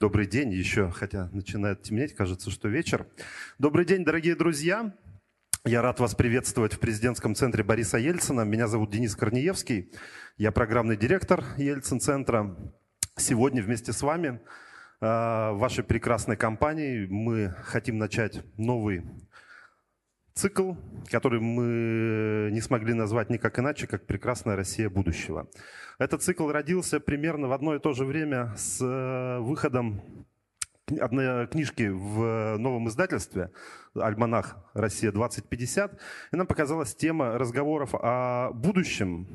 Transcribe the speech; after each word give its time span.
Добрый 0.00 0.28
день 0.28 0.52
еще, 0.52 0.92
хотя 0.92 1.28
начинает 1.32 1.82
темнеть, 1.82 2.14
кажется, 2.14 2.52
что 2.52 2.68
вечер. 2.68 3.08
Добрый 3.58 3.84
день, 3.84 4.04
дорогие 4.04 4.36
друзья. 4.36 4.94
Я 5.64 5.82
рад 5.82 5.98
вас 5.98 6.14
приветствовать 6.14 6.74
в 6.74 6.78
президентском 6.78 7.34
центре 7.34 7.64
Бориса 7.64 7.98
Ельцина. 7.98 8.42
Меня 8.42 8.68
зовут 8.68 8.92
Денис 8.92 9.16
Корнеевский. 9.16 9.90
Я 10.36 10.52
программный 10.52 10.96
директор 10.96 11.44
Ельцин-центра. 11.56 12.56
Сегодня 13.16 13.60
вместе 13.60 13.92
с 13.92 14.00
вами, 14.02 14.40
э, 15.00 15.50
вашей 15.54 15.82
прекрасной 15.82 16.36
компании, 16.36 17.08
мы 17.10 17.56
хотим 17.64 17.98
начать 17.98 18.44
новый 18.56 19.02
цикл, 20.38 20.74
который 21.10 21.40
мы 21.40 22.50
не 22.52 22.60
смогли 22.60 22.94
назвать 22.94 23.28
никак 23.28 23.58
иначе, 23.58 23.88
как 23.88 24.06
«Прекрасная 24.06 24.54
Россия 24.54 24.88
будущего». 24.88 25.48
Этот 25.98 26.22
цикл 26.22 26.48
родился 26.48 27.00
примерно 27.00 27.48
в 27.48 27.52
одно 27.52 27.74
и 27.74 27.80
то 27.80 27.92
же 27.92 28.04
время 28.04 28.54
с 28.56 28.80
э, 28.80 29.40
выходом 29.40 30.00
одной 31.00 31.48
книжки 31.48 31.88
в 31.88 32.56
новом 32.56 32.88
издательстве 32.88 33.50
«Альманах 33.96 34.56
Россия-2050», 34.74 35.98
и 36.32 36.36
нам 36.36 36.46
показалась 36.46 36.94
тема 36.94 37.36
разговоров 37.36 37.90
о 37.94 38.52
будущем 38.52 39.26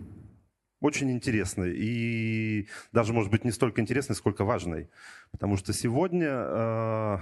очень 0.80 1.12
интересной 1.12 1.74
и 1.76 2.68
даже, 2.94 3.12
может 3.12 3.30
быть, 3.30 3.44
не 3.44 3.52
столько 3.52 3.82
интересной, 3.82 4.16
сколько 4.16 4.46
важной. 4.46 4.90
Потому 5.32 5.58
что 5.58 5.74
сегодня 5.74 6.30
э, 6.30 7.18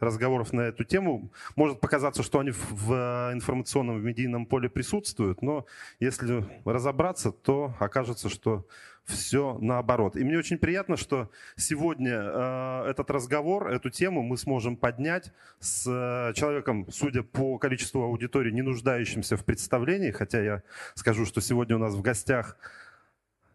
разговоров 0.00 0.52
на 0.52 0.62
эту 0.62 0.84
тему. 0.84 1.30
Может 1.56 1.80
показаться, 1.80 2.22
что 2.22 2.40
они 2.40 2.50
в 2.50 3.30
информационном, 3.32 3.98
в 3.98 4.04
медийном 4.04 4.46
поле 4.46 4.68
присутствуют, 4.68 5.42
но 5.42 5.66
если 6.00 6.44
разобраться, 6.64 7.32
то 7.32 7.74
окажется, 7.78 8.28
что 8.28 8.66
все 9.04 9.58
наоборот. 9.60 10.16
И 10.16 10.24
мне 10.24 10.38
очень 10.38 10.58
приятно, 10.58 10.96
что 10.96 11.30
сегодня 11.56 12.14
э, 12.14 12.90
этот 12.90 13.10
разговор, 13.10 13.68
эту 13.68 13.90
тему 13.90 14.22
мы 14.22 14.36
сможем 14.36 14.76
поднять 14.76 15.32
с 15.58 15.86
э, 15.86 16.32
человеком, 16.34 16.86
судя 16.90 17.22
по 17.22 17.58
количеству 17.58 18.02
аудитории, 18.02 18.52
не 18.52 18.62
нуждающимся 18.62 19.36
в 19.36 19.44
представлении, 19.44 20.10
хотя 20.10 20.42
я 20.42 20.62
скажу, 20.94 21.26
что 21.26 21.40
сегодня 21.40 21.76
у 21.76 21.78
нас 21.78 21.94
в 21.94 22.02
гостях 22.02 22.56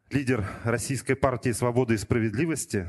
лидер 0.09 0.45
Российской 0.63 1.15
партии 1.15 1.51
свободы 1.51 1.95
и 1.95 1.97
справедливости, 1.97 2.87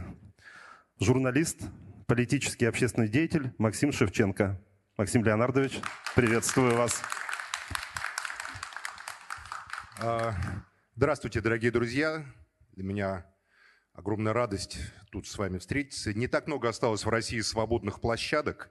журналист, 1.01 1.61
политический 2.07 2.65
и 2.65 2.69
общественный 2.69 3.09
деятель 3.09 3.53
Максим 3.59 3.93
Шевченко. 3.93 4.61
Максим 4.97 5.25
Леонардович, 5.25 5.81
приветствую 6.15 6.75
вас. 6.77 7.03
А, 9.98 10.35
здравствуйте, 10.95 11.41
дорогие 11.41 11.73
друзья. 11.73 12.25
Для 12.73 12.85
меня 12.85 13.27
огромная 13.93 14.33
радость 14.33 14.79
тут 15.11 15.27
с 15.27 15.37
вами 15.37 15.59
встретиться. 15.59 16.15
Не 16.15 16.29
так 16.29 16.47
много 16.47 16.69
осталось 16.69 17.05
в 17.05 17.09
России 17.09 17.41
свободных 17.41 18.01
площадок. 18.01 18.70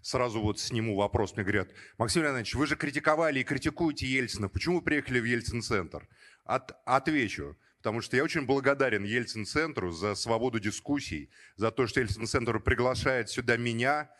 Сразу 0.00 0.40
вот 0.40 0.60
сниму 0.60 0.96
вопрос. 0.96 1.34
Мне 1.34 1.42
говорят, 1.42 1.70
Максим 1.98 2.22
Леонидович, 2.22 2.54
вы 2.54 2.66
же 2.66 2.76
критиковали 2.76 3.40
и 3.40 3.44
критикуете 3.44 4.06
Ельцина. 4.06 4.48
Почему 4.48 4.76
вы 4.76 4.82
приехали 4.82 5.18
в 5.18 5.24
Ельцин-центр? 5.24 6.08
От, 6.44 6.80
отвечу 6.86 7.58
потому 7.80 8.02
что 8.02 8.14
я 8.14 8.22
очень 8.22 8.44
благодарен 8.44 9.04
Ельцин-центру 9.04 9.90
за 9.90 10.14
свободу 10.14 10.60
дискуссий, 10.60 11.30
за 11.56 11.70
то, 11.70 11.86
что 11.86 12.00
Ельцин-центр 12.00 12.60
приглашает 12.60 13.30
сюда 13.30 13.56
меня. 13.56 14.10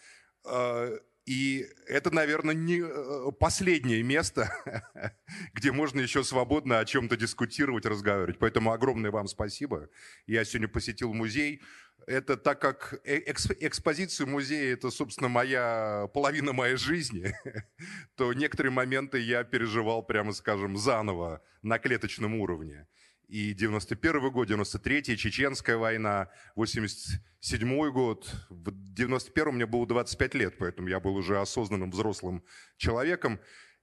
Э, 0.47 0.99
и 1.27 1.67
это, 1.87 2.11
наверное, 2.11 2.55
не 2.55 2.81
э, 2.81 3.33
последнее 3.39 4.03
место, 4.03 4.51
где 5.53 5.73
можно 5.73 6.01
еще 6.01 6.25
свободно 6.25 6.79
о 6.79 6.87
чем-то 6.87 7.19
дискутировать, 7.19 7.85
разговаривать. 7.85 8.39
Поэтому 8.39 8.73
огромное 8.73 9.11
вам 9.11 9.27
спасибо. 9.27 9.91
Я 10.27 10.47
сегодня 10.47 10.69
посетил 10.69 11.13
музей. 11.13 11.61
Это 12.07 12.39
так 12.39 12.63
как 12.63 12.99
э, 13.05 13.19
экспозицию 13.27 14.29
музея– 14.29 14.73
это, 14.75 14.91
собственно, 14.91 15.29
моя 15.29 16.09
половина 16.15 16.55
моей 16.55 16.77
жизни, 16.77 17.35
то 18.17 18.33
некоторые 18.33 18.73
моменты 18.73 19.19
я 19.19 19.45
переживал, 19.45 20.03
прямо 20.03 20.33
скажем, 20.33 20.79
заново 20.79 21.43
на 21.61 21.79
клеточном 21.79 22.37
уровне 22.37 22.87
и 23.31 23.55
91 23.55 24.31
год, 24.31 24.51
93-й, 24.51 25.17
Чеченская 25.17 25.77
война, 25.77 26.29
87 26.57 27.91
год. 27.93 28.29
В 28.49 28.71
91 28.73 29.55
мне 29.55 29.67
было 29.67 29.87
25 29.87 30.35
лет, 30.35 30.59
поэтому 30.59 30.89
я 30.89 30.99
был 30.99 31.15
уже 31.15 31.41
осознанным 31.41 31.93
взрослым 31.93 32.43
человеком. 32.77 33.41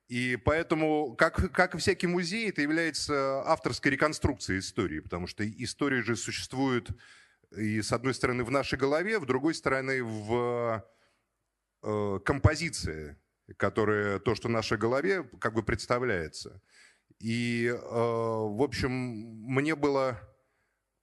И 0.10 0.36
поэтому, 0.36 1.16
как, 1.16 1.52
как 1.54 1.76
и 1.76 1.78
всякий 1.78 2.08
музей, 2.08 2.50
это 2.50 2.62
является 2.62 3.42
авторской 3.46 3.92
реконструкцией 3.92 4.60
истории, 4.60 5.00
потому 5.00 5.28
что 5.28 5.50
история 5.50 6.02
же 6.02 6.16
существует 6.16 6.90
и, 7.56 7.82
с 7.82 7.94
одной 7.94 8.14
стороны, 8.14 8.44
в 8.44 8.52
нашей 8.52 8.78
голове, 8.78 9.20
в 9.20 9.26
другой 9.26 9.54
стороны, 9.54 10.04
в 10.04 10.86
э, 11.84 12.20
композиции, 12.26 13.18
которая 13.56 14.20
то, 14.20 14.36
что 14.36 14.50
в 14.50 14.52
нашей 14.52 14.78
голове 14.78 15.24
как 15.40 15.54
бы 15.54 15.64
представляется. 15.64 16.62
И, 17.20 17.68
э, 17.68 17.76
в 17.76 18.62
общем, 18.62 18.92
мне 18.92 19.76
было 19.76 20.20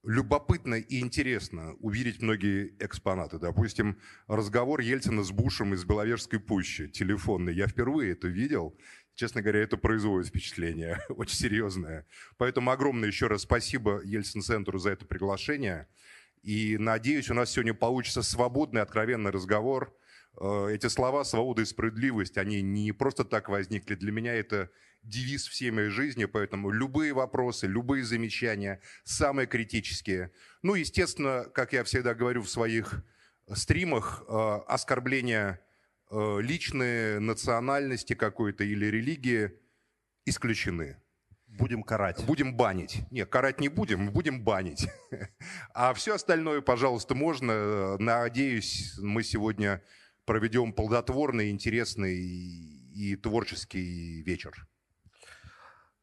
любопытно 0.05 0.75
и 0.75 1.01
интересно 1.01 1.75
увидеть 1.81 2.21
многие 2.21 2.75
экспонаты. 2.79 3.39
Допустим, 3.39 3.99
разговор 4.29 4.81
Ельцина 4.81 5.25
с 5.25 5.31
Бушем 5.31 5.75
из 5.75 5.85
Беловежской 5.85 6.39
пущи, 6.39 6.89
телефонный. 6.89 7.55
Я 7.55 7.67
впервые 7.67 8.13
это 8.13 8.29
видел. 8.29 8.77
Честно 9.15 9.43
говоря, 9.43 9.61
это 9.61 9.77
производит 9.77 10.29
впечатление 10.29 11.01
очень 11.09 11.37
серьезное. 11.37 12.07
Поэтому 12.37 12.71
огромное 12.71 13.09
еще 13.09 13.29
раз 13.29 13.43
спасибо 13.43 14.03
Ельцин-центру 14.05 14.79
за 14.79 14.91
это 14.91 15.07
приглашение. 15.07 15.89
И 16.43 16.77
надеюсь, 16.79 17.31
у 17.31 17.35
нас 17.35 17.51
сегодня 17.51 17.75
получится 17.75 18.23
свободный, 18.23 18.83
откровенный 18.83 19.31
разговор. 19.31 19.97
Э, 20.39 20.69
эти 20.71 20.89
слова 20.89 21.25
«свобода 21.25 21.63
и 21.63 21.65
справедливость», 21.65 22.37
они 22.37 22.61
не 22.61 22.93
просто 22.93 23.25
так 23.25 23.49
возникли. 23.49 23.95
Для 23.95 24.13
меня 24.13 24.35
это 24.35 24.71
девиз 25.05 25.47
всей 25.47 25.71
моей 25.71 25.91
жизни, 25.91 26.25
поэтому 26.25 26.71
любые 26.71 27.13
вопросы, 27.13 27.67
любые 27.67 28.05
замечания, 28.05 28.81
самые 29.05 29.47
критические. 29.47 30.33
Ну, 30.63 30.75
естественно, 30.75 31.45
как 31.55 31.73
я 31.73 31.85
всегда 31.85 32.15
говорю 32.15 32.43
в 32.43 32.51
своих 32.51 33.05
стримах, 33.53 34.25
э, 34.27 34.33
оскорбления 34.67 35.61
э, 36.11 36.39
личные, 36.41 37.21
национальности 37.21 38.15
какой-то 38.15 38.65
или 38.65 38.87
религии 38.87 39.53
исключены. 40.25 40.97
Будем 41.47 41.85
карать. 41.85 42.25
Будем 42.25 42.57
банить. 42.57 43.03
Нет, 43.13 43.29
карать 43.29 43.61
не 43.61 43.69
будем, 43.69 44.11
будем 44.11 44.43
банить. 44.43 44.89
А 45.75 45.95
все 45.95 46.15
остальное, 46.15 46.63
пожалуйста, 46.63 47.15
можно. 47.15 47.97
Надеюсь, 47.99 48.99
мы 48.99 49.23
сегодня 49.23 49.83
проведем 50.25 50.73
плодотворный, 50.73 51.51
интересный 51.51 52.17
и 52.17 53.17
творческий 53.17 54.23
вечер. 54.23 54.67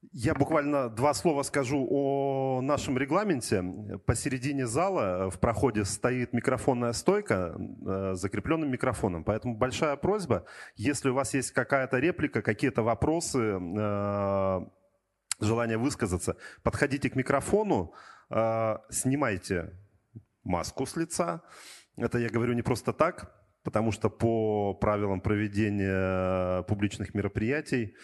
Я 0.09 0.33
буквально 0.33 0.89
два 0.89 1.13
слова 1.13 1.43
скажу 1.43 1.87
о 1.89 2.59
нашем 2.61 2.97
регламенте. 2.97 3.63
Посередине 4.07 4.65
зала 4.65 5.29
в 5.29 5.39
проходе 5.39 5.85
стоит 5.85 6.33
микрофонная 6.33 6.93
стойка 6.93 7.55
э, 7.55 8.15
с 8.15 8.19
закрепленным 8.19 8.71
микрофоном. 8.71 9.23
Поэтому 9.23 9.55
большая 9.55 9.95
просьба, 9.97 10.45
если 10.75 11.09
у 11.09 11.13
вас 11.13 11.35
есть 11.35 11.51
какая-то 11.51 11.99
реплика, 11.99 12.41
какие-то 12.41 12.81
вопросы, 12.81 13.59
э, 13.59 14.59
желание 15.39 15.77
высказаться, 15.77 16.35
подходите 16.63 17.11
к 17.11 17.15
микрофону, 17.15 17.93
э, 18.31 18.77
снимайте 18.89 19.79
маску 20.43 20.87
с 20.87 20.95
лица. 20.95 21.43
Это 21.95 22.17
я 22.17 22.29
говорю 22.29 22.53
не 22.53 22.63
просто 22.63 22.91
так, 22.91 23.35
потому 23.61 23.91
что 23.91 24.09
по 24.09 24.73
правилам 24.73 25.21
проведения 25.21 26.63
публичных 26.63 27.13
мероприятий 27.13 27.95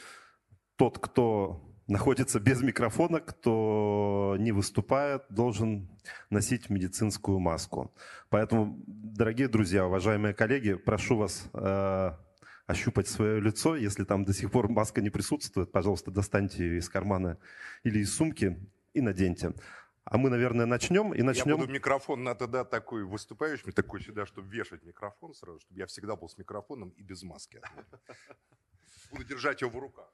тот, 0.75 0.99
кто 0.99 1.66
находится 1.87 2.39
без 2.39 2.61
микрофона, 2.61 3.19
кто 3.19 4.35
не 4.39 4.51
выступает, 4.51 5.23
должен 5.29 5.89
носить 6.29 6.69
медицинскую 6.69 7.39
маску. 7.39 7.93
Поэтому, 8.29 8.81
дорогие 8.85 9.47
друзья, 9.47 9.85
уважаемые 9.85 10.33
коллеги, 10.33 10.75
прошу 10.75 11.17
вас 11.17 11.49
э, 11.53 12.11
ощупать 12.67 13.07
свое 13.07 13.39
лицо. 13.39 13.75
Если 13.75 14.03
там 14.03 14.25
до 14.25 14.33
сих 14.33 14.51
пор 14.51 14.69
маска 14.69 15.01
не 15.01 15.09
присутствует, 15.09 15.71
пожалуйста, 15.71 16.11
достаньте 16.11 16.65
ее 16.65 16.79
из 16.79 16.89
кармана 16.89 17.37
или 17.83 17.99
из 17.99 18.13
сумки 18.13 18.59
и 18.93 19.01
наденьте. 19.01 19.53
А 20.09 20.17
мы, 20.17 20.29
наверное, 20.29 20.65
начнем 20.65 21.13
и 21.13 21.21
начнем... 21.21 21.55
Я 21.55 21.57
буду 21.57 21.71
микрофон 21.71 22.23
на 22.23 22.33
тогда 22.33 22.63
такой 22.63 23.03
выступающий, 23.03 23.71
такой 23.71 24.01
сюда, 24.01 24.25
чтобы 24.25 24.49
вешать 24.49 24.83
микрофон 24.83 25.33
сразу, 25.33 25.59
чтобы 25.59 25.79
я 25.79 25.85
всегда 25.85 26.15
был 26.15 26.29
с 26.29 26.37
микрофоном 26.37 26.89
и 26.89 27.03
без 27.03 27.23
маски. 27.23 27.61
Буду 29.11 29.25
держать 29.25 29.61
его 29.61 29.71
в 29.71 29.77
руках, 29.77 30.09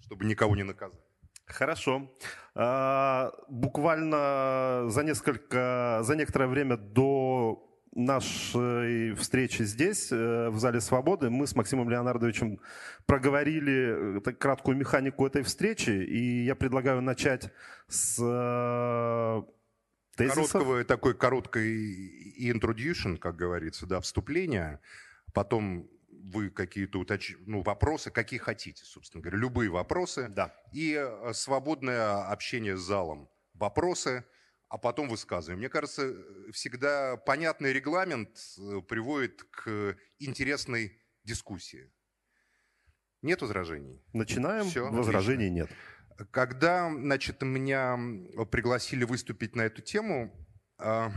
чтобы 0.00 0.24
никого 0.24 0.56
не 0.56 0.64
наказать. 0.64 1.00
Хорошо. 1.46 2.10
А, 2.54 3.32
буквально 3.48 4.84
за 4.88 5.02
несколько, 5.02 6.00
за 6.02 6.16
некоторое 6.16 6.48
время 6.48 6.76
до 6.76 7.62
нашей 7.96 9.14
встречи 9.14 9.62
здесь, 9.62 10.12
э, 10.12 10.50
в 10.50 10.58
Зале 10.58 10.80
Свободы, 10.80 11.30
мы 11.30 11.46
с 11.46 11.56
Максимом 11.56 11.88
Леонардовичем 11.88 12.60
проговорили 13.06 14.18
э, 14.18 14.32
краткую 14.32 14.76
механику 14.76 15.26
этой 15.26 15.42
встречи, 15.42 15.90
и 15.90 16.44
я 16.44 16.54
предлагаю 16.54 17.00
начать 17.00 17.50
с 17.88 18.18
э, 18.20 19.42
Тезисов? 20.16 20.52
Короткого, 20.52 20.84
такой 20.84 21.14
короткой 21.14 22.38
introduction, 22.38 23.16
как 23.16 23.36
говорится, 23.36 23.86
да, 23.86 24.00
вступление. 24.00 24.80
Потом 25.32 25.88
вы 26.22 26.50
какие-то 26.50 26.98
уточ... 27.00 27.34
ну, 27.46 27.62
вопросы, 27.62 28.10
какие 28.10 28.38
хотите, 28.38 28.84
собственно 28.84 29.22
говоря, 29.22 29.38
любые 29.38 29.70
вопросы. 29.70 30.28
Да. 30.28 30.54
И 30.72 30.94
э, 30.94 31.32
свободное 31.32 32.28
общение 32.30 32.76
с 32.76 32.80
залом. 32.80 33.28
Вопросы, 33.54 34.24
а 34.68 34.78
потом 34.78 35.08
высказываем. 35.08 35.58
Мне 35.58 35.68
кажется, 35.68 36.14
всегда 36.52 37.16
понятный 37.16 37.72
регламент 37.72 38.30
э, 38.58 38.80
приводит 38.82 39.42
к 39.44 39.96
интересной 40.18 40.98
дискуссии. 41.24 41.92
Нет 43.22 43.40
возражений? 43.42 44.02
Начинаем. 44.12 44.66
Все, 44.66 44.88
Возражений 44.90 45.48
отлично. 45.60 45.74
нет. 46.18 46.30
Когда, 46.30 46.90
значит, 46.90 47.42
меня 47.42 47.98
пригласили 48.50 49.04
выступить 49.04 49.54
на 49.56 49.62
эту 49.62 49.82
тему, 49.82 50.32
а, 50.78 51.10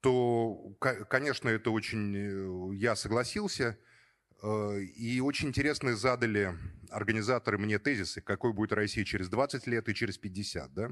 то, 0.00 0.74
конечно, 0.78 1.48
это 1.48 1.70
очень... 1.70 2.14
Э, 2.16 2.76
я 2.76 2.94
согласился. 2.94 3.78
Э, 4.46 4.80
и 4.80 5.20
очень 5.20 5.48
интересно 5.48 5.96
задали 5.96 6.54
организаторы 6.90 7.58
мне 7.58 7.78
тезисы, 7.78 8.20
какой 8.20 8.52
будет 8.52 8.72
Россия 8.72 9.04
через 9.04 9.28
20 9.28 9.66
лет 9.66 9.88
и 9.88 9.94
через 9.94 10.18
50. 10.18 10.72
Да? 10.72 10.90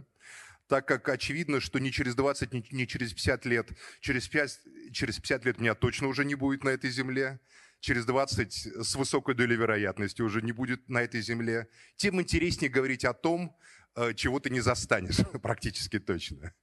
Так 0.67 0.89
как 0.89 1.09
очевидно, 1.09 1.61
что 1.61 1.79
не 1.79 1.93
через 1.93 2.17
20, 2.17 2.73
не 2.73 2.87
через 2.87 3.13
50 3.13 3.47
лет, 3.47 3.69
через 4.01 4.29
5, 4.29 4.61
через 4.93 5.21
50 5.21 5.45
лет 5.45 5.61
меня 5.61 5.75
точно 5.75 6.09
уже 6.09 6.25
не 6.25 6.35
будет 6.35 6.65
на 6.65 6.71
этой 6.71 6.91
земле, 6.91 7.39
через 7.79 8.07
20 8.07 8.53
с 8.53 8.95
высокой 8.97 9.35
долей 9.35 9.57
вероятности 9.57 10.23
уже 10.23 10.43
не 10.43 10.53
будет 10.53 10.89
на 10.89 11.03
этой 11.03 11.21
земле, 11.21 11.69
тем 11.97 12.21
интереснее 12.21 12.71
говорить 12.71 13.05
о 13.05 13.13
том, 13.13 13.57
э, 13.95 14.15
чего 14.15 14.41
ты 14.41 14.51
не 14.51 14.61
застанешь, 14.61 15.19
практически 15.43 16.01
точно. 16.01 16.55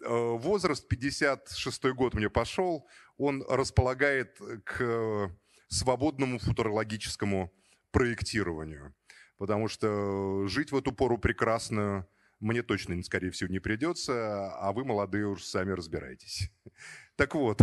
Э, 0.00 0.08
возраст 0.08 0.88
56 0.88 1.84
год 1.92 2.14
мне 2.14 2.30
пошел, 2.30 2.88
он 3.18 3.44
располагает 3.46 4.38
к 4.64 5.30
свободному 5.70 6.38
футурологическому 6.38 7.52
проектированию. 7.90 8.94
Потому 9.38 9.68
что 9.68 10.46
жить 10.46 10.72
в 10.72 10.76
эту 10.76 10.92
пору 10.92 11.16
прекрасную 11.16 12.06
мне 12.40 12.62
точно, 12.62 13.02
скорее 13.02 13.30
всего, 13.30 13.50
не 13.50 13.58
придется, 13.58 14.50
а 14.56 14.72
вы, 14.72 14.84
молодые, 14.84 15.26
уж 15.26 15.44
сами 15.44 15.72
разбирайтесь. 15.72 16.50
Так 17.16 17.34
вот, 17.34 17.60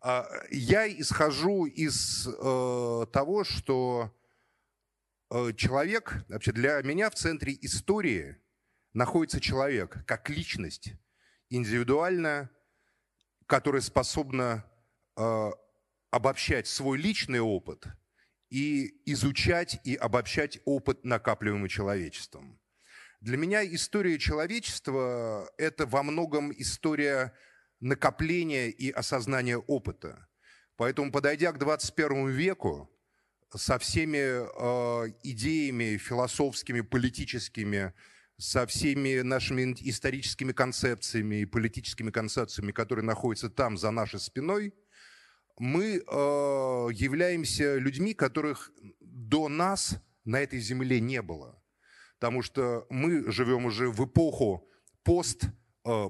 а, 0.00 0.26
я 0.50 0.88
исхожу 0.88 1.66
из 1.66 2.26
э, 2.26 3.06
того, 3.12 3.44
что 3.44 4.12
э, 5.30 5.52
человек, 5.56 6.24
вообще 6.28 6.50
для 6.50 6.82
меня 6.82 7.10
в 7.10 7.14
центре 7.14 7.56
истории 7.62 8.36
находится 8.92 9.40
человек 9.40 10.04
как 10.04 10.28
личность, 10.28 10.94
индивидуальная, 11.48 12.50
которая 13.46 13.82
способна 13.82 14.64
э, 15.16 15.50
обобщать 16.12 16.68
свой 16.68 16.98
личный 16.98 17.40
опыт 17.40 17.86
и 18.50 19.00
изучать 19.06 19.80
и 19.82 19.94
обобщать 19.94 20.60
опыт, 20.66 21.04
накапливаемый 21.04 21.70
человечеством. 21.70 22.60
Для 23.22 23.38
меня 23.38 23.64
история 23.64 24.18
человечества– 24.18 25.50
это 25.56 25.86
во 25.86 26.02
многом 26.02 26.52
история 26.52 27.32
накопления 27.80 28.68
и 28.68 28.90
осознания 28.90 29.56
опыта. 29.56 30.28
Поэтому, 30.76 31.10
подойдя 31.10 31.50
к 31.52 31.58
21 31.58 32.28
веку, 32.28 32.90
со 33.54 33.78
всеми 33.78 34.18
э, 34.18 35.12
идеями 35.22 35.96
философскими, 35.96 36.82
политическими, 36.82 37.94
со 38.38 38.66
всеми 38.66 39.20
нашими 39.20 39.74
историческими 39.80 40.52
концепциями 40.52 41.36
и 41.36 41.46
политическими 41.46 42.10
концепциями, 42.10 42.72
которые 42.72 43.04
находятся 43.04 43.48
там, 43.48 43.78
за 43.78 43.90
нашей 43.90 44.20
спиной– 44.20 44.74
мы 45.58 45.96
э, 45.96 46.00
являемся 46.92 47.76
людьми, 47.76 48.14
которых 48.14 48.72
до 49.00 49.48
нас 49.48 49.98
на 50.24 50.40
этой 50.40 50.60
земле 50.60 51.00
не 51.00 51.22
было. 51.22 51.62
Потому 52.18 52.42
что 52.42 52.86
мы 52.90 53.30
живем 53.30 53.64
уже 53.64 53.88
в 53.90 54.04
эпоху 54.04 54.68
пост 55.02 55.44
э, 55.84 56.08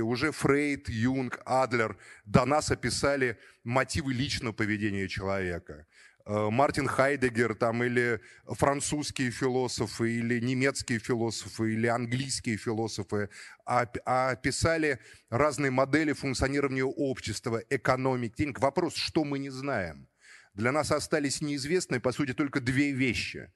уже 0.00 0.32
Фрейд, 0.32 0.88
Юнг, 0.88 1.40
Адлер 1.44 1.96
до 2.24 2.44
нас 2.44 2.70
описали 2.70 3.38
мотивы 3.64 4.12
личного 4.12 4.52
поведения 4.52 5.08
человека. 5.08 5.86
Э, 6.26 6.50
Мартин 6.50 6.88
Хайдегер 6.88 7.54
там, 7.54 7.84
или 7.84 8.20
французские 8.46 9.30
философы, 9.30 10.10
или 10.10 10.40
немецкие 10.40 10.98
философы, 10.98 11.74
или 11.74 11.86
английские 11.86 12.56
философы 12.56 13.30
описали 13.64 14.98
разные 15.30 15.70
модели 15.70 16.12
функционирования 16.12 16.84
общества, 16.84 17.62
экономики. 17.70 18.52
Вопрос, 18.58 18.96
что 18.96 19.24
мы 19.24 19.38
не 19.38 19.50
знаем. 19.50 20.08
Для 20.54 20.72
нас 20.72 20.90
остались 20.90 21.40
неизвестные, 21.40 22.00
по 22.00 22.10
сути, 22.10 22.34
только 22.34 22.60
две 22.60 22.90
вещи. 22.90 23.52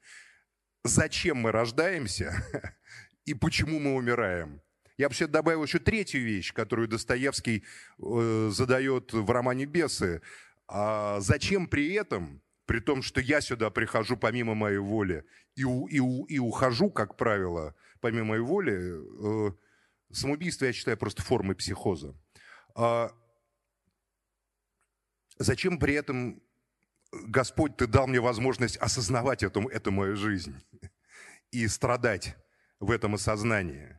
Зачем 0.85 1.37
мы 1.37 1.51
рождаемся 1.51 2.33
и 3.25 3.33
почему 3.33 3.79
мы 3.79 3.95
умираем. 3.95 4.61
Я 4.97 5.07
вообще 5.07 5.27
добавил 5.27 5.63
еще 5.63 5.79
третью 5.79 6.23
вещь, 6.23 6.53
которую 6.53 6.87
Достоевский 6.87 7.65
э, 7.99 8.49
задает 8.53 9.11
в 9.11 9.29
романе 9.29 9.65
«Бесы». 9.65 10.21
А 10.67 11.19
зачем 11.19 11.67
при 11.67 11.93
этом 11.95 12.41
при 12.65 12.79
том, 12.79 13.01
что 13.01 13.21
я 13.21 13.41
сюда 13.41 13.69
прихожу 13.69 14.17
помимо 14.17 14.55
моей 14.55 14.77
воли 14.77 15.25
и, 15.55 15.61
и, 15.63 15.97
и 16.27 16.39
ухожу, 16.39 16.89
как 16.89 17.17
правило, 17.17 17.75
помимо 17.99 18.25
моей 18.25 18.41
воли, 18.41 19.47
э, 19.47 19.51
самоубийство 20.11 20.65
я 20.65 20.73
считаю 20.73 20.97
просто 20.97 21.21
формой 21.21 21.55
психоза. 21.55 22.15
А 22.75 23.11
зачем 25.37 25.79
при 25.79 25.95
этом, 25.95 26.41
Господь, 27.11 27.77
ты 27.77 27.87
дал 27.87 28.07
мне 28.07 28.19
возможность 28.19 28.77
осознавать 28.77 29.43
эту, 29.43 29.67
эту 29.67 29.91
мою 29.91 30.15
жизнь 30.15 30.55
и 31.51 31.67
страдать 31.67 32.35
в 32.79 32.91
этом 32.91 33.15
осознании? 33.15 33.97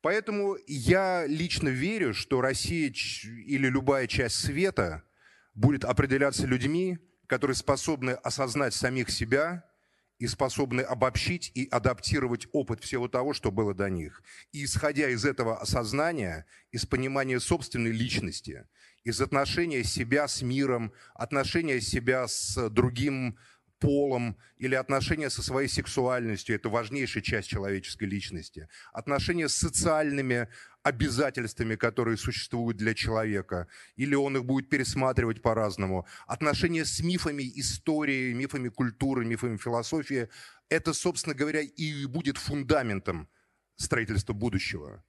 Поэтому 0.00 0.56
я 0.66 1.26
лично 1.26 1.68
верю, 1.68 2.14
что 2.14 2.40
Россия 2.40 2.92
или 3.24 3.68
любая 3.68 4.06
часть 4.06 4.36
света 4.36 5.02
будет 5.54 5.84
определяться 5.84 6.46
людьми, 6.46 6.98
которые 7.28 7.54
способны 7.54 8.10
осознать 8.10 8.74
самих 8.74 9.10
себя 9.10 9.64
и 10.18 10.26
способны 10.26 10.80
обобщить 10.80 11.52
и 11.54 11.68
адаптировать 11.70 12.48
опыт 12.52 12.82
всего 12.82 13.06
того, 13.06 13.34
что 13.34 13.52
было 13.52 13.72
до 13.72 13.88
них. 13.88 14.22
И 14.50 14.64
исходя 14.64 15.08
из 15.08 15.24
этого 15.24 15.60
осознания, 15.60 16.46
из 16.72 16.86
понимания 16.86 17.38
собственной 17.38 17.92
личности, 17.92 18.66
из 19.04 19.20
отношения 19.20 19.84
себя 19.84 20.26
с 20.26 20.42
миром, 20.42 20.92
отношения 21.14 21.80
себя 21.80 22.26
с 22.26 22.68
другим 22.70 23.38
полом 23.78 24.36
или 24.56 24.74
отношения 24.74 25.30
со 25.30 25.42
своей 25.42 25.68
сексуальностью, 25.68 26.56
это 26.56 26.68
важнейшая 26.68 27.22
часть 27.22 27.48
человеческой 27.48 28.08
личности, 28.08 28.68
отношения 28.92 29.48
с 29.48 29.54
социальными 29.54 30.48
обязательствами, 30.82 31.76
которые 31.76 32.16
существуют 32.16 32.76
для 32.76 32.94
человека, 32.94 33.66
или 33.96 34.14
он 34.14 34.36
их 34.36 34.44
будет 34.44 34.68
пересматривать 34.68 35.42
по-разному, 35.42 36.06
отношения 36.26 36.84
с 36.84 37.00
мифами 37.00 37.42
истории, 37.56 38.32
мифами 38.32 38.68
культуры, 38.68 39.24
мифами 39.24 39.56
философии, 39.56 40.28
это, 40.68 40.92
собственно 40.92 41.34
говоря, 41.34 41.60
и 41.60 42.06
будет 42.06 42.38
фундаментом 42.38 43.28
строительства 43.76 44.32
будущего. 44.32 45.04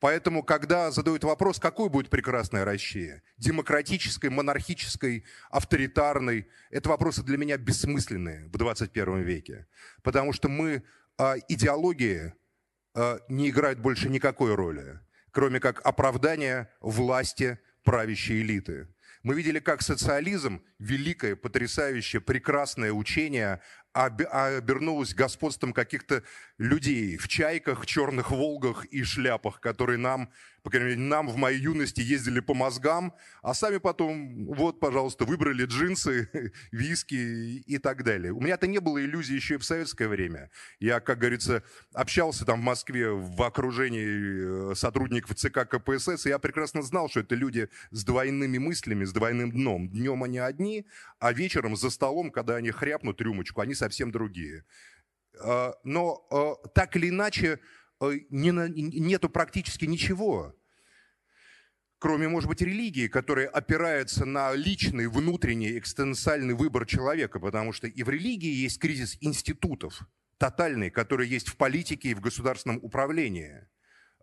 Поэтому, 0.00 0.44
когда 0.44 0.90
задают 0.92 1.24
вопрос, 1.24 1.58
какой 1.58 1.88
будет 1.88 2.08
прекрасная 2.08 2.64
Россия, 2.64 3.22
демократической, 3.36 4.30
монархической, 4.30 5.24
авторитарной, 5.50 6.46
это 6.70 6.88
вопросы 6.88 7.22
для 7.24 7.36
меня 7.36 7.56
бессмысленные 7.56 8.46
в 8.46 8.56
21 8.56 9.22
веке. 9.22 9.66
Потому 10.02 10.32
что 10.32 10.48
мы, 10.48 10.84
а, 11.16 11.34
идеологии 11.48 12.32
а, 12.94 13.18
не 13.28 13.50
играют 13.50 13.80
больше 13.80 14.08
никакой 14.08 14.54
роли, 14.54 15.00
кроме 15.38 15.60
как 15.60 15.80
оправдания 15.86 16.68
власти 16.80 17.60
правящей 17.84 18.42
элиты. 18.42 18.88
Мы 19.22 19.36
видели, 19.36 19.60
как 19.60 19.82
социализм, 19.82 20.60
великое, 20.80 21.36
потрясающее, 21.36 22.20
прекрасное 22.20 22.90
учение, 22.90 23.60
обернулось 23.92 25.14
господством 25.14 25.72
каких-то 25.72 26.22
людей 26.58 27.16
в 27.16 27.28
чайках, 27.28 27.86
черных 27.86 28.30
волгах 28.30 28.84
и 28.86 29.02
шляпах, 29.02 29.60
которые 29.60 29.98
нам, 29.98 30.30
по 30.62 30.70
крайней 30.70 30.90
мере, 30.90 31.00
нам 31.00 31.28
в 31.28 31.36
моей 31.36 31.60
юности 31.60 32.00
ездили 32.00 32.40
по 32.40 32.54
мозгам, 32.54 33.14
а 33.42 33.54
сами 33.54 33.78
потом, 33.78 34.46
вот, 34.46 34.80
пожалуйста, 34.80 35.24
выбрали 35.24 35.64
джинсы, 35.64 36.28
виски 36.72 37.14
и 37.14 37.78
так 37.78 38.04
далее. 38.04 38.32
У 38.32 38.40
меня-то 38.40 38.66
не 38.66 38.78
было 38.78 39.02
иллюзий 39.02 39.34
еще 39.34 39.54
и 39.54 39.58
в 39.58 39.64
советское 39.64 40.08
время. 40.08 40.50
Я, 40.80 41.00
как 41.00 41.18
говорится, 41.18 41.62
общался 41.92 42.44
там 42.44 42.60
в 42.60 42.64
Москве 42.64 43.10
в 43.10 43.42
окружении 43.42 44.72
э, 44.72 44.74
сотрудников 44.74 45.36
ЦК 45.36 45.68
КПСС, 45.68 46.26
и 46.26 46.28
я 46.28 46.38
прекрасно 46.38 46.82
знал, 46.82 47.08
что 47.08 47.20
это 47.20 47.34
люди 47.34 47.68
с 47.90 48.04
двойными 48.04 48.58
мыслями, 48.58 49.04
с 49.04 49.12
двойным 49.12 49.50
дном. 49.52 49.88
Днем 49.88 50.22
они 50.24 50.38
одни, 50.38 50.86
а 51.18 51.32
вечером 51.32 51.76
за 51.76 51.90
столом, 51.90 52.30
когда 52.30 52.56
они 52.56 52.70
хряпнут 52.70 53.20
рюмочку, 53.20 53.60
они 53.60 53.74
совсем 53.78 54.10
другие. 54.10 54.64
А, 55.40 55.74
но 55.84 56.26
а, 56.30 56.68
так 56.68 56.96
или 56.96 57.08
иначе, 57.08 57.60
а, 58.00 58.10
нету 58.30 59.28
практически 59.28 59.84
ничего. 59.84 60.54
кроме, 62.00 62.28
может 62.28 62.48
быть, 62.48 62.60
религии, 62.62 63.08
которая 63.08 63.48
опирается 63.48 64.24
на 64.24 64.52
личный, 64.52 65.08
внутренний, 65.08 65.78
экстенциальный 65.78 66.54
выбор 66.54 66.86
человека, 66.86 67.40
потому 67.40 67.72
что 67.72 67.88
и 67.88 68.02
в 68.04 68.08
религии 68.08 68.52
есть 68.52 68.78
кризис 68.78 69.18
институтов, 69.20 70.02
тотальный, 70.38 70.90
который 70.90 71.26
есть 71.26 71.48
в 71.48 71.56
политике 71.56 72.10
и 72.10 72.14
в 72.14 72.20
государственном 72.20 72.78
управлении. 72.82 73.66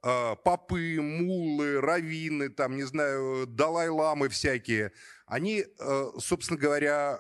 Попы, 0.02 1.02
мулы, 1.02 1.82
раввины, 1.82 2.50
там, 2.50 2.78
не 2.78 2.84
знаю, 2.84 3.46
далай-ламы 3.46 4.30
всякие, 4.30 4.94
они, 5.26 5.66
собственно 6.20 6.58
говоря, 6.58 7.20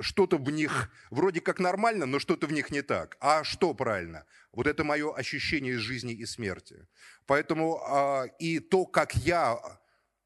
что-то 0.00 0.38
в 0.38 0.50
них 0.50 0.90
вроде 1.10 1.40
как 1.40 1.58
нормально, 1.58 2.06
но 2.06 2.18
что-то 2.18 2.46
в 2.46 2.52
них 2.52 2.70
не 2.70 2.82
так. 2.82 3.16
А 3.20 3.44
что 3.44 3.74
правильно? 3.74 4.24
Вот 4.52 4.66
это 4.66 4.84
мое 4.84 5.14
ощущение 5.14 5.78
жизни 5.78 6.12
и 6.12 6.26
смерти. 6.26 6.86
Поэтому 7.26 7.80
а, 7.84 8.24
и 8.38 8.58
то, 8.58 8.86
как 8.86 9.14
я, 9.14 9.58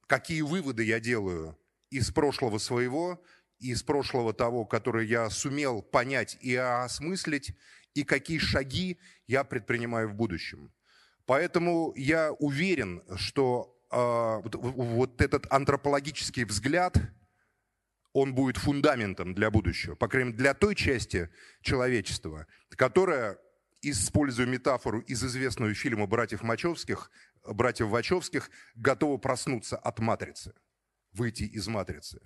какие 0.06 0.42
выводы 0.42 0.84
я 0.84 1.00
делаю 1.00 1.58
из 1.90 2.10
прошлого 2.10 2.58
своего, 2.58 3.22
из 3.58 3.82
прошлого 3.82 4.32
того, 4.32 4.64
которое 4.64 5.04
я 5.04 5.30
сумел 5.30 5.82
понять 5.82 6.36
и 6.40 6.54
осмыслить, 6.54 7.56
и 7.94 8.04
какие 8.04 8.38
шаги 8.38 8.98
я 9.26 9.44
предпринимаю 9.44 10.08
в 10.08 10.14
будущем. 10.14 10.72
Поэтому 11.26 11.92
я 11.96 12.32
уверен, 12.32 13.02
что 13.16 13.78
э, 13.90 13.96
вот, 13.96 14.54
вот 14.54 15.20
этот 15.20 15.46
антропологический 15.50 16.44
взгляд– 16.44 16.96
он 18.14 18.32
будет 18.32 18.56
фундаментом 18.56 19.34
для 19.34 19.50
будущего, 19.50 19.96
по 19.96 20.08
крайней 20.08 20.30
мере, 20.30 20.38
для 20.38 20.54
той 20.54 20.76
части 20.76 21.28
человечества, 21.60 22.46
которая, 22.70 23.38
используя 23.82 24.46
метафору 24.46 25.00
из 25.00 25.22
известного 25.22 25.74
фильма 25.74 26.06
«Братьев 26.06 26.42
Мачевских», 26.42 27.10
«Братьев 27.44 27.88
Вачовских», 27.88 28.50
готова 28.76 29.18
проснуться 29.18 29.76
от 29.76 29.98
матрицы, 29.98 30.54
выйти 31.12 31.42
из 31.42 31.66
матрицы. 31.66 32.22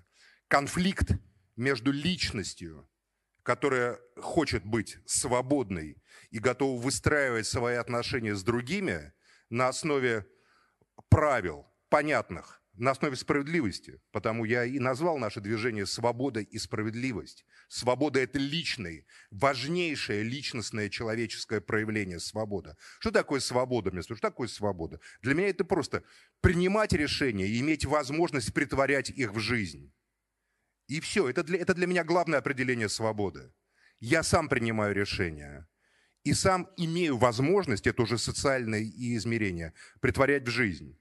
Конфликт 0.47 1.11
между 1.57 1.91
личностью, 1.91 2.89
которая 3.43 3.99
хочет 4.17 4.67
быть 4.67 4.99
свободной 5.07 5.97
и 6.31 6.39
готова 6.39 6.79
выстраивать 6.79 7.47
свои 7.47 7.77
отношения 7.77 8.35
с 8.35 8.43
другими 8.43 9.15
на 9.49 9.69
основе 9.69 10.27
правил, 11.09 11.67
понятных, 11.89 12.63
на 12.79 12.93
основе 12.93 13.17
справедливости. 13.17 14.01
Потому 14.13 14.45
я 14.45 14.65
и 14.65 14.79
назвал 14.79 15.19
наше 15.19 15.41
движение 15.41 15.87
«Свобода 15.87 16.41
и 16.41 16.59
справедливость». 16.59 17.45
Свобода– 17.69 18.21
это 18.21 18.39
личное, 18.39 19.05
важнейшее 19.31 20.23
личностное 20.23 20.89
человеческое 20.89 21.61
проявление 21.61 22.21
свобода. 22.21 22.77
Что 23.01 23.11
такое 23.11 23.41
свобода, 23.41 23.91
мне 23.91 24.03
Что 24.03 24.15
такое 24.17 24.49
свобода? 24.49 25.01
Для 25.21 25.35
меня 25.35 25.49
это 25.49 25.65
просто 25.65 26.03
принимать 26.41 26.93
решения 26.93 27.47
и 27.47 27.61
иметь 27.61 27.85
возможность 27.85 28.55
притворять 28.55 29.11
их 29.11 29.33
в 29.33 29.39
жизнь. 29.39 29.93
И 30.87 31.01
все, 31.01 31.29
это 31.29 31.43
для, 31.43 31.59
это 31.59 31.75
для 31.75 31.87
меня 31.87 32.05
главное 32.05 32.39
определение 32.39 32.89
свободы. 32.89 33.53
Я 34.01 34.23
сам 34.23 34.49
принимаю 34.49 34.95
решения 34.95 35.69
и 36.25 36.33
сам 36.33 36.69
имею 36.77 37.17
возможность, 37.17 37.87
это 37.87 38.03
уже 38.03 38.19
социальное 38.19 38.83
измерение, 38.83 39.75
притворять 40.01 40.45
в 40.45 40.51
жизнь. 40.51 40.99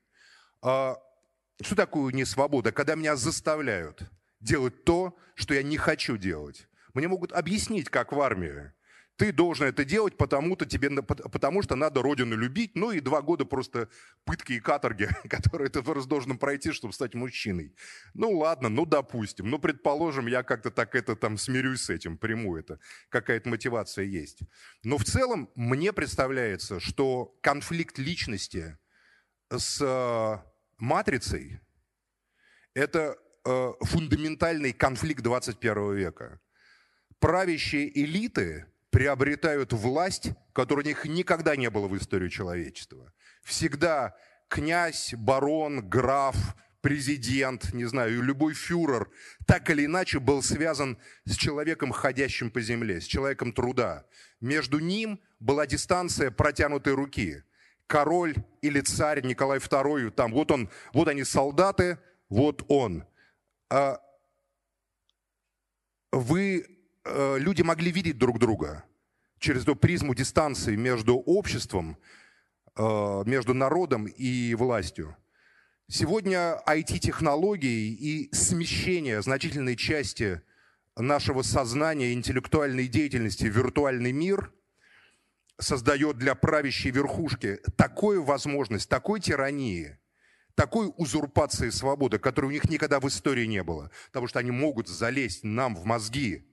Что 1.62 1.76
такое 1.76 2.14
не 2.14 2.26
свобода? 2.26 2.72
Когда 2.72 2.96
меня 2.96 3.16
заставляют 3.16 4.04
делать 4.40 4.84
то, 4.84 5.18
что 5.36 5.54
я 5.54 5.64
не 5.64 5.78
хочу 5.78 6.18
делать. 6.18 6.68
Мне 6.94 7.08
могут 7.08 7.32
объяснить, 7.32 7.90
как 7.90 8.12
в 8.12 8.22
армии. 8.22 8.72
Ты 9.18 9.32
должен 9.32 9.66
это 9.66 9.84
делать, 9.84 10.16
потому-то 10.16 10.68
тебе, 10.68 10.92
потому 11.02 11.64
что 11.64 11.76
надо 11.76 12.04
родину 12.04 12.36
любить, 12.38 12.76
ну 12.76 12.92
и 12.92 13.00
два 13.00 13.24
года 13.24 13.46
просто 13.46 13.90
пытки 14.26 14.54
и 14.54 14.60
каторги, 14.60 15.10
которые 15.30 15.70
ты 15.70 15.82
просто 15.82 16.08
должен 16.08 16.38
пройти, 16.38 16.72
чтобы 16.72 16.94
стать 16.94 17.16
мужчиной. 17.16 17.74
Ну 18.14 18.38
ладно, 18.38 18.70
ну 18.70 18.86
допустим, 18.86 19.50
ну 19.50 19.58
предположим, 19.58 20.28
я 20.28 20.44
как-то 20.44 20.70
так 20.70 20.94
это 20.94 21.16
там 21.16 21.40
смирюсь 21.40 21.82
с 21.82 21.90
этим, 21.90 22.20
приму 22.20 22.58
это, 22.58 22.80
какая-то 23.10 23.50
мотивация 23.50 24.06
есть. 24.06 24.42
Но 24.84 25.00
в 25.00 25.04
целом 25.04 25.50
мне 25.56 25.94
представляется, 25.94 26.80
что 26.80 27.36
конфликт 27.42 27.98
личности 27.98 28.78
с 29.50 30.44
матрицей– 30.78 31.60
это 32.74 33.18
э, 33.44 33.72
фундаментальный 33.82 34.74
конфликт 34.74 35.22
21 35.22 35.96
века. 35.96 36.40
Правящие 37.20 37.90
элиты 38.00 38.68
приобретают 38.92 39.74
власть, 39.74 40.32
которой 40.54 40.82
у 40.82 40.88
них 40.88 41.06
никогда 41.06 41.56
не 41.56 41.70
было 41.70 41.88
в 41.88 41.98
истории 41.98 42.30
человечества. 42.30 43.12
Всегда 43.44 44.16
князь, 44.48 45.14
барон, 45.16 45.90
граф, 45.90 46.36
президент, 46.82 47.74
не 47.74 47.86
знаю, 47.86 48.22
любой 48.22 48.54
фюрер 48.54 49.10
так 49.48 49.70
или 49.72 49.86
иначе 49.86 50.20
был 50.20 50.44
связан 50.44 50.98
с 51.26 51.36
человеком, 51.36 51.92
ходящим 51.92 52.52
по 52.52 52.62
земле, 52.62 53.02
с 53.02 53.06
человеком 53.06 53.52
труда. 53.52 54.06
Между 54.40 54.80
ним 54.80 55.20
была 55.40 55.66
дистанция 55.66 56.30
протянутой 56.32 56.94
руки– 56.94 57.44
король 57.88 58.36
или 58.62 58.82
царь 58.82 59.26
Николай 59.26 59.60
II, 59.60 60.12
там 60.12 60.34
вот 60.34 60.52
он, 60.52 60.70
вот 60.94 61.08
они 61.08 61.24
солдаты, 61.24 61.98
вот 62.30 62.64
он. 62.68 63.06
А 63.70 64.00
вы, 66.12 66.68
э, 67.04 67.38
люди 67.40 67.62
могли 67.62 67.92
видеть 67.92 68.18
друг 68.18 68.40
друга 68.40 68.84
через 69.40 69.64
эту 69.64 69.76
призму 69.76 70.14
дистанции 70.14 70.76
между 70.76 71.18
обществом, 71.18 71.98
э, 72.76 73.24
между 73.26 73.54
народом 73.54 74.06
и 74.06 74.54
властью. 74.56 75.16
Сегодня 75.90 76.62
IT-технологии 76.68 77.94
и 77.94 78.34
смещение 78.34 79.22
значительной 79.22 79.78
части 79.78 80.42
нашего 80.98 81.44
сознания, 81.44 82.12
интеллектуальной 82.12 82.88
деятельности 82.88 83.46
в 83.46 83.56
виртуальный 83.56 84.12
мир– 84.12 84.52
создает 85.60 86.18
для 86.18 86.36
правящей 86.36 86.92
верхушки 86.92 87.60
такую 87.76 88.24
возможность, 88.24 88.90
такой 88.90 89.20
тирании, 89.20 89.98
такой 90.56 90.92
узурпации 90.98 91.70
свободы, 91.70 92.20
которой 92.20 92.48
у 92.48 92.52
них 92.52 92.70
никогда 92.70 93.00
в 93.00 93.08
истории 93.08 93.46
не 93.46 93.64
было. 93.64 93.92
Потому 94.08 94.28
что 94.28 94.40
они 94.40 94.52
могут 94.52 94.88
залезть 94.88 95.44
нам 95.44 95.76
в 95.76 95.86
мозги, 95.86 96.48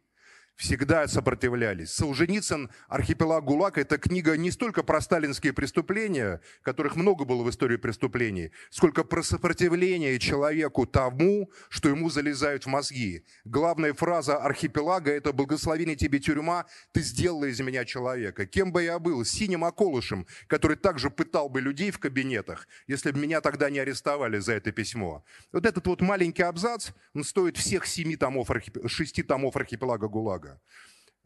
всегда 0.56 1.06
сопротивлялись. 1.08 1.90
Солженицын 1.92 2.70
«Архипелаг 2.88 3.44
ГУЛАГ»– 3.44 3.78
это 3.78 3.98
книга 3.98 4.36
не 4.36 4.50
столько 4.50 4.82
про 4.82 5.00
сталинские 5.00 5.52
преступления, 5.52 6.40
которых 6.62 6.96
много 6.96 7.24
было 7.24 7.42
в 7.42 7.50
истории 7.50 7.76
преступлений, 7.76 8.52
сколько 8.70 9.04
про 9.04 9.22
сопротивление 9.22 10.18
человеку 10.18 10.86
тому, 10.86 11.50
что 11.68 11.88
ему 11.88 12.10
залезают 12.10 12.64
в 12.64 12.68
мозги. 12.68 13.24
Главная 13.44 13.92
фраза 13.94 14.36
«Архипелага»– 14.36 15.10
это 15.12 15.32
«Благословение 15.32 15.96
тебе 15.96 16.18
тюрьма, 16.18 16.66
ты 16.92 17.00
сделала 17.00 17.46
из 17.46 17.60
меня 17.60 17.84
человека». 17.84 18.46
Кем 18.46 18.72
бы 18.72 18.82
я 18.82 18.98
был? 18.98 19.24
Синим 19.24 19.62
околышем, 19.62 20.26
который 20.46 20.76
также 20.76 21.10
пытал 21.10 21.48
бы 21.48 21.60
людей 21.60 21.90
в 21.90 21.98
кабинетах, 21.98 22.68
если 22.86 23.10
бы 23.10 23.18
меня 23.18 23.40
тогда 23.40 23.70
не 23.70 23.78
арестовали 23.78 24.38
за 24.38 24.52
это 24.52 24.72
письмо. 24.72 25.24
Вот 25.52 25.66
этот 25.66 25.86
вот 25.86 26.00
маленький 26.00 26.42
абзац, 26.42 26.90
он 27.14 27.24
стоит 27.24 27.56
всех 27.56 27.86
семи 27.86 28.16
томов, 28.16 28.50
шести 28.86 29.22
томов 29.22 29.56
«Архипелага 29.56 30.08
ГУЛАГа». 30.08 30.43
Бога. 30.44 30.60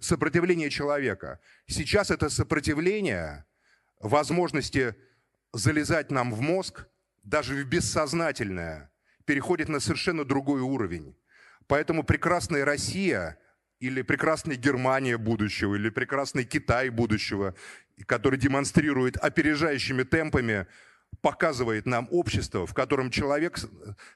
Сопротивление 0.00 0.70
человека. 0.70 1.40
Сейчас 1.66 2.10
это 2.10 2.28
сопротивление 2.28 3.44
возможности 4.00 4.94
залезать 5.52 6.10
нам 6.10 6.32
в 6.32 6.40
мозг, 6.40 6.86
даже 7.24 7.54
в 7.54 7.64
бессознательное, 7.64 8.90
переходит 9.24 9.68
на 9.68 9.80
совершенно 9.80 10.24
другой 10.24 10.60
уровень. 10.60 11.16
Поэтому 11.66 12.04
прекрасная 12.04 12.64
Россия 12.64 13.38
или 13.80 14.02
прекрасная 14.02 14.56
Германия 14.56 15.18
будущего, 15.18 15.74
или 15.74 15.90
прекрасный 15.90 16.44
Китай 16.44 16.90
будущего, 16.90 17.54
который 18.06 18.38
демонстрирует 18.38 19.16
опережающими 19.16 20.04
темпами, 20.04 20.66
показывает 21.20 21.86
нам 21.86 22.06
общество, 22.10 22.66
в 22.66 22.74
котором 22.74 23.10
человек 23.10 23.58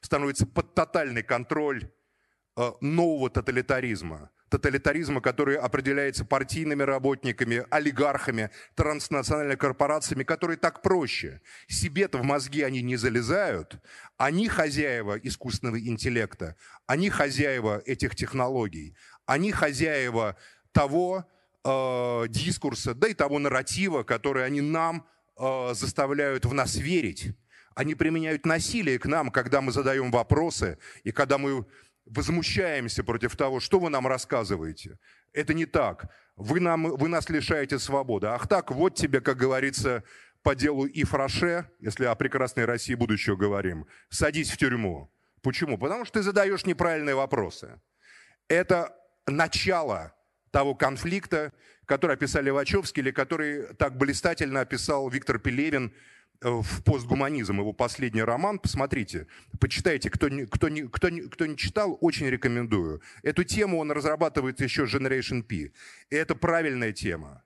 становится 0.01 0.45
под 0.45 0.73
тотальный 0.75 1.23
контроль 1.23 1.91
э, 2.55 2.71
нового 2.81 3.29
тоталитаризма 3.29 4.29
тоталитаризма, 4.53 5.19
который 5.19 5.55
определяется 5.55 6.25
партийными 6.25 6.83
работниками, 6.83 7.65
олигархами, 7.71 8.51
транснациональными 8.75 9.55
корпорациями, 9.55 10.23
которые 10.23 10.57
так 10.57 10.83
проще. 10.83 11.41
Себе-то 11.67 12.19
в 12.19 12.23
мозги 12.23 12.61
они 12.61 12.83
не 12.83 12.95
залезают. 12.95 13.77
Они 14.17 14.47
хозяева 14.47 15.17
искусственного 15.17 15.79
интеллекта, 15.79 16.55
они 16.85 17.09
хозяева 17.09 17.81
этих 17.87 18.15
технологий, 18.15 18.95
они 19.25 19.51
хозяева 19.51 20.37
того 20.71 21.25
э, 21.65 22.25
дискурса, 22.29 22.93
да 22.93 23.07
и 23.07 23.15
того 23.15 23.39
нарратива, 23.39 24.03
который 24.03 24.45
они 24.45 24.61
нам 24.61 25.07
э, 25.35 25.73
заставляют 25.73 26.45
в 26.45 26.53
нас 26.53 26.75
верить. 26.75 27.35
Они 27.73 27.95
применяют 27.95 28.45
насилие 28.45 28.99
к 28.99 29.07
нам, 29.07 29.31
когда 29.31 29.61
мы 29.61 29.71
задаем 29.71 30.11
вопросы 30.11 30.77
и 31.03 31.11
когда 31.11 31.39
мы 31.39 31.65
возмущаемся 32.05 33.03
против 33.03 33.35
того, 33.35 33.59
что 33.59 33.79
вы 33.79 33.89
нам 33.89 34.07
рассказываете. 34.07 34.97
Это 35.31 35.53
не 35.53 35.65
так. 35.65 36.09
Вы, 36.35 36.59
нам, 36.59 36.83
вы 36.83 37.07
нас 37.07 37.29
лишаете 37.29 37.79
свободы. 37.79 38.27
Ах 38.27 38.47
так, 38.47 38.71
вот 38.71 38.95
тебе, 38.95 39.21
как 39.21 39.37
говорится, 39.37 40.03
по 40.41 40.55
делу 40.55 40.85
Ифраше, 40.85 41.69
если 41.79 42.05
о 42.05 42.15
прекрасной 42.15 42.65
России 42.65 42.95
будущего 42.95 43.35
говорим, 43.35 43.87
садись 44.09 44.51
в 44.51 44.57
тюрьму. 44.57 45.11
Почему? 45.41 45.77
Потому 45.77 46.05
что 46.05 46.19
ты 46.19 46.23
задаешь 46.23 46.65
неправильные 46.65 47.15
вопросы. 47.15 47.79
Это 48.47 48.95
начало 49.25 50.13
того 50.51 50.75
конфликта, 50.75 51.51
который 51.85 52.15
описали 52.15 52.49
Вачовский, 52.49 53.01
или 53.01 53.11
который 53.11 53.73
так 53.75 53.97
блистательно 53.97 54.61
описал 54.61 55.09
Виктор 55.09 55.39
Пелевин 55.39 55.93
в 56.41 56.83
«Постгуманизм», 56.83 57.59
его 57.59 57.73
последний 57.73 58.23
роман. 58.23 58.59
Посмотрите, 58.59 59.27
почитайте, 59.59 60.09
кто 60.09 60.29
не, 60.29 60.45
кто, 60.45 60.69
не, 60.69 60.83
кто, 60.83 61.09
не, 61.09 61.21
кто 61.21 61.45
не 61.45 61.57
читал, 61.57 61.97
очень 62.01 62.27
рекомендую. 62.27 63.01
Эту 63.21 63.43
тему 63.43 63.79
он 63.79 63.91
разрабатывает 63.91 64.59
еще 64.61 64.83
Generation 64.85 65.43
P. 65.43 65.55
И 65.55 66.15
это 66.15 66.35
правильная 66.35 66.91
тема. 66.91 67.43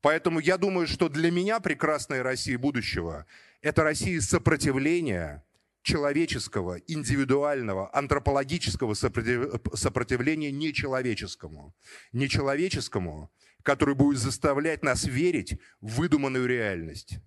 Поэтому 0.00 0.40
я 0.40 0.56
думаю, 0.56 0.86
что 0.86 1.08
для 1.08 1.30
меня 1.30 1.60
прекрасная 1.60 2.22
Россия 2.22 2.58
будущего– 2.58 3.26
это 3.62 3.82
Россия 3.82 4.20
сопротивления– 4.20 5.44
человеческого, 5.82 6.78
индивидуального, 6.86 7.94
антропологического 7.96 8.94
сопротивления 8.94 10.52
нечеловеческому. 10.52 11.74
Нечеловеческому, 12.12 13.30
который 13.62 13.94
будет 13.94 14.18
заставлять 14.18 14.82
нас 14.82 15.04
верить 15.04 15.58
в 15.80 15.96
выдуманную 15.96 16.46
реальность, 16.46 17.18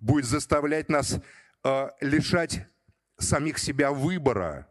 будет 0.00 0.24
заставлять 0.24 0.88
нас 0.88 1.20
э, 1.64 1.88
лишать 2.00 2.66
самих 3.18 3.58
себя 3.58 3.92
выбора 3.92 4.68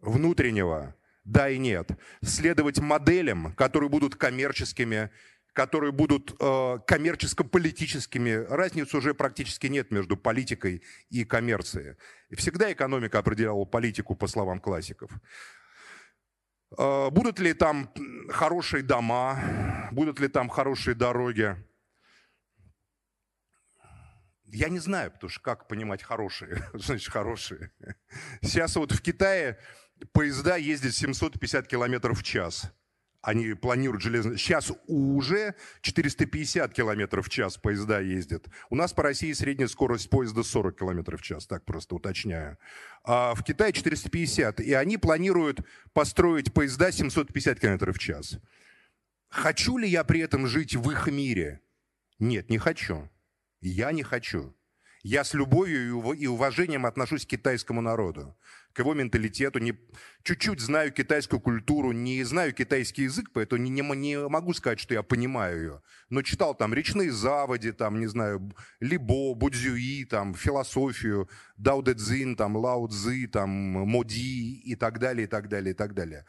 внутреннего, 0.00 0.94
да 1.24 1.48
и 1.48 1.58
нет, 1.58 1.90
следовать 2.22 2.78
моделям, 2.78 3.52
которые 3.54 3.90
будут 3.90 4.16
коммерческими, 4.16 5.10
которые 5.52 5.92
будут 5.92 6.36
э, 6.38 6.78
коммерческо-политическими. 6.86 8.46
Разницы 8.48 8.96
уже 8.96 9.12
практически 9.12 9.66
нет 9.66 9.90
между 9.90 10.16
политикой 10.16 10.82
и 11.10 11.24
коммерцией. 11.24 11.96
Всегда 12.32 12.72
экономика 12.72 13.18
определяла 13.18 13.64
политику, 13.64 14.14
по 14.14 14.28
словам 14.28 14.60
классиков. 14.60 15.10
Э, 16.76 17.10
будут 17.10 17.40
ли 17.40 17.54
там 17.54 17.90
хорошие 18.28 18.82
дома, 18.82 19.88
будут 19.90 20.20
ли 20.20 20.28
там 20.28 20.48
хорошие 20.48 20.94
дороги? 20.94 21.56
Я 24.50 24.68
не 24.68 24.78
знаю, 24.78 25.10
потому 25.10 25.30
что 25.30 25.40
как 25.40 25.68
понимать 25.68 26.02
хорошие, 26.02 26.64
значит 26.74 27.12
хорошие. 27.12 27.70
Сейчас 28.42 28.76
вот 28.76 28.92
в 28.92 29.00
Китае 29.00 29.58
поезда 30.12 30.56
ездят 30.56 30.94
750 30.94 31.66
километров 31.66 32.20
в 32.20 32.22
час– 32.22 32.72
они 33.20 33.54
планируют 33.54 34.02
железно. 34.02 34.38
Сейчас 34.38 34.72
уже 34.86 35.54
450 35.82 36.72
километров 36.72 37.26
в 37.26 37.30
час 37.30 37.56
поезда 37.56 38.00
ездят. 38.00 38.46
У 38.70 38.76
нас 38.76 38.92
по 38.92 39.02
России 39.02 39.32
средняя 39.32 39.68
скорость 39.68 40.08
поезда 40.08 40.44
40 40.44 40.78
километров 40.78 41.20
в 41.20 41.24
час, 41.24 41.46
так 41.46 41.64
просто 41.64 41.96
уточняю. 41.96 42.58
А 43.04 43.34
в 43.34 43.42
Китае 43.42 43.72
450. 43.72 44.60
И 44.60 44.72
они 44.72 44.98
планируют 44.98 45.60
построить 45.92 46.52
поезда 46.52 46.92
750 46.92 47.58
километров 47.58 47.96
в 47.96 47.98
час. 47.98 48.38
Хочу 49.28 49.78
ли 49.78 49.88
я 49.88 50.04
при 50.04 50.20
этом 50.20 50.46
жить 50.46 50.76
в 50.76 50.90
их 50.90 51.08
мире? 51.08 51.60
Нет, 52.20 52.50
не 52.50 52.58
хочу. 52.58 53.10
Я 53.60 53.92
не 53.92 54.02
хочу. 54.02 54.54
Я 55.02 55.22
с 55.22 55.32
любовью 55.32 56.12
и 56.12 56.26
уважением 56.26 56.84
отношусь 56.84 57.24
к 57.24 57.28
китайскому 57.28 57.80
народу, 57.80 58.36
к 58.72 58.80
его 58.80 58.94
менталитету. 58.94 59.60
Не, 59.60 59.78
чуть-чуть 60.24 60.60
знаю 60.60 60.92
китайскую 60.92 61.40
культуру, 61.40 61.92
не 61.92 62.24
знаю 62.24 62.52
китайский 62.52 63.04
язык, 63.04 63.30
поэтому 63.32 63.62
не, 63.62 63.70
не, 63.70 63.82
не 63.82 64.28
могу 64.28 64.52
сказать, 64.54 64.80
что 64.80 64.94
я 64.94 65.04
понимаю 65.04 65.58
ее. 65.58 65.82
Но 66.10 66.22
читал 66.22 66.54
там 66.54 66.74
речные 66.74 67.12
заводи, 67.12 67.70
там, 67.70 68.00
не 68.00 68.08
знаю, 68.08 68.52
Либо, 68.80 69.34
Будзюи, 69.34 70.04
там, 70.04 70.34
философию, 70.34 71.28
Дао 71.56 71.80
Дэ 71.80 71.94
Цзин, 71.94 72.34
там, 72.34 72.56
Лао 72.56 72.88
Цзы, 72.88 73.28
там, 73.28 73.50
Моди 73.50 74.60
и 74.60 74.74
так 74.74 74.98
далее, 74.98 75.24
и 75.24 75.28
так 75.28 75.48
далее, 75.48 75.74
и 75.74 75.76
так 75.76 75.94
далее 75.94 76.26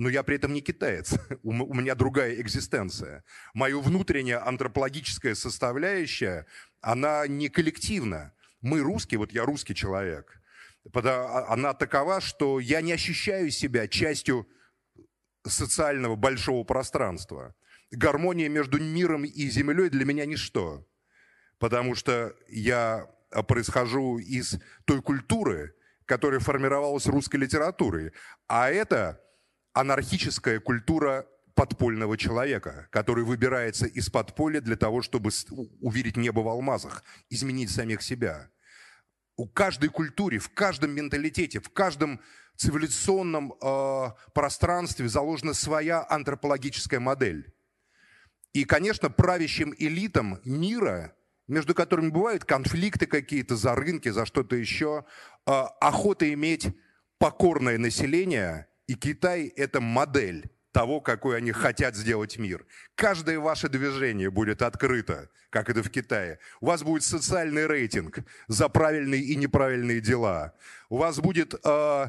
но 0.00 0.08
я 0.08 0.22
при 0.22 0.36
этом 0.36 0.54
не 0.54 0.62
китаец. 0.62 1.14
У 1.42 1.52
меня 1.52 1.94
другая 1.94 2.40
экзистенция. 2.40 3.22
Моя 3.52 3.76
внутренняя 3.76 4.42
антропологическая 4.48 5.34
составляющая, 5.34 6.46
она 6.80 7.26
не 7.26 7.50
коллективна. 7.50 8.32
Мы 8.62 8.80
русские, 8.80 9.18
вот 9.18 9.30
я 9.32 9.44
русский 9.44 9.74
человек. 9.74 10.40
А, 10.94 11.52
она 11.52 11.74
такова, 11.74 12.22
что 12.22 12.60
я 12.60 12.80
не 12.80 12.92
ощущаю 12.92 13.50
себя 13.50 13.86
частью 13.88 14.48
социального 15.46 16.16
большого 16.16 16.64
пространства. 16.64 17.54
Гармония 17.90 18.48
между 18.48 18.80
миром 18.80 19.26
и 19.26 19.50
землей 19.50 19.90
для 19.90 20.06
меня 20.06 20.24
ничто. 20.24 20.88
Потому 21.58 21.94
что 21.94 22.34
я 22.48 23.06
происхожу 23.46 24.16
из 24.16 24.58
той 24.86 25.02
культуры, 25.02 25.74
которая 26.06 26.40
формировалась 26.40 27.04
русской 27.04 27.36
литературой. 27.36 28.12
А 28.48 28.70
это 28.70 29.20
анархическая 29.72 30.60
культура 30.60 31.26
подпольного 31.54 32.16
человека, 32.16 32.88
который 32.90 33.24
выбирается 33.24 33.86
из 33.86 34.08
подполья 34.08 34.60
для 34.60 34.76
того, 34.76 35.02
чтобы 35.02 35.30
увидеть 35.80 36.16
небо 36.16 36.40
в 36.40 36.48
алмазах, 36.48 37.04
изменить 37.28 37.70
самих 37.70 38.02
себя. 38.02 38.50
У 39.36 39.46
каждой 39.46 39.90
культуре, 39.90 40.38
в 40.38 40.48
каждом 40.50 40.92
менталитете, 40.92 41.60
в 41.60 41.70
каждом 41.70 42.20
цивилизационном 42.56 43.52
э, 43.52 44.10
пространстве 44.34 45.08
заложена 45.08 45.54
своя 45.54 46.06
антропологическая 46.08 47.00
модель. 47.00 47.52
И, 48.52 48.64
конечно, 48.64 49.08
правящим 49.08 49.74
элитам 49.78 50.40
мира, 50.44 51.14
между 51.46 51.74
которыми 51.74 52.08
бывают 52.08 52.44
конфликты 52.44 53.06
какие-то 53.06 53.56
за 53.56 53.74
рынки, 53.74 54.08
за 54.08 54.26
что-то 54.26 54.56
еще, 54.56 55.04
э, 55.46 55.50
охота 55.50 56.32
иметь 56.32 56.68
покорное 57.18 57.78
население– 57.78 58.66
и 58.90 58.94
Китай– 58.94 59.46
это 59.56 59.80
модель 59.80 60.50
того, 60.72 61.00
какой 61.00 61.36
они 61.36 61.52
хотят 61.52 61.94
сделать 61.94 62.38
мир. 62.38 62.66
Каждое 62.96 63.38
ваше 63.38 63.68
движение 63.68 64.32
будет 64.32 64.62
открыто, 64.62 65.30
как 65.50 65.70
это 65.70 65.84
в 65.84 65.90
Китае. 65.90 66.40
У 66.60 66.66
вас 66.66 66.82
будет 66.82 67.04
социальный 67.04 67.68
рейтинг 67.68 68.18
за 68.48 68.68
правильные 68.68 69.20
и 69.20 69.36
неправильные 69.36 70.00
дела. 70.00 70.54
У 70.88 70.96
вас 70.96 71.20
будет 71.20 71.54
э, 71.54 72.08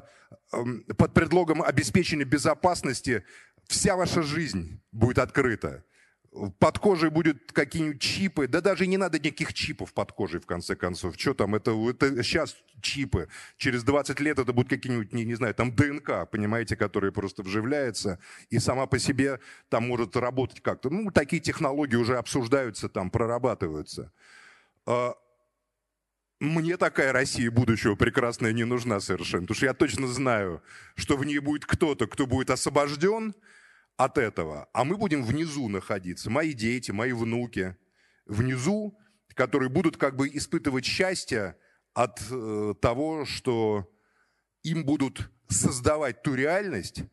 э, 0.53 0.63
под 0.97 1.13
предлогом 1.13 1.61
обеспечения 1.61 2.25
безопасности 2.25 3.23
вся 3.67 3.95
ваша 3.95 4.23
жизнь 4.23 4.81
будет 4.91 5.19
открыта 5.19 5.83
под 6.59 6.79
кожей 6.79 7.09
будет 7.09 7.51
какие-нибудь 7.51 8.01
чипы, 8.01 8.47
да 8.47 8.61
даже 8.61 8.87
не 8.87 8.97
надо 8.97 9.19
никаких 9.19 9.53
чипов 9.53 9.93
под 9.93 10.13
кожей, 10.13 10.39
в 10.39 10.45
конце 10.45 10.75
концов. 10.75 11.15
Что 11.17 11.33
там, 11.33 11.55
это, 11.55 11.71
это 11.89 12.23
сейчас 12.23 12.55
чипы. 12.81 13.27
Через 13.57 13.83
20 13.83 14.19
лет 14.21 14.39
это 14.39 14.53
будут 14.53 14.69
какие-нибудь, 14.69 15.11
не, 15.11 15.25
не 15.25 15.35
знаю, 15.35 15.53
там 15.53 15.75
ДНК, 15.75 16.29
понимаете, 16.31 16.77
которая 16.77 17.11
просто 17.11 17.43
вживляется 17.43 18.19
и 18.49 18.59
сама 18.59 18.85
по 18.87 18.97
себе 18.97 19.39
там 19.69 19.87
может 19.87 20.15
работать 20.15 20.61
как-то. 20.61 20.89
Ну, 20.89 21.11
такие 21.11 21.41
технологии 21.41 21.97
уже 21.97 22.17
обсуждаются, 22.17 22.87
там 22.87 23.09
прорабатываются. 23.09 24.13
А, 24.85 25.15
мне 26.39 26.77
такая 26.77 27.11
Россия 27.11 27.51
будущего 27.51 27.95
прекрасная 27.95 28.53
не 28.53 28.63
нужна 28.63 29.01
совершенно, 29.01 29.43
потому 29.43 29.55
что 29.57 29.65
я 29.65 29.73
точно 29.73 30.07
знаю, 30.07 30.63
что 30.95 31.17
в 31.17 31.25
ней 31.25 31.39
будет 31.39 31.65
кто-то, 31.65 32.07
кто 32.07 32.25
будет 32.25 32.49
освобожден, 32.49 33.35
от 34.03 34.17
этого, 34.17 34.67
а 34.73 34.83
мы 34.83 34.97
будем 34.97 35.23
внизу 35.23 35.67
находиться, 35.69 36.31
мои 36.31 36.53
дети, 36.53 36.89
мои 36.91 37.13
внуки, 37.13 37.77
внизу, 38.25 38.97
которые 39.35 39.69
будут 39.69 39.97
как 39.97 40.15
бы 40.15 40.27
испытывать 40.27 40.85
счастье 40.85 41.55
от 41.93 42.19
э, 42.31 42.73
того, 42.81 43.25
что 43.25 43.87
им 44.63 44.85
будут 44.85 45.29
создавать 45.49 46.23
ту 46.23 46.33
реальность, 46.33 47.03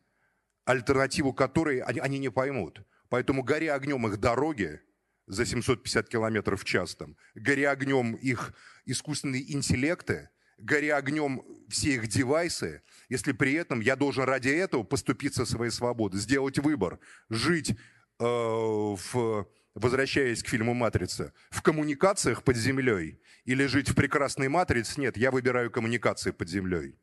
альтернативу 0.65 1.31
которой 1.31 1.79
они, 1.79 2.17
не 2.17 2.29
поймут. 2.29 2.81
Поэтому 3.09 3.43
гори 3.43 3.67
огнем 3.67 4.07
их 4.07 4.17
дороги 4.17 4.81
за 5.27 5.45
750 5.45 6.09
километров 6.09 6.61
в 6.61 6.65
час, 6.65 6.95
там, 6.95 7.15
гори 7.35 7.65
огнем 7.65 8.15
их 8.15 8.53
искусственные 8.85 9.53
интеллекты, 9.53 10.29
гори 10.59 10.89
огнем 10.89 11.43
все 11.69 11.95
их 11.95 12.07
девайсы, 12.07 12.81
если 13.09 13.31
при 13.31 13.53
этом 13.53 13.79
я 13.79 13.95
должен 13.95 14.23
ради 14.23 14.49
этого 14.49 14.83
поступиться 14.83 15.45
своей 15.45 15.71
свободы, 15.71 16.17
сделать 16.17 16.59
выбор, 16.59 16.99
жить 17.29 17.71
э, 17.71 18.23
в 18.23 19.47
возвращаясь 19.75 20.43
к 20.43 20.47
фильму 20.47 20.73
«Матрица», 20.73 21.33
в 21.49 21.61
коммуникациях 21.61 22.43
под 22.43 22.55
землей 22.57 23.19
или 23.45 23.65
жить 23.65 23.89
в 23.89 23.95
прекрасной 23.95 24.49
матрице, 24.49 24.99
нет, 24.99 25.17
я 25.17 25.31
выбираю 25.31 25.71
коммуникации 25.71 26.31
под 26.31 26.49
землей. 26.49 26.95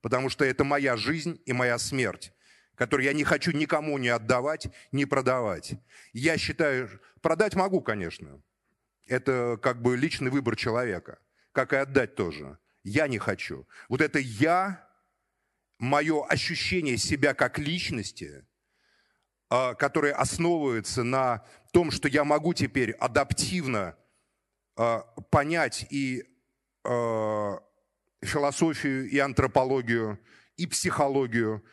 Потому 0.00 0.30
что 0.30 0.44
это 0.44 0.64
моя 0.64 0.96
жизнь 0.96 1.40
и 1.44 1.52
моя 1.52 1.78
смерть, 1.78 2.32
которую 2.74 3.06
я 3.06 3.12
не 3.12 3.24
хочу 3.24 3.52
никому 3.52 3.98
не 3.98 4.08
отдавать, 4.08 4.68
не 4.90 5.04
продавать. 5.04 5.74
Я 6.12 6.38
считаю, 6.38 6.88
продать 7.20 7.54
могу, 7.54 7.80
конечно. 7.80 8.40
Это 9.06 9.58
как 9.62 9.82
бы 9.82 9.96
личный 9.96 10.30
выбор 10.30 10.56
человека, 10.56 11.18
как 11.52 11.72
и 11.72 11.76
отдать 11.76 12.14
тоже. 12.14 12.58
Я 12.84 13.08
не 13.08 13.18
хочу. 13.18 13.66
Вот 13.88 14.00
это 14.00 14.18
«я», 14.18 14.88
мое 15.82 16.24
ощущение 16.24 16.96
себя 16.96 17.34
как 17.34 17.58
личности, 17.58 18.46
а, 19.50 19.74
которое 19.74 20.14
основывается 20.14 21.02
на 21.02 21.44
том, 21.72 21.90
что 21.90 22.06
я 22.08 22.22
могу 22.24 22.54
теперь 22.54 22.92
адаптивно 22.92 23.96
э, 24.78 25.00
понять 25.30 25.86
и 25.90 26.22
э, 26.84 27.58
философию, 28.22 29.08
и 29.08 29.18
антропологию, 29.18 30.20
и 30.56 30.66
психологию, 30.66 31.64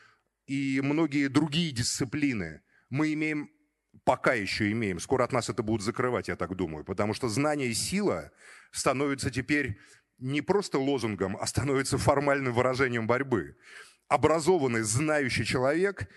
и 0.48 0.82
многие 0.82 1.28
другие 1.28 1.72
дисциплины. 1.72 2.62
Мы 2.90 3.14
имеем, 3.14 3.52
пока 4.04 4.34
еще 4.34 4.72
имеем, 4.72 5.00
скоро 5.00 5.24
от 5.24 5.32
нас 5.32 5.50
это 5.50 5.62
будут 5.62 5.84
закрывать, 5.84 6.30
я 6.30 6.36
так 6.36 6.56
думаю, 6.56 6.84
потому 6.84 7.14
что 7.14 7.30
знание 7.30 7.68
и 7.68 7.74
сила 7.74 8.32
становятся 8.72 9.30
теперь 9.30 9.78
не 10.20 10.42
просто 10.42 10.80
лозунгом, 10.80 11.38
а 11.40 11.48
становится 11.48 11.98
формальным 11.98 12.54
выражением 12.54 13.08
борьбы. 13.08 13.58
Образованный, 14.08 14.82
знающий 14.82 15.46
человек 15.46 16.10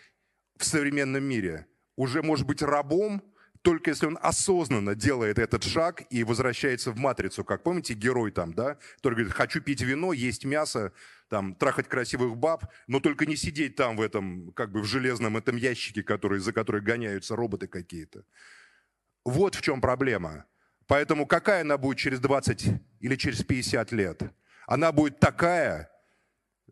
в 0.56 0.64
современном 0.64 1.24
мире 1.24 1.66
уже 1.96 2.22
может 2.22 2.46
быть 2.46 2.62
рабом, 2.62 3.22
только 3.62 3.90
если 3.90 4.06
он 4.06 4.18
осознанно 4.20 4.94
делает 4.94 5.38
этот 5.38 5.62
шаг 5.62 6.02
и 6.10 6.24
возвращается 6.24 6.90
в 6.90 6.98
матрицу, 6.98 7.44
как 7.44 7.62
помните, 7.62 7.94
герой 7.94 8.32
там, 8.32 8.52
да, 8.54 8.76
который 8.96 9.14
говорит, 9.14 9.32
хочу 9.32 9.60
пить 9.60 9.82
вино, 9.82 10.12
есть 10.12 10.44
мясо, 10.44 10.92
там, 11.28 11.54
трахать 11.54 11.88
красивых 11.88 12.36
баб, 12.36 12.64
но 12.88 12.98
только 12.98 13.24
не 13.24 13.36
сидеть 13.36 13.76
там 13.76 13.96
в 13.96 14.00
этом, 14.00 14.52
как 14.52 14.72
бы 14.72 14.82
в 14.82 14.84
железном 14.84 15.36
этом 15.36 15.56
ящике, 15.56 16.02
который, 16.02 16.40
за 16.40 16.52
который 16.52 16.80
гоняются 16.80 17.36
роботы 17.36 17.68
какие-то. 17.68 18.24
Вот 19.24 19.54
в 19.54 19.62
чем 19.62 19.80
проблема. 19.80 20.44
Поэтому 20.86 21.26
какая 21.26 21.62
она 21.62 21.78
будет 21.78 21.98
через 21.98 22.20
20 22.20 22.66
или 23.00 23.16
через 23.16 23.42
50 23.42 23.92
лет? 23.92 24.22
Она 24.66 24.92
будет 24.92 25.20
такая, 25.20 25.90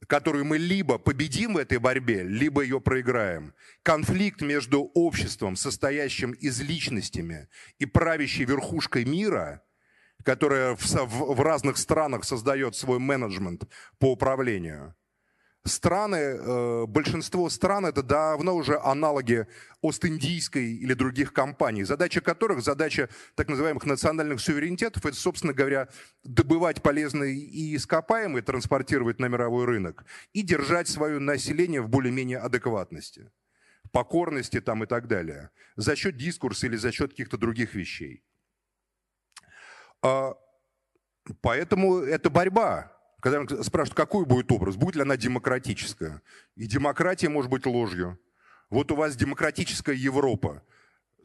которую 0.06 0.44
мы 0.44 0.58
либо 0.58 0.98
победим 0.98 1.54
в 1.54 1.58
этой 1.58 1.78
борьбе, 1.78 2.22
либо 2.22 2.62
ее 2.62 2.80
проиграем. 2.80 3.54
Конфликт 3.82 4.40
между 4.40 4.82
обществом, 4.94 5.56
состоящим 5.56 6.32
из 6.32 6.60
личностями, 6.60 7.48
и 7.78 7.86
правящей 7.86 8.44
верхушкой 8.44 9.04
мира, 9.04 9.62
которая 10.24 10.76
в, 10.76 11.40
разных 11.40 11.78
странах 11.78 12.24
создает 12.24 12.76
свой 12.76 12.98
менеджмент 12.98 13.64
по 13.98 14.12
управлению– 14.12 14.94
страны, 15.64 16.16
э, 16.16 16.86
большинство 16.86 17.48
стран 17.50 17.86
это 17.86 18.02
давно 18.02 18.56
уже 18.56 18.78
аналоги 18.78 19.46
Ост-Индийской 19.82 20.72
или 20.74 20.94
других 20.94 21.32
компаний, 21.32 21.84
задача 21.84 22.20
которых, 22.20 22.62
задача 22.62 23.08
так 23.34 23.48
называемых 23.48 23.84
национальных 23.84 24.40
суверенитетов, 24.40 25.04
это, 25.04 25.16
собственно 25.16 25.52
говоря, 25.52 25.88
добывать 26.24 26.82
полезные 26.82 27.36
и 27.36 27.76
ископаемые, 27.76 28.42
транспортировать 28.42 29.18
на 29.18 29.26
мировой 29.26 29.66
рынок 29.66 30.04
и 30.32 30.42
держать 30.42 30.88
свое 30.88 31.18
население 31.18 31.82
в 31.82 31.88
более-менее 31.88 32.38
адекватности, 32.38 33.30
покорности 33.92 34.60
там 34.60 34.84
и 34.84 34.86
так 34.86 35.08
далее, 35.08 35.50
за 35.76 35.94
счет 35.96 36.16
дискурса 36.16 36.66
или 36.66 36.76
за 36.76 36.92
счет 36.92 37.10
каких-то 37.10 37.36
других 37.36 37.74
вещей. 37.74 38.22
А, 40.02 40.34
поэтому 41.42 41.98
это 41.98 42.30
борьба, 42.30 42.96
когда 43.20 43.62
спрашивают, 43.62 43.94
какой 43.94 44.24
будет 44.24 44.50
образ, 44.50 44.76
будет 44.76 44.96
ли 44.96 45.02
она 45.02 45.16
демократическая. 45.16 46.22
И 46.56 46.66
демократия 46.66 47.28
может 47.28 47.50
быть 47.50 47.66
ложью. 47.66 48.18
Вот 48.70 48.90
у 48.92 48.96
вас 48.96 49.16
демократическая 49.16 49.94
Европа. 49.94 50.62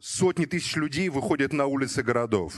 Сотни 0.00 0.44
тысяч 0.44 0.76
людей 0.76 1.08
выходят 1.08 1.52
на 1.52 1.66
улицы 1.66 2.02
городов. 2.02 2.54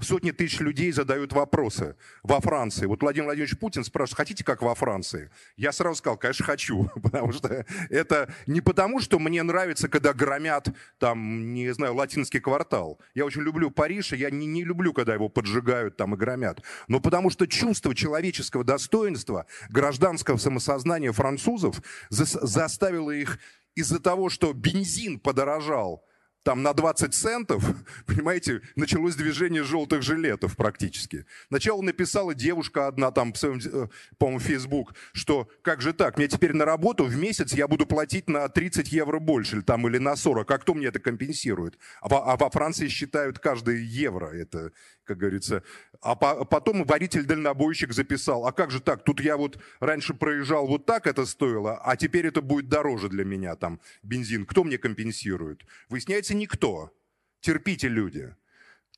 Сотни 0.00 0.30
тысяч 0.30 0.60
людей 0.60 0.92
задают 0.92 1.32
вопросы. 1.32 1.96
Во 2.22 2.40
Франции. 2.40 2.86
Вот 2.86 3.02
Владимир 3.02 3.26
Владимирович 3.26 3.58
Путин 3.58 3.82
спрашивает, 3.82 4.16
хотите 4.16 4.44
как 4.44 4.62
во 4.62 4.74
Франции? 4.74 5.30
Я 5.56 5.72
сразу 5.72 5.96
сказал, 5.96 6.16
конечно, 6.16 6.44
хочу. 6.44 6.88
Потому 7.02 7.32
что 7.32 7.66
это 7.90 8.32
не 8.46 8.60
потому, 8.60 9.00
что 9.00 9.18
мне 9.18 9.42
нравится, 9.42 9.88
когда 9.88 10.12
громят, 10.12 10.68
там, 10.98 11.52
не 11.52 11.72
знаю, 11.72 11.94
латинский 11.94 12.40
квартал. 12.40 13.00
Я 13.14 13.24
очень 13.24 13.42
люблю 13.42 13.70
Париж, 13.70 14.12
и 14.12 14.16
я 14.16 14.30
не, 14.30 14.46
не 14.46 14.64
люблю, 14.64 14.92
когда 14.92 15.14
его 15.14 15.28
поджигают 15.28 15.96
там 15.96 16.14
и 16.14 16.16
громят. 16.16 16.62
Но 16.86 17.00
потому 17.00 17.30
что 17.30 17.46
чувство 17.46 17.94
человеческого 17.94 18.62
достоинства, 18.62 19.46
гражданского 19.68 20.36
самосознания 20.36 21.10
французов 21.10 21.82
заставило 22.08 23.10
их 23.10 23.38
из-за 23.74 24.00
того, 24.00 24.28
что 24.28 24.52
бензин 24.52 25.18
подорожал, 25.18 26.04
там 26.48 26.62
на 26.62 26.72
20 26.72 27.12
центов, 27.12 27.62
понимаете, 28.06 28.62
началось 28.74 29.16
движение 29.16 29.64
желтых 29.64 30.00
жилетов 30.00 30.56
практически. 30.56 31.26
Сначала 31.48 31.82
написала 31.82 32.34
девушка 32.34 32.86
одна 32.86 33.10
там, 33.10 33.34
э, 33.42 33.88
по-моему, 34.16 34.40
Facebook, 34.40 34.94
что 35.12 35.46
как 35.60 35.82
же 35.82 35.92
так, 35.92 36.16
мне 36.16 36.26
теперь 36.26 36.54
на 36.54 36.64
работу 36.64 37.04
в 37.04 37.14
месяц 37.14 37.52
я 37.52 37.68
буду 37.68 37.84
платить 37.84 38.30
на 38.30 38.48
30 38.48 38.90
евро 38.90 39.18
больше 39.18 39.60
там, 39.60 39.86
или 39.88 39.98
на 39.98 40.16
40, 40.16 40.50
а 40.50 40.56
кто 40.56 40.72
мне 40.72 40.86
это 40.86 41.00
компенсирует? 41.00 41.78
А, 42.00 42.08
во, 42.08 42.32
а 42.32 42.50
Франции 42.50 42.88
считают 42.88 43.38
каждый 43.40 43.84
евро, 43.84 44.28
это, 44.28 44.72
как 45.08 45.18
говорится. 45.18 45.62
А 46.00 46.14
по, 46.14 46.44
потом 46.44 46.84
водитель-дальнобойщик 46.84 47.92
записал, 47.92 48.46
а 48.46 48.52
как 48.52 48.70
же 48.70 48.80
так, 48.80 49.02
тут 49.02 49.20
я 49.20 49.36
вот 49.36 49.58
раньше 49.80 50.14
проезжал 50.14 50.66
вот 50.66 50.84
так 50.84 51.06
это 51.06 51.24
стоило, 51.26 51.80
а 51.82 51.96
теперь 51.96 52.26
это 52.26 52.42
будет 52.42 52.68
дороже 52.68 53.08
для 53.08 53.24
меня, 53.24 53.56
там, 53.56 53.80
бензин. 54.02 54.44
Кто 54.44 54.64
мне 54.64 54.76
компенсирует? 54.78 55.64
Выясняется, 55.88 56.34
никто. 56.34 56.92
Терпите, 57.40 57.88
люди. 57.88 58.34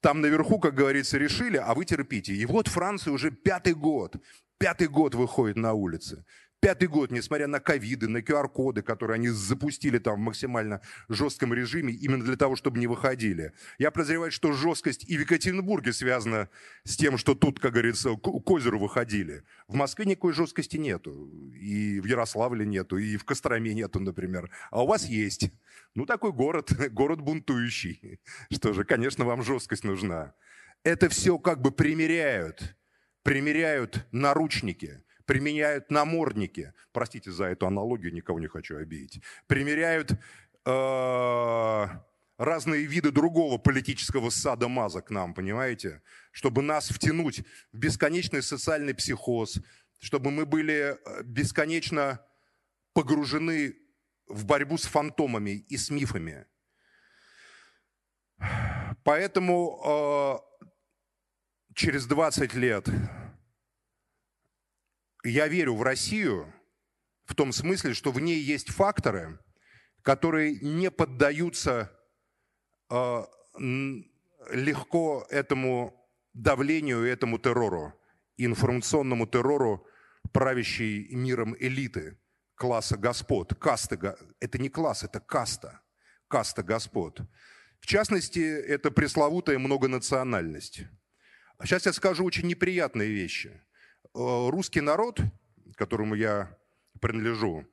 Там 0.00 0.20
наверху, 0.20 0.58
как 0.58 0.74
говорится, 0.74 1.16
решили, 1.16 1.58
а 1.58 1.74
вы 1.74 1.84
терпите. 1.84 2.34
И 2.34 2.44
вот 2.44 2.68
Франция 2.68 3.12
уже 3.12 3.30
пятый 3.30 3.74
год, 3.74 4.16
пятый 4.58 4.88
год 4.88 5.14
выходит 5.14 5.56
на 5.56 5.74
улицы. 5.74 6.24
Пятый 6.60 6.88
год, 6.88 7.10
несмотря 7.10 7.46
на 7.46 7.58
ковиды, 7.58 8.06
на 8.06 8.18
QR-коды, 8.18 8.82
которые 8.82 9.14
они 9.14 9.28
запустили 9.28 9.98
там 9.98 10.16
в 10.16 10.18
максимально 10.18 10.82
жестком 11.08 11.54
режиме, 11.54 11.94
именно 11.94 12.22
для 12.22 12.36
того, 12.36 12.54
чтобы 12.54 12.78
не 12.78 12.86
выходили. 12.86 13.54
Я 13.78 13.90
подозреваю, 13.90 14.30
что 14.30 14.52
жесткость 14.52 15.08
и 15.08 15.16
в 15.16 15.20
Екатеринбурге 15.20 15.94
связана 15.94 16.50
с 16.84 16.98
тем, 16.98 17.16
что 17.16 17.34
тут, 17.34 17.60
как 17.60 17.72
говорится, 17.72 18.10
к 18.10 18.50
озеру 18.50 18.78
выходили. 18.78 19.42
В 19.68 19.74
Москве 19.74 20.04
никакой 20.04 20.34
жесткости 20.34 20.76
нету. 20.76 21.30
И 21.58 21.98
в 21.98 22.04
Ярославле 22.04 22.66
нету, 22.66 22.98
и 22.98 23.16
в 23.16 23.24
Костроме 23.24 23.72
нету, 23.72 23.98
например. 23.98 24.50
А 24.70 24.82
у 24.82 24.86
вас 24.86 25.06
есть. 25.06 25.50
Ну, 25.94 26.04
такой 26.04 26.32
город, 26.32 26.72
город 26.92 27.22
бунтующий. 27.22 28.20
Что 28.52 28.74
же, 28.74 28.84
конечно, 28.84 29.24
вам 29.24 29.42
жесткость 29.42 29.84
нужна. 29.84 30.34
Это 30.84 31.08
все 31.08 31.38
как 31.38 31.62
бы 31.62 31.70
примеряют. 31.70 32.76
Примеряют 33.22 34.06
наручники 34.12 35.02
применяют 35.30 35.92
намордники, 35.92 36.74
простите 36.90 37.30
за 37.30 37.44
эту 37.44 37.68
аналогию, 37.68 38.12
никого 38.12 38.40
не 38.40 38.48
хочу 38.48 38.76
обидеть, 38.76 39.22
примеряют 39.46 40.10
э, 40.10 41.86
разные 42.36 42.84
виды 42.86 43.12
другого 43.12 43.56
политического 43.56 44.30
сада 44.30 44.66
маза 44.66 45.02
к 45.02 45.10
нам, 45.10 45.32
понимаете, 45.32 46.02
чтобы 46.32 46.62
нас 46.62 46.88
втянуть 46.88 47.44
в 47.72 47.78
бесконечный 47.78 48.42
социальный 48.42 48.92
психоз, 48.92 49.60
чтобы 50.00 50.32
мы 50.32 50.46
были 50.46 50.96
э, 50.98 51.22
бесконечно 51.22 52.20
погружены 52.92 53.76
в 54.26 54.44
борьбу 54.46 54.78
с 54.78 54.86
фантомами 54.86 55.64
и 55.68 55.76
с 55.76 55.90
мифами. 55.90 56.44
Поэтому 59.04 60.40
э, 60.60 60.64
через 61.76 62.06
20 62.06 62.54
лет 62.54 62.88
я 65.24 65.48
верю 65.48 65.74
в 65.74 65.82
Россию 65.82 66.52
в 67.24 67.34
том 67.34 67.52
смысле, 67.52 67.94
что 67.94 68.10
в 68.10 68.20
ней 68.20 68.40
есть 68.40 68.70
факторы, 68.70 69.38
которые 70.02 70.58
не 70.60 70.90
поддаются 70.90 71.92
э, 72.90 73.24
легко 74.50 75.26
этому 75.30 75.94
давлению, 76.32 77.04
этому 77.04 77.38
террору, 77.38 77.92
информационному 78.36 79.26
террору 79.26 79.86
правящей 80.32 81.14
миром 81.14 81.54
элиты, 81.58 82.18
класса 82.54 82.96
господ, 82.96 83.54
касты. 83.54 83.98
Это 84.40 84.58
не 84.58 84.68
класс, 84.68 85.04
это 85.04 85.20
каста, 85.20 85.80
каста 86.28 86.62
господ. 86.62 87.20
В 87.78 87.86
частности, 87.86 88.40
это 88.40 88.90
пресловутая 88.90 89.58
многонациональность. 89.58 90.82
Сейчас 91.62 91.86
я 91.86 91.92
скажу 91.92 92.24
очень 92.24 92.46
неприятные 92.46 93.10
вещи– 93.10 93.62
русский 94.14 94.80
народ, 94.80 95.20
которому 95.76 96.14
я 96.14 96.56
принадлежу, 97.00 97.66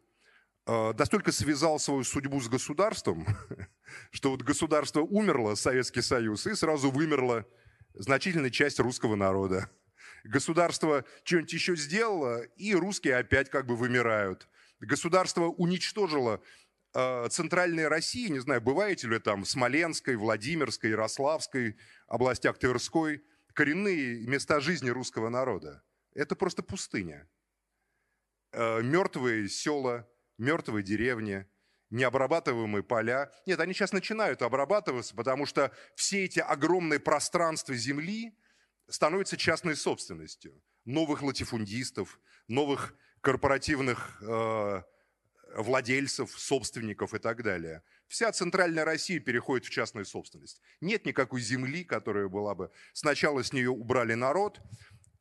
э, 0.65 0.93
настолько 0.97 1.31
связал 1.31 1.79
свою 1.79 2.03
судьбу 2.03 2.39
с 2.39 2.47
государством, 2.47 3.27
что 4.11 4.31
вот 4.31 4.43
государство 4.43 5.01
умерло, 5.01 5.55
Советский 5.55 6.01
Союз, 6.01 6.47
и 6.47 6.55
сразу 6.55 6.91
вымерла 6.91 7.45
значительная 7.93 8.49
часть 8.49 8.79
русского 8.79 9.15
народа. 9.15 9.69
Государство 10.23 11.05
что-нибудь 11.23 11.53
еще 11.53 11.75
сделало, 11.75 12.43
и 12.57 12.75
русские 12.75 13.17
опять 13.17 13.49
как 13.49 13.65
бы 13.65 13.75
вымирают. 13.75 14.47
Государство 14.79 15.45
уничтожило 15.45 16.41
э, 16.93 17.27
центральной 17.29 17.87
России, 17.87 18.29
не 18.29 18.39
знаю, 18.39 18.61
бываете 18.61 19.07
ли 19.07 19.19
там 19.19 19.43
в 19.43 19.49
Смоленской, 19.49 20.15
Владимирской, 20.15 20.91
Ярославской 20.91 21.77
областях 22.07 22.57
Тверской, 22.59 23.23
коренные 23.53 24.25
места 24.27 24.59
жизни 24.59 24.89
русского 24.89 25.29
народа. 25.29 25.83
Это 26.17 26.35
просто 26.35 26.63
пустыня. 26.63 27.29
Э, 28.51 28.81
мертвые 28.81 29.47
села, 29.47 30.09
мертвые 30.39 30.83
деревни, 30.83 31.45
необрабатываемые 31.91 32.81
поля. 32.81 33.31
Нет, 33.45 33.59
они 33.59 33.73
сейчас 33.73 33.91
начинают 33.91 34.41
обрабатываться, 34.41 35.15
потому 35.15 35.45
что 35.45 35.71
все 35.95 36.25
эти 36.25 36.39
огромные 36.39 36.99
пространства 36.99 37.75
земли, 37.75 38.35
становится 38.89 39.37
частной 39.37 39.75
собственностью 39.75 40.59
новых 40.85 41.21
латифундистов, 41.21 42.19
новых 42.47 42.95
корпоративных 43.21 44.17
э, 44.23 44.81
владельцев, 45.55 46.31
собственников 46.31 47.13
и 47.13 47.19
так 47.19 47.43
далее. 47.43 47.83
Вся 48.07 48.31
центральная 48.31 48.85
Россия 48.85 49.19
переходит 49.19 49.65
в 49.65 49.69
частную 49.69 50.05
собственность. 50.05 50.61
Нет 50.79 51.05
никакой 51.05 51.41
земли, 51.41 51.83
которая 51.83 52.29
была 52.29 52.55
бы... 52.55 52.71
Сначала 52.93 53.43
с 53.43 53.51
нее 53.51 53.69
убрали 53.69 54.13
народ, 54.13 54.61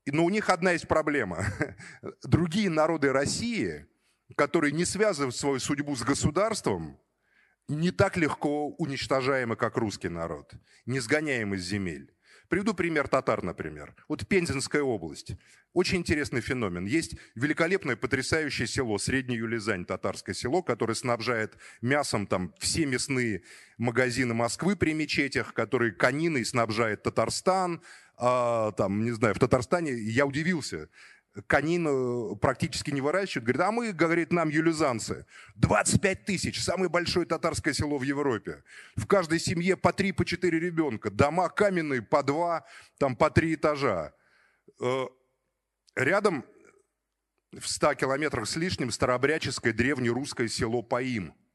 но 0.06 0.24
у 0.24 0.30
них 0.30 0.50
одна 0.50 0.72
есть 0.72 0.88
проблема. 0.88 1.44
Другие 2.22 2.70
народы 2.70 3.12
России, 3.12 3.86
которые 4.36 4.72
не 4.72 4.84
связывают 4.84 5.36
свою 5.36 5.58
судьбу 5.58 5.96
с 5.96 6.02
государством, 6.02 6.98
не 7.68 7.90
так 7.90 8.16
легко 8.16 8.68
уничтожаемы, 8.68 9.56
как 9.56 9.76
русский 9.76 10.08
народ, 10.08 10.52
не 10.84 11.00
сгоняем 11.00 11.54
из 11.54 11.64
земель. 11.64 12.12
Приведу 12.48 12.74
пример 12.74 13.08
татар, 13.08 13.42
например. 13.42 13.94
Вот 14.08 14.26
Пензенская 14.28 14.82
область. 14.82 15.32
Очень 15.72 15.98
интересный 15.98 16.40
феномен. 16.40 16.84
Есть 16.84 17.16
великолепное, 17.34 17.96
потрясающее 17.96 18.68
село, 18.68 18.98
Средняя 18.98 19.38
Юлизань, 19.38 19.84
татарское 19.84 20.34
село, 20.34 20.62
которое 20.62 20.94
снабжает 20.94 21.56
мясом 21.82 22.26
там 22.26 22.54
все 22.60 22.86
мясные 22.86 23.42
магазины 23.78 24.32
Москвы 24.32 24.76
при 24.76 24.94
мечетях, 24.94 25.54
который 25.54 25.90
кониной 25.90 26.44
снабжает 26.44 27.02
Татарстан, 27.02 27.82
а, 28.16 28.72
там, 28.72 29.05
не 29.05 29.12
знаю, 29.12 29.35
в 29.35 29.38
Татарстане, 29.38 29.92
я 29.92 30.26
удивился, 30.26 30.88
конину 31.46 32.37
практически 32.37 32.90
не 32.90 33.00
выращивают. 33.00 33.44
Говорит, 33.44 33.62
а 33.62 33.70
мы, 33.70 33.92
говорит, 33.92 34.33
нам 34.33 34.48
юлизанцы. 34.48 35.26
25 35.57 36.24
тысяч, 36.24 36.62
самое 36.62 36.88
большое 36.88 37.26
татарское 37.26 37.74
село 37.74 37.98
в 37.98 38.02
Европе. 38.02 38.62
В 38.96 39.07
каждой 39.07 39.38
семье 39.38 39.76
по 39.76 39.92
три, 39.92 40.12
по 40.12 40.24
четыре 40.24 40.59
ребенка. 40.59 41.11
Дома 41.11 41.48
каменные, 41.48 42.02
по 42.02 42.22
два, 42.22 42.64
там 42.98 43.16
по 43.16 43.31
три 43.31 43.55
этажа. 43.55 44.14
Э, 44.81 45.07
рядом 45.94 46.44
в 47.52 47.68
100 47.68 47.94
километрах 47.94 48.48
с 48.48 48.57
лишним 48.57 48.90
старообрядческое 48.90 49.72
древнерусское 49.72 50.48
село 50.48 50.83
Паим– 50.83 51.35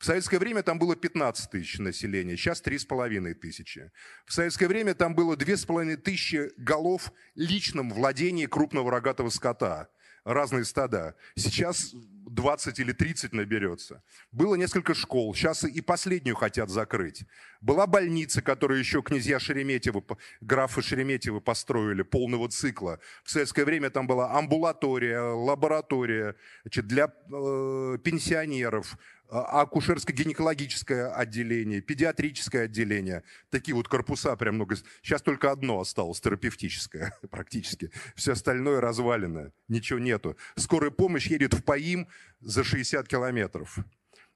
в 0.00 0.06
советское 0.06 0.38
время 0.38 0.62
там 0.62 0.78
было 0.78 0.96
15 0.96 1.50
тысяч 1.50 1.78
населения, 1.78 2.34
сейчас 2.34 2.62
3,5 2.62 3.34
тысячи. 3.34 3.92
В 4.24 4.32
советское 4.32 4.66
время 4.66 4.94
там 4.94 5.14
было 5.14 5.36
2,5 5.36 5.98
тысячи 5.98 6.50
голов 6.56 7.12
личном 7.34 7.90
владении 7.90 8.46
крупного 8.46 8.90
рогатого 8.90 9.28
скота, 9.28 9.90
разные 10.24 10.64
стада. 10.64 11.16
Сейчас 11.36 11.94
20 12.30 12.78
или 12.78 12.92
30 12.92 13.34
наберется. 13.34 14.02
Было 14.32 14.54
несколько 14.54 14.94
школ, 14.94 15.34
сейчас 15.34 15.64
и 15.64 15.80
последнюю 15.82 16.34
хотят 16.34 16.70
закрыть. 16.70 17.24
Была 17.60 17.86
больница, 17.86 18.40
которую 18.40 18.78
еще 18.78 19.02
князья 19.02 19.38
Шереметьевы, 19.38 20.02
графы 20.40 20.80
Шереметьевы 20.80 21.42
построили, 21.42 22.02
полного 22.02 22.48
цикла. 22.48 23.00
В 23.24 23.30
советское 23.30 23.64
время 23.64 23.90
там 23.90 24.06
была 24.06 24.32
амбулатория, 24.38 25.20
лаборатория 25.20 26.36
значит, 26.62 26.86
для 26.86 27.06
э, 27.06 27.98
пенсионеров, 28.02 28.96
акушерско-гинекологическое 29.30 31.12
отделение, 31.12 31.80
педиатрическое 31.80 32.64
отделение. 32.64 33.22
Такие 33.50 33.74
вот 33.74 33.88
корпуса 33.88 34.36
прям 34.36 34.56
много. 34.56 34.76
Сейчас 35.02 35.22
только 35.22 35.50
одно 35.50 35.80
осталось, 35.80 36.20
терапевтическое 36.20 37.16
практически. 37.30 37.90
Все 38.14 38.32
остальное 38.32 38.80
развалено, 38.80 39.52
ничего 39.68 39.98
нету. 39.98 40.36
Скорая 40.56 40.90
помощь 40.90 41.28
едет 41.28 41.54
в 41.54 41.62
Паим 41.62 42.08
за 42.40 42.64
60 42.64 43.06
километров. 43.06 43.78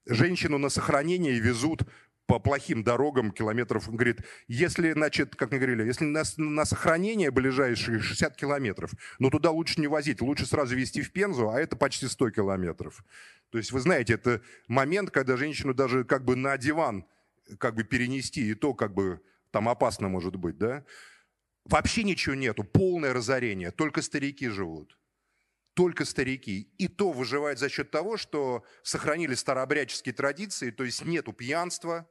Женщину 0.06 0.58
на 0.58 0.68
сохранение 0.68 1.38
везут 1.40 1.82
по 2.26 2.38
плохим 2.38 2.82
дорогам 2.82 3.30
километров. 3.30 3.88
Он 3.88 3.96
говорит, 3.96 4.20
если, 4.48 4.92
значит, 4.92 5.36
как 5.36 5.50
мы 5.52 5.58
говорили, 5.58 5.84
если 5.84 6.04
на, 6.04 6.22
на 6.36 6.64
сохранение 6.64 7.30
ближайшие 7.30 8.00
60 8.00 8.36
километров, 8.36 8.92
но 9.18 9.30
туда 9.30 9.50
лучше 9.50 9.80
не 9.80 9.86
возить, 9.86 10.22
лучше 10.22 10.46
сразу 10.46 10.74
везти 10.74 11.02
в 11.02 11.12
Пензу, 11.12 11.50
а 11.50 11.60
это 11.60 11.76
почти 11.76 12.08
100 12.08 12.30
километров. 12.30 13.04
То 13.50 13.58
есть 13.58 13.72
вы 13.72 13.80
знаете, 13.80 14.14
это 14.14 14.40
момент, 14.68 15.10
когда 15.10 15.36
женщину 15.36 15.74
даже 15.74 16.04
как 16.04 16.24
бы 16.24 16.34
на 16.34 16.56
диван 16.56 17.04
как 17.58 17.74
бы 17.74 17.84
перенести, 17.84 18.50
и 18.50 18.54
то 18.54 18.72
как 18.72 18.94
бы 18.94 19.20
там 19.50 19.68
опасно 19.68 20.08
может 20.08 20.36
быть, 20.36 20.56
да? 20.56 20.84
Вообще 21.66 22.04
ничего 22.04 22.34
нету, 22.34 22.64
полное 22.64 23.12
разорение, 23.12 23.70
только 23.70 24.02
старики 24.02 24.48
живут 24.48 24.96
только 25.74 26.04
старики. 26.04 26.68
И 26.78 26.88
то 26.88 27.10
выживает 27.10 27.58
за 27.58 27.68
счет 27.68 27.90
того, 27.90 28.16
что 28.16 28.64
сохранили 28.82 29.34
старообрядческие 29.34 30.14
традиции, 30.14 30.70
то 30.70 30.84
есть 30.84 31.04
нету 31.04 31.32
пьянства, 31.32 32.08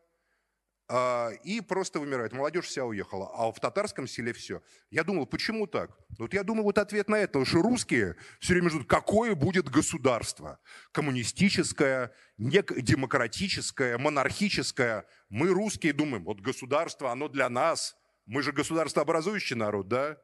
и 1.44 1.62
просто 1.62 2.00
вымирает. 2.00 2.34
Молодежь 2.34 2.66
вся 2.66 2.86
уехала, 2.86 3.32
а 3.34 3.52
в 3.52 3.60
татарском 3.60 4.08
селе 4.08 4.34
все. 4.34 4.62
Я 4.92 5.04
думал, 5.04 5.26
почему 5.26 5.66
так? 5.66 5.92
Вот 6.20 6.34
я 6.34 6.44
думаю, 6.44 6.64
вот 6.64 6.78
ответ 6.78 7.10
на 7.10 7.16
это, 7.16 7.28
потому 7.28 7.46
что 7.46 7.62
русские 7.62 8.16
все 8.40 8.54
время 8.54 8.70
ждут, 8.70 8.88
какое 8.88 9.34
будет 9.34 9.70
государство? 9.70 10.60
Коммунистическое, 10.92 12.14
демократическое, 12.38 13.98
монархическое. 13.98 15.06
Мы, 15.30 15.50
русские, 15.50 15.94
думаем, 15.94 16.24
вот 16.26 16.42
государство, 16.42 17.12
оно 17.12 17.28
для 17.28 17.50
нас. 17.50 17.96
Мы 18.26 18.42
же 18.42 18.52
государствообразующий 18.52 19.56
народ, 19.56 19.88
да? 19.88 20.18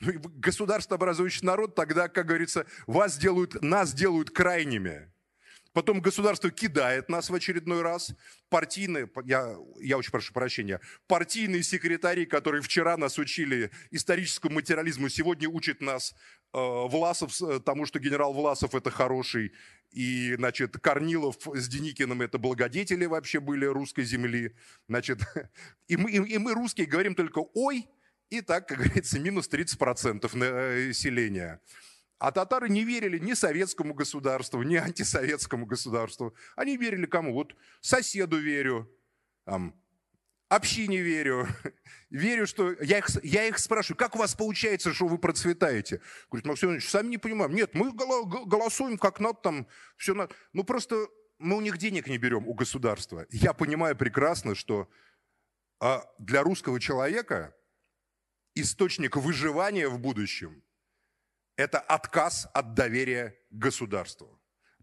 Ну 0.00 0.12
государствообразующий 0.18 1.46
народ 1.46 1.74
тогда, 1.74 2.08
как 2.08 2.26
говорится, 2.26 2.66
вас 2.86 3.16
делают, 3.16 3.62
нас 3.62 3.92
делают 3.92 4.30
крайними. 4.30 5.11
Потом 5.72 6.00
государство 6.00 6.50
кидает 6.50 7.08
нас 7.08 7.30
в 7.30 7.34
очередной 7.34 7.82
раз. 7.82 8.14
Партийные, 8.50 9.10
я, 9.24 9.56
я 9.80 9.96
очень 9.98 10.10
прошу 10.10 10.32
прощения, 10.32 10.80
партийные 11.06 11.62
секретари, 11.62 12.26
которые 12.26 12.62
вчера 12.62 12.96
нас 12.96 13.18
учили 13.18 13.70
историческому 13.90 14.56
материализму, 14.56 15.08
сегодня 15.08 15.48
учат 15.48 15.80
нас 15.80 16.14
э, 16.52 16.58
Власов, 16.58 17.40
э, 17.42 17.60
тому, 17.60 17.86
что 17.86 17.98
генерал 17.98 18.34
Власов 18.34 18.74
это 18.74 18.90
хороший, 18.90 19.52
и, 19.90 20.34
значит, 20.36 20.78
Корнилов 20.78 21.36
с 21.54 21.68
Деникиным 21.68 22.22
это 22.22 22.38
благодетели 22.38 23.06
вообще 23.06 23.40
были 23.40 23.64
русской 23.64 24.04
земли. 24.04 24.54
Значит, 24.88 25.20
и 25.88 25.96
мы, 25.96 26.10
и 26.10 26.38
мы 26.38 26.52
русские 26.54 26.86
говорим 26.86 27.14
только 27.14 27.38
«ой», 27.54 27.88
и 28.32 28.40
так, 28.40 28.66
как 28.66 28.78
говорится, 28.78 29.20
минус 29.20 29.48
30% 29.50 30.36
населения. 30.36 31.60
А 32.22 32.30
татары 32.30 32.68
не 32.68 32.84
верили 32.84 33.18
ни 33.18 33.32
советскому 33.32 33.94
государству, 33.94 34.62
ни 34.62 34.76
антисоветскому 34.76 35.66
государству. 35.66 36.36
Они 36.54 36.76
верили 36.76 37.04
кому? 37.04 37.34
Вот 37.34 37.56
соседу 37.80 38.38
верю, 38.38 38.88
там, 39.44 39.74
общине 40.48 40.98
верю, 40.98 41.48
верю, 42.10 42.46
что... 42.46 42.76
Я 42.80 42.98
их, 42.98 43.08
я 43.24 43.48
их 43.48 43.58
спрашиваю, 43.58 43.98
как 43.98 44.14
у 44.14 44.20
вас 44.20 44.36
получается, 44.36 44.94
что 44.94 45.08
вы 45.08 45.18
процветаете? 45.18 46.00
Говорит, 46.30 46.46
Максим 46.46 46.68
Иванович, 46.68 46.90
сами 46.90 47.08
не 47.08 47.18
понимаем. 47.18 47.56
Нет, 47.56 47.74
мы 47.74 47.92
голосуем 47.92 48.98
как 48.98 49.18
надо, 49.18 49.40
там, 49.42 49.66
все 49.96 50.14
надо. 50.14 50.32
Ну, 50.52 50.62
просто 50.62 51.08
мы 51.38 51.56
у 51.56 51.60
них 51.60 51.76
денег 51.76 52.06
не 52.06 52.18
берем, 52.18 52.46
у 52.46 52.54
государства. 52.54 53.26
Я 53.30 53.52
понимаю 53.52 53.96
прекрасно, 53.96 54.54
что 54.54 54.88
а, 55.80 56.08
для 56.20 56.44
русского 56.44 56.78
человека 56.78 57.52
источник 58.54 59.16
выживания 59.16 59.88
в 59.88 59.98
будущем– 59.98 60.61
это 61.56 61.78
отказ 61.78 62.48
от 62.54 62.74
доверия 62.74 63.36
государству. 63.50 64.40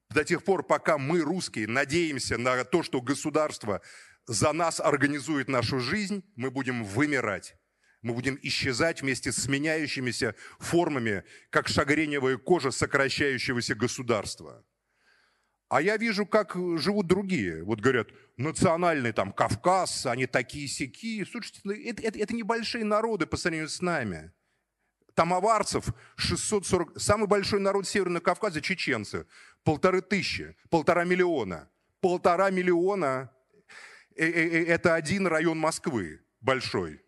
До 0.10 0.24
тех 0.24 0.44
пор, 0.44 0.66
пока 0.66 0.98
мы, 0.98 1.22
русские, 1.22 1.68
надеемся 1.68 2.38
на 2.38 2.64
то, 2.64 2.84
что 2.84 3.02
государство 3.02 3.82
за 4.26 4.54
нас 4.54 4.80
организует 4.80 5.48
нашу 5.48 5.80
жизнь, 5.80 6.24
мы 6.36 6.52
будем 6.52 6.84
вымирать. 6.84 7.56
Мы 8.02 8.14
будем 8.14 8.40
исчезать 8.42 9.02
вместе 9.02 9.32
с 9.32 9.48
меняющимися 9.48 10.36
формами, 10.60 11.26
как 11.50 11.68
шагреневая 11.68 12.38
кожа 12.38 12.72
сокращающегося 12.72 13.76
государства. 13.76 14.66
А 15.68 15.82
я 15.82 15.98
вижу, 15.98 16.26
как 16.26 16.56
живут 16.80 17.08
другие. 17.08 17.64
Вот 17.64 17.80
говорят, 17.80 18.08
национальный 18.38 19.12
там 19.12 19.32
Кавказ, 19.32 20.08
они 20.08 20.26
такие 20.26 20.68
сякие. 20.68 21.26
Слушайте, 21.26 21.62
это, 21.86 22.02
это, 22.02 22.18
это 22.18 22.34
небольшие 22.34 22.84
народы 22.84 23.28
по 23.28 23.38
сравнению 23.38 23.70
с 23.70 23.82
нами 23.82 24.32
тамоварцев 25.20 25.94
640. 26.16 26.98
Самый 26.98 27.28
большой 27.28 27.60
народ 27.60 27.86
Северного 27.86 28.24
Кавказа– 28.24 28.62
чеченцы. 28.62 29.26
Полторы 29.66 30.02
тысячи, 30.02 30.56
полтора 30.70 31.04
миллиона. 31.04 31.70
Полтора 32.00 32.50
миллиона 32.52 33.30
э, 34.16 34.26
э, 34.26 34.48
э,– 34.48 34.66
это 34.68 34.96
один 34.96 35.28
район 35.28 35.60
Москвы 35.60 36.22
большой. 36.40 37.02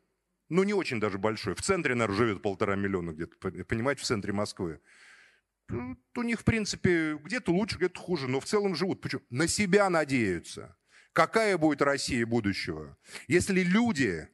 Ну, 0.50 0.63
не 0.63 0.74
очень 0.74 1.00
даже 1.00 1.19
большой. 1.19 1.56
В 1.56 1.62
центре, 1.62 1.95
наверное, 1.95 2.17
живет 2.17 2.41
полтора 2.41 2.76
миллиона 2.76 3.12
где-то, 3.12 3.38
понимаете, 3.63 4.02
в 4.02 4.06
центре 4.06 4.34
Москвы. 4.34 4.82
У 5.69 6.21
них, 6.21 6.41
в 6.41 6.43
принципе, 6.43 7.15
где-то 7.15 7.54
лучше, 7.54 7.78
где-то 7.78 7.97
хуже, 7.97 8.28
но 8.28 8.41
в 8.41 8.45
целом 8.45 8.76
живут. 8.76 9.00
Почему? 9.00 9.21
На 9.30 9.47
себя 9.47 9.89
надеются. 9.89 10.76
Какая 11.13 11.58
будет 11.58 11.82
Россия 11.82 12.26
будущего? 12.26 12.97
Если 13.30 13.62
люди 13.62 14.28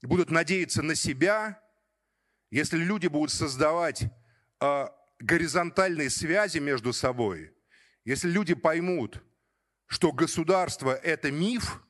будут 0.00 0.30
надеяться 0.30 0.80
на 0.82 0.94
себя, 0.94 1.61
если 2.52 2.76
люди 2.76 3.06
будут 3.06 3.30
создавать 3.30 4.04
э, 4.60 4.86
горизонтальные 5.18 6.10
связи 6.10 6.58
между 6.58 6.92
собой, 6.92 7.50
если 8.04 8.28
люди 8.28 8.52
поймут, 8.52 9.22
что 9.86 10.12
государство– 10.12 10.94
это 11.02 11.30
миф, 11.30 11.82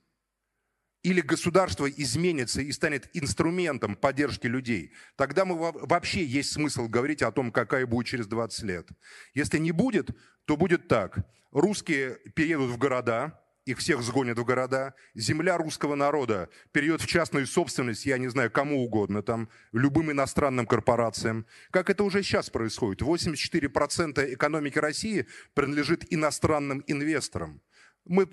или 1.03 1.21
государство 1.21 1.91
изменится 1.91 2.61
и 2.61 2.71
станет 2.71 3.11
инструментом 3.13 3.97
поддержки 3.97 4.47
людей, 4.47 4.93
тогда 5.17 5.45
мы 5.45 5.57
вообще 5.57 6.25
есть 6.25 6.53
смысл 6.53 6.87
говорить 6.87 7.23
о 7.23 7.33
том, 7.33 7.51
какая 7.51 7.85
будет 7.85 8.07
через 8.07 8.29
20 8.29 8.63
лет. 8.63 8.89
Если 9.35 9.59
не 9.59 9.73
будет, 9.73 10.17
то 10.45 10.57
будет 10.57 10.87
так. 10.87 11.27
Русские 11.51 12.21
переедут 12.37 12.71
в 12.71 12.79
города, 12.79 13.42
их 13.65 13.79
всех 13.79 14.03
сгонят 14.03 14.39
в 14.39 14.45
города. 14.45 14.95
Земля 15.15 15.57
русского 15.57 15.95
народа 15.95 16.49
перейдет 16.73 17.01
в 17.01 17.07
частную 17.07 17.47
собственность, 17.47 18.07
я 18.07 18.19
не 18.19 18.29
знаю, 18.29 18.51
кому 18.51 18.83
угодно, 18.85 19.23
там, 19.23 19.49
любым 19.73 20.11
иностранным 20.11 20.67
корпорациям. 20.67 21.47
Как 21.71 21.91
это 21.91 22.05
уже 22.05 22.23
сейчас 22.23 22.51
происходит. 22.51 23.03
84% 23.03 24.35
экономики 24.35 24.79
России 24.79 25.27
принадлежит 25.55 26.13
иностранным 26.13 26.83
инвесторам. 26.87 27.61
Мы, 28.05 28.29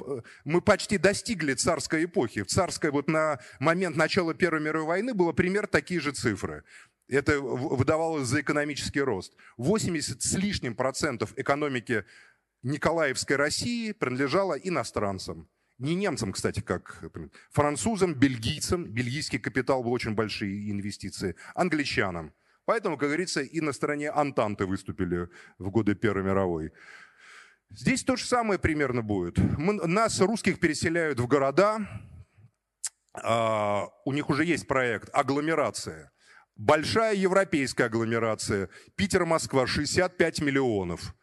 мы 0.46 0.62
почти 0.62 0.98
достигли 0.98 1.54
царской 1.54 2.06
эпохи. 2.06 2.42
В 2.42 2.48
царской 2.48 2.90
вот 2.90 3.08
на 3.08 3.40
момент 3.60 3.96
начала 3.96 4.34
Первой 4.34 4.62
мировой 4.62 4.88
войны 4.88 5.14
было 5.14 5.32
пример 5.32 5.68
такие 5.68 6.00
же 6.00 6.12
цифры. 6.12 6.64
Это 7.08 7.40
выдавалось 7.40 8.28
за 8.28 8.42
экономический 8.42 9.02
рост. 9.02 9.36
80 9.58 10.22
с 10.22 10.34
лишним 10.36 10.76
процентов 10.76 11.34
экономики 11.36 12.06
Николаевской 12.64 13.36
России 13.36 13.92
принадлежало 13.94 14.54
иностранцам. 14.54 15.50
Не 15.78 15.96
немцам, 15.96 16.34
кстати, 16.34 16.60
как 16.60 17.02
французам, 17.52 18.14
бельгийцам. 18.14 18.84
Бельгийский 18.86 19.40
капитал 19.40 19.82
был 19.82 19.94
очень 19.94 20.14
большие 20.14 20.70
инвестиции. 20.72 21.36
Англичанам. 21.56 22.34
Поэтому, 22.66 22.98
как 22.98 23.08
говорится, 23.08 23.42
и 23.42 23.62
на 23.62 23.72
стороне 23.72 24.12
Антанты 24.12 24.66
выступили 24.66 25.30
в 25.58 25.70
годы 25.70 25.96
Первой 25.96 26.24
мировой. 26.24 26.74
Здесь 27.72 28.04
то 28.04 28.16
же 28.16 28.26
самое 28.26 28.60
примерно 28.60 29.02
будет. 29.02 29.38
Мы, 29.38 29.74
нас, 29.88 30.20
русских, 30.20 30.60
переселяют 30.60 31.20
в 31.20 31.28
города. 31.28 31.80
А, 33.14 33.88
у 34.06 34.12
них 34.12 34.30
уже 34.30 34.44
есть 34.44 34.68
проект 34.68 35.10
«Агломерация». 35.14 36.12
Большая 36.56 37.16
европейская 37.16 37.86
агломерация. 37.86 38.70
Питер-Москва 38.96 39.66
65 39.66 40.42
миллионов. 40.42 41.16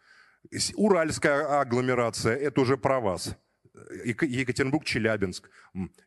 Уральская 0.75 1.61
агломерация– 1.61 2.37
это 2.37 2.61
уже 2.61 2.77
про 2.77 3.01
вас. 3.01 3.37
Екатеринбург, 4.03 4.85
Челябинск. 4.85 5.51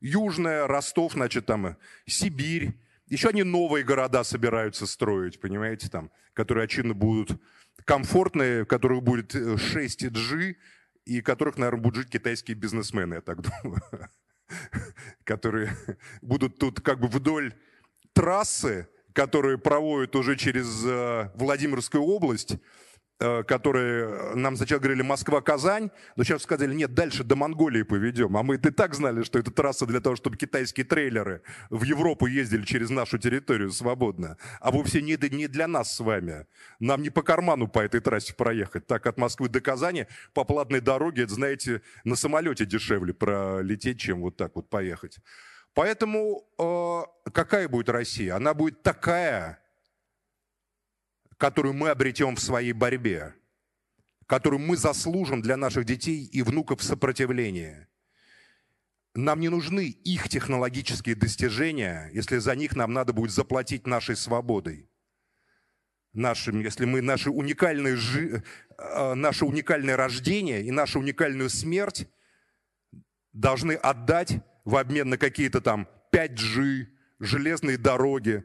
Южная, 0.01 0.67
Ростов, 0.67 1.13
значит, 1.13 1.45
там 1.45 1.77
Сибирь. 2.05 2.73
Еще 3.07 3.29
они 3.29 3.43
новые 3.43 3.83
города 3.83 4.23
собираются 4.23 4.85
строить, 4.85 5.39
понимаете, 5.39 5.89
там, 5.89 6.11
которые, 6.33 6.65
очевидно, 6.65 6.93
будут 6.93 7.41
комфортные, 7.85 8.63
в 8.63 8.67
которых 8.67 9.03
будет 9.03 9.33
6G, 9.33 10.51
э, 10.51 10.55
и 11.05 11.21
которых, 11.21 11.57
наверное, 11.57 11.81
будут 11.81 12.03
жить 12.03 12.09
китайские 12.09 12.55
бизнесмены, 12.55 13.15
я 13.15 13.21
так 13.21 13.41
думаю, 13.63 13.81
которые 15.23 15.75
будут 16.21 16.59
тут 16.59 16.81
как 16.81 16.99
бы 16.99 17.07
вдоль 17.07 17.53
трассы, 18.13 18.87
которые 19.13 19.57
проводят 19.57 20.15
уже 20.15 20.35
через 20.35 20.83
э, 20.85 21.31
Владимирскую 21.35 22.03
область, 22.03 22.53
Э, 22.53 22.57
которые 23.19 24.33
нам 24.35 24.55
сначала 24.55 24.79
говорили 24.79 25.01
Москва-Казань, 25.01 25.91
но 26.15 26.23
сейчас 26.23 26.43
сказали, 26.43 26.73
нет, 26.73 26.93
дальше 26.93 27.25
до 27.25 27.35
Монголии 27.35 27.83
поведем. 27.83 28.37
А 28.37 28.43
мы 28.43 28.55
и 28.55 28.57
так 28.57 28.95
знали, 28.95 29.23
что 29.23 29.39
это 29.39 29.51
трасса 29.51 29.85
для 29.85 29.99
того, 29.99 30.15
чтобы 30.15 30.37
китайские 30.37 30.85
трейлеры 30.85 31.41
в 31.69 31.83
Европу 31.83 32.27
ездили 32.27 32.63
через 32.63 32.89
нашу 32.89 33.17
территорию 33.17 33.71
свободно. 33.71 34.37
А 34.61 34.71
вовсе 34.71 35.01
не, 35.01 35.17
не 35.35 35.47
для 35.47 35.67
нас 35.67 35.95
с 35.95 35.99
вами. 35.99 36.45
Нам 36.79 37.01
не 37.01 37.09
по 37.09 37.21
карману 37.21 37.67
по 37.67 37.79
этой 37.79 37.99
трассе 37.99 38.33
проехать. 38.33 38.87
Так 38.87 39.05
от 39.05 39.17
Москвы 39.17 39.49
до 39.49 39.59
Казани 39.59 40.07
по 40.33 40.45
платной 40.45 40.79
дороге, 40.79 41.23
это, 41.23 41.33
знаете, 41.33 41.81
на 42.05 42.15
самолете 42.15 42.65
дешевле 42.65 43.13
пролететь, 43.13 43.99
чем 43.99 44.21
вот 44.21 44.37
так 44.37 44.55
вот 44.55 44.69
поехать. 44.69 45.19
Поэтому 45.73 46.45
э, 46.57 47.29
какая 47.31 47.67
будет 47.67 47.89
Россия? 47.89 48.35
Она 48.35 48.53
будет 48.53 48.81
такая, 48.81 49.59
которую 51.39 51.73
мы 51.73 51.89
обретем 51.89 52.35
в 52.35 52.41
своей 52.41 52.73
борьбе, 52.73 53.33
которую 54.27 54.59
мы 54.59 54.75
заслужим 54.75 55.41
для 55.41 55.55
наших 55.55 55.85
детей 55.85 56.25
и 56.25 56.41
внуков 56.43 56.83
сопротивления. 56.83 57.87
Нам 59.15 59.39
не 59.39 59.47
нужны 59.47 59.87
их 59.87 60.27
технологические 60.27 61.15
достижения, 61.15 62.11
если 62.13 62.37
за 62.37 62.55
них 62.55 62.75
нам 62.75 62.91
надо 62.91 63.13
будет 63.13 63.31
заплатить 63.31 63.87
нашей 63.87 64.17
свободой. 64.17 64.89
Нашим, 66.11 66.59
если 66.59 66.85
мы 66.85 67.01
наши 67.01 67.29
уникальные, 67.29 67.97
э, 68.77 69.13
наше 69.13 69.45
уникальное 69.45 69.95
рождение 69.95 70.61
и 70.61 70.71
нашу 70.71 70.99
уникальную 70.99 71.49
смерть 71.49 72.07
должны 73.31 73.73
отдать 73.73 74.41
в 74.65 74.75
обмен 74.75 75.09
на 75.09 75.17
какие-то 75.17 75.61
там 75.61 75.87
5G, 76.11 76.87
железные 77.19 77.77
дороги, 77.77 78.43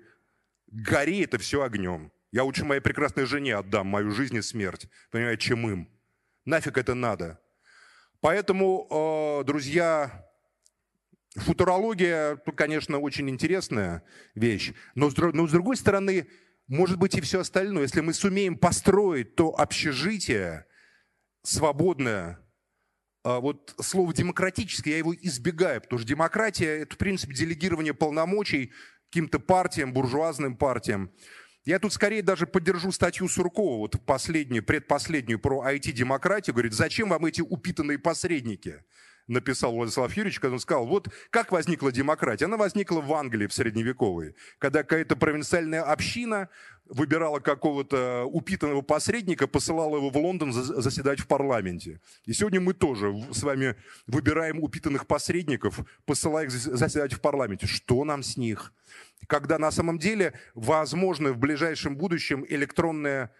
гори 0.68 1.20
это 1.20 1.38
все 1.38 1.62
огнем. 1.62 2.13
Я 2.34 2.42
лучше 2.42 2.64
моей 2.64 2.80
прекрасной 2.80 3.26
жене 3.26 3.54
отдам 3.54 3.86
мою 3.86 4.10
жизнь 4.10 4.34
и 4.34 4.42
смерть, 4.42 4.88
понимаете, 5.12 5.40
чем 5.40 5.70
им. 5.70 5.88
Нафиг 6.44 6.76
это 6.78 6.94
надо. 6.94 7.38
Поэтому, 8.20 8.88
э, 8.90 9.44
друзья, 9.44 10.26
футурология, 11.36 12.34
конечно, 12.56 12.98
очень 12.98 13.30
интересная 13.30 14.02
вещь, 14.34 14.72
но 14.96 15.10
с, 15.10 15.14
другой 15.14 15.76
стороны, 15.76 16.26
может 16.66 16.98
быть 16.98 17.14
и 17.14 17.20
все 17.20 17.38
остальное. 17.38 17.82
Если 17.82 18.00
мы 18.00 18.12
сумеем 18.12 18.58
построить 18.58 19.36
то 19.36 19.54
общежитие 19.56 20.66
свободное, 21.44 22.40
э, 23.22 23.38
вот 23.38 23.76
слово 23.80 24.12
демократическое, 24.12 24.90
я 24.90 24.98
его 24.98 25.14
избегаю, 25.14 25.82
потому 25.82 26.00
что 26.00 26.08
демократия– 26.08 26.78
это, 26.82 26.96
в 26.96 26.98
принципе, 26.98 27.32
делегирование 27.32 27.94
полномочий 27.94 28.72
каким-то 29.08 29.38
партиям, 29.38 29.92
буржуазным 29.92 30.56
партиям. 30.56 31.12
Я 31.64 31.78
тут 31.78 31.94
скорее 31.94 32.22
даже 32.22 32.46
поддержу 32.46 32.92
статью 32.92 33.26
Суркова, 33.26 33.78
вот 33.78 33.98
последнюю, 34.04 34.62
предпоследнюю 34.62 35.38
про 35.38 35.64
IT-демократию. 35.72 36.52
Говорит, 36.52 36.74
зачем 36.74 37.08
вам 37.08 37.24
эти 37.24 37.40
упитанные 37.40 37.98
посредники? 37.98 38.84
Написал 39.26 39.72
Владислав 39.74 40.14
Юрьевич, 40.16 40.40
когда 40.40 40.54
он 40.54 40.60
сказал, 40.60 40.86
вот 40.86 41.08
как 41.30 41.52
возникла 41.52 41.92
демократия. 41.92 42.46
Она 42.46 42.56
возникла 42.56 43.00
в 43.00 43.12
Англии 43.12 43.46
в 43.46 43.52
средневековой, 43.52 44.34
когда 44.58 44.82
какая-то 44.82 45.16
провинциальная 45.16 45.82
община 45.82 46.48
выбирала 46.86 47.40
какого-то 47.40 48.24
упитанного 48.24 48.82
посредника, 48.82 49.46
посылала 49.46 49.96
его 49.96 50.10
в 50.10 50.16
Лондон 50.16 50.52
заседать 50.52 51.20
в 51.20 51.26
парламенте. 51.26 52.00
И 52.26 52.34
сегодня 52.34 52.60
мы 52.60 52.74
тоже 52.74 53.14
с 53.32 53.42
вами 53.42 53.76
выбираем 54.06 54.62
упитанных 54.62 55.06
посредников, 55.06 55.80
посылая 56.04 56.44
их 56.44 56.50
заседать 56.50 57.14
в 57.14 57.20
парламенте. 57.20 57.66
Что 57.66 58.04
нам 58.04 58.22
с 58.22 58.36
них? 58.36 58.72
когда 59.26 59.58
на 59.58 59.70
самом 59.70 59.98
деле 59.98 60.34
возможно 60.54 61.32
в 61.32 61.38
ближайшем 61.38 61.96
будущем 61.96 62.44
электронные 62.48 63.30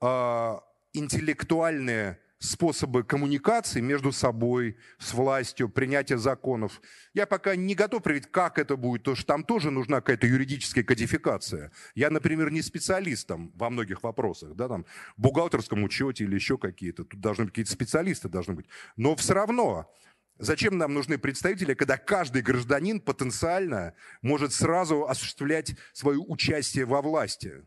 э, 0.00 0.58
интеллектуальные 0.92 2.18
способы 2.44 3.02
коммуникации 3.02 3.80
между 3.80 4.12
собой, 4.12 4.76
с 4.98 5.14
властью, 5.14 5.68
принятия 5.68 6.18
законов. 6.18 6.80
Я 7.14 7.26
пока 7.26 7.56
не 7.56 7.74
готов 7.74 8.02
привить, 8.02 8.30
как 8.30 8.58
это 8.58 8.76
будет, 8.76 9.02
потому 9.02 9.16
что 9.16 9.26
там 9.26 9.44
тоже 9.44 9.70
нужна 9.70 10.00
какая-то 10.00 10.26
юридическая 10.26 10.84
кодификация. 10.84 11.72
Я, 11.94 12.10
например, 12.10 12.50
не 12.50 12.62
специалист 12.62 13.26
там, 13.26 13.50
во 13.54 13.70
многих 13.70 14.02
вопросах, 14.02 14.54
да, 14.54 14.68
там, 14.68 14.84
в 15.16 15.22
бухгалтерском 15.22 15.82
учете 15.82 16.24
или 16.24 16.34
еще 16.34 16.58
какие-то. 16.58 17.04
Тут 17.04 17.20
должны 17.20 17.44
быть 17.44 17.52
какие-то 17.52 17.72
специалисты 17.72 18.28
должны 18.28 18.54
быть. 18.54 18.66
Но 18.96 19.16
все 19.16 19.34
равно 19.34 19.90
Зачем 20.38 20.78
нам 20.78 20.92
нужны 20.92 21.16
представители, 21.16 21.74
когда 21.74 21.96
каждый 21.96 22.42
гражданин 22.42 23.00
потенциально 23.00 23.94
может 24.20 24.52
сразу 24.52 25.06
осуществлять 25.06 25.76
свое 25.92 26.18
участие 26.18 26.86
во 26.86 27.02
власти? 27.02 27.64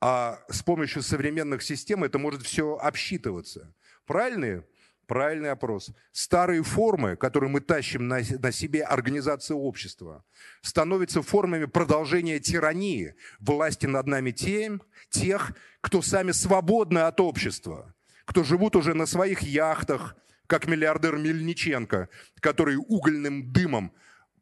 А 0.00 0.38
с 0.48 0.62
помощью 0.62 1.02
современных 1.02 1.62
систем 1.62 2.04
это 2.04 2.18
может 2.18 2.42
все 2.42 2.76
обсчитываться. 2.76 3.74
Правильный? 4.06 4.62
Правильный 5.06 5.50
опрос. 5.50 5.90
Старые 6.12 6.62
формы, 6.62 7.16
которые 7.16 7.48
мы 7.48 7.60
тащим 7.60 8.08
на, 8.08 8.20
на 8.38 8.52
себе 8.52 8.82
организации 8.82 9.54
общества, 9.54 10.22
становятся 10.60 11.22
формами 11.22 11.64
продолжения 11.64 12.38
тирании, 12.38 13.14
власти 13.40 13.86
над 13.86 14.06
нами 14.06 14.32
тем, 14.32 14.82
тех, 15.08 15.52
кто 15.80 16.02
сами 16.02 16.32
свободны 16.32 16.98
от 16.98 17.20
общества, 17.20 17.94
кто 18.26 18.44
живут 18.44 18.76
уже 18.76 18.92
на 18.92 19.06
своих 19.06 19.40
яхтах, 19.40 20.14
как 20.46 20.66
миллиардер 20.66 21.16
Мельниченко, 21.16 22.10
который 22.40 22.76
угольным 22.76 23.50
дымом 23.50 23.92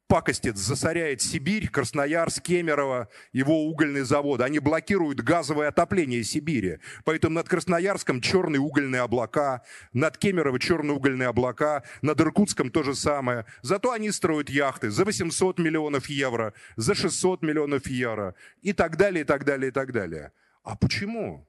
пакостит, 0.09 0.57
засоряет 0.57 1.21
Сибирь, 1.23 1.69
Красноярск, 1.69 2.43
Кемерово, 2.43 3.09
его 3.33 3.67
угольный 3.67 4.03
завод. 4.03 4.41
Они 4.41 4.59
блокируют 4.59 5.21
газовое 5.21 5.69
отопление 5.69 6.23
Сибири. 6.25 6.79
Поэтому 7.05 7.35
над 7.35 7.49
Красноярском 7.49 8.21
черные 8.21 8.61
угольные 8.61 9.03
облака, 9.03 9.63
над 9.93 10.19
Кемерово 10.19 10.59
черные 10.59 10.97
угольные 10.97 11.29
облака, 11.29 11.83
над 12.03 12.21
Иркутском 12.21 12.71
то 12.71 12.83
же 12.83 12.95
самое. 12.95 13.47
Зато 13.63 13.93
они 13.93 14.11
строят 14.11 14.51
яхты 14.51 14.91
за 14.91 15.05
800 15.05 15.59
миллионов 15.59 16.09
евро, 16.09 16.55
за 16.77 16.95
600 16.95 17.43
миллионов 17.43 17.87
евро 17.87 18.35
и 18.63 18.73
так 18.73 18.97
далее, 18.97 19.23
и 19.23 19.25
так 19.25 19.45
далее, 19.45 19.69
и 19.69 19.73
так 19.73 19.93
далее. 19.93 20.33
А 20.63 20.77
почему? 20.77 21.49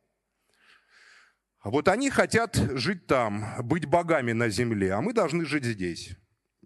Вот 1.64 1.88
они 1.88 2.10
хотят 2.10 2.56
жить 2.56 3.08
там, 3.08 3.46
быть 3.64 3.86
богами 3.86 4.32
на 4.32 4.50
земле, 4.50 4.94
а 4.94 5.02
мы 5.02 5.12
должны 5.12 5.46
жить 5.46 5.66
здесь. 5.66 6.16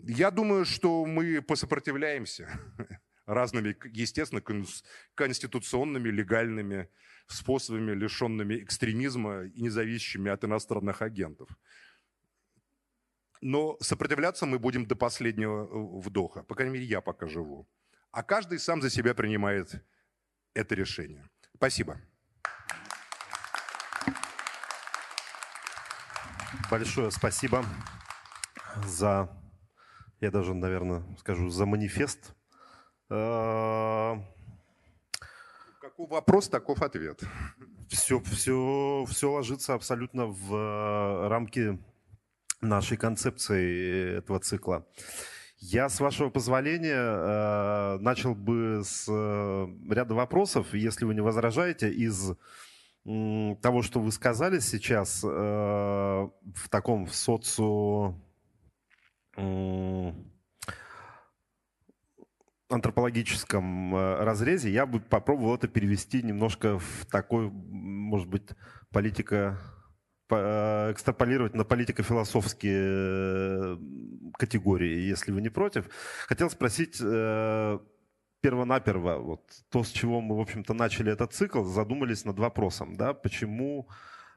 Я 0.04 0.32
думаю, 0.32 0.66
что 0.66 1.06
мы 1.06 1.42
посопротивляемся 1.42 2.50
разными, 3.26 3.76
естественно, 3.94 4.42
конституционными, 5.16 6.10
легальными 6.10 6.90
способами, 7.28 7.92
лишенными 7.94 8.64
экстремизма 8.64 9.44
и 9.44 9.62
независящими 9.62 10.32
от 10.32 10.44
иностранных 10.44 11.02
агентов. 11.02 11.50
Но 13.42 13.78
сопротивляться 13.80 14.46
мы 14.46 14.60
будем 14.60 14.86
до 14.86 14.96
последнего 14.96 15.64
э, 15.64 16.00
вдоха. 16.02 16.44
По 16.44 16.56
крайней 16.56 16.74
мере, 16.76 16.86
я 16.86 17.02
пока 17.02 17.28
живу. 17.28 17.68
А 18.12 18.24
каждый 18.24 18.60
сам 18.60 18.82
за 18.82 18.90
себя 18.90 19.16
принимает 19.16 19.84
это 20.54 20.76
решение. 20.76 21.28
Спасибо. 21.56 22.00
Большое 26.70 27.12
спасибо 27.12 27.66
за, 28.86 29.30
я 30.22 30.32
даже, 30.32 30.54
наверное, 30.54 31.04
скажу, 31.20 31.50
за 31.50 31.66
манифест. 31.66 32.34
Э, 33.10 34.16
Каков 35.82 36.12
вопрос, 36.12 36.48
таков 36.48 36.84
ответ. 36.84 37.22
Все, 37.90 38.20
все, 38.20 39.04
все 39.10 39.32
ложится 39.32 39.74
абсолютно 39.74 40.28
в 40.28 40.56
э, 40.56 41.28
рамки 41.28 41.80
нашей 42.62 42.98
концепции 42.98 44.18
этого 44.20 44.40
цикла. 44.40 44.86
Я, 45.58 45.90
с 45.90 46.00
вашего 46.00 46.30
позволения, 46.30 46.96
э, 46.96 47.98
начал 48.00 48.36
бы 48.36 48.82
с 48.86 49.08
э, 49.10 49.68
ряда 49.90 50.14
вопросов, 50.14 50.74
если 50.74 51.06
вы 51.06 51.16
не 51.16 51.22
возражаете, 51.22 51.92
из 51.92 52.34
того, 53.04 53.82
что 53.82 54.00
вы 54.00 54.12
сказали 54.12 54.60
сейчас 54.60 55.24
в 55.24 56.70
таком 56.70 57.08
социо 57.08 58.14
антропологическом 62.72 63.96
э, 63.96 64.24
разрезе 64.24 64.72
я 64.72 64.86
бы 64.86 65.00
попробовал 65.00 65.56
это 65.56 65.68
перевести 65.68 66.24
немножко 66.24 66.80
в 66.80 67.06
такой, 67.12 67.50
может 67.50 68.28
быть, 68.28 68.50
политика 68.92 69.60
э, 70.30 70.92
экстраполировать 70.92 71.54
на 71.54 71.64
политико-философские 71.64 72.82
э, 72.82 73.78
категории, 74.38 75.00
если 75.02 75.32
вы 75.32 75.42
не 75.42 75.50
против. 75.50 75.90
Хотел 76.28 76.50
спросить 76.50 77.02
первонаперво, 78.42 79.18
вот 79.18 79.42
то, 79.70 79.84
с 79.84 79.90
чего 79.90 80.20
мы, 80.20 80.36
в 80.36 80.40
общем-то, 80.40 80.74
начали 80.74 81.12
этот 81.12 81.34
цикл, 81.34 81.64
задумались 81.64 82.26
над 82.26 82.40
вопросом, 82.40 82.96
да, 82.96 83.14
почему 83.14 83.88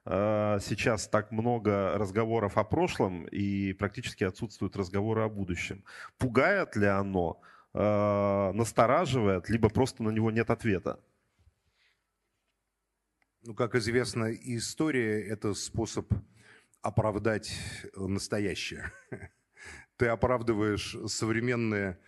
сейчас 0.07 1.09
так 1.09 1.33
много 1.33 1.97
разговоров 1.97 2.59
о 2.59 2.65
прошлом 2.65 3.25
и 3.25 3.73
практически 3.73 4.25
отсутствуют 4.25 4.77
разговоры 4.77 5.23
о 5.23 5.29
будущем. 5.29 5.83
Пугает 6.19 6.77
ли 6.77 6.87
оно? 6.87 7.41
э, 7.75 8.53
настораживает, 8.55 9.49
либо 9.51 9.69
просто 9.69 10.03
на 10.03 10.11
него 10.11 10.31
нет 10.31 10.51
ответа? 10.51 11.01
Ну, 13.43 13.55
как 13.55 13.75
известно, 13.75 14.33
история– 14.33 15.21
это 15.29 15.53
способ 15.55 16.11
оправдать 16.81 17.55
настоящее. 17.95 18.91
Ты 19.97 20.07
оправдываешь 20.07 20.97
современные, 21.07 21.99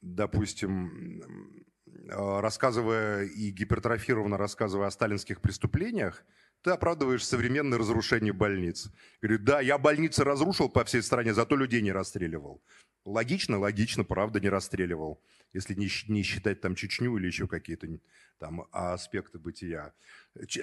допустим, 0.00 1.64
рассказывая 2.08 3.24
и 3.24 3.50
гипертрофированно 3.50 4.36
рассказывая 4.36 4.88
о 4.88 4.90
сталинских 4.90 5.40
преступлениях, 5.40 6.24
ты 6.62 6.70
оправдываешь 6.70 7.26
современное 7.26 7.78
разрушение 7.78 8.32
больниц. 8.32 8.90
Говорит, 9.20 9.44
да, 9.44 9.60
я 9.60 9.78
больницы 9.78 10.24
разрушил 10.24 10.68
по 10.68 10.84
всей 10.84 11.02
стране, 11.02 11.34
зато 11.34 11.56
людей 11.56 11.82
не 11.82 11.92
расстреливал. 11.92 12.62
Логично, 13.04 13.58
логично, 13.58 14.04
правда, 14.04 14.38
не 14.38 14.48
расстреливал, 14.48 15.20
если 15.52 15.74
не, 15.74 15.88
не 16.08 16.22
считать 16.22 16.60
там 16.60 16.76
Чечню 16.76 17.16
или 17.18 17.26
еще 17.26 17.48
какие-то 17.48 17.88
там 18.38 18.68
аспекты 18.70 19.40
бытия. 19.40 19.92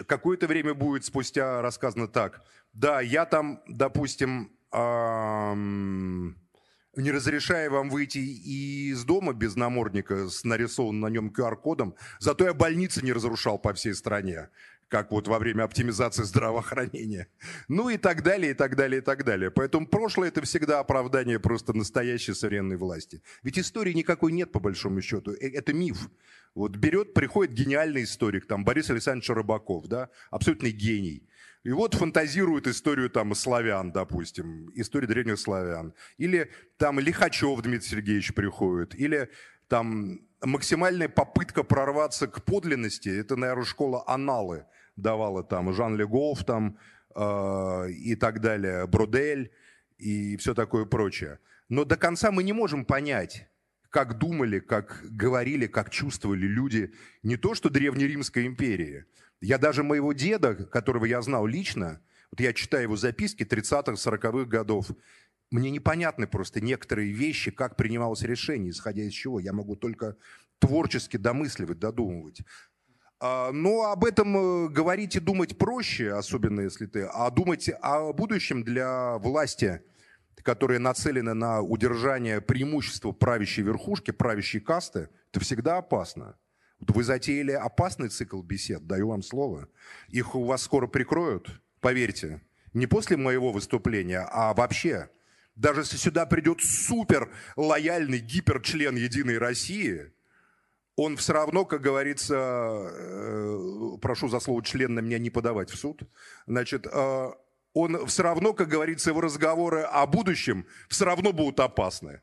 Какое-то 0.08 0.48
время 0.48 0.74
будет 0.74 1.04
спустя 1.04 1.62
рассказано 1.62 2.08
так. 2.08 2.42
Да, 2.72 3.02
я 3.02 3.26
там, 3.26 3.62
допустим, 3.68 4.52
не 6.96 7.12
разрешаю 7.12 7.72
вам 7.72 7.90
выйти 7.90 8.20
из 8.20 9.04
дома 9.04 9.34
без 9.34 9.58
намордника 9.58 10.30
с 10.30 10.46
нарисованным 10.46 11.02
на 11.02 11.08
нем 11.08 11.34
QR-кодом, 11.36 11.96
зато 12.20 12.46
я 12.46 12.54
больницы 12.54 13.04
не 13.04 13.12
разрушал 13.12 13.60
по 13.60 13.74
всей 13.74 13.94
стране 13.94 14.50
как 14.90 15.12
вот 15.12 15.28
во 15.28 15.40
время 15.40 15.64
оптимизации 15.64 16.24
здравоохранения. 16.24 17.28
Ну 17.68 17.90
и 17.90 17.98
так 17.98 18.24
далее, 18.24 18.52
и 18.52 18.54
так 18.56 18.76
далее, 18.76 19.02
и 19.02 19.04
так 19.04 19.24
далее. 19.24 19.52
Поэтому 19.52 19.88
прошлое– 19.88 20.28
это 20.30 20.42
всегда 20.42 20.80
оправдание 20.80 21.40
просто 21.40 21.74
настоящей 21.74 22.34
современной 22.34 22.78
власти. 22.78 23.22
Ведь 23.44 23.60
истории 23.60 23.94
никакой 23.94 24.32
нет, 24.32 24.52
по 24.52 24.60
большому 24.60 25.02
счету. 25.02 25.32
Э, 25.32 25.48
это 25.54 25.74
миф. 25.74 26.10
Вот 26.56 26.76
берет, 26.76 27.14
приходит 27.14 27.54
гениальный 27.54 28.04
историк, 28.04 28.48
там, 28.48 28.66
Борис 28.66 28.90
Александрович 28.90 29.30
Рыбаков, 29.30 29.88
да, 29.88 30.10
абсолютный 30.32 30.72
гений. 30.72 31.30
И 31.64 31.72
вот 31.72 31.94
фантазирует 31.94 32.66
историю 32.68 33.12
там 33.12 33.36
славян, 33.36 33.92
допустим, 33.92 34.72
историю 34.74 35.08
древних 35.08 35.38
славян. 35.40 35.94
Или 36.18 36.50
там 36.78 37.00
Лихачев 37.00 37.62
Дмитрий 37.62 37.88
Сергеевич 37.88 38.34
приходит. 38.34 38.96
Или 38.96 39.30
там 39.68 40.22
максимальная 40.42 41.10
попытка 41.10 41.64
прорваться 41.64 42.28
к 42.28 42.44
подлинности, 42.44 43.10
это, 43.10 43.36
наверное, 43.36 43.66
школа 43.66 44.04
аналы– 44.08 44.66
давала 45.00 45.44
там 45.44 45.74
Жан 45.74 45.96
Легов 45.96 46.44
там 46.44 46.78
э, 47.16 47.92
и 47.92 48.16
так 48.16 48.42
далее, 48.42 48.88
Бродель 48.88 49.52
и 49.98 50.38
все 50.38 50.54
такое 50.54 50.86
прочее. 50.86 51.40
Но 51.68 51.86
до 51.86 51.98
конца 51.98 52.32
мы 52.32 52.44
не 52.44 52.54
можем 52.54 52.86
понять, 52.86 53.48
как 53.90 54.18
думали, 54.18 54.60
как 54.60 55.02
говорили, 55.04 55.68
как 55.68 55.90
чувствовали 55.90 56.46
люди 56.46 56.94
не 57.24 57.38
то 57.38 57.56
что 57.56 57.70
Древнеримской 57.70 58.46
империи. 58.46 59.06
Я 59.42 59.58
даже 59.58 59.84
моего 59.84 60.14
деда, 60.14 60.56
которого 60.56 61.06
я 61.06 61.22
знал 61.22 61.46
лично, 61.46 62.02
вот 62.32 62.42
я 62.42 62.54
читаю 62.54 62.84
его 62.84 62.96
записки 62.96 63.44
30-х, 63.44 63.94
40-х 63.94 64.46
годов, 64.46 64.92
мне 65.52 65.72
непонятны 65.72 66.28
просто 66.28 66.62
некоторые 66.62 67.12
вещи, 67.12 67.50
как 67.50 67.76
принималось 67.76 68.22
решение, 68.22 68.70
исходя 68.70 69.04
из 69.04 69.14
чего. 69.14 69.40
Я 69.40 69.52
могу 69.52 69.76
только 69.76 70.16
творчески 70.60 71.18
домысливать, 71.18 71.80
додумывать. 71.80 72.42
А, 73.20 73.52
но 73.52 73.92
об 73.92 74.06
этом 74.06 74.38
э, 74.38 74.70
говорить 74.70 75.16
и 75.18 75.20
думать 75.20 75.58
проще, 75.58 76.14
особенно 76.14 76.62
если 76.62 76.86
ты, 76.86 77.04
а 77.12 77.30
думать 77.30 77.70
о 77.82 78.14
будущем 78.14 78.64
для 78.64 79.18
власти, 79.18 79.82
которые 80.42 80.80
нацелены 80.80 81.34
на 81.34 81.62
удержание 81.62 82.40
преимущества 82.40 83.12
правящей 83.12 83.66
верхушки, 83.66 84.12
правящей 84.12 84.62
касты, 84.62 85.10
это 85.32 85.42
всегда 85.42 85.78
опасно. 85.78 86.38
Вы 86.80 87.04
затеяли 87.04 87.52
опасный 87.52 88.08
цикл 88.08 88.42
бесед, 88.42 88.88
даю 88.88 89.10
вам 89.10 89.22
слово. 89.22 89.68
Их 90.08 90.34
у 90.34 90.46
вас 90.46 90.62
скоро 90.62 90.88
прикроют, 90.88 91.62
поверьте. 91.82 92.42
Не 92.72 92.88
после 92.88 93.18
моего 93.18 93.52
выступления, 93.52 94.26
а 94.32 94.54
вообще. 94.54 95.10
Даже 95.56 95.82
если 95.82 95.98
сюда 95.98 96.26
придет 96.26 96.62
супер 96.62 97.30
лояльный 97.58 98.20
гиперчлен 98.20 98.96
Единой 98.96 99.40
России– 99.40 100.14
он 101.00 101.16
все 101.16 101.32
равно, 101.32 101.64
как 101.64 101.80
говорится, 101.80 102.36
э, 102.36 103.98
прошу 104.02 104.28
за 104.28 104.42
слово 104.42 104.62
член 104.64 104.94
на 104.94 105.00
меня 105.00 105.18
не 105.18 105.30
подавать 105.30 105.70
в 105.70 105.78
суд, 105.78 106.02
значит, 106.46 106.86
э, 106.92 107.32
он 107.74 108.06
все 108.08 108.24
равно, 108.24 108.54
как 108.54 108.68
говорится, 108.68 109.12
его 109.12 109.22
разговоры 109.22 109.82
о 109.84 110.06
будущем 110.06 110.66
все 110.90 111.06
равно 111.06 111.32
будут 111.32 111.62
опасны. 111.62 112.22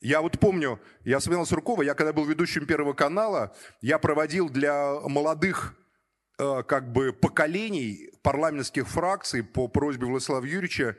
Я 0.00 0.20
вот 0.20 0.38
помню, 0.38 0.80
я 1.02 1.18
вспоминал 1.18 1.46
Суркова, 1.46 1.82
я 1.82 1.94
когда 1.94 2.12
был 2.12 2.24
ведущим 2.26 2.64
Первого 2.64 2.92
канала, 2.92 3.56
я 3.80 3.98
проводил 3.98 4.48
для 4.48 5.00
молодых 5.00 5.74
э, 6.38 6.62
как 6.62 6.92
бы 6.92 7.12
поколений 7.12 8.12
парламентских 8.22 8.86
фракций 8.86 9.42
по 9.42 9.66
просьбе 9.66 10.06
Владислава 10.06 10.44
Юрьевича 10.44 10.96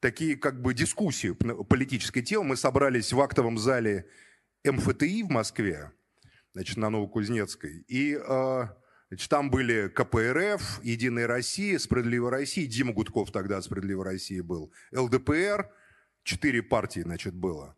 такие 0.00 0.36
как 0.36 0.60
бы 0.60 0.74
дискуссии 0.74 1.30
политической 1.30 2.20
темы. 2.20 2.48
Мы 2.48 2.56
собрались 2.56 3.14
в 3.14 3.20
актовом 3.22 3.56
зале 3.56 4.04
МФТИ 4.64 5.22
в 5.22 5.30
Москве, 5.30 5.90
значит, 6.54 6.76
на 6.76 6.90
Новокузнецкой. 6.90 7.84
И 7.88 8.14
э, 8.14 8.66
значит, 9.08 9.28
там 9.28 9.50
были 9.50 9.88
КПРФ, 9.88 10.82
Единая 10.82 11.26
Россия, 11.26 11.78
Справедливая 11.78 12.30
Россия, 12.30 12.66
Дима 12.66 12.92
Гудков 12.92 13.30
тогда 13.32 13.58
от 13.58 13.64
Справедливой 13.64 14.04
России 14.04 14.40
был, 14.40 14.72
ЛДПР, 14.92 15.70
четыре 16.22 16.62
партии, 16.62 17.00
значит, 17.00 17.34
было. 17.34 17.76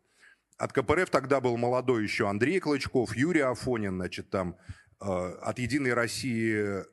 От 0.57 0.71
КПРФ 0.71 1.09
тогда 1.09 1.41
был 1.41 1.57
молодой 1.57 2.03
еще 2.03 2.29
Андрей 2.29 2.59
Клычков, 2.59 3.15
Юрий 3.15 3.41
Афонин, 3.41 3.95
значит, 3.95 4.29
там 4.29 4.57
э, 5.01 5.05
от 5.05 5.59
Единой 5.59 5.93
России 5.93 6.85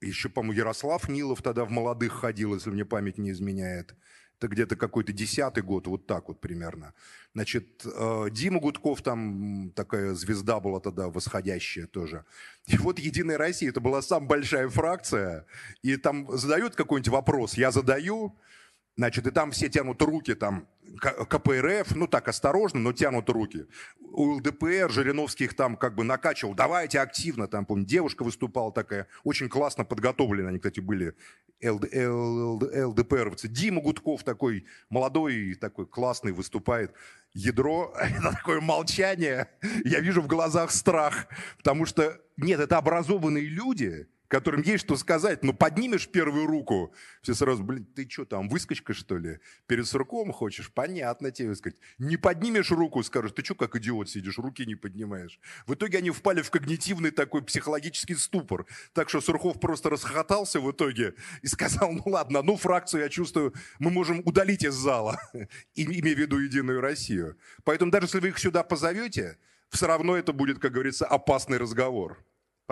еще, 0.00 0.28
по-моему, 0.28 0.58
Ярослав 0.58 1.08
Нилов 1.08 1.42
тогда 1.42 1.64
в 1.64 1.70
молодых 1.70 2.12
ходил, 2.12 2.54
если 2.54 2.70
мне 2.70 2.84
память 2.84 3.18
не 3.18 3.30
изменяет 3.30 3.94
где-то 4.48 4.76
какой-то 4.76 5.12
десятый 5.12 5.62
год, 5.62 5.86
вот 5.86 6.06
так 6.06 6.28
вот 6.28 6.40
примерно. 6.40 6.94
Значит, 7.34 7.84
э, 7.84 8.26
Дима 8.30 8.60
Гудков 8.60 9.02
там 9.02 9.72
такая 9.74 10.14
звезда 10.14 10.60
была 10.60 10.80
тогда 10.80 11.08
восходящая 11.08 11.86
тоже. 11.86 12.24
И 12.66 12.76
вот 12.76 12.98
«Единая 12.98 13.38
Россия» 13.38 13.70
это 13.70 13.80
была 13.80 14.02
самая 14.02 14.28
большая 14.28 14.68
фракция, 14.68 15.46
и 15.82 15.96
там 15.96 16.36
задают 16.36 16.76
какой-нибудь 16.76 17.12
вопрос, 17.12 17.54
я 17.54 17.70
задаю, 17.70 18.36
Значит, 18.96 19.26
и 19.26 19.30
там 19.30 19.52
все 19.52 19.68
тянут 19.68 20.02
руки, 20.02 20.34
там, 20.34 20.68
КПРФ, 21.00 21.94
ну 21.94 22.06
так, 22.06 22.28
осторожно, 22.28 22.80
но 22.80 22.92
тянут 22.92 23.30
руки. 23.30 23.66
У 24.00 24.34
ЛДПР 24.34 24.90
Жириновский 24.90 25.44
их 25.44 25.54
там 25.54 25.76
как 25.76 25.94
бы 25.94 26.04
накачивал, 26.04 26.54
давайте 26.54 27.00
активно, 27.00 27.48
там, 27.48 27.64
помню, 27.64 27.86
девушка 27.86 28.22
выступала 28.22 28.70
такая, 28.70 29.06
очень 29.24 29.48
классно 29.48 29.84
подготовлены, 29.84 30.48
они, 30.48 30.58
кстати, 30.58 30.80
были 30.80 31.14
ЛД, 31.62 31.84
ЛД, 31.94 32.76
ЛДПРовцы. 32.86 33.48
Дима 33.48 33.80
Гудков 33.80 34.24
такой 34.24 34.66
молодой, 34.90 35.54
такой 35.54 35.86
классный 35.86 36.32
выступает. 36.32 36.92
Ядро, 37.32 37.94
это 37.98 38.32
такое 38.32 38.60
молчание, 38.60 39.48
я 39.84 40.00
вижу 40.00 40.20
в 40.20 40.26
глазах 40.26 40.70
страх, 40.70 41.26
потому 41.56 41.86
что, 41.86 42.20
нет, 42.36 42.60
это 42.60 42.76
образованные 42.76 43.46
люди, 43.46 44.08
которым 44.32 44.62
есть 44.62 44.84
что 44.84 44.96
сказать, 44.96 45.44
но 45.44 45.52
поднимешь 45.52 46.08
первую 46.08 46.46
руку, 46.46 46.94
все 47.20 47.34
сразу, 47.34 47.62
блин, 47.62 47.84
ты 47.84 48.08
что 48.08 48.24
там, 48.24 48.48
выскочка 48.48 48.94
что 48.94 49.18
ли? 49.18 49.40
Перед 49.66 49.86
сурком 49.86 50.32
хочешь? 50.32 50.72
Понятно 50.72 51.30
тебе 51.30 51.54
сказать. 51.54 51.76
Не 51.98 52.16
поднимешь 52.16 52.70
руку, 52.70 53.02
скажешь, 53.02 53.32
ты 53.32 53.44
что 53.44 53.54
как 53.54 53.76
идиот 53.76 54.08
сидишь, 54.08 54.38
руки 54.38 54.64
не 54.64 54.74
поднимаешь. 54.74 55.38
В 55.66 55.74
итоге 55.74 55.98
они 55.98 56.10
впали 56.10 56.40
в 56.40 56.50
когнитивный 56.50 57.10
такой 57.10 57.42
психологический 57.42 58.14
ступор. 58.14 58.64
Так 58.94 59.10
что 59.10 59.20
Сурхов 59.20 59.60
просто 59.60 59.90
расхохотался 59.90 60.60
в 60.60 60.70
итоге 60.70 61.14
и 61.42 61.46
сказал, 61.46 61.92
ну 61.92 62.02
ладно, 62.06 62.38
одну 62.38 62.56
фракцию, 62.56 63.02
я 63.02 63.10
чувствую, 63.10 63.52
мы 63.80 63.90
можем 63.90 64.22
удалить 64.24 64.64
из 64.64 64.72
зала, 64.72 65.20
имея 65.74 66.16
в 66.16 66.18
виду 66.18 66.38
Единую 66.38 66.80
Россию. 66.80 67.36
Поэтому 67.64 67.90
даже 67.90 68.06
если 68.06 68.20
вы 68.20 68.28
их 68.28 68.38
сюда 68.38 68.62
позовете, 68.62 69.36
все 69.68 69.86
равно 69.86 70.16
это 70.16 70.32
будет, 70.32 70.58
как 70.58 70.72
говорится, 70.72 71.04
опасный 71.04 71.58
разговор. 71.58 72.24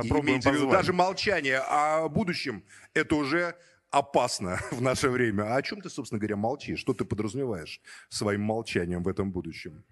Попробуем 0.03 0.41
виду, 0.41 0.71
даже 0.71 0.93
молчание 0.93 1.59
о 1.59 2.09
будущем– 2.09 2.65
это 2.95 3.15
уже 3.17 3.55
опасно 3.91 4.59
в 4.71 4.81
наше 4.81 5.09
время. 5.09 5.55
А 5.55 5.57
о 5.57 5.63
чем 5.63 5.81
ты, 5.81 5.91
собственно 5.91 6.19
говоря, 6.19 6.37
молчишь? 6.37 6.81
Что 6.81 6.95
ты 6.95 7.05
подразумеваешь 7.05 7.81
своим 8.09 8.43
молчанием 8.43 9.03
в 9.03 9.09
этом 9.09 9.31
будущем? 9.33 9.85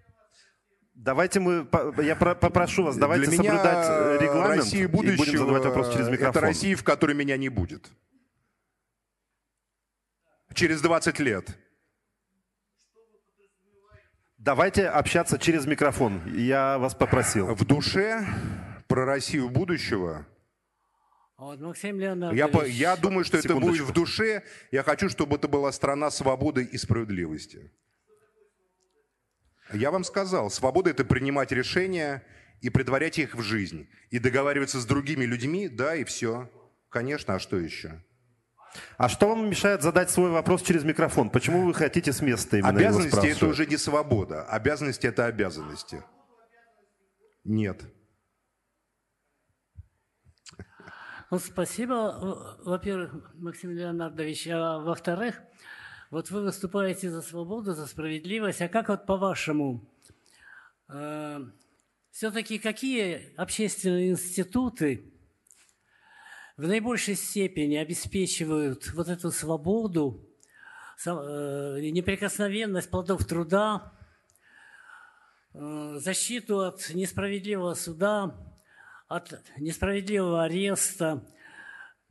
Давайте 0.94 1.38
мы, 1.38 1.68
я 2.02 2.16
попрошу 2.16 2.82
вас, 2.82 2.96
давайте 2.96 3.26
Для 3.26 3.36
соблюдать 3.36 3.86
э, 3.88 4.18
регламент 4.20 4.56
Россия 4.56 4.88
будущего, 4.88 5.14
и 5.14 5.16
будем 5.16 5.38
задавать 5.38 5.64
вопрос 5.64 5.92
через 5.92 6.08
микрофон. 6.08 6.30
Это 6.30 6.40
Россия, 6.40 6.76
в 6.76 6.82
которой 6.82 7.14
меня 7.14 7.36
не 7.36 7.48
будет. 7.48 7.88
Через 10.54 10.80
20 10.80 11.20
лет. 11.20 11.56
Давайте 14.38 14.88
общаться 14.88 15.38
через 15.38 15.66
микрофон. 15.66 16.20
Я 16.34 16.78
вас 16.78 16.96
попросил. 16.96 17.54
В 17.54 17.64
душе 17.64 18.26
про 18.88 19.04
Россию 19.04 19.50
будущего. 19.50 20.26
Вот, 21.36 21.60
Максим 21.60 22.00
Я, 22.32 22.48
по, 22.48 22.66
я 22.66 22.96
думаю, 22.96 23.24
что 23.24 23.38
это 23.38 23.54
будет 23.54 23.82
в 23.82 23.92
душе. 23.92 24.42
Я 24.72 24.82
хочу, 24.82 25.08
чтобы 25.08 25.36
это 25.36 25.46
была 25.46 25.70
страна 25.70 26.10
свободы 26.10 26.64
и 26.64 26.76
справедливости. 26.76 27.70
Я 29.72 29.92
вам 29.92 30.02
сказал, 30.02 30.50
свобода– 30.50 30.90
это 30.90 31.04
принимать 31.04 31.52
решения 31.52 32.24
и 32.60 32.70
предварять 32.70 33.18
их 33.18 33.36
в 33.36 33.42
жизнь. 33.42 33.88
И 34.10 34.18
договариваться 34.18 34.80
с 34.80 34.86
другими 34.86 35.24
людьми, 35.24 35.68
да, 35.68 35.94
и 35.94 36.02
все. 36.02 36.50
Конечно, 36.88 37.34
а 37.34 37.38
что 37.38 37.56
еще? 37.56 38.02
А 38.96 39.08
что 39.08 39.28
вам 39.28 39.48
мешает 39.48 39.82
задать 39.82 40.10
свой 40.10 40.30
вопрос 40.30 40.62
через 40.62 40.82
микрофон? 40.82 41.30
Почему 41.30 41.64
вы 41.64 41.74
хотите 41.74 42.12
с 42.12 42.20
места 42.20 42.56
именно 42.56 42.70
Обязанности– 42.70 43.26
это 43.26 43.46
уже 43.46 43.66
не 43.66 43.76
свобода. 43.76 44.44
Обязанности– 44.44 45.06
это 45.06 45.26
обязанности. 45.26 46.02
Нет. 47.44 47.84
Ну, 50.52 50.56
спасибо, 51.36 52.56
во-первых, 52.64 53.34
Максим 53.34 53.72
Леонардович. 53.72 54.48
А 54.48 54.78
во-вторых, 54.78 55.42
вот 56.10 56.30
вы 56.30 56.40
выступаете 56.40 57.10
за 57.10 57.20
свободу, 57.20 57.74
за 57.74 57.86
справедливость. 57.86 58.62
А 58.62 58.68
как 58.68 58.88
вот 58.88 59.04
по-вашему, 59.04 59.86
э, 60.88 61.40
все-таки 62.10 62.58
какие 62.58 63.34
общественные 63.36 64.12
институты 64.12 65.12
в 66.56 66.66
наибольшей 66.66 67.14
степени 67.14 67.76
обеспечивают 67.76 68.90
вот 68.94 69.08
эту 69.08 69.30
свободу, 69.30 70.26
э, 71.04 71.10
неприкосновенность 71.10 72.88
плодов 72.88 73.26
труда, 73.26 73.92
э, 75.52 75.98
защиту 76.00 76.60
от 76.60 76.88
несправедливого 76.94 77.74
суда, 77.74 78.47
от 79.08 79.40
несправедливого 79.56 80.44
ареста. 80.44 81.24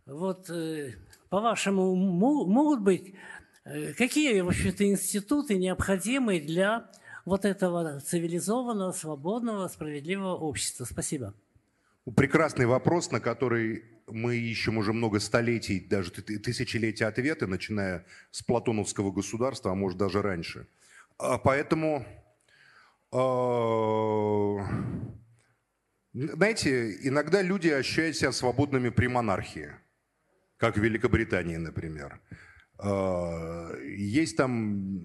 Вот, 0.05 0.49
э, 0.49 0.95
по-вашему, 1.29 1.95
могут 1.95 2.81
быть 2.81 3.15
э, 3.65 3.93
какие, 3.93 4.41
в 4.41 4.47
общем-то, 4.49 4.83
институты 4.85 5.55
необходимы 5.55 6.39
для 6.39 6.89
вот 7.25 7.45
этого 7.45 7.99
цивилизованного, 7.99 8.91
свободного, 8.93 9.67
справедливого 9.67 10.35
общества? 10.35 10.85
Спасибо. 10.85 11.33
Прекрасный 12.15 12.65
вопрос, 12.65 13.11
на 13.11 13.19
который 13.19 13.83
мы 14.07 14.37
ищем 14.37 14.77
уже 14.77 14.93
много 14.93 15.19
столетий, 15.19 15.81
даже 15.81 16.11
тысячелетия 16.11 17.05
ответы, 17.05 17.45
начиная 17.47 18.05
с 18.31 18.41
платоновского 18.41 19.11
государства, 19.11 19.71
а 19.71 19.75
может 19.75 19.97
даже 19.97 20.21
раньше. 20.21 20.67
А 21.17 21.37
поэтому 21.37 22.05
э, 23.11 23.17
знаете, 26.17 26.97
иногда 27.07 27.41
люди 27.41 27.69
ощущают 27.69 28.15
себя 28.15 28.31
свободными 28.31 28.89
при 28.89 29.07
монархии, 29.07 29.71
как 30.57 30.77
в 30.77 30.81
Великобритании, 30.81 31.57
например. 31.57 32.19
А, 32.79 33.75
есть 33.83 34.35
там 34.35 35.03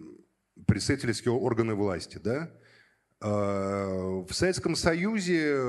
представительские 0.67 1.33
органы 1.33 1.75
власти, 1.75 2.19
да? 2.19 2.51
А, 3.21 4.23
в 4.27 4.33
Советском 4.33 4.75
Союзе 4.75 5.61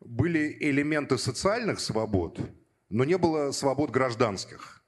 были 0.00 0.56
элементы 0.60 1.16
социальных 1.16 1.80
свобод, 1.80 2.38
но 2.90 3.04
не 3.04 3.16
было 3.16 3.52
свобод 3.52 3.90
гражданских. 3.90 4.82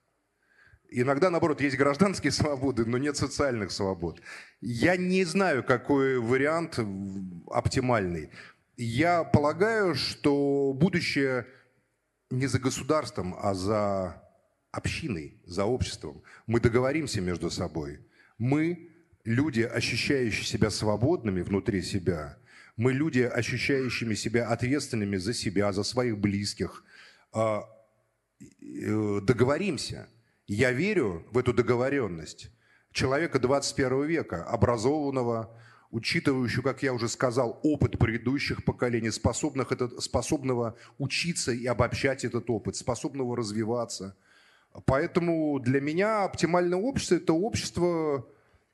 Иногда, 0.90 1.30
наоборот, 1.30 1.60
есть 1.60 1.76
гражданские 1.76 2.32
свободы, 2.32 2.86
но 2.86 2.98
нет 2.98 3.16
социальных 3.16 3.72
свобод. 3.72 4.20
Я 4.60 4.96
не 4.96 5.24
знаю, 5.24 5.62
какой 5.62 6.18
вариант 6.18 6.78
оптимальный. 7.50 8.30
Я 8.80 9.24
полагаю, 9.24 9.96
что 9.96 10.72
будущее 10.72 11.48
не 12.30 12.46
за 12.46 12.60
государством, 12.60 13.34
а 13.36 13.52
за 13.52 14.22
общиной, 14.70 15.42
за 15.44 15.64
обществом. 15.64 16.22
Мы 16.46 16.60
договоримся 16.60 17.20
между 17.20 17.50
собой. 17.50 17.98
Мы 18.38 18.90
люди, 19.24 19.62
ощущающие 19.62 20.44
себя 20.44 20.70
свободными 20.70 21.42
внутри 21.42 21.82
себя, 21.82 22.38
мы 22.76 22.92
люди, 22.92 23.22
ощущающими 23.22 24.14
себя 24.14 24.46
ответственными 24.46 25.16
за 25.16 25.34
себя, 25.34 25.72
за 25.72 25.82
своих 25.82 26.16
близких, 26.18 26.84
а, 27.32 27.64
э, 28.40 29.20
договоримся. 29.22 30.08
Я 30.46 30.70
верю 30.70 31.26
в 31.32 31.38
эту 31.38 31.52
договоренность 31.52 32.52
человека 32.92 33.40
21 33.40 34.04
века, 34.04 34.44
образованного, 34.44 35.52
учитывающую, 35.90 36.62
как 36.62 36.82
я 36.82 36.92
уже 36.92 37.08
сказал, 37.08 37.58
опыт 37.62 37.98
предыдущих 37.98 38.64
поколений, 38.64 39.10
способных 39.10 39.72
это, 39.72 40.00
способного 40.00 40.76
учиться 40.98 41.52
и 41.52 41.66
обобщать 41.66 42.24
этот 42.24 42.50
опыт, 42.50 42.76
способного 42.76 43.36
развиваться. 43.36 44.16
Поэтому 44.84 45.58
для 45.60 45.80
меня 45.80 46.24
оптимальное 46.24 46.78
общество– 46.78 47.14
это 47.16 47.32
общество, 47.32 48.26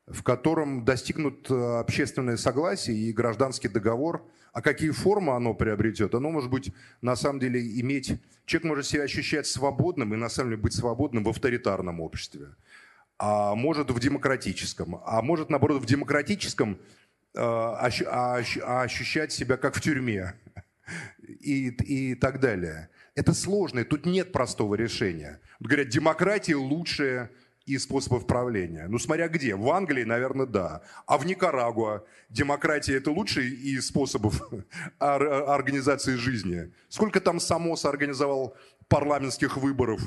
в 0.07 0.23
котором 0.23 0.83
достигнут 0.85 1.49
э, 1.49 1.79
общественное 1.79 2.37
согласие 2.37 2.97
и 2.97 3.13
гражданский 3.13 3.69
договор. 3.69 4.27
А 4.51 4.61
какие 4.61 4.91
формы 4.91 5.33
оно 5.33 5.53
приобретет? 5.53 6.13
Оно 6.13 6.31
может 6.31 6.49
быть, 6.49 6.71
на 7.01 7.15
самом 7.15 7.39
деле, 7.39 7.61
иметь... 7.79 8.19
Человек 8.45 8.65
может 8.67 8.85
себя 8.85 9.03
ощущать 9.03 9.47
свободным 9.47 10.13
и, 10.13 10.17
на 10.17 10.29
самом 10.29 10.51
деле, 10.51 10.61
быть 10.61 10.73
свободным 10.73 11.23
в 11.23 11.29
авторитарном 11.29 11.99
обществе. 11.99 12.49
А 13.17 13.55
может 13.55 13.89
в 13.89 13.99
демократическом. 13.99 15.01
А 15.03 15.21
может, 15.23 15.49
наоборот, 15.49 15.81
в 15.81 15.85
демократическом 15.85 16.77
ощущать 17.35 19.31
себя 19.31 19.57
как 19.57 19.75
в 19.75 19.81
тюрьме 19.81 20.35
и, 21.27 21.69
и 21.69 22.15
так 22.15 22.39
далее. 22.39 22.89
Это 23.15 23.33
сложно, 23.33 23.83
тут 23.85 24.05
нет 24.05 24.31
простого 24.31 24.75
решения. 24.75 25.39
Говорят, 25.59 25.89
демократия 25.89 26.55
лучшая 26.55 27.31
из 27.65 27.83
способов 27.83 28.27
правления. 28.27 28.87
Ну, 28.87 28.99
смотря 28.99 29.27
где. 29.27 29.55
В 29.55 29.69
Англии, 29.69 30.03
наверное, 30.03 30.45
да. 30.45 30.81
А 31.07 31.17
в 31.17 31.25
Никарагуа 31.25 32.05
демократия– 32.29 32.95
это 32.97 33.11
лучший 33.11 33.49
из 33.49 33.87
способов 33.87 34.41
организации 34.99 36.15
жизни. 36.15 36.71
Сколько 36.89 37.19
там 37.19 37.39
Самос 37.39 37.85
организовал 37.85 38.55
парламентских 38.87 39.57
выборов? 39.57 40.01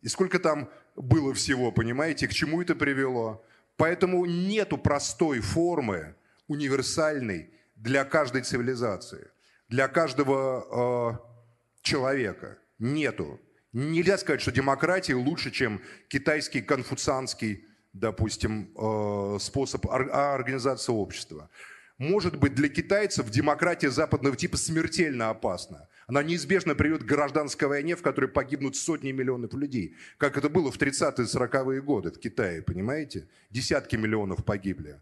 И 0.00 0.08
сколько 0.08 0.38
там 0.38 0.68
было 0.96 1.32
всего, 1.34 1.70
понимаете? 1.70 2.26
К 2.26 2.32
чему 2.32 2.60
это 2.60 2.74
привело? 2.74 3.44
Поэтому 3.76 4.24
нету 4.26 4.76
простой 4.76 5.40
формы, 5.40 6.14
универсальный 6.48 7.50
для 7.76 8.04
каждой 8.04 8.42
цивилизации, 8.42 9.28
для 9.68 9.88
каждого 9.88 11.18
э, 11.20 11.82
человека. 11.82 12.58
Нету. 12.78 13.40
Нельзя 13.72 14.18
сказать, 14.18 14.40
что 14.40 14.52
демократия 14.52 15.14
лучше, 15.14 15.50
чем 15.50 15.80
китайский 16.08 16.62
конфуцианский 16.62 17.66
допустим, 17.94 18.70
э, 18.76 19.38
способ 19.40 19.86
организации 19.88 20.92
общества. 20.92 21.48
Может 21.96 22.38
быть, 22.38 22.54
для 22.54 22.68
китайцев 22.68 23.30
демократия 23.30 23.88
западного 23.88 24.36
типа 24.36 24.56
смертельно 24.56 25.30
опасна. 25.30 25.88
Она 26.08 26.22
неизбежно 26.22 26.74
приведет 26.74 27.04
к 27.04 27.06
гражданской 27.06 27.68
войне, 27.68 27.94
в 27.94 28.02
которой 28.02 28.26
погибнут 28.26 28.76
сотни 28.76 29.12
миллионов 29.12 29.54
людей. 29.54 29.96
Как 30.18 30.36
это 30.36 30.48
было 30.48 30.70
в 30.70 30.76
30-е 30.76 31.24
40-е 31.24 31.80
годы 31.80 32.10
в 32.10 32.18
Китае, 32.18 32.62
понимаете? 32.62 33.28
Десятки 33.48 33.96
миллионов 33.96 34.44
погибли. 34.44 35.00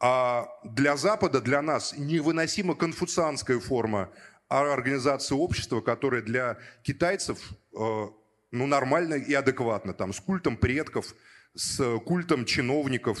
А 0.00 0.48
для 0.64 0.96
Запада, 0.96 1.40
для 1.40 1.60
нас 1.60 1.94
невыносима 1.96 2.74
конфуцианская 2.74 3.60
форма 3.60 4.10
организации 4.48 5.34
общества, 5.34 5.82
которая 5.82 6.22
для 6.22 6.56
китайцев 6.82 7.38
э, 7.78 8.06
ну, 8.50 8.66
нормально 8.66 9.14
и 9.14 9.34
адекватно, 9.34 9.92
там, 9.92 10.12
с 10.12 10.20
культом 10.20 10.56
предков, 10.56 11.14
с 11.54 11.98
культом 12.00 12.46
чиновников, 12.46 13.20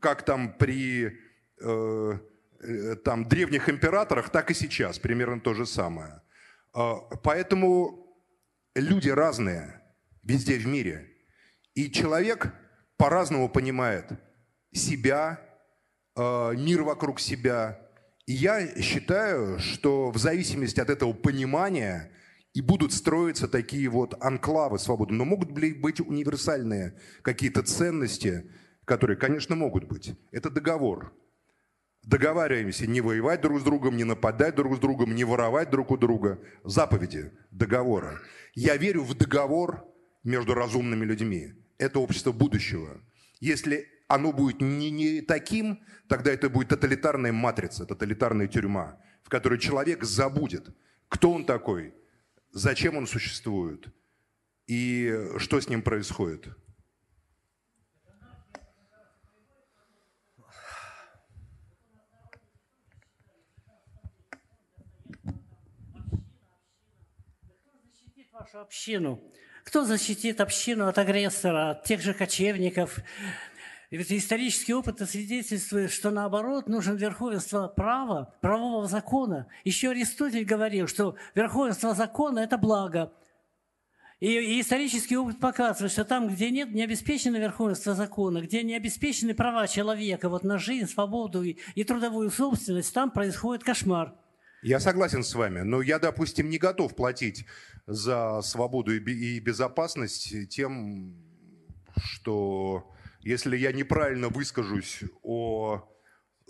как 0.00 0.24
там 0.24 0.52
при 0.54 1.18
э, 1.60 2.18
э, 2.60 2.96
там, 2.96 3.28
древних 3.28 3.68
императорах, 3.68 4.30
так 4.30 4.50
и 4.50 4.54
сейчас 4.54 4.98
примерно 4.98 5.40
то 5.40 5.54
же 5.54 5.66
самое. 5.66 6.22
Э, 6.74 6.94
поэтому 7.22 8.16
люди 8.74 9.10
разные 9.10 9.82
везде 10.22 10.58
в 10.58 10.66
мире. 10.66 11.08
И 11.74 11.90
человек 11.90 12.52
по-разному 12.96 13.48
понимает 13.48 14.10
себя, 14.72 15.40
мир 16.18 16.82
вокруг 16.82 17.20
себя. 17.20 17.80
И 18.26 18.32
я 18.32 18.80
считаю, 18.82 19.58
что 19.58 20.10
в 20.10 20.18
зависимости 20.18 20.80
от 20.80 20.90
этого 20.90 21.12
понимания 21.12 22.12
и 22.52 22.60
будут 22.60 22.92
строиться 22.92 23.46
такие 23.46 23.88
вот 23.88 24.14
анклавы 24.20 24.78
свободы. 24.78 25.14
Но 25.14 25.24
могут 25.24 25.52
быть 25.52 26.00
универсальные 26.00 26.98
какие-то 27.22 27.62
ценности, 27.62 28.50
которые, 28.84 29.16
конечно, 29.16 29.54
могут 29.54 29.84
быть. 29.84 30.18
Это 30.32 30.50
договор. 30.50 31.14
Договариваемся 32.02 32.86
не 32.86 33.00
воевать 33.00 33.42
друг 33.42 33.60
с 33.60 33.62
другом, 33.62 33.96
не 33.96 34.04
нападать 34.04 34.54
друг 34.54 34.76
с 34.76 34.78
другом, 34.78 35.14
не 35.14 35.24
воровать 35.24 35.70
друг 35.70 35.90
у 35.90 35.96
друга. 35.96 36.40
Заповеди 36.64 37.32
договора. 37.50 38.20
Я 38.54 38.76
верю 38.76 39.04
в 39.04 39.14
договор 39.14 39.84
между 40.24 40.54
разумными 40.54 41.04
людьми. 41.04 41.52
Это 41.76 42.00
общество 42.00 42.32
будущего. 42.32 43.00
Если 43.40 43.86
оно 44.08 44.32
будет 44.32 44.60
не, 44.60 44.90
не 44.90 45.20
таким, 45.20 45.84
тогда 46.08 46.32
это 46.32 46.50
будет 46.50 46.68
тоталитарная 46.68 47.32
матрица, 47.32 47.86
тоталитарная 47.86 48.48
тюрьма, 48.48 49.00
в 49.22 49.28
которой 49.28 49.58
человек 49.58 50.02
забудет, 50.02 50.74
кто 51.08 51.32
он 51.32 51.44
такой, 51.44 51.94
зачем 52.50 52.96
он 52.96 53.06
существует 53.06 53.86
и 54.66 55.14
что 55.38 55.60
с 55.60 55.68
ним 55.68 55.82
происходит. 55.82 56.48
вашу 68.38 68.60
общину? 68.60 69.20
Кто 69.64 69.84
защитит 69.84 70.40
общину 70.40 70.86
от 70.86 70.96
агрессора, 70.96 71.70
от 71.70 71.84
тех 71.84 72.00
же 72.00 72.14
кочевников? 72.14 72.98
Ведь 73.90 74.12
исторический 74.12 74.74
опыт 74.74 75.00
свидетельствует, 75.08 75.90
что 75.90 76.10
наоборот 76.10 76.68
нужно 76.68 76.92
верховенство 76.92 77.68
права, 77.68 78.34
правового 78.42 78.86
закона. 78.86 79.48
Еще 79.64 79.90
Аристотель 79.90 80.44
говорил, 80.44 80.86
что 80.86 81.16
верховенство 81.34 81.94
закона– 81.94 82.38
это 82.40 82.58
благо. 82.58 83.12
И, 84.20 84.60
исторический 84.60 85.16
опыт 85.16 85.40
показывает, 85.40 85.92
что 85.92 86.04
там, 86.04 86.28
где 86.28 86.50
нет 86.50 86.74
не 86.74 86.82
обеспечено 86.82 87.36
верховенство 87.38 87.94
закона, 87.94 88.42
где 88.42 88.62
не 88.62 88.74
обеспечены 88.74 89.32
права 89.32 89.66
человека 89.68 90.28
вот 90.28 90.44
на 90.44 90.58
жизнь, 90.58 90.86
свободу 90.86 91.42
и, 91.42 91.56
и 91.74 91.84
трудовую 91.84 92.30
собственность, 92.30 92.92
там 92.92 93.10
происходит 93.10 93.64
кошмар. 93.64 94.12
Я 94.60 94.80
согласен 94.80 95.22
с 95.22 95.34
вами, 95.34 95.60
но 95.60 95.80
я, 95.80 95.98
допустим, 95.98 96.50
не 96.50 96.58
готов 96.58 96.94
платить 96.94 97.46
за 97.86 98.42
свободу 98.42 98.92
и 98.92 99.40
безопасность 99.40 100.34
тем, 100.50 101.14
что 101.96 102.92
если 103.20 103.56
я 103.56 103.72
неправильно 103.72 104.28
выскажусь 104.28 105.00
о 105.22 105.88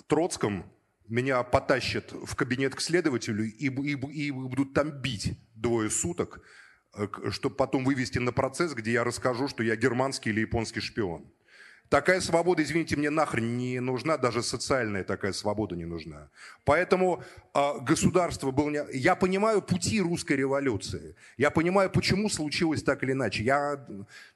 Троцком, 0.06 0.70
меня 1.08 1.42
потащат 1.42 2.12
в 2.12 2.34
кабинет 2.34 2.74
к 2.74 2.80
следователю 2.80 3.44
и, 3.44 3.68
и, 3.68 3.92
и 3.92 4.30
будут 4.30 4.74
там 4.74 4.90
бить 4.90 5.38
двое 5.54 5.90
суток, 5.90 6.42
э, 6.94 7.08
чтобы 7.30 7.56
потом 7.56 7.84
вывести 7.84 8.18
на 8.18 8.32
процесс, 8.32 8.74
где 8.74 8.92
я 8.92 9.04
расскажу, 9.04 9.48
что 9.48 9.62
я 9.62 9.76
германский 9.76 10.30
или 10.30 10.40
японский 10.40 10.80
шпион. 10.80 11.32
Такая 11.88 12.20
свобода, 12.20 12.62
извините, 12.62 12.96
мне 12.96 13.08
нахрен 13.08 13.56
не 13.56 13.80
нужна, 13.80 14.18
даже 14.18 14.42
социальная 14.42 15.04
такая 15.04 15.32
свобода 15.32 15.74
не 15.74 15.86
нужна. 15.86 16.28
Поэтому 16.64 17.22
э, 17.54 17.60
государство 17.80 18.50
было... 18.50 18.68
Не... 18.68 18.84
Я 18.92 19.14
понимаю 19.14 19.62
пути 19.62 20.00
русской 20.00 20.34
революции. 20.34 21.14
Я 21.38 21.50
понимаю, 21.50 21.88
почему 21.88 22.28
случилось 22.28 22.82
так 22.82 23.02
или 23.02 23.12
иначе. 23.12 23.42
Я, 23.42 23.86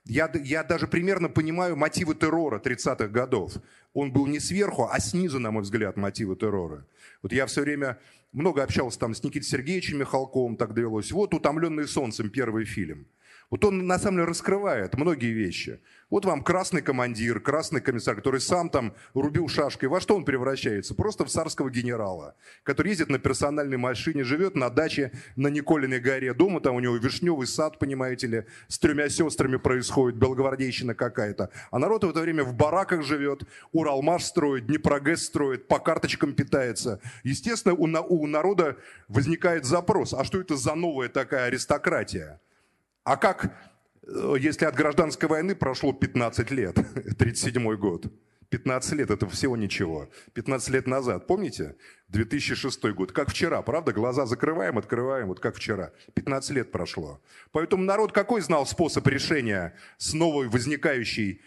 я, 0.07 0.31
я 0.43 0.65
даже 0.65 0.87
примерно 0.87 1.29
понимаю 1.29 1.77
мотивы 1.77 2.15
террора 2.15 2.59
30-х 2.59 3.09
годов. 3.09 3.53
Он 3.93 4.11
был 4.11 4.27
не 4.27 4.41
сверху, 4.41 4.89
а 4.91 4.99
снизу, 4.99 5.39
на 5.39 5.51
мой 5.51 5.63
взгляд, 5.63 5.99
мотивы 5.99 6.37
террора. 6.37 6.87
Вот 7.21 7.33
я 7.33 7.45
все 7.45 7.61
время 7.61 7.99
много 8.33 8.63
общался 8.63 8.99
там 8.99 9.15
с 9.15 9.23
Никитой 9.23 9.47
Сергеевичем 9.47 9.99
Михалковым, 9.99 10.57
так 10.57 10.73
довелось. 10.73 11.13
Вот 11.13 11.35
«Утомленный 11.35 11.87
солнцем» 11.87 12.31
первый 12.31 12.65
фильм– 12.65 13.07
вот 13.53 13.67
он 13.67 13.87
на 13.87 13.99
самом 13.99 14.17
деле 14.17 14.29
раскрывает 14.29 14.97
многие 14.97 15.31
вещи. 15.31 15.79
Вот 16.09 16.25
вам 16.25 16.43
красный 16.43 16.81
командир, 16.81 17.39
красный 17.39 17.83
комиссар, 17.83 18.17
который 18.17 18.41
сам 18.41 18.71
там 18.71 18.95
рубил 19.13 19.47
шашкой. 19.47 19.91
Во 19.91 20.01
что 20.01 20.17
он 20.17 20.25
превращается? 20.25 20.95
Просто 20.95 21.27
в 21.27 21.29
царского 21.29 21.69
генерала, 21.69 22.35
который 22.63 22.89
ездит 22.89 23.11
на 23.11 23.19
персональной 23.19 23.77
машине, 23.77 24.25
живет 24.25 24.55
на 24.55 24.71
даче 24.71 25.13
на 25.37 25.49
Николиной 25.49 26.01
горе. 26.01 26.33
Дома 26.33 26.63
там 26.63 26.77
у 26.77 26.81
него 26.81 26.97
вишневый 26.97 27.47
сад, 27.47 27.79
понимаете 27.79 28.27
ли, 28.27 28.47
с 28.69 28.79
тремя 28.79 29.11
сестрами 29.11 29.57
происходит, 29.57 30.19
белогвардейщина 30.19 30.95
какая-то. 30.95 31.51
А 31.71 31.79
народ 31.79 32.05
в 32.05 32.09
это 32.09 32.21
время 32.21 32.45
в 32.45 32.55
бараках 32.55 33.03
живет, 33.03 33.43
Уралмаш 33.73 34.25
строит, 34.25 34.67
Днепрогэс 34.67 35.27
строит, 35.27 35.69
по 35.69 35.79
карточкам 35.79 36.33
питается. 36.33 37.01
Естественно, 37.23 37.75
у, 37.75 37.85
у 37.85 38.27
народа 38.27 38.79
возникает 39.09 39.67
запрос, 39.67 40.15
а 40.15 40.25
что 40.25 40.41
это 40.41 40.57
за 40.57 40.75
новая 40.75 41.11
такая 41.11 41.49
аристократия? 41.49 42.41
А 43.05 43.17
как, 43.17 43.55
э, 44.07 44.37
если 44.39 44.65
от 44.65 44.75
гражданской 44.75 45.29
войны 45.29 45.55
прошло 45.55 45.93
15 45.93 46.51
лет, 46.51 46.77
37 47.19 47.77
год? 47.77 48.07
15 48.53 48.93
лет, 48.93 49.11
это 49.11 49.27
всего 49.29 49.57
ничего. 49.57 50.11
15 50.35 50.69
лет 50.69 50.87
назад, 50.87 51.27
помните? 51.27 51.75
2006 52.09 52.85
год. 52.93 53.11
Как 53.11 53.31
вчера, 53.31 53.63
правда? 53.63 53.95
Глаза 53.95 54.27
закрываем, 54.27 54.77
открываем, 54.77 55.29
вот 55.29 55.41
как 55.41 55.57
вчера. 55.57 55.93
15 56.13 56.51
лет 56.51 56.71
прошло. 56.71 57.23
Поэтому 57.53 57.83
народ 57.83 58.13
какой 58.13 58.43
знал 58.43 58.67
способ 58.67 59.07
решения 59.07 59.75
с 59.97 60.13
новой 60.13 60.49
возникающей 60.49 61.41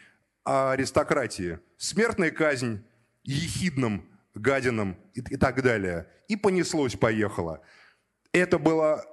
аристократии? 0.46 1.60
Смертная 1.78 2.32
казнь, 2.32 2.84
ехидным 3.24 4.10
гадином 4.34 4.98
и, 5.14 5.20
и 5.20 5.38
так 5.38 5.62
далее. 5.62 6.08
И 6.28 6.36
понеслось, 6.36 6.96
поехало. 6.96 7.62
Это 8.32 8.58
было 8.58 9.06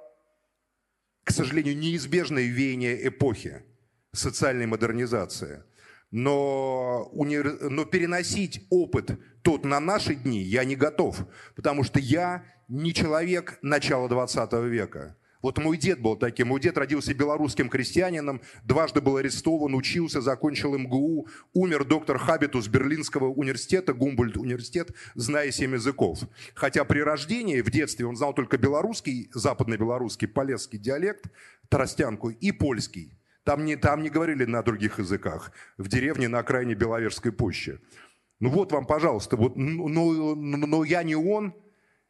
к 1.23 1.31
сожалению, 1.31 1.77
неизбежное 1.77 2.43
веяние 2.43 3.07
эпохи 3.07 3.63
социальной 4.11 4.65
модернизации. 4.65 5.63
Но, 6.11 7.09
но 7.13 7.85
переносить 7.85 8.67
опыт 8.69 9.19
тот 9.41 9.65
на 9.65 9.79
наши 9.79 10.13
дни 10.13 10.41
я 10.41 10.63
не 10.63 10.75
готов, 10.75 11.25
потому 11.55 11.83
что 11.83 11.99
я 11.99 12.45
не 12.67 12.93
человек 12.93 13.57
начала 13.61 14.07
20 14.07 14.53
века. 14.53 15.17
Вот 15.43 15.57
мой 15.57 15.77
дед 15.77 16.01
был 16.01 16.15
таким. 16.15 16.47
Мой 16.47 16.61
дед 16.61 16.77
родился 16.77 17.13
белорусским 17.13 17.69
крестьянином, 17.69 18.41
дважды 18.63 19.01
был 19.01 19.17
арестован, 19.17 19.75
учился, 19.75 20.21
закончил 20.21 20.75
МГУ, 20.77 21.27
умер 21.53 21.83
доктор 21.83 22.17
Хабитус 22.17 22.67
Берлинского 22.69 23.27
университета, 23.27 23.93
Гумбольд 23.93 24.37
университет, 24.37 24.95
зная 25.15 25.51
семь 25.51 25.73
языков. 25.73 26.19
Хотя 26.55 26.85
при 26.85 27.01
рождении, 27.01 27.59
в 27.59 27.69
детстве, 27.69 28.07
он 28.07 28.15
знал 28.15 28.33
только 28.33 28.57
белорусский, 28.57 29.29
западно-белорусский, 29.33 30.29
полесский 30.29 30.79
диалект, 30.79 31.25
тростянку 31.67 32.29
и 32.29 32.51
польский. 32.53 33.19
Там 33.43 33.65
не, 33.65 33.75
там 33.75 34.01
не 34.01 34.09
говорили 34.09 34.45
на 34.45 34.63
других 34.63 34.99
языках. 34.99 35.51
В 35.77 35.89
деревне 35.89 36.29
на 36.29 36.39
окраине 36.39 36.73
Беловежской 36.73 37.33
пущи. 37.33 37.81
Ну 38.39 38.49
вот 38.49 38.71
вам, 38.71 38.85
пожалуйста, 38.85 39.35
вот, 39.35 39.57
но, 39.57 39.89
но, 39.89 40.35
но 40.35 40.83
я 40.85 41.03
не 41.03 41.15
он, 41.15 41.53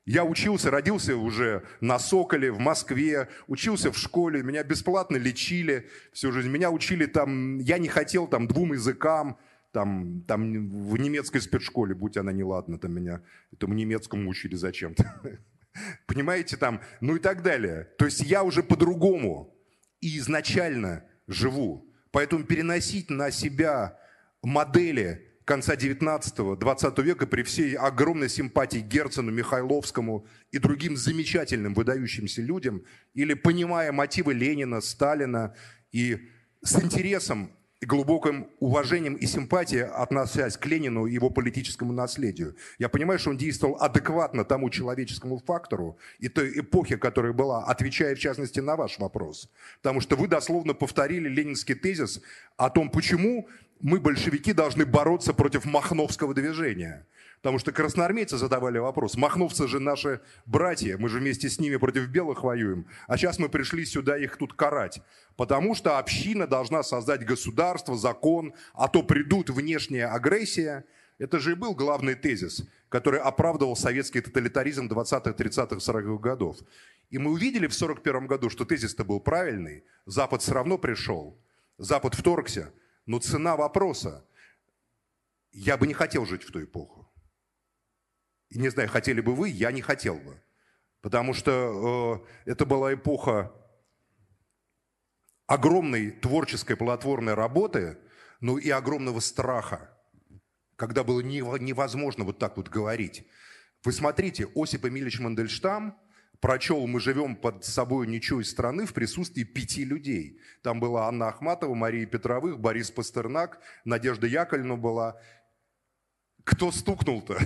я 0.05 0.25
учился, 0.25 0.69
родился 0.69 1.15
уже 1.15 1.63
на 1.79 1.97
Соколе, 1.97 2.51
в 2.51 2.59
Москве, 2.59 3.29
учился 3.47 3.91
в 3.91 3.97
школе, 3.97 4.43
меня 4.43 4.63
бесплатно 4.63 5.15
лечили 5.15 5.89
всю 6.11 6.31
жизнь. 6.31 6.49
Меня 6.49 6.71
учили 6.71 7.05
там, 7.05 7.57
я 7.59 7.77
не 7.77 7.87
хотел 7.87 8.27
там 8.27 8.47
двум 8.47 8.73
языкам, 8.73 9.37
там, 9.71 10.21
там 10.27 10.69
в 10.69 10.97
немецкой 10.97 11.39
спецшколе, 11.39 11.95
будь 11.95 12.17
она 12.17 12.33
неладна, 12.33 12.77
там 12.77 12.93
меня 12.93 13.21
этому 13.51 13.73
немецкому 13.73 14.29
учили 14.29 14.55
зачем-то. 14.55 15.21
Понимаете, 16.05 16.57
там, 16.57 16.81
ну 16.99 17.15
и 17.15 17.19
так 17.19 17.41
далее. 17.41 17.89
То 17.97 18.05
есть 18.05 18.21
я 18.21 18.43
уже 18.43 18.61
по-другому 18.61 19.55
и 20.01 20.17
изначально 20.17 21.05
живу. 21.27 21.89
Поэтому 22.11 22.43
переносить 22.43 23.09
на 23.09 23.31
себя 23.31 23.97
модели 24.43 25.32
конца 25.45 25.75
19-20 25.75 27.01
века 27.01 27.27
при 27.27 27.43
всей 27.43 27.75
огромной 27.75 28.29
симпатии 28.29 28.79
Герцену, 28.79 29.31
Михайловскому 29.31 30.25
и 30.51 30.59
другим 30.59 30.95
замечательным 30.97 31.73
выдающимся 31.73 32.41
людям, 32.41 32.83
или 33.13 33.33
понимая 33.33 33.91
мотивы 33.91 34.33
Ленина, 34.33 34.81
Сталина 34.81 35.55
и 35.91 36.29
с 36.61 36.81
интересом 36.81 37.51
и 37.83 37.85
глубоким 37.85 38.47
уважением 38.59 39.15
и 39.15 39.25
симпатией 39.25 39.83
относясь 39.83 40.55
к 40.55 40.65
Ленину 40.65 41.05
и 41.05 41.13
его 41.13 41.29
политическому 41.29 41.91
наследию. 41.91 42.55
Я 42.79 42.87
понимаю, 42.87 43.19
что 43.19 43.31
он 43.31 43.37
действовал 43.37 43.75
адекватно 43.77 44.45
тому 44.45 44.69
человеческому 44.69 45.39
фактору 45.39 45.97
и 46.17 46.29
той 46.29 46.59
эпохе, 46.61 46.95
которая 46.97 47.33
была, 47.33 47.65
отвечая 47.65 48.15
в 48.15 48.19
частности 48.19 48.61
на 48.61 48.77
ваш 48.77 48.99
вопрос. 48.99 49.49
Потому 49.81 49.99
что 49.99 50.15
вы 50.15 50.29
дословно 50.29 50.73
повторили 50.73 51.27
ленинский 51.27 51.75
тезис 51.75 52.21
о 52.55 52.69
том, 52.69 52.89
почему 52.89 53.49
мы, 53.83 53.99
большевики, 53.99 54.53
должны 54.53 54.85
бороться 54.85 55.33
против 55.33 55.65
махновского 55.65 56.33
движения. 56.33 57.05
Потому 57.41 57.59
что 57.59 57.73
красноармейцы 57.73 58.37
задавали 58.37 58.77
вопрос, 58.77 59.17
махновцы 59.17 59.67
же 59.67 59.81
наши 59.81 60.21
братья, 60.45 60.97
мы 60.97 61.09
же 61.09 61.19
вместе 61.19 61.49
с 61.49 61.59
ними 61.59 61.75
против 61.75 62.07
белых 62.07 62.43
воюем, 62.43 62.87
а 63.07 63.17
сейчас 63.17 63.37
мы 63.37 63.49
пришли 63.49 63.85
сюда 63.85 64.17
их 64.17 64.37
тут 64.37 64.53
карать. 64.53 65.01
Потому 65.35 65.75
что 65.75 65.99
община 65.99 66.47
должна 66.47 66.81
создать 66.81 67.25
государство, 67.25 67.97
закон, 67.97 68.53
а 68.73 68.87
то 68.87 69.03
придут 69.03 69.49
внешняя 69.49 70.05
агрессия. 70.05 70.85
Это 71.19 71.39
же 71.39 71.51
и 71.51 71.55
был 71.55 71.75
главный 71.75 72.15
тезис, 72.15 72.65
который 72.87 73.19
оправдывал 73.19 73.75
советский 73.75 74.21
тоталитаризм 74.21 74.87
20-х, 74.87 75.31
30-х, 75.31 75.75
40-х 75.75 76.21
годов. 76.21 76.57
И 77.09 77.17
мы 77.17 77.31
увидели 77.31 77.67
в 77.67 77.73
41 77.73 78.27
году, 78.27 78.49
что 78.49 78.63
тезис-то 78.63 79.03
был 79.03 79.19
правильный, 79.19 79.83
Запад 80.05 80.41
все 80.41 80.53
равно 80.53 80.77
пришел, 80.77 81.37
Запад 81.77 82.15
вторгся, 82.15 82.71
но 83.05 83.19
цена 83.19 83.55
вопроса, 83.55 84.25
я 85.51 85.77
бы 85.77 85.87
не 85.87 85.93
хотел 85.93 86.25
жить 86.25 86.43
в 86.43 86.51
ту 86.51 86.63
эпоху. 86.63 87.11
И 88.49 88.59
не 88.59 88.69
знаю, 88.69 88.89
хотели 88.89 89.21
бы 89.21 89.35
вы, 89.35 89.49
я 89.49 89.71
не 89.71 89.81
хотел 89.81 90.15
бы. 90.15 90.41
Потому 91.01 91.33
что 91.33 92.25
э, 92.45 92.51
это 92.51 92.65
была 92.65 92.93
эпоха 92.93 93.51
огромной 95.47 96.11
творческой 96.11 96.77
плодотворной 96.77 97.33
работы, 97.33 97.97
но 98.39 98.57
и 98.57 98.69
огромного 98.69 99.19
страха, 99.19 99.91
когда 100.75 101.03
было 101.03 101.19
невозможно 101.19 102.23
вот 102.23 102.39
так 102.39 102.57
вот 102.57 102.69
говорить. 102.69 103.27
Вы 103.83 103.91
смотрите, 103.91 104.47
Осип 104.55 104.85
Эмильевич 104.85 105.19
Мандельштам 105.19 105.99
прочел 106.43 106.85
«Мы 106.87 106.99
живем 106.99 107.37
под 107.37 107.63
собой 107.63 108.05
ничего 108.05 108.41
из 108.41 108.51
страны» 108.51 108.85
в 108.85 108.93
присутствии 108.93 109.45
пяти 109.45 109.85
людей. 109.85 110.41
Там 110.61 110.81
была 110.81 111.07
Анна 111.07 111.29
Ахматова, 111.29 111.73
Мария 111.73 112.05
Петровых, 112.05 112.59
Борис 112.59 112.91
Пастернак, 112.91 113.61
Надежда 113.85 114.27
Яковлевна 114.27 114.75
была. 114.75 115.15
Кто 116.43 116.73
стукнул-то? 116.73 117.37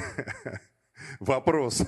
Вопрос. 1.20 1.84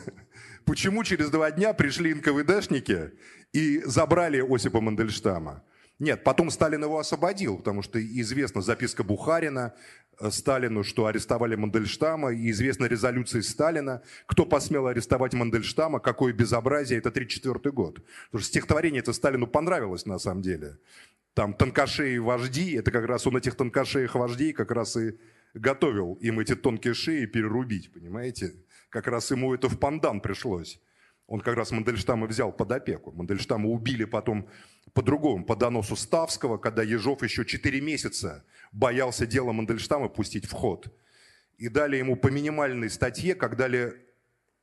Почему 0.66 1.03
через 1.03 1.32
два 1.32 1.49
дня 1.49 1.74
пришли 1.74 2.14
НКВДшники 2.14 3.14
и 3.53 3.80
забрали 3.86 4.45
Осипа 4.47 4.80
Мандельштама? 4.80 5.64
Нет, 5.99 6.23
потом 6.23 6.49
Сталин 6.49 6.81
его 6.83 6.97
освободил, 6.97 7.57
потому 7.57 7.81
что 7.81 8.01
известна 8.01 8.61
записка 8.61 9.03
Бухарина 9.03 9.73
э, 10.17 10.31
Сталину, 10.31 10.83
что 10.85 11.07
арестовали 11.07 11.55
Мандельштама, 11.55 12.31
и 12.31 12.49
известна 12.51 12.85
резолюция 12.85 13.41
Сталина, 13.41 14.01
кто 14.25 14.45
посмел 14.45 14.87
арестовать 14.87 15.33
Мандельштама, 15.33 15.99
какое 15.99 16.31
безобразие, 16.31 16.99
это 16.99 17.09
1934 17.09 17.73
год. 17.73 17.95
Потому 18.27 18.41
что 18.41 18.47
стихотворение 18.47 19.01
это 19.01 19.11
Сталину 19.11 19.45
понравилось 19.45 20.05
на 20.05 20.19
самом 20.19 20.41
деле. 20.41 20.77
Там 21.33 21.53
тонкошеи 21.53 22.17
вожди, 22.17 22.75
это 22.75 22.91
как 22.91 23.05
раз 23.05 23.27
он 23.27 23.35
этих 23.35 23.55
тонкошеях 23.55 24.15
вождей 24.15 24.53
как 24.53 24.71
раз 24.71 24.95
и 24.95 25.17
готовил 25.53 26.13
им 26.21 26.39
эти 26.39 26.55
тонкие 26.55 26.93
шеи 26.93 27.25
перерубить, 27.25 27.91
понимаете? 27.91 28.55
Как 28.89 29.07
раз 29.07 29.31
ему 29.31 29.53
это 29.53 29.67
в 29.67 29.77
пандан 29.77 30.21
пришлось. 30.21 30.79
Он 31.30 31.41
как 31.41 31.55
раз 31.55 31.69
Мандельштама 31.69 32.25
взял 32.25 32.51
под 32.51 32.71
опеку. 32.71 33.11
Мандельштама 33.11 33.69
убили 33.69 34.03
потом 34.05 34.49
по-другому, 34.93 35.45
по 35.45 35.55
доносу 35.55 35.95
Ставского, 35.95 36.57
когда 36.57 36.82
Ежов 36.82 37.21
еще 37.21 37.45
4 37.45 37.82
месяца 37.82 38.43
боялся 38.71 39.27
дело 39.27 39.51
Мандельштама 39.51 40.09
пустить 40.09 40.47
в 40.47 40.51
ход. 40.53 40.91
И 41.59 41.69
дали 41.69 41.97
ему 41.97 42.15
по 42.15 42.30
минимальной 42.30 42.89
статье, 42.89 43.36
как 43.36 43.57
дали 43.57 43.93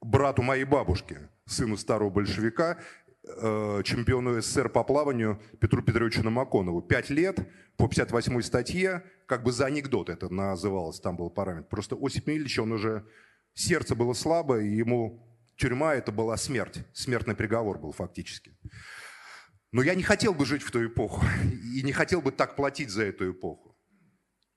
брату 0.01 0.43
моей 0.43 0.64
бабушки, 0.64 1.21
сыну 1.45 1.77
старого 1.77 2.11
большевика, 2.11 2.79
э, 3.23 3.83
чемпиону 3.85 4.41
СССР 4.41 4.69
по 4.69 4.83
плаванию 4.83 5.41
Петру 5.61 5.83
Петровичу 5.83 6.25
Намаконову. 6.25 6.83
Пять 6.83 7.11
лет 7.11 7.39
по 7.77 7.85
58-й 7.85 8.43
статье, 8.43 9.05
как 9.27 9.45
бы 9.45 9.53
за 9.53 9.67
анекдот 9.67 10.09
это 10.11 10.35
называлось, 10.35 10.99
там 10.99 11.17
был 11.17 11.31
параметр. 11.31 11.69
Просто 11.69 11.97
Осип 12.01 12.27
Мильевич, 12.27 12.59
он 12.59 12.73
уже, 12.73 13.05
сердце 13.55 13.95
было 13.95 14.14
слабо, 14.14 14.61
и 14.61 14.75
ему 14.75 15.23
тюрьма 15.57 15.95
это 15.95 16.13
была 16.13 16.37
смерть. 16.37 16.79
Смертный 16.93 17.35
приговор 17.35 17.79
был 17.79 17.93
фактически. 17.93 18.57
Но 19.73 19.83
я 19.83 19.95
не 19.95 20.03
хотел 20.03 20.33
бы 20.33 20.47
жить 20.47 20.63
в 20.63 20.71
ту 20.71 20.87
эпоху. 20.87 21.25
И 21.75 21.83
не 21.83 21.93
хотел 21.93 22.23
бы 22.23 22.33
так 22.33 22.57
платить 22.57 22.91
за 22.91 23.05
эту 23.05 23.33
эпоху. 23.33 23.77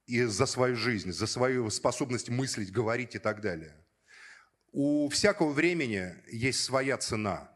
И 0.05 0.23
за 0.23 0.45
свою 0.45 0.75
жизнь, 0.75 1.11
за 1.11 1.27
свою 1.27 1.69
способность 1.69 2.29
мыслить, 2.29 2.71
говорить 2.71 3.15
и 3.15 3.19
так 3.19 3.41
далее. 3.41 3.75
У 4.71 5.09
всякого 5.09 5.51
времени 5.51 6.13
есть 6.31 6.63
своя 6.63 6.97
цена. 6.97 7.51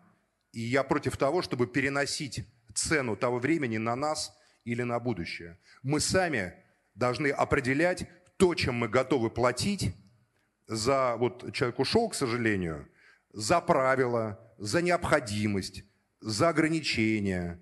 И 0.51 0.61
я 0.61 0.83
против 0.83 1.17
того, 1.17 1.41
чтобы 1.41 1.67
переносить 1.67 2.45
цену 2.73 3.15
того 3.15 3.39
времени 3.39 3.77
на 3.77 3.95
нас 3.95 4.35
или 4.65 4.83
на 4.83 4.99
будущее. 4.99 5.59
Мы 5.83 5.99
сами 5.99 6.53
должны 6.95 7.27
определять 7.27 8.07
то, 8.37 8.55
чем 8.55 8.75
мы 8.75 8.87
готовы 8.87 9.29
платить 9.29 9.95
за... 10.67 11.15
Вот 11.17 11.53
человек 11.53 11.79
ушел, 11.79 12.09
к 12.09 12.15
сожалению, 12.15 12.87
за 13.33 13.59
правила, 13.59 14.39
за 14.57 14.81
необходимость, 14.81 15.83
за 16.21 16.49
ограничения. 16.49 17.61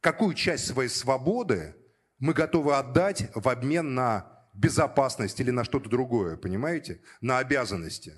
Какую 0.00 0.34
часть 0.34 0.66
своей 0.66 0.88
свободы 0.88 1.74
мы 2.18 2.32
готовы 2.32 2.76
отдать 2.76 3.30
в 3.34 3.48
обмен 3.48 3.94
на 3.94 4.30
безопасность 4.54 5.40
или 5.40 5.50
на 5.50 5.64
что-то 5.64 5.90
другое, 5.90 6.36
понимаете? 6.36 7.00
На 7.20 7.38
обязанности. 7.38 8.14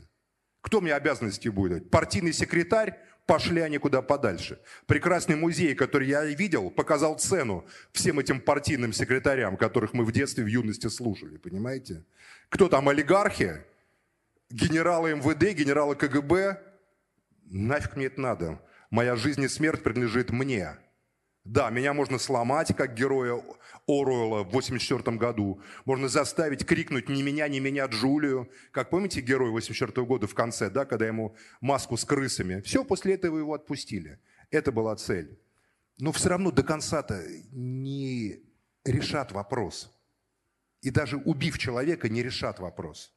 Кто 0.61 0.81
мне 0.81 0.95
обязанности 0.95 1.49
будет? 1.49 1.91
Партийный 1.91 2.33
секретарь? 2.33 2.99
Пошли 3.25 3.61
они 3.61 3.79
куда 3.79 4.03
подальше. 4.03 4.61
Прекрасный 4.87 5.35
музей, 5.35 5.75
который 5.75 6.07
я 6.07 6.25
видел, 6.25 6.71
показал 6.71 7.19
цену 7.19 7.67
всем 7.91 8.21
этим 8.21 8.41
партийным 8.41 8.93
секретарям, 8.93 9.57
которых 9.57 9.95
мы 9.95 10.05
в 10.05 10.13
детстве, 10.13 10.45
в 10.45 10.47
юности 10.47 10.87
слушали, 10.87 11.37
понимаете? 11.37 12.05
Кто 12.49 12.69
там, 12.69 12.89
олигархи? 12.89 13.65
Генералы 14.51 15.17
МВД, 15.17 15.57
генералы 15.57 15.97
КГБ? 15.97 16.63
Нафиг 17.47 17.97
мне 17.97 18.07
это 18.07 18.21
надо? 18.21 18.63
Моя 18.91 19.17
жизнь 19.17 19.43
и 19.43 19.49
смерть 19.49 19.83
принадлежит 19.83 20.31
мне. 20.31 20.79
Да, 21.43 21.69
меня 21.71 21.93
можно 21.93 22.19
сломать, 22.19 22.75
как 22.77 22.95
героя 22.95 23.43
Оруэлла 23.89 24.45
в 24.45 24.51
84 24.51 25.17
году. 25.17 25.61
Можно 25.85 26.09
заставить 26.09 26.65
крикнуть 26.65 27.09
«не 27.09 27.25
меня, 27.25 27.49
не 27.49 27.59
меня, 27.59 27.87
Джулию». 27.87 28.49
Как 28.71 28.91
помните 28.91 29.21
герой 29.21 29.51
84 29.51 30.07
года 30.07 30.29
в 30.29 30.35
конце, 30.35 30.71
да, 30.71 30.85
когда 30.85 31.07
ему 31.07 31.37
маску 31.61 31.97
с 31.97 32.05
крысами? 32.05 32.61
Все, 32.61 32.85
после 32.85 33.15
этого 33.15 33.39
его 33.39 33.55
отпустили. 33.55 34.21
Это 34.51 34.71
была 34.71 34.95
цель. 34.95 35.41
Но 35.99 36.13
все 36.13 36.29
равно 36.29 36.53
до 36.53 36.63
конца-то 36.63 37.21
не 37.51 38.45
решат 38.85 39.33
вопрос. 39.33 39.93
И 40.83 40.91
даже 40.91 41.17
убив 41.17 41.59
человека, 41.59 42.09
не 42.09 42.23
решат 42.23 42.61
вопрос. 42.61 43.16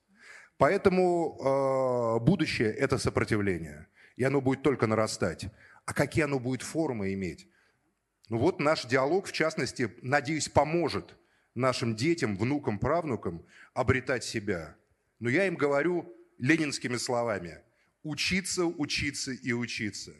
Поэтому 0.59 2.19
э, 2.19 2.23
будущее– 2.23 2.71
это 2.83 2.99
сопротивление– 2.99 3.87
и 4.19 4.23
оно 4.25 4.41
будет 4.41 4.63
только 4.63 4.85
нарастать. 4.85 5.45
А 5.85 5.93
какие 5.93 6.25
оно 6.25 6.39
будет 6.39 6.61
формы 6.61 7.13
иметь? 7.13 7.47
Ну 8.27 8.37
вот 8.37 8.59
наш 8.59 8.85
диалог, 8.85 9.27
в 9.27 9.31
частности, 9.31 9.95
надеюсь, 10.01 10.49
поможет 10.49 11.15
нашим 11.55 11.95
детям, 11.95 12.35
внукам, 12.35 12.79
правнукам 12.79 13.45
обретать 13.73 14.25
себя. 14.25 14.75
Но 15.19 15.29
я 15.29 15.47
им 15.47 15.55
говорю 15.55 16.13
ленинскими 16.37 16.97
словами. 16.97 17.59
Учиться, 18.03 18.65
учиться 18.65 19.31
и 19.31 19.53
учиться. 19.53 20.11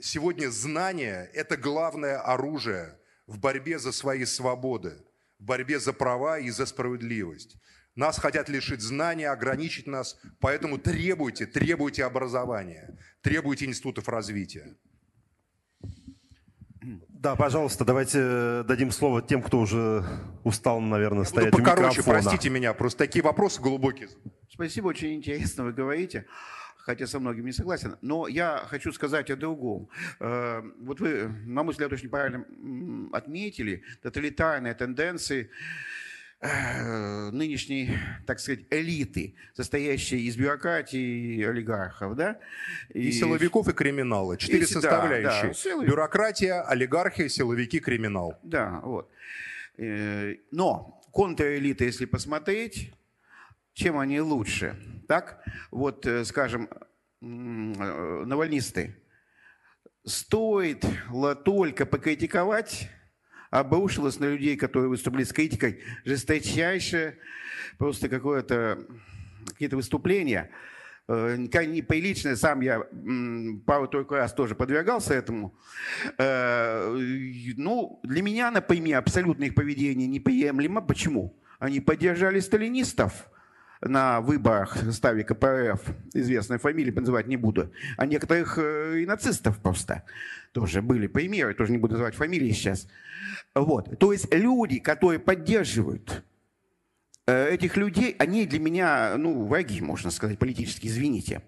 Сегодня 0.00 0.48
знание– 0.48 1.30
это 1.34 1.58
главное 1.58 2.18
оружие 2.18 2.98
в 3.26 3.38
борьбе 3.38 3.78
за 3.78 3.92
свои 3.92 4.24
свободы, 4.24 5.04
в 5.38 5.44
борьбе 5.44 5.78
за 5.78 5.92
права 5.92 6.38
и 6.38 6.48
за 6.48 6.64
справедливость. 6.64 7.56
Нас 7.96 8.18
хотят 8.18 8.48
лишить 8.48 8.80
знания, 8.80 9.30
ограничить 9.30 9.86
нас, 9.86 10.18
поэтому 10.40 10.78
требуйте, 10.78 11.46
требуйте 11.46 12.04
образования, 12.04 12.98
требуйте 13.20 13.66
институтов 13.66 14.08
развития. 14.08 14.74
Да, 17.08 17.36
пожалуйста, 17.36 17.84
давайте 17.84 18.18
э, 18.20 18.64
дадим 18.68 18.90
слово 18.90 19.22
тем, 19.22 19.42
кто 19.42 19.60
уже 19.60 20.04
устал, 20.42 20.80
наверное, 20.80 21.24
стоять 21.24 21.52
буду 21.52 21.64
покороче, 21.64 21.86
у 21.86 21.88
микрофона. 22.02 22.20
простите 22.20 22.50
меня, 22.50 22.74
просто 22.74 22.98
такие 22.98 23.22
вопросы 23.22 23.62
глубокие. 23.62 24.10
Спасибо, 24.50 24.88
очень 24.88 25.14
интересно 25.14 25.64
вы 25.64 25.72
говорите 25.72 26.26
хотя 26.84 27.06
со 27.06 27.18
многими 27.18 27.46
не 27.46 27.52
согласен. 27.52 27.96
Но 28.02 28.28
я 28.28 28.62
хочу 28.68 28.92
сказать 28.92 29.30
о 29.30 29.36
другом. 29.36 29.88
Э, 30.20 30.62
вот 30.80 31.00
вы, 31.00 31.28
на 31.46 31.62
мой 31.62 31.72
взгляд, 31.72 31.92
очень 31.92 32.10
правильно 32.10 32.44
отметили 33.12 33.82
тоталитарные 34.02 34.74
тенденции 34.74 35.50
нынешней, 37.32 37.98
так 38.26 38.38
сказать, 38.38 38.66
элиты, 38.70 39.34
состоящей 39.54 40.26
из 40.26 40.36
бюрократии 40.36 41.36
и 41.36 41.42
олигархов, 41.42 42.16
да? 42.16 42.38
И, 42.92 43.08
и 43.08 43.12
силовиков, 43.12 43.68
и 43.68 43.72
криминала. 43.72 44.36
Четыре 44.36 44.64
и, 44.64 44.66
составляющие. 44.66 45.54
Да, 45.72 45.80
да, 45.80 45.86
Бюрократия, 45.86 46.60
олигархия, 46.60 47.28
силовики, 47.28 47.80
криминал. 47.80 48.38
Да, 48.42 48.80
вот. 48.82 49.10
Э, 49.78 50.34
но 50.50 51.00
контрэлиты, 51.12 51.84
если 51.84 52.04
посмотреть, 52.04 52.92
чем 53.72 53.98
они 53.98 54.20
лучше? 54.20 54.76
Так, 55.08 55.42
вот, 55.70 56.06
э, 56.06 56.24
скажем, 56.24 56.68
навальнисты. 57.20 58.96
Стоит 60.04 60.84
только 61.44 61.86
покритиковать 61.86 62.90
обрушилась 63.54 64.18
на 64.18 64.24
людей, 64.24 64.56
которые 64.56 64.88
выступили 64.88 65.22
с 65.22 65.32
критикой, 65.32 65.80
жесточайшее 66.04 67.18
просто 67.78 68.08
какое-то 68.08 68.84
какие-то 69.46 69.76
выступления, 69.76 70.50
э, 71.06 71.36
неприличное, 71.36 72.34
сам 72.34 72.62
я 72.62 72.80
пару-тройку 73.64 74.14
раз 74.14 74.32
тоже 74.32 74.56
подвергался 74.56 75.14
этому. 75.14 75.54
Э, 76.18 76.96
ну, 77.56 78.00
для 78.02 78.22
меня, 78.22 78.50
например, 78.50 78.98
абсолютно 78.98 79.44
их 79.44 79.54
поведение 79.54 80.08
неприемлемо. 80.08 80.80
Почему? 80.80 81.38
Они 81.60 81.80
поддержали 81.80 82.40
сталинистов 82.40 83.30
на 83.84 84.20
выборах 84.20 84.76
в 84.76 84.84
составе 84.84 85.24
КПРФ, 85.24 85.80
известной 86.14 86.58
фамилии 86.58 86.90
называть 86.90 87.26
не 87.26 87.36
буду, 87.36 87.70
а 87.96 88.06
некоторых 88.06 88.58
э, 88.58 89.00
и 89.02 89.06
нацистов 89.06 89.58
просто 89.58 90.04
тоже 90.52 90.82
были 90.82 91.06
примеры, 91.06 91.54
тоже 91.54 91.72
не 91.72 91.78
буду 91.78 91.94
называть 91.94 92.14
фамилии 92.14 92.50
сейчас. 92.52 92.88
Вот. 93.54 93.98
То 93.98 94.12
есть 94.12 94.32
люди, 94.32 94.78
которые 94.78 95.18
поддерживают 95.18 96.24
э, 97.26 97.50
этих 97.50 97.76
людей, 97.76 98.14
они 98.18 98.46
для 98.46 98.60
меня, 98.60 99.16
ну, 99.16 99.46
враги, 99.46 99.80
можно 99.80 100.10
сказать, 100.10 100.38
политически, 100.38 100.86
извините. 100.86 101.42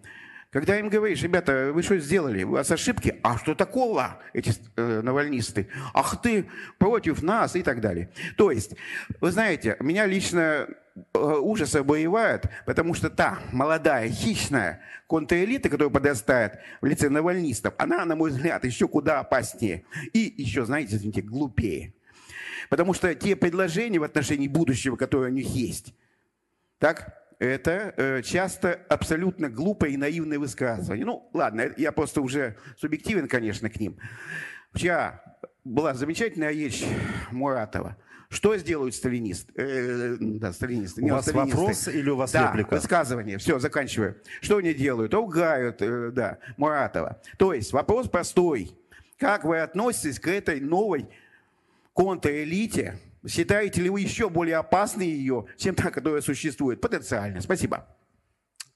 Когда 0.51 0.79
им 0.79 0.89
говоришь, 0.89 1.23
ребята, 1.23 1.71
вы 1.75 1.83
что 1.83 1.99
сделали? 1.99 2.45
У 2.45 2.53
вас 2.53 2.71
ошибки? 2.71 3.19
А 3.23 3.37
что 3.37 3.55
такого, 3.55 4.21
эти 4.33 4.53
э, 4.77 5.01
навальнисты? 5.03 5.69
Ах 5.93 6.23
ты 6.23 6.47
против 6.79 7.23
нас 7.23 7.57
и 7.57 7.63
так 7.63 7.81
далее. 7.81 8.11
То 8.37 8.51
есть, 8.51 8.75
вы 9.21 9.33
знаете, 9.33 9.77
меня 9.81 10.07
лично 10.07 10.69
э, 10.97 11.19
ужас 11.19 11.75
обоевает, 11.75 12.47
потому 12.65 12.95
что 12.95 13.11
та 13.11 13.39
молодая, 13.53 14.09
хищная 14.09 14.81
контрэлита, 15.07 15.69
которая 15.69 15.93
подрастает 15.93 16.59
в 16.81 16.87
лице 16.87 17.09
навальнистов, 17.09 17.75
она, 17.79 18.05
на 18.05 18.17
мой 18.17 18.31
взгляд, 18.31 18.65
еще 18.65 18.89
куда 18.89 19.21
опаснее. 19.21 19.85
И 20.13 20.35
еще, 20.37 20.65
знаете, 20.65 20.97
извините, 20.97 21.23
глупее. 21.23 21.95
Потому 22.69 22.95
что 22.95 23.15
те 23.15 23.37
предложения 23.37 23.99
в 23.99 24.05
отношении 24.05 24.49
будущего, 24.49 24.97
которые 24.97 25.31
у 25.31 25.35
них 25.35 25.47
есть, 25.49 25.95
так, 26.79 27.27
это 27.39 27.93
э, 27.97 28.23
часто 28.23 28.81
абсолютно 28.89 29.51
глупое 29.51 29.93
и 29.93 29.97
наивное 29.97 30.39
высказывание. 30.39 31.05
Ну, 31.05 31.29
ладно, 31.33 31.71
я 31.77 31.93
просто 31.93 32.23
уже 32.23 32.57
субъективен, 32.79 33.29
конечно, 33.29 33.69
к 33.69 33.79
ним. 33.79 33.99
Вчера 34.73 35.23
была 35.65 35.95
замечательная 35.95 36.51
речь 36.51 36.85
Муратова. 37.31 37.97
Что 38.29 38.57
сделают 38.57 38.95
сталинист? 38.95 39.51
Э, 39.55 40.17
да, 40.19 40.53
сталинисты. 40.53 41.03
У 41.03 41.09
вас 41.09 41.29
вопрос 41.33 41.89
или 41.89 42.11
у 42.11 42.17
вас 42.17 42.33
да, 42.33 42.49
реплика? 42.49 42.75
высказывание. 42.75 43.39
Все, 43.39 43.59
заканчиваю. 43.59 44.17
Что 44.41 44.59
они 44.59 44.75
делают? 44.75 45.15
Ругают, 45.15 45.81
э, 45.81 46.11
да, 46.11 46.39
Муратова. 46.57 47.21
То 47.39 47.53
есть 47.53 47.73
вопрос 47.73 48.09
простой. 48.09 48.77
Как 49.19 49.45
вы 49.45 49.61
относитесь 49.61 50.19
к 50.19 50.29
этой 50.29 50.61
новой 50.61 51.09
контрэлите, 51.95 53.01
Считаете 53.29 53.83
ли 53.83 53.91
вы 53.91 54.03
еще 54.03 54.29
более 54.31 54.57
опасной 54.57 55.09
ее, 55.09 55.47
чем 55.57 55.75
та, 55.75 55.91
которая 55.91 56.21
существует 56.21 56.81
потенциально? 56.81 57.41
Спасибо. 57.41 57.87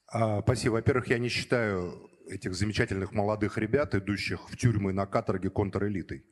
А, 0.07 0.41
спасибо. 0.41 0.73
Во-первых, 0.73 1.07
я 1.07 1.19
не 1.19 1.29
считаю 1.29 2.09
этих 2.27 2.53
замечательных 2.53 3.13
молодых 3.13 3.57
ребят, 3.57 3.95
идущих 3.95 4.49
в 4.49 4.57
тюрьмы 4.57 4.93
на 4.93 5.05
каторге 5.05 5.49
контрэлитой, 5.49 6.25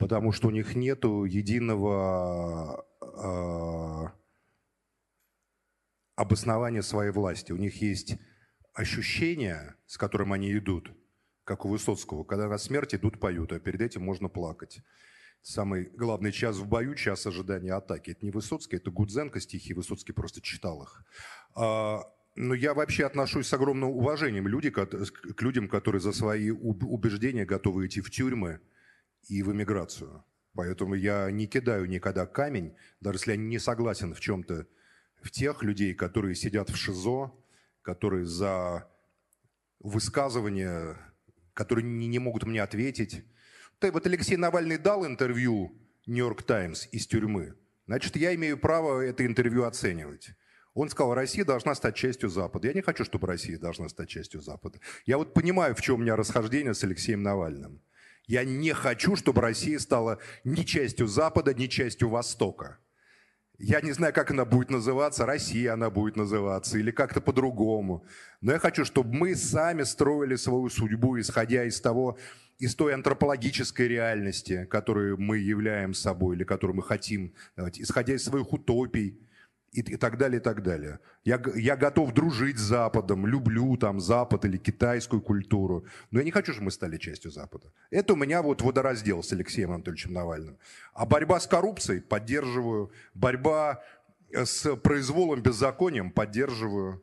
потому 0.00 0.32
что 0.32 0.48
у 0.48 0.50
них 0.50 0.74
нет 0.74 1.04
единого 1.04 2.86
э, 3.02 4.06
обоснования 6.16 6.80
своей 6.80 7.12
власти. 7.12 7.52
У 7.52 7.58
них 7.58 7.82
есть 7.82 8.16
ощущение, 8.72 9.76
с 9.86 9.98
которым 9.98 10.32
они 10.32 10.56
идут, 10.56 10.90
как 11.44 11.66
у 11.66 11.68
Высоцкого, 11.68 12.24
когда 12.24 12.48
на 12.48 12.56
смерть 12.56 12.94
идут 12.94 13.20
поют, 13.20 13.52
а 13.52 13.60
перед 13.60 13.82
этим 13.82 14.02
можно 14.02 14.30
плакать 14.30 14.80
самый 15.42 15.90
главный 15.90 16.32
час 16.32 16.56
в 16.56 16.66
бою, 16.66 16.94
час 16.94 17.26
ожидания 17.26 17.74
атаки. 17.74 18.12
Это 18.12 18.24
не 18.24 18.30
Высоцкий, 18.30 18.76
это 18.76 18.90
Гудзенко 18.90 19.38
стихи, 19.38 19.74
Высоцкий 19.74 20.12
просто 20.12 20.40
читал 20.40 20.82
их. 20.82 21.04
А, 21.54 22.04
но 22.36 22.54
я 22.54 22.72
вообще 22.72 23.04
отношусь 23.04 23.48
с 23.48 23.52
огромным 23.52 23.90
уважением 23.90 24.48
люди, 24.48 24.70
к 24.70 25.42
людям, 25.42 25.68
которые 25.68 26.00
за 26.00 26.12
свои 26.12 26.50
убеждения 26.50 27.44
готовы 27.44 27.86
идти 27.86 28.00
в 28.00 28.10
тюрьмы 28.10 28.60
и 29.28 29.42
в 29.42 29.52
эмиграцию. 29.52 30.24
Поэтому 30.54 30.94
я 30.94 31.30
не 31.30 31.46
кидаю 31.46 31.86
никогда 31.86 32.26
камень, 32.26 32.74
даже 33.00 33.18
если 33.18 33.32
я 33.32 33.36
не 33.36 33.58
согласен 33.58 34.14
в 34.14 34.20
чем-то, 34.20 34.66
в 35.22 35.30
тех 35.30 35.62
людей, 35.62 35.94
которые 35.94 36.34
сидят 36.34 36.70
в 36.70 36.76
ШИЗО, 36.76 37.32
которые 37.82 38.26
за 38.26 38.88
высказывания, 39.78 40.96
которые 41.54 41.84
не, 41.84 42.06
не 42.06 42.18
могут 42.18 42.44
мне 42.44 42.62
ответить, 42.62 43.24
вот 43.80 44.06
Алексей 44.06 44.36
Навальный 44.36 44.76
дал 44.76 45.06
интервью 45.06 45.72
«Нью-Йорк 46.06 46.42
Таймс» 46.42 46.88
из 46.92 47.06
тюрьмы, 47.06 47.54
значит, 47.86 48.16
я 48.16 48.34
имею 48.34 48.58
право 48.58 49.00
это 49.00 49.24
интервью 49.24 49.64
оценивать. 49.64 50.30
Он 50.74 50.88
сказал, 50.88 51.14
Россия 51.14 51.44
должна 51.44 51.74
стать 51.74 51.96
частью 51.96 52.28
Запада. 52.28 52.68
Я 52.68 52.74
не 52.74 52.82
хочу, 52.82 53.04
чтобы 53.04 53.26
Россия 53.26 53.58
должна 53.58 53.88
стать 53.88 54.08
частью 54.08 54.40
Запада. 54.40 54.78
Я 55.04 55.18
вот 55.18 55.34
понимаю, 55.34 55.74
в 55.74 55.80
чем 55.80 55.96
у 55.96 55.98
меня 55.98 56.16
расхождение 56.16 56.74
с 56.74 56.84
Алексеем 56.84 57.22
Навальным. 57.22 57.82
Я 58.30 58.44
не 58.44 58.72
хочу, 58.74 59.16
чтобы 59.16 59.40
Россия 59.40 59.80
стала 59.80 60.20
ни 60.44 60.62
частью 60.62 61.08
Запада, 61.08 61.52
ни 61.52 61.66
частью 61.66 62.10
Востока. 62.10 62.78
Я 63.58 63.80
не 63.80 63.90
знаю, 63.90 64.14
как 64.14 64.30
она 64.30 64.44
будет 64.44 64.70
называться, 64.70 65.26
Россия 65.26 65.72
она 65.72 65.90
будет 65.90 66.14
называться, 66.14 66.78
или 66.78 66.92
как-то 66.92 67.20
по-другому. 67.20 68.04
Но 68.40 68.52
я 68.52 68.60
хочу, 68.60 68.84
чтобы 68.84 69.12
мы 69.12 69.34
сами 69.34 69.82
строили 69.82 70.36
свою 70.36 70.68
судьбу, 70.68 71.18
исходя 71.18 71.64
из 71.64 71.80
того, 71.80 72.18
из 72.60 72.76
той 72.76 72.94
антропологической 72.94 73.88
реальности, 73.88 74.64
которую 74.70 75.18
мы 75.18 75.38
являем 75.38 75.92
собой 75.92 76.36
или 76.36 76.44
которую 76.44 76.76
мы 76.76 76.84
хотим, 76.84 77.34
давайте, 77.56 77.82
исходя 77.82 78.14
из 78.14 78.22
своих 78.22 78.52
утопий 78.52 79.18
и, 79.72 79.80
и 79.80 79.96
так 79.96 80.18
далее, 80.18 80.40
и 80.40 80.42
так 80.42 80.62
далее. 80.62 80.98
Я, 81.24 81.40
я 81.54 81.76
готов 81.76 82.12
дружить 82.12 82.58
с 82.58 82.62
Западом, 82.62 83.26
люблю 83.26 83.76
там 83.76 84.00
Запад 84.00 84.44
или 84.44 84.56
китайскую 84.56 85.22
культуру, 85.22 85.84
но 86.10 86.18
я 86.18 86.24
не 86.24 86.30
хочу, 86.30 86.52
чтобы 86.52 86.66
мы 86.66 86.70
стали 86.70 86.98
частью 86.98 87.30
Запада. 87.30 87.72
Это 87.90 88.14
у 88.14 88.16
меня 88.16 88.42
вот 88.42 88.62
водораздел 88.62 89.22
с 89.22 89.32
Алексеем 89.32 89.72
Анатольевичем 89.72 90.12
Навальным. 90.12 90.58
А 90.92 91.06
борьба 91.06 91.38
с 91.38 91.46
коррупцией 91.46 92.00
поддерживаю, 92.00 92.90
борьба 93.14 93.82
с 94.32 94.76
произволом, 94.76 95.42
беззаконием 95.42 96.10
поддерживаю 96.10 97.02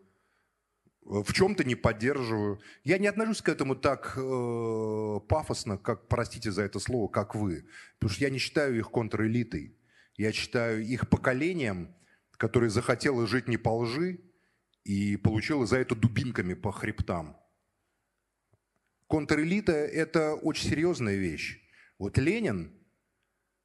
в 1.07 1.31
чем-то 1.31 1.63
не 1.63 1.75
поддерживаю. 1.75 2.59
Я 2.83 2.97
не 2.97 3.07
отношусь 3.07 3.41
к 3.41 3.47
этому 3.47 3.75
так 3.75 4.13
э, 4.17 5.19
пафосно, 5.29 5.77
как, 5.77 6.07
простите 6.07 6.51
за 6.51 6.63
это 6.63 6.79
слово, 6.79 7.07
как 7.07 7.33
вы. 7.33 7.65
Потому 7.97 8.13
что 8.13 8.23
я 8.25 8.29
не 8.29 8.39
считаю 8.39 8.77
их 8.77 8.91
контрэлитой. 8.91 9.73
Я 10.17 10.31
считаю 10.33 10.83
их 10.83 11.07
поколением, 11.09 11.95
которое 12.37 12.69
захотело 12.69 13.27
жить 13.27 13.47
не 13.47 13.57
по 13.57 13.77
лжи 13.77 14.19
и 14.83 15.17
получило 15.17 15.65
за 15.65 15.77
это 15.77 15.95
дубинками 15.95 16.53
по 16.53 16.71
хребтам. 16.71 17.37
Контрэлита– 19.09 19.71
это 19.73 20.35
очень 20.35 20.69
серьезная 20.69 21.15
вещь. 21.15 21.61
Вот 21.97 22.17
Ленин, 22.17 22.73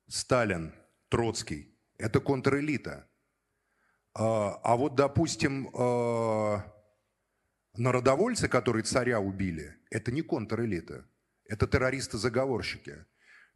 Сталин, 0.09 0.75
Троцкий– 1.09 1.79
это 1.99 2.21
контрэлита. 2.21 3.09
А, 4.15 4.61
а 4.63 4.77
вот, 4.77 4.95
допустим, 4.95 5.69
э, 5.69 6.59
Народовольцы, 7.75 8.49
которые 8.49 8.85
царя 8.85 9.21
убили, 9.21 9.75
это 9.91 10.13
не 10.13 10.23
контрэлита, 10.23 11.09
это 11.47 11.67
террористы-заговорщики. 11.67 13.05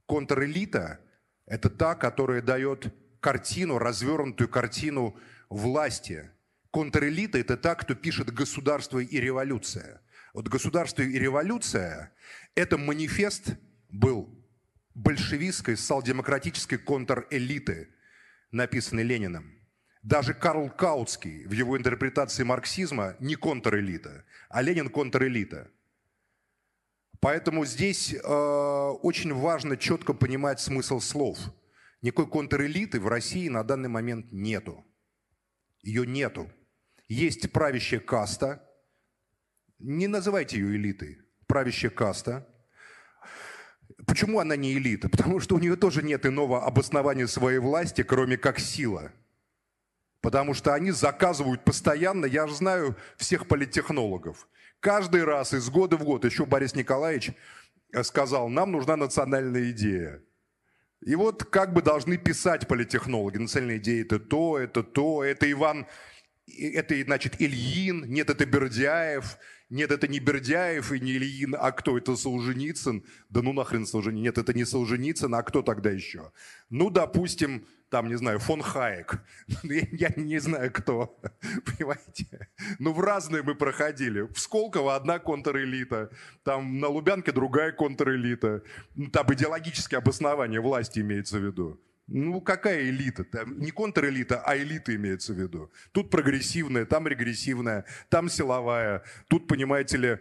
Контрэлита– 0.07 1.01
это 1.47 1.69
та, 1.71 1.95
которая 1.95 2.43
дает 2.43 2.93
картину, 3.27 3.79
развернутую 3.79 4.49
картину 4.49 5.17
власти. 5.49 6.31
Контрэлита– 6.71 7.39
это 7.41 7.57
та, 7.57 7.75
кто 7.75 7.97
пишет 7.97 8.33
«Государство 8.33 9.01
и 9.01 9.21
революция». 9.21 10.01
Вот 10.33 10.47
«Государство 10.47 11.03
и 11.03 11.19
революция»– 11.19 12.13
это 12.55 12.79
манифест 12.79 13.57
был 13.89 14.33
большевистской, 14.95 15.77
социал-демократической 15.77 16.77
контрэлиты, 16.77 17.89
написанный 18.53 19.03
Лениным. 19.03 19.59
Даже 20.05 20.33
Карл 20.33 20.71
Каутский 20.71 21.47
в 21.47 21.51
его 21.51 21.77
интерпретации 21.77 22.45
марксизма 22.45 23.17
не 23.19 23.35
контрэлита, 23.35 24.25
а 24.49 24.63
Ленин 24.63 24.89
контрэлита. 24.89 25.69
Поэтому 27.19 27.65
здесь 27.65 28.15
э, 28.15 28.19
очень 28.23 29.35
важно 29.35 29.77
четко 29.77 30.13
понимать 30.13 30.61
смысл 30.61 31.01
слов. 31.01 31.39
Никакой 32.07 32.29
контрэлиты 32.29 33.01
в 33.01 33.09
России 33.09 33.49
на 33.49 33.65
данный 33.65 33.89
момент 33.89 34.31
нету. 34.31 34.87
Ее 35.83 36.07
нету. 36.07 36.49
Есть 37.09 37.51
правящая 37.51 37.99
каста. 37.99 38.65
Не 39.81 40.07
называйте 40.07 40.57
ее 40.57 40.77
элитой. 40.77 41.19
Правящая 41.49 41.91
каста. 41.91 42.47
Почему 44.07 44.39
она 44.39 44.55
не 44.55 44.75
элита? 44.75 45.09
Потому 45.09 45.41
что 45.41 45.57
у 45.57 45.59
нее 45.59 45.75
тоже 45.75 46.05
нет 46.05 46.25
иного 46.27 46.65
обоснования 46.65 47.27
своей 47.27 47.59
власти, 47.59 48.05
кроме 48.05 48.37
как 48.37 48.61
сила. 48.61 49.11
Потому 50.21 50.55
что 50.55 50.75
они 50.75 50.93
заказывают 50.93 51.65
постоянно, 51.65 52.27
я 52.27 52.47
же 52.47 52.55
знаю 52.55 52.95
всех 53.17 53.49
политтехнологов. 53.49 54.47
Каждый 54.79 55.25
раз 55.25 55.55
из 55.55 55.69
года 55.71 55.97
в 55.97 56.05
год, 56.05 56.25
еще 56.25 56.47
Борис 56.47 56.77
Николаевич 56.77 57.33
сказал, 58.05 58.49
нам 58.49 58.71
нужна 58.71 58.95
национальная 58.95 59.73
идея. 59.73 60.23
И 61.07 61.15
вот 61.15 61.45
как 61.45 61.73
бы 61.73 61.83
должны 61.83 62.19
писать 62.19 62.67
политтехнологи. 62.67 63.39
Национальная 63.39 63.79
идея 63.79 64.03
это 64.03 64.19
то, 64.19 64.59
это 64.59 64.83
то, 64.83 65.23
это 65.23 65.49
Иван, 65.51 65.87
это, 66.49 67.01
значит, 67.01 67.41
Ильин, 67.41 68.05
нет, 68.07 68.29
это 68.29 68.45
Бердяев, 68.45 69.39
нет, 69.69 69.91
это 69.91 70.07
не 70.07 70.21
Бердяев 70.21 70.93
и 70.93 71.01
не 71.01 71.13
Ильин, 71.13 71.57
а 71.59 71.73
кто? 71.73 71.99
Это 71.99 72.15
Солженицын. 72.15 73.05
Да 73.29 73.43
ну 73.43 73.53
нахрен 73.53 73.85
Солженицын. 73.85 74.23
Нет, 74.23 74.39
это 74.39 74.55
не 74.55 74.65
Солженицын, 74.65 75.35
а 75.35 75.43
кто 75.43 75.63
тогда 75.63 75.91
еще? 75.91 76.31
Ну, 76.71 76.89
допустим, 76.89 77.67
там, 77.89 78.09
не 78.09 78.17
знаю, 78.17 78.39
фон 78.39 78.63
Хаек. 78.63 79.21
Я, 79.65 80.13
не 80.17 80.39
знаю, 80.39 80.71
кто. 80.73 81.19
Понимаете? 81.65 82.49
Ну, 82.79 82.93
в 82.93 83.01
разные 83.01 83.43
мы 83.43 83.57
проходили. 83.57 84.21
В 84.21 84.39
Сколково 84.39 84.95
одна 84.95 85.19
контрэлита, 85.19 86.11
там 86.45 86.79
на 86.79 86.87
Лубянке 86.87 87.33
другая 87.33 87.73
контрэлита. 87.73 88.63
Ну, 88.95 89.11
там 89.11 89.33
идеологическое 89.33 89.99
обоснование 89.99 90.61
власти 90.61 91.01
имеется 91.01 91.39
в 91.39 91.45
виду. 91.45 91.81
Ну, 92.07 92.41
какая 92.41 92.83
элита? 92.83 93.25
Там 93.25 93.59
не 93.59 93.73
контрэлита, 93.73 94.41
а 94.41 94.57
элита 94.57 94.95
имеется 94.95 95.33
в 95.33 95.41
виду. 95.41 95.73
Тут 95.93 96.11
прогрессивная, 96.11 96.87
там 96.87 97.09
регрессивная, 97.09 97.85
там 98.09 98.29
силовая. 98.29 99.03
Тут, 99.29 99.49
понимаете 99.49 99.97
ли, 99.97 100.19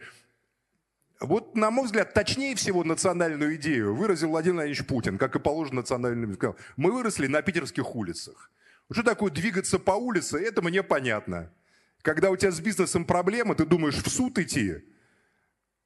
вот, 1.19 1.55
на 1.55 1.71
мой 1.71 1.85
взгляд, 1.85 2.13
точнее 2.13 2.55
всего 2.55 2.83
национальную 2.83 3.55
идею 3.55 3.95
выразил 3.95 4.29
Владимир 4.29 4.55
Владимирович 4.55 4.85
Путин, 4.87 5.17
как 5.17 5.35
и 5.35 5.39
положено 5.39 5.77
национальным. 5.77 6.37
Мы 6.75 6.91
выросли 6.91 7.27
на 7.27 7.41
питерских 7.41 7.95
улицах. 7.95 8.51
Что 8.91 9.03
такое 9.03 9.31
двигаться 9.31 9.79
по 9.79 9.91
улице, 9.91 10.37
это 10.39 10.61
мне 10.61 10.83
понятно. 10.83 11.51
Когда 12.01 12.29
у 12.31 12.35
тебя 12.35 12.51
с 12.51 12.59
бизнесом 12.59 13.05
проблемы, 13.05 13.55
ты 13.55 13.65
думаешь 13.65 13.95
в 13.95 14.09
суд 14.09 14.37
идти, 14.39 14.83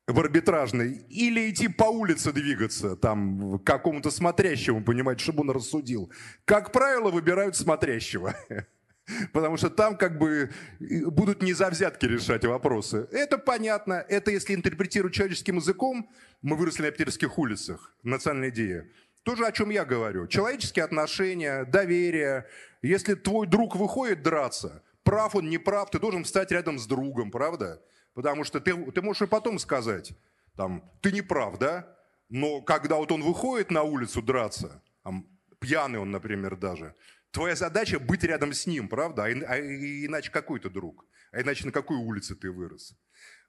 в 0.10 0.20
арбитражный, 0.20 1.06
или 1.10 1.50
идти 1.50 1.68
по 1.68 1.84
улице 1.84 2.32
двигаться, 2.32 2.96
там, 2.96 3.60
к 3.60 3.64
какому-то 3.64 4.10
смотрящему, 4.10 4.84
понимаете, 4.84 5.24
чтобы 5.24 5.42
он 5.42 5.52
рассудил. 5.52 6.12
Как 6.46 6.72
правило, 6.72 7.12
выбирают 7.12 7.56
смотрящего. 7.56 8.36
Потому 9.34 9.58
что 9.58 9.70
там 9.70 9.98
как 9.98 10.18
бы 10.18 10.52
будут 10.80 11.44
не 11.44 11.54
за 11.54 11.70
взятки 11.70 12.06
решать 12.06 12.44
вопросы. 12.46 13.08
Это 13.12 13.38
понятно. 13.38 14.06
Это 14.08 14.32
если 14.32 14.56
интерпретировать 14.56 15.14
человеческим 15.14 15.58
языком, 15.58 16.10
мы 16.42 16.56
выросли 16.56 16.84
на 16.84 16.92
питерских 16.92 17.38
улицах, 17.38 17.94
национальная 18.04 18.50
идея. 18.50 18.88
Тоже 19.24 19.46
о 19.46 19.52
чем 19.52 19.70
я 19.70 19.86
говорю. 19.86 20.28
Человеческие 20.28 20.86
отношения, 20.86 21.66
доверие. 21.66 22.48
Если 22.82 23.14
твой 23.14 23.46
друг 23.48 23.76
выходит 23.76 24.24
драться, 24.24 24.82
прав 25.04 25.36
он, 25.36 25.50
не 25.50 25.60
прав, 25.60 25.92
ты 25.92 26.00
должен 26.00 26.24
встать 26.24 26.52
рядом 26.52 26.80
с 26.80 26.88
другом, 26.88 27.30
правда? 27.30 27.82
Потому 28.20 28.44
что 28.44 28.60
ты, 28.60 28.76
ты 28.92 29.02
можешь 29.02 29.22
и 29.22 29.28
потом 29.28 29.58
сказать, 29.60 30.12
там, 30.58 30.84
ты 31.00 31.14
не 31.14 31.22
прав, 31.22 31.58
да? 31.58 31.88
Но 32.28 32.60
когда 32.60 32.98
вот 32.98 33.14
он 33.14 33.24
выходит 33.24 33.72
на 33.72 33.84
улицу 33.84 34.22
драться, 34.22 34.84
там, 35.04 35.26
пьяный 35.62 36.00
он, 36.00 36.12
например, 36.12 36.58
даже, 36.58 36.96
Твоя 37.32 37.56
задача 37.56 37.98
быть 37.98 38.26
рядом 38.26 38.52
с 38.52 38.68
ним, 38.68 38.90
правда? 38.90 39.24
А, 39.24 39.28
а 39.28 39.60
иначе 39.62 40.32
какой 40.32 40.60
ты 40.60 40.70
друг? 40.70 41.06
А 41.32 41.40
иначе 41.40 41.66
на 41.66 41.72
какой 41.72 41.96
улице 41.96 42.36
ты 42.36 42.52
вырос? 42.52 42.94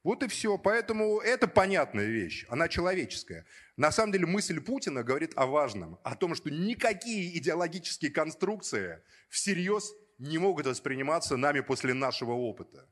Вот 0.05 0.23
и 0.23 0.29
все. 0.29 0.57
Поэтому 0.57 1.19
это 1.19 1.49
понятная 1.49 2.07
вещь. 2.07 2.47
Она 2.49 2.69
человеческая. 2.69 3.45
На 3.77 3.91
самом 3.91 4.13
деле 4.13 4.27
мысль 4.27 4.61
Путина 4.61 5.03
говорит 5.03 5.33
о 5.35 5.47
важном. 5.47 5.99
О 6.05 6.15
том, 6.15 6.37
что 6.37 6.49
никакие 6.49 7.37
идеологические 7.39 8.13
конструкции 8.13 9.03
всерьез 9.31 9.93
не 10.19 10.39
могут 10.39 10.67
восприниматься 10.67 11.37
нами 11.37 11.59
после 11.59 11.93
нашего 11.93 12.35
опыта. 12.35 12.87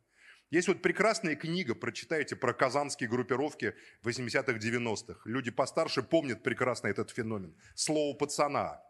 Есть 0.51 0.69
вот 0.69 0.81
прекрасная 0.81 1.37
книга, 1.37 1.75
прочитайте 1.75 2.35
про 2.35 2.55
казанские 2.55 3.09
группировки 3.09 3.75
80-х, 4.03 4.53
90-х. 4.53 5.21
Люди 5.25 5.51
постарше 5.51 6.03
помнят 6.03 6.43
прекрасно 6.43 6.89
этот 6.89 7.11
феномен. 7.11 7.55
Слово 7.75 8.17
пацана. 8.17 8.81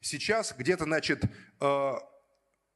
Сейчас 0.00 0.54
где-то, 0.56 0.84
значит, 0.84 1.24
э, 1.60 1.92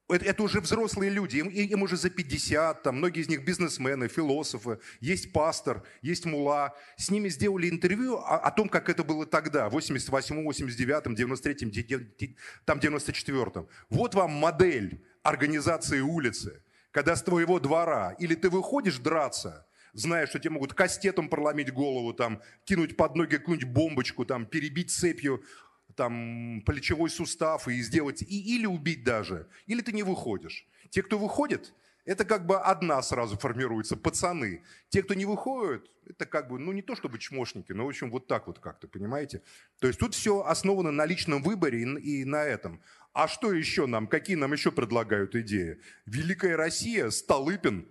это, 0.09 0.43
уже 0.43 0.61
взрослые 0.61 1.11
люди, 1.11 1.39
им, 1.39 1.49
им 1.49 1.83
уже 1.83 1.97
за 1.97 2.11
50, 2.11 2.83
там, 2.83 2.97
многие 2.97 3.23
из 3.23 3.29
них 3.29 3.45
бизнесмены, 3.45 4.09
философы, 4.09 4.79
есть 5.01 5.33
пастор, 5.33 5.83
есть 6.03 6.25
мула. 6.27 6.75
С 6.97 7.11
ними 7.11 7.29
сделали 7.29 7.69
интервью 7.69 8.17
о, 8.17 8.39
о 8.39 8.51
том, 8.51 8.69
как 8.69 8.89
это 8.89 9.03
было 9.03 9.27
тогда, 9.27 9.69
в 9.69 9.73
88 9.73 10.45
89 10.45 11.17
93 11.17 12.37
там 12.65 12.79
94-м. 12.79 13.69
Вот 13.89 14.15
вам 14.15 14.33
модель 14.33 15.05
организации 15.23 16.01
улицы, 16.01 16.63
когда 16.97 17.15
с 17.15 17.23
твоего 17.23 17.61
двора 17.61 18.17
или 18.19 18.35
ты 18.35 18.49
выходишь 18.49 18.97
драться, 18.97 19.67
зная, 19.93 20.27
что 20.27 20.39
тебе 20.39 20.53
могут 20.53 20.73
кастетом 20.73 21.29
проломить 21.29 21.71
голову, 21.71 22.15
там, 22.15 22.41
кинуть 22.65 22.97
под 22.97 23.17
ноги 23.17 23.37
какую-нибудь 23.37 23.69
бомбочку, 23.71 24.25
там, 24.25 24.47
перебить 24.47 24.91
цепью 24.91 25.45
там, 25.95 26.63
плечевой 26.65 27.11
сустав 27.11 27.69
и 27.69 27.83
сделать, 27.83 28.23
и, 28.23 28.57
или 28.57 28.65
убить 28.65 29.05
даже, 29.05 29.47
или 29.67 29.83
ты 29.83 29.93
не 29.93 30.05
выходишь. 30.05 30.67
Те, 30.89 31.03
кто 31.03 31.19
выходит, 31.19 31.75
это 32.07 32.25
как 32.25 32.47
бы 32.47 32.57
одна 32.59 33.03
сразу 33.03 33.37
формируется, 33.37 33.97
пацаны. 33.99 34.63
Те, 34.89 35.03
кто 35.03 35.13
не 35.13 35.27
выходит, 35.27 35.91
это 36.09 36.25
как 36.25 36.49
бы, 36.49 36.59
ну 36.59 36.73
не 36.73 36.81
то 36.81 36.95
чтобы 36.97 37.19
чмошники, 37.19 37.73
но 37.73 37.85
в 37.85 37.89
общем 37.89 38.11
вот 38.11 38.27
так 38.27 38.47
вот 38.47 38.59
как-то, 38.59 38.89
понимаете? 38.89 39.43
То 39.81 39.87
есть 39.87 39.99
тут 39.99 40.15
все 40.15 40.41
основано 40.41 40.93
на 40.93 41.05
личном 41.05 41.43
выборе 41.43 41.83
и, 41.83 42.21
и 42.21 42.25
на 42.25 42.43
этом. 42.43 42.81
А 43.17 43.29
что 43.29 43.51
еще 43.51 43.87
нам, 43.87 44.09
какие 44.09 44.37
нам 44.37 44.53
еще 44.53 44.71
предлагают 44.71 45.35
идеи? 45.37 45.81
Великая 46.05 46.55
Россия, 46.55 47.09
Столыпин, 47.09 47.89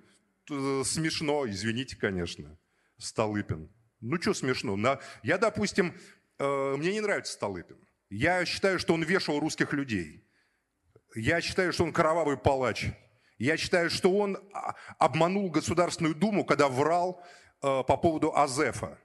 смешно, 0.48 1.50
извините, 1.50 1.96
конечно, 1.96 2.60
Столыпин. 3.00 3.68
Ну 4.02 4.22
что 4.22 4.36
смешно? 4.36 4.78
Я, 5.24 5.40
допустим, 5.40 5.96
э, 6.38 6.76
мне 6.78 6.94
не 6.94 7.02
нравится 7.02 7.34
Столыпин. 7.34 7.76
Я 8.12 8.46
считаю, 8.46 8.78
что 8.78 8.94
он 8.94 9.02
вешал 9.02 9.40
русских 9.40 9.74
людей. 9.74 10.24
Я 11.16 11.42
считаю, 11.42 11.74
что 11.74 11.86
он 11.86 11.92
кровавый 11.92 12.38
палач. 12.38 12.86
Я 13.40 13.58
считаю, 13.58 13.90
что 13.90 14.16
он 14.16 14.38
а, 14.54 14.76
обманул 15.00 15.50
Государственную 15.50 16.14
Думу, 16.14 16.46
когда 16.46 16.70
врал 16.70 17.26
э, 17.64 17.84
по 17.88 17.98
поводу 17.98 18.32
Азефа. 18.38 19.00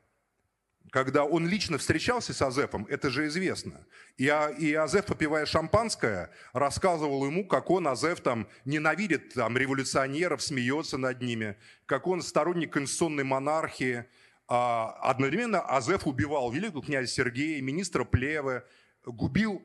Когда 0.91 1.25
он 1.25 1.47
лично 1.47 1.79
встречался 1.79 2.35
с 2.35 2.43
Азефом, 2.43 2.85
это 2.91 3.11
же 3.11 3.29
известно. 3.29 3.87
И, 4.17 4.25
и 4.59 4.75
Азеф, 4.75 5.07
попивая 5.07 5.47
шампанское, 5.47 6.31
рассказывал 6.53 7.25
ему, 7.27 7.47
как 7.47 7.71
он, 7.71 7.87
Азеф, 7.87 8.21
там, 8.21 8.49
ненавидит 8.65 9.35
там, 9.35 9.57
революционеров, 9.57 10.43
смеется 10.43 10.99
над 10.99 11.23
ними, 11.23 11.57
как 11.87 12.09
он 12.09 12.23
сторонник 12.23 12.73
конституционной 12.73 13.25
монархии. 13.25 14.05
А 14.49 14.91
одновременно 15.03 15.61
Азеф 15.61 16.09
убивал 16.09 16.51
великого 16.51 16.83
князя 16.83 17.07
Сергея, 17.07 17.63
министра 17.63 18.03
Плевы, 18.05 18.65
губил 19.05 19.63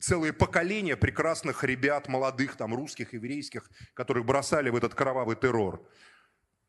целые 0.00 0.32
поколения 0.32 0.96
прекрасных 0.96 1.64
ребят, 1.64 2.06
молодых, 2.06 2.54
там, 2.54 2.74
русских, 2.74 3.12
еврейских, 3.12 3.68
которых 3.94 4.24
бросали 4.24 4.70
в 4.70 4.76
этот 4.76 4.94
кровавый 4.94 5.34
террор. 5.34 5.84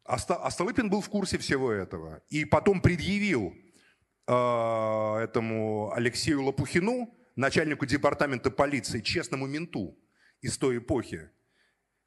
А 0.06 0.18
Столыпин 0.18 0.90
был 0.90 1.02
в 1.02 1.10
курсе 1.10 1.38
всего 1.38 1.72
этого. 1.72 2.24
И 2.30 2.46
потом 2.46 2.82
предъявил 2.82 3.54
этому 4.26 5.92
Алексею 5.94 6.44
Лопухину, 6.44 7.14
начальнику 7.36 7.86
департамента 7.86 8.52
полиции, 8.52 9.02
честному 9.02 9.48
менту 9.48 9.98
из 10.42 10.58
той 10.58 10.78
эпохи, 10.78 11.30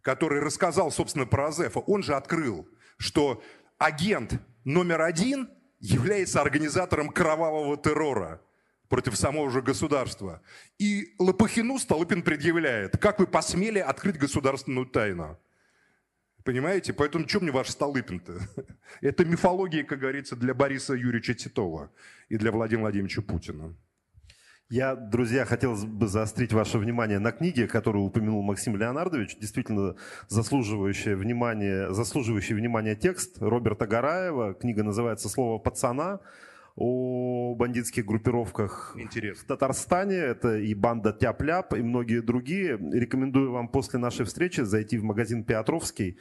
который 0.01 0.41
рассказал, 0.41 0.91
собственно, 0.91 1.27
про 1.27 1.49
Азефа. 1.49 1.81
Он 1.81 2.03
же 2.03 2.15
открыл, 2.15 2.69
что 2.99 3.43
агент 3.79 4.41
номер 4.65 5.03
один 5.03 5.51
является 5.81 6.41
организатором 6.41 7.09
кровавого 7.09 7.77
террора– 7.77 8.41
против 8.89 9.17
самого 9.17 9.51
же 9.51 9.61
государства. 9.63 10.41
И 10.79 11.15
Лопухину 11.19 11.79
Столыпин 11.79 12.23
предъявляет, 12.23 12.97
как 12.99 13.19
вы 13.19 13.27
посмели 13.27 13.79
открыть 13.81 14.19
государственную 14.19 14.87
тайну. 14.87 15.39
Понимаете? 16.45 16.93
Поэтому 16.93 17.27
что 17.27 17.41
мне 17.41 17.51
ваш 17.51 17.71
Столыпин-то? 17.71 18.39
Это 19.01 19.25
мифология, 19.25 19.83
как 19.83 20.01
говорится, 20.01 20.37
для 20.37 20.53
Бориса 20.53 20.93
Юрьевича 20.93 21.35
Титова 21.35 21.91
и 22.29 22.37
для 22.37 22.53
Владимира 22.53 22.83
Владимировича 22.83 23.23
Путина. 23.23 23.75
Я, 24.69 24.95
друзья, 24.95 25.45
хотел 25.47 25.75
бы 25.75 26.07
заострить 26.07 26.53
ваше 26.53 26.79
внимание 26.79 27.19
на 27.19 27.33
книге, 27.33 27.67
которую 27.67 28.05
упомянул 28.05 28.43
Максим 28.43 28.77
Леонардович. 28.77 29.39
Действительно 29.39 29.97
заслуживающий 30.29 31.15
внимания, 31.15 31.93
заслуживающий 31.93 32.55
внимания 32.55 32.95
текст 32.95 33.41
Роберта 33.41 33.87
Гараева. 33.87 34.55
Книга 34.55 34.83
называется 34.83 35.29
«Слово 35.29 35.59
пацана». 35.59 36.21
О 36.77 37.55
бандитских 37.55 38.05
группировках 38.05 38.97
Интересно. 38.99 39.45
в 39.45 39.47
Татарстане. 39.47 40.17
Это 40.17 40.59
и 40.59 40.75
банда 40.75 41.13
Тяп-Ляп, 41.13 41.75
и 41.75 41.83
многие 41.83 42.21
другие. 42.21 42.79
Рекомендую 42.93 43.53
вам 43.53 43.69
после 43.69 43.99
нашей 43.99 44.27
встречи 44.27 44.63
зайти 44.63 44.99
в 44.99 45.05
магазин 45.05 45.45
Петровский. 45.45 46.19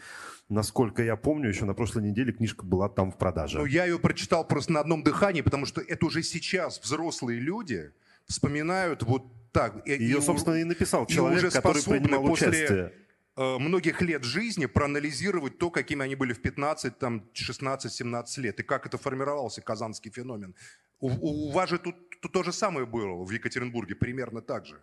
Насколько 0.50 1.02
я 1.04 1.16
помню, 1.16 1.50
еще 1.50 1.66
на 1.66 1.74
прошлой 1.74 2.04
неделе 2.04 2.34
книжка 2.34 2.66
была 2.66 2.88
там 2.90 3.12
в 3.12 3.18
продаже. 3.18 3.58
Ну, 3.58 3.66
я 3.66 3.86
ее 3.86 3.98
прочитал 3.98 4.46
просто 4.46 4.74
на 4.74 4.82
одном 4.82 5.02
дыхании, 5.04 5.42
потому 5.42 5.66
что 5.66 5.82
это 5.82 6.06
уже 6.06 6.22
сейчас 6.22 6.80
взрослые 6.80 7.40
люди 7.40 7.92
вспоминают 8.26 9.04
вот 9.04 9.24
так. 9.52 9.88
И- 9.88 9.92
Ее, 9.92 10.18
и 10.18 10.22
собственно, 10.22 10.56
и 10.56 10.64
написал 10.64 11.06
и 11.06 11.08
человек, 11.08 11.40
уже 11.40 11.52
который 11.52 11.82
принимал 11.84 12.24
после 12.26 12.50
участие. 12.50 12.94
Э, 13.36 13.58
многих 13.60 14.02
лет 14.02 14.24
жизни 14.24 14.66
проанализировать 14.68 15.58
то, 15.58 15.70
какими 15.70 16.04
они 16.04 16.16
были 16.16 16.34
в 16.34 16.42
15, 16.42 16.98
там, 17.00 17.30
16, 17.34 17.92
17 17.92 18.38
лет, 18.38 18.60
и 18.60 18.64
как 18.64 18.86
это 18.86 18.98
формировался 18.98 19.62
казанский 19.62 20.12
феномен. 20.12 20.56
У, 21.00 21.10
у- 21.10 21.52
вас 21.52 21.70
же 21.70 21.80
тут, 21.80 21.96
тут 22.22 22.32
то 22.32 22.44
же 22.44 22.54
самое 22.54 22.86
было 22.86 23.24
в 23.24 23.32
Екатеринбурге, 23.32 23.96
примерно 23.96 24.42
так 24.42 24.66
же. 24.66 24.82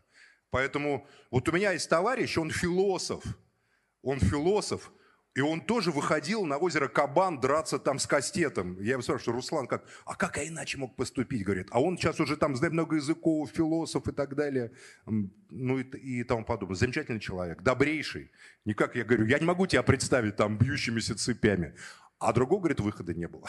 Поэтому 0.51 1.07
вот 1.31 1.49
у 1.49 1.53
меня 1.53 1.73
есть 1.73 1.89
товарищ, 1.89 2.39
он 2.39 2.51
философ, 2.51 3.23
он 4.03 4.19
философ, 4.19 4.91
и 5.35 5.41
он 5.41 5.61
тоже 5.61 5.93
выходил 5.93 6.45
на 6.45 6.57
озеро 6.59 6.89
Кабан 6.89 7.41
драться 7.41 7.79
там 7.79 8.01
с 8.01 8.07
кастетом. 8.07 8.81
Я 8.81 8.93
его 8.93 9.03
спрашиваю, 9.03 9.37
Руслан, 9.37 9.69
как? 9.69 9.85
А 10.05 10.17
как 10.17 10.37
я 10.39 10.49
иначе 10.49 10.77
мог 10.77 10.97
поступить? 10.97 11.45
Говорит, 11.45 11.69
а 11.71 11.81
он 11.81 11.97
сейчас 11.97 12.19
уже 12.19 12.37
там 12.37 12.57
знает 12.57 12.73
много 12.73 12.97
языков, 12.97 13.49
философ 13.51 14.09
и 14.09 14.13
так 14.13 14.35
далее. 14.35 14.73
Ну 15.07 15.79
и, 15.79 15.85
и 15.85 16.25
тому 16.25 16.45
подобное. 16.45 16.77
Замечательный 16.77 17.21
человек, 17.21 17.63
добрейший. 17.63 18.33
Никак, 18.65 18.97
я 18.97 19.05
говорю, 19.05 19.27
я 19.27 19.39
не 19.39 19.45
могу 19.45 19.69
тебя 19.69 19.85
представить 19.85 20.35
там 20.35 20.59
бьющимися 20.59 21.15
цепями. 21.15 21.77
А 22.19 22.33
другого, 22.33 22.61
говорит, 22.61 22.81
выхода 22.81 23.15
не 23.15 23.29
было. 23.29 23.49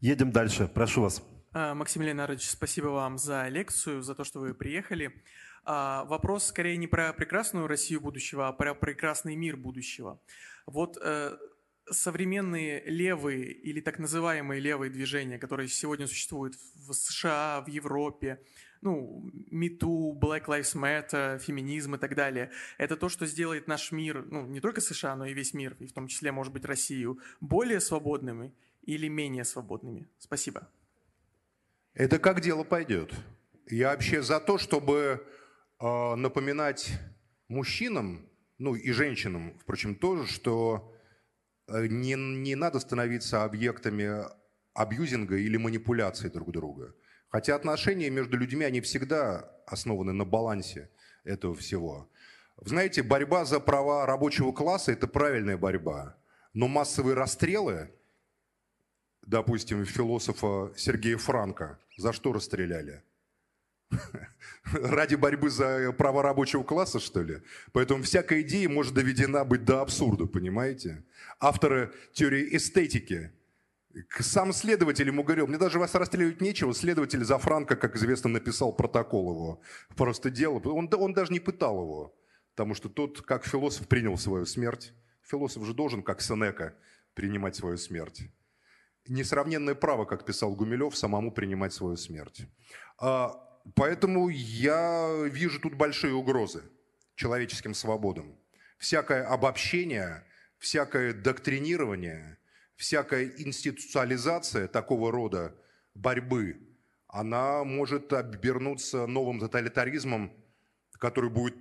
Едем 0.00 0.32
дальше. 0.32 0.68
Прошу 0.68 1.02
вас. 1.02 1.22
А, 1.54 1.74
Максим 1.74 2.02
Леонардович, 2.02 2.50
спасибо 2.50 2.88
вам 2.88 3.16
за 3.16 3.48
лекцию, 3.48 4.02
за 4.02 4.14
то, 4.14 4.24
что 4.24 4.40
вы 4.40 4.52
приехали. 4.52 5.12
А, 5.64 6.04
Вопрос 6.04 6.46
скорее 6.46 6.76
не 6.76 6.86
про 6.86 7.12
прекрасную 7.12 7.66
Россию 7.66 8.00
будущего, 8.00 8.48
а 8.48 8.52
про 8.52 8.74
прекрасный 8.74 9.36
мир 9.36 9.56
будущего. 9.56 10.20
Вот 10.66 10.98
э, 11.00 11.36
современные 11.90 12.82
левые 12.84 13.52
или 13.52 13.80
так 13.80 13.98
называемые 13.98 14.60
левые 14.60 14.90
движения, 14.90 15.38
которые 15.38 15.68
сегодня 15.68 16.06
существуют 16.06 16.56
в 16.74 16.92
США, 16.92 17.62
в 17.66 17.68
Европе, 17.68 18.40
ну, 18.80 19.30
МИТУ, 19.50 20.18
Black 20.20 20.46
Lives 20.46 20.74
Matter, 20.74 21.38
феминизм 21.38 21.94
и 21.94 21.98
так 21.98 22.16
далее, 22.16 22.50
это 22.78 22.96
то, 22.96 23.08
что 23.08 23.26
сделает 23.26 23.68
наш 23.68 23.92
мир, 23.92 24.24
ну, 24.28 24.44
не 24.46 24.60
только 24.60 24.80
США, 24.80 25.14
но 25.14 25.26
и 25.26 25.34
весь 25.34 25.54
мир, 25.54 25.76
и 25.78 25.86
в 25.86 25.92
том 25.92 26.08
числе, 26.08 26.32
может 26.32 26.52
быть, 26.52 26.64
Россию, 26.64 27.20
более 27.40 27.80
свободными 27.80 28.52
или 28.82 29.06
менее 29.06 29.44
свободными? 29.44 30.08
Спасибо. 30.18 30.68
Это 31.94 32.18
как 32.18 32.40
дело 32.40 32.64
пойдет. 32.64 33.12
Я 33.68 33.90
вообще 33.90 34.22
за 34.22 34.40
то, 34.40 34.58
чтобы 34.58 35.24
напоминать 35.82 36.92
мужчинам, 37.48 38.28
ну 38.58 38.74
и 38.74 38.92
женщинам, 38.92 39.58
впрочем, 39.60 39.94
тоже, 39.94 40.26
что 40.26 40.94
э, 41.66 41.86
не, 41.88 42.14
не 42.14 42.54
надо 42.54 42.78
становиться 42.78 43.44
объектами 43.44 44.24
абьюзинга 44.74 45.36
или 45.36 45.56
манипуляции 45.56 46.28
друг 46.28 46.52
друга. 46.52 46.94
Хотя 47.28 47.56
отношения 47.56 48.10
между 48.10 48.36
людьми, 48.36 48.64
они 48.64 48.80
всегда 48.80 49.50
основаны 49.66 50.12
на 50.12 50.24
балансе 50.24 50.90
этого 51.24 51.54
всего. 51.54 52.08
Знаете, 52.60 53.02
борьба 53.02 53.44
за 53.44 53.58
права 53.58 54.06
рабочего 54.06 54.52
класса– 54.52 54.92
это 54.92 55.08
правильная 55.08 55.56
борьба. 55.56 56.16
Но 56.52 56.68
массовые 56.68 57.14
расстрелы, 57.14 57.90
допустим, 59.22 59.84
философа 59.84 60.72
Сергея 60.76 61.16
Франка, 61.16 61.78
за 61.96 62.12
что 62.12 62.32
расстреляли? 62.32 63.02
Ради 64.72 65.14
борьбы 65.14 65.50
за 65.50 65.92
права 65.92 66.22
рабочего 66.22 66.62
класса, 66.62 67.00
что 67.00 67.22
ли? 67.22 67.42
Поэтому 67.72 68.02
всякая 68.02 68.42
идея 68.42 68.68
может 68.68 68.94
доведена 68.94 69.44
быть 69.44 69.64
до 69.64 69.80
абсурда, 69.80 70.26
понимаете? 70.26 71.04
Авторы 71.40 71.92
теории 72.12 72.56
эстетики. 72.56 73.32
Сам 74.20 74.52
следователь 74.52 75.06
ему 75.06 75.22
говорил, 75.22 75.46
мне 75.46 75.58
даже 75.58 75.78
вас 75.78 75.94
расстреливать 75.94 76.40
нечего. 76.40 76.72
Следователь 76.72 77.24
за 77.24 77.38
Франка, 77.38 77.76
как 77.76 77.96
известно, 77.96 78.30
написал 78.30 78.72
протокол 78.72 79.32
его. 79.32 79.60
Просто 79.96 80.30
дело. 80.30 80.60
Он, 80.64 80.88
он 80.92 81.12
даже 81.12 81.32
не 81.32 81.40
пытал 81.40 81.82
его. 81.82 82.14
Потому 82.54 82.74
что 82.74 82.88
тот, 82.88 83.22
как 83.22 83.44
философ, 83.44 83.86
принял 83.88 84.16
свою 84.16 84.46
смерть. 84.46 84.92
Философ 85.22 85.64
же 85.64 85.74
должен, 85.74 86.02
как 86.02 86.22
Сенека, 86.22 86.74
принимать 87.14 87.56
свою 87.56 87.76
смерть 87.76 88.22
несравненное 89.08 89.74
право, 89.74 90.04
как 90.04 90.24
писал 90.24 90.54
Гумилев, 90.54 90.96
самому 90.96 91.32
принимать 91.32 91.72
свою 91.72 91.96
смерть. 91.96 92.46
А, 92.98 93.34
Поэтому 93.74 94.28
я 94.28 95.24
вижу 95.24 95.60
тут 95.60 95.74
большие 95.74 96.14
угрозы 96.14 96.62
человеческим 97.14 97.74
свободам. 97.74 98.36
Всякое 98.78 99.24
обобщение, 99.26 100.24
всякое 100.58 101.12
доктринирование, 101.12 102.38
всякая 102.76 103.26
институциализация 103.38 104.66
такого 104.66 105.12
рода 105.12 105.54
борьбы, 105.94 106.56
она 107.06 107.62
может 107.62 108.12
обернуться 108.12 109.06
новым 109.06 109.40
тоталитаризмом, 109.40 110.32
который 110.92 111.30
будет... 111.30 111.54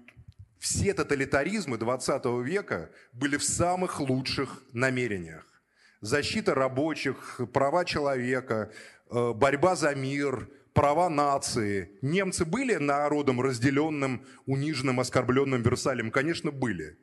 Все 0.60 0.94
тоталитаризмы 0.94 1.78
20 1.78 2.26
века 2.44 2.92
были 3.14 3.38
в 3.38 3.44
самых 3.44 4.00
лучших 4.00 4.64
намерениях 4.74 5.52
защита 6.02 6.56
рабочих, 6.56 7.40
права 7.54 7.86
человека, 7.86 8.72
э, 9.10 9.34
борьба 9.34 9.76
за 9.76 9.96
мир, 9.96 10.50
права 10.74 11.10
нации. 11.10 11.98
Немцы 12.02 12.46
были 12.46 12.76
народом 12.76 13.42
разделенным, 13.42 14.26
униженным, 14.46 15.00
оскорбленным 15.00 15.62
Версалем? 15.62 16.12
Конечно, 16.12 16.52
были. 16.52 16.98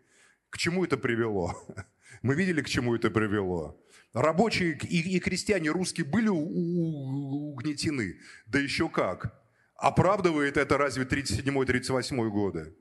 К 0.50 0.58
чему 0.58 0.84
это 0.84 0.96
привело? 0.96 1.54
Мы 2.22 2.34
видели, 2.34 2.62
к 2.62 2.68
чему 2.68 2.94
это 2.94 3.10
привело. 3.10 3.80
Рабочие 4.12 4.78
и, 4.78 5.16
и 5.16 5.20
крестьяне 5.20 5.70
русские 5.70 6.06
были 6.06 6.28
угнетены. 6.28 8.16
Да 8.46 8.58
еще 8.58 8.88
как. 8.88 9.40
Оправдывает 9.76 10.56
это 10.56 10.78
разве 10.78 11.04
37-38 11.04 12.28
годы? 12.30 12.74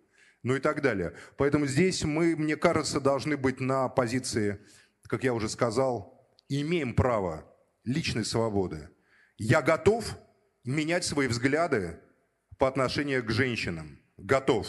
Ну 0.43 0.55
и 0.55 0.59
так 0.59 0.81
далее. 0.81 1.15
Поэтому 1.35 1.67
здесь 1.67 2.03
мы, 2.03 2.35
мне 2.35 2.55
кажется, 2.55 3.01
должны 3.01 3.37
быть 3.37 3.59
на 3.59 3.89
позиции 3.89 4.59
как 5.07 5.23
я 5.23 5.33
уже 5.33 5.49
сказал, 5.49 6.29
имеем 6.49 6.93
право 6.93 7.45
личной 7.83 8.25
свободы. 8.25 8.89
Я 9.37 9.61
готов 9.61 10.17
менять 10.67 11.05
свои 11.05 11.27
взгляды 11.27 11.99
по 12.57 12.67
отношению 12.67 13.23
к 13.23 13.31
женщинам. 13.31 13.99
Готов. 14.17 14.67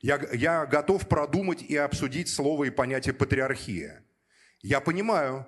Я, 0.00 0.20
я 0.32 0.64
готов 0.64 1.08
продумать 1.08 1.62
и 1.62 1.76
обсудить 1.76 2.28
слово 2.28 2.64
и 2.64 2.70
понятие 2.70 3.14
патриархия. 3.14 4.04
Я 4.62 4.80
понимаю 4.80 5.46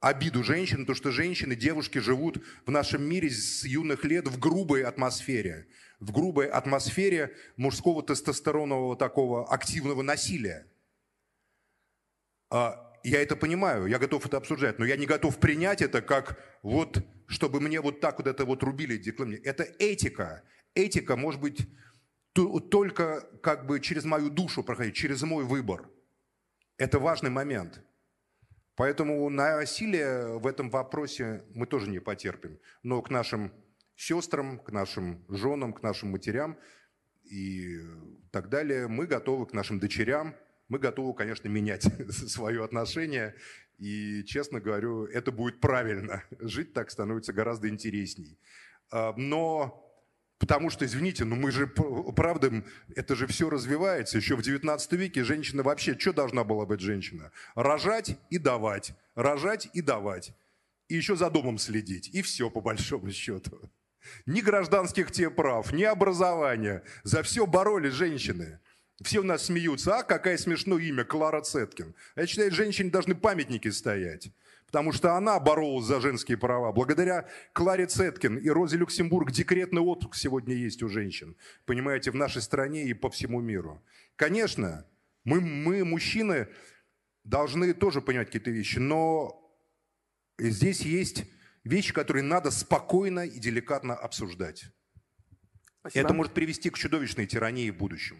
обиду 0.00 0.42
женщин, 0.42 0.84
то, 0.84 0.94
что 0.94 1.10
женщины, 1.10 1.54
девушки 1.54 1.98
живут 1.98 2.44
в 2.66 2.70
нашем 2.70 3.02
мире 3.02 3.30
с 3.30 3.64
юных 3.64 4.04
лет 4.04 4.26
в 4.28 4.38
грубой 4.38 4.82
атмосфере, 4.82 5.68
в 6.00 6.12
грубой 6.12 6.48
атмосфере 6.48 7.34
мужского 7.56 8.02
тестостеронового 8.02 8.96
такого 8.96 9.50
активного 9.50 10.02
насилия. 10.02 10.66
А, 12.50 12.92
Я 13.04 13.22
это 13.22 13.36
понимаю, 13.36 13.86
я 13.86 13.98
готов 13.98 14.26
это 14.26 14.36
обсуждать, 14.36 14.78
но 14.78 14.84
я 14.84 14.96
не 14.96 15.06
готов 15.06 15.38
принять 15.38 15.80
это 15.80 16.02
как 16.02 16.38
вот, 16.62 17.02
чтобы 17.26 17.60
мне 17.60 17.80
вот 17.80 18.00
так 18.00 18.18
вот 18.18 18.26
это 18.26 18.44
вот 18.44 18.62
рубили, 18.62 18.96
декламировали. 18.96 19.46
Это 19.46 19.64
этика. 19.78 20.42
Этика 20.74 21.16
может 21.16 21.40
быть 21.40 21.66
только 22.32 23.20
как 23.42 23.66
бы 23.66 23.80
через 23.80 24.04
мою 24.04 24.28
душу 24.30 24.62
проходить, 24.62 24.94
через 24.94 25.22
мой 25.22 25.44
выбор. 25.44 25.88
Это 26.76 26.98
важный 26.98 27.30
момент. 27.30 27.80
Поэтому 28.76 29.28
насилие 29.30 30.38
в 30.38 30.46
этом 30.46 30.68
вопросе 30.68 31.44
мы 31.54 31.66
тоже 31.66 31.88
не 31.88 32.00
потерпим. 32.00 32.58
Но 32.82 33.00
к 33.02 33.10
нашим 33.10 33.52
сестрам, 33.94 34.58
к 34.58 34.72
нашим 34.72 35.24
женам, 35.28 35.72
к 35.72 35.82
нашим 35.82 36.10
матерям 36.10 36.58
и 37.22 37.78
так 38.32 38.48
далее 38.48 38.88
мы 38.88 39.06
готовы, 39.06 39.46
к 39.46 39.52
нашим 39.52 39.78
дочерям, 39.78 40.34
мы 40.68 40.78
готовы, 40.78 41.14
конечно, 41.14 41.48
менять 41.48 41.82
свое 42.10 42.64
отношение. 42.64 43.36
И, 43.78 44.24
честно 44.24 44.60
говорю, 44.60 45.04
это 45.06 45.32
будет 45.32 45.60
правильно. 45.60 46.22
Жить 46.40 46.72
так 46.72 46.90
становится 46.90 47.32
гораздо 47.32 47.68
интересней. 47.68 48.38
А, 48.90 49.14
Но 49.16 49.80
Потому 50.38 50.68
что, 50.68 50.84
извините, 50.84 51.24
ну 51.24 51.36
мы 51.36 51.50
же, 51.50 51.66
правда, 51.66 52.64
это 52.94 53.14
же 53.14 53.26
все 53.26 53.48
развивается. 53.48 54.18
Еще 54.18 54.36
в 54.36 54.42
19 54.42 54.92
веке 54.92 55.24
женщина 55.24 55.62
вообще, 55.62 55.98
что 55.98 56.12
должна 56.12 56.44
была 56.44 56.66
быть 56.66 56.80
женщина? 56.80 57.30
Рожать 57.54 58.18
и 58.30 58.38
давать, 58.38 58.94
рожать 59.14 59.70
и 59.72 59.80
давать. 59.80 60.34
И 60.88 60.96
еще 60.96 61.16
за 61.16 61.30
домом 61.30 61.56
следить. 61.58 62.08
И 62.12 62.20
все, 62.20 62.50
по 62.50 62.60
большому 62.60 63.10
счету. 63.12 63.70
Ни 64.26 64.42
гражданских 64.42 65.10
те 65.12 65.30
прав, 65.30 65.72
ни 65.72 65.84
образования. 65.84 66.82
За 67.04 67.22
все 67.22 67.46
боролись 67.46 67.94
женщины. 67.94 68.58
Все 69.02 69.20
у 69.20 69.24
нас 69.24 69.46
смеются. 69.46 69.98
А, 69.98 70.02
какое 70.02 70.36
смешное 70.36 70.80
имя, 70.80 71.04
Клара 71.04 71.42
Цеткин. 71.42 71.94
А 72.14 72.20
Я 72.20 72.26
считаю, 72.26 72.50
женщине 72.52 72.90
должны 72.90 73.14
памятники 73.14 73.68
стоять. 73.68 74.32
потому 74.66 74.92
что 74.92 75.14
она 75.14 75.38
боролась 75.38 75.86
за 75.86 76.00
женские 76.00 76.36
права. 76.36 76.72
Благодаря 76.72 77.28
Кларе 77.52 77.86
Цеткин 77.86 78.38
и 78.38 78.48
Розе 78.48 78.76
Люксембург 78.76 79.30
декретный 79.30 79.80
отпуск 79.82 80.16
сегодня 80.16 80.54
есть 80.54 80.82
у 80.82 80.88
женщин, 80.88 81.36
понимаете, 81.64 82.10
в 82.10 82.16
нашей 82.16 82.42
стране 82.42 82.84
и 82.84 82.92
по 82.92 83.08
всему 83.08 83.40
миру. 83.40 83.84
Конечно, 84.16 84.84
мы, 85.22 85.40
мы 85.40 85.84
мужчины, 85.84 86.48
должны 87.24 87.72
тоже 87.72 88.00
понимать 88.00 88.28
какие-то 88.28 88.50
вещи, 88.50 88.78
но 88.78 89.40
здесь 90.38 90.80
есть 90.80 91.24
вещи, 91.64 91.92
которые 91.92 92.22
надо 92.22 92.50
спокойно 92.50 93.26
и 93.26 93.38
деликатно 93.38 93.94
обсуждать. 93.94 94.66
Спасибо. 95.80 96.04
Это 96.04 96.14
может 96.14 96.32
привести 96.34 96.70
к 96.70 96.78
чудовищной 96.78 97.26
тирании 97.26 97.70
в 97.70 97.76
будущем. 97.76 98.18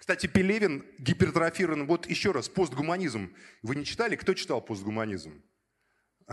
Кстати, 0.00 0.26
Пелевин 0.26 0.82
гипертрофирован. 0.98 1.86
Вот 1.86 2.06
еще 2.06 2.32
раз, 2.32 2.48
постгуманизм. 2.48 3.36
Вы 3.62 3.76
не 3.76 3.84
читали? 3.84 4.16
Кто 4.16 4.32
читал 4.32 4.60
постгуманизм? 4.62 5.42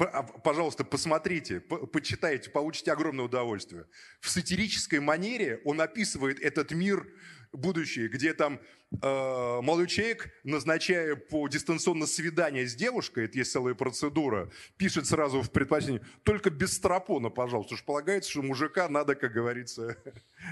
А, 0.00 0.22
пожалуйста, 0.22 0.84
посмотрите, 0.84 1.58
почитайте, 1.58 2.50
получите 2.50 2.92
огромное 2.92 3.24
удовольствие. 3.24 3.86
В 4.20 4.30
сатирической 4.30 5.00
манере 5.00 5.60
он 5.64 5.80
описывает 5.80 6.38
этот 6.38 6.70
мир 6.70 7.04
будущее, 7.52 8.06
где 8.06 8.32
там 8.32 8.60
э, 8.90 9.60
молодой 9.62 9.86
человек, 9.86 10.30
назначая 10.44 11.16
по 11.16 11.46
дистанционно 11.48 12.06
свидание 12.06 12.66
с 12.66 12.74
девушкой, 12.74 13.26
это 13.26 13.38
есть 13.38 13.52
целая 13.52 13.74
процедура, 13.74 14.50
пишет 14.76 15.06
сразу 15.06 15.42
в 15.42 15.50
предпочтении, 15.50 16.00
только 16.22 16.50
без 16.50 16.74
стропона, 16.74 17.30
пожалуйста, 17.30 17.74
уж 17.74 17.84
полагается, 17.84 18.30
что 18.30 18.42
мужика 18.42 18.88
надо, 18.88 19.14
как 19.14 19.32
говорится, 19.32 19.96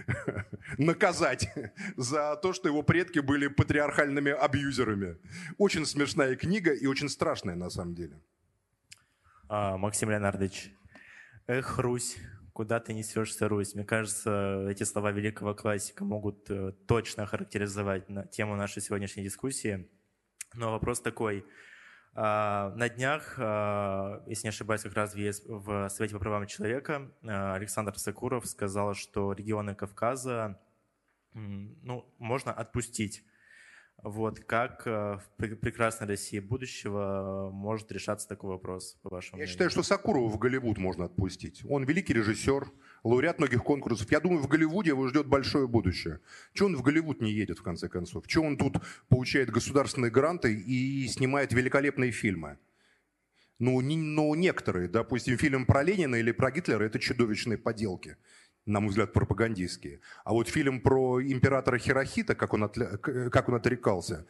наказать 0.78 1.48
за 1.96 2.36
то, 2.36 2.52
что 2.52 2.68
его 2.68 2.82
предки 2.82 3.20
были 3.20 3.48
патриархальными 3.48 4.32
абьюзерами. 4.32 5.16
Очень 5.58 5.86
смешная 5.86 6.36
книга 6.36 6.72
и 6.72 6.86
очень 6.86 7.08
страшная 7.08 7.54
на 7.54 7.70
самом 7.70 7.94
деле. 7.94 8.20
А, 9.48 9.76
Максим 9.76 10.10
Леонардович, 10.10 10.72
эх, 11.46 11.78
Русь, 11.78 12.16
куда 12.56 12.80
ты 12.80 12.94
несешься, 12.94 13.48
Русь. 13.48 13.74
Мне 13.74 13.84
кажется, 13.84 14.66
эти 14.70 14.82
слова 14.82 15.10
великого 15.12 15.54
классика 15.54 16.06
могут 16.06 16.50
э, 16.50 16.72
точно 16.86 17.26
характеризовать 17.26 18.06
тему 18.30 18.56
нашей 18.56 18.80
сегодняшней 18.80 19.24
дискуссии. 19.24 19.90
Но 20.54 20.72
вопрос 20.72 21.02
такой. 21.02 21.44
А, 22.14 22.72
на 22.74 22.88
днях, 22.88 23.34
а, 23.36 24.22
если 24.26 24.46
не 24.46 24.48
ошибаюсь, 24.48 24.80
как 24.80 24.94
раз 24.94 25.14
в 25.14 25.88
Совете 25.90 26.14
по 26.14 26.18
правам 26.18 26.46
человека 26.46 27.12
а, 27.22 27.56
Александр 27.56 27.98
Сакуров 27.98 28.46
сказал, 28.46 28.94
что 28.94 29.34
регионы 29.34 29.74
Кавказа 29.74 30.58
ну, 31.34 32.10
можно 32.16 32.54
отпустить 32.54 33.22
вот 34.02 34.40
как 34.40 34.82
э, 34.86 35.18
в 35.18 35.56
прекрасной 35.56 36.06
России 36.06 36.38
будущего 36.38 37.50
может 37.52 37.90
решаться 37.90 38.28
такой 38.28 38.50
вопрос, 38.50 38.96
по 39.02 39.10
вашему 39.10 39.38
Я 39.38 39.42
мнению? 39.42 39.52
считаю, 39.52 39.70
что 39.70 39.82
Сакурова 39.82 40.28
в 40.28 40.38
Голливуд 40.38 40.78
можно 40.78 41.06
отпустить. 41.06 41.62
Он 41.68 41.84
великий 41.84 42.12
режиссер, 42.12 42.70
лауреат 43.04 43.38
многих 43.38 43.64
конкурсов. 43.64 44.10
Я 44.12 44.20
думаю, 44.20 44.42
в 44.42 44.48
Голливуде 44.48 44.90
его 44.90 45.08
ждет 45.08 45.26
большое 45.26 45.66
будущее. 45.66 46.20
Чего 46.52 46.68
он 46.68 46.76
в 46.76 46.82
Голливуд 46.82 47.20
не 47.20 47.32
едет, 47.32 47.58
в 47.58 47.62
конце 47.62 47.88
концов? 47.88 48.26
Чего 48.26 48.46
он 48.46 48.56
тут 48.56 48.76
получает 49.08 49.50
государственные 49.50 50.10
гранты 50.10 50.54
и 50.54 51.06
снимает 51.08 51.52
великолепные 51.52 52.12
фильмы? 52.12 52.58
Ну, 53.58 53.80
не, 53.80 53.96
ну, 53.96 54.34
некоторые, 54.34 54.86
допустим, 54.86 55.38
фильм 55.38 55.64
про 55.64 55.82
Ленина 55.82 56.16
или 56.16 56.30
про 56.30 56.50
Гитлера– 56.50 56.84
это 56.84 56.98
чудовищные 56.98 57.56
поделки 57.56 58.18
на 58.66 58.80
мой 58.80 58.90
взгляд, 58.90 59.12
пропагандистские. 59.12 60.00
А 60.24 60.32
вот 60.32 60.48
фильм 60.48 60.80
про 60.80 61.22
императора 61.22 61.78
Хирохита, 61.78 62.34
как 62.34 62.52
он, 62.52 62.64
отля... 62.64 62.96
как 62.98 63.48
он 63.48 63.54
отрекался, 63.54 64.26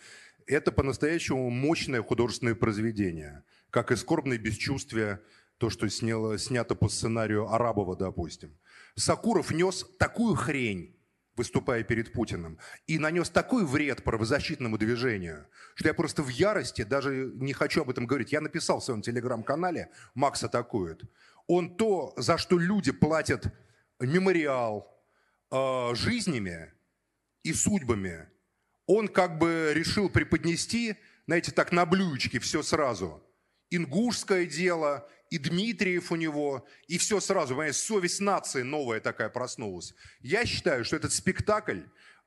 это 0.47 0.71
по-настоящему 0.71 1.51
мощное 1.51 2.03
художественное 2.03 2.55
произведение. 2.55 3.43
Как 3.71 3.91
и 3.91 3.97
«Скорбное 3.97 4.39
бесчувствие», 4.39 5.21
то, 5.59 5.71
что 5.71 5.89
сняло, 5.89 6.37
снято 6.39 6.75
по 6.75 6.89
сценарию 6.89 7.51
Арабова, 7.51 7.97
допустим. 7.97 8.55
Сакуров 8.95 9.51
нес 9.51 9.87
такую 9.99 10.35
хрень, 10.35 10.95
выступая 11.35 11.83
перед 11.83 12.13
Путиным, 12.13 12.59
и 12.87 12.99
нанес 12.99 13.29
такой 13.31 13.65
вред 13.65 14.05
правозащитному 14.05 14.77
движению, 14.77 15.47
что 15.75 15.89
я 15.89 15.95
просто 15.95 16.23
в 16.23 16.29
ярости, 16.29 16.83
даже 16.83 17.33
не 17.35 17.55
хочу 17.55 17.83
об 17.83 17.91
этом 17.91 18.07
говорить. 18.07 18.33
Я 18.33 18.43
написал 18.43 18.81
в 18.81 18.85
своем 18.85 19.01
телеграм-канале 19.01 19.91
«Макс 20.15 20.45
атакует». 20.45 21.03
Он 21.47 21.77
то, 21.77 22.13
за 22.17 22.39
что 22.39 22.59
люди 22.59 22.93
платят 22.93 23.53
мемориал 24.01 24.93
э, 25.51 25.95
жизнями 25.95 26.73
и 27.43 27.53
судьбами, 27.53 28.29
он 28.87 29.09
как 29.09 29.39
бы 29.39 29.73
решил 29.75 30.09
преподнести, 30.09 30.97
знаете, 31.27 31.53
так 31.53 31.73
на 31.73 31.87
блюдечке 31.87 32.39
все 32.39 32.63
сразу. 32.63 33.23
Ингушское 33.71 34.47
дело, 34.47 35.09
и 35.31 35.39
Дмитриев 35.39 36.13
у 36.13 36.17
него, 36.17 36.67
и 36.87 36.99
все 36.99 37.19
сразу, 37.19 37.55
понимаете, 37.55 37.79
совесть 37.79 38.21
нации 38.21 38.63
новая 38.63 39.01
такая 39.01 39.29
проснулась. 39.29 39.95
Я 40.21 40.47
считаю, 40.47 40.85
что 40.85 40.97
этот 40.97 41.13
спектакль 41.13 41.81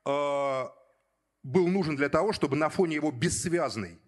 э, 0.04 0.64
был 1.42 1.68
нужен 1.68 1.96
для 1.96 2.10
того, 2.10 2.32
чтобы 2.32 2.56
на 2.56 2.68
фоне 2.68 2.96
его 2.96 3.10
бессвязной 3.10 3.98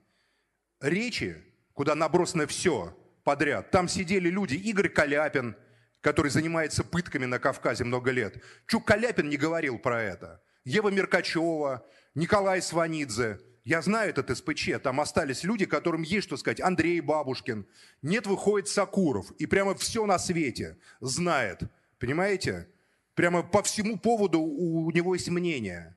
речи, 0.81 1.43
куда 1.73 1.95
набросано 1.95 2.47
все 2.47 2.95
подряд, 3.25 3.71
там 3.71 3.89
сидели 3.89 4.29
люди, 4.29 4.57
Игорь 4.57 4.89
Каляпин– 4.89 5.57
который 6.03 6.31
занимается 6.31 6.85
пытками 6.85 7.25
на 7.25 7.39
Кавказе 7.39 7.85
много 7.85 8.11
лет. 8.11 8.43
Чук 8.67 8.85
Каляпин 8.85 9.31
не 9.31 9.39
говорил 9.39 9.79
про 9.79 10.03
это. 10.03 10.43
Ева 10.65 10.91
Меркачева, 10.91 11.87
Николай 12.15 12.61
Сванидзе. 12.61 13.41
Я 13.65 13.81
знаю 13.81 14.11
этот 14.11 14.37
СПЧ, 14.37 14.71
там 14.83 15.01
остались 15.01 15.45
люди, 15.45 15.65
которым 15.65 16.03
есть 16.03 16.27
что 16.27 16.37
сказать. 16.37 16.61
Андрей 16.61 17.01
Бабушкин. 17.01 17.67
Нет, 18.03 18.27
выходит 18.27 18.69
Сакуров. 18.69 19.31
И 19.39 19.47
прямо 19.47 19.77
все 19.77 20.05
на 20.05 20.19
свете 20.19 20.79
знает. 21.01 21.63
Понимаете? 21.99 22.69
Прямо 23.15 23.45
по 23.45 23.63
всему 23.63 23.97
поводу 23.99 24.41
у 24.41 24.91
него 24.91 25.15
есть 25.15 25.29
мнение. 25.29 25.97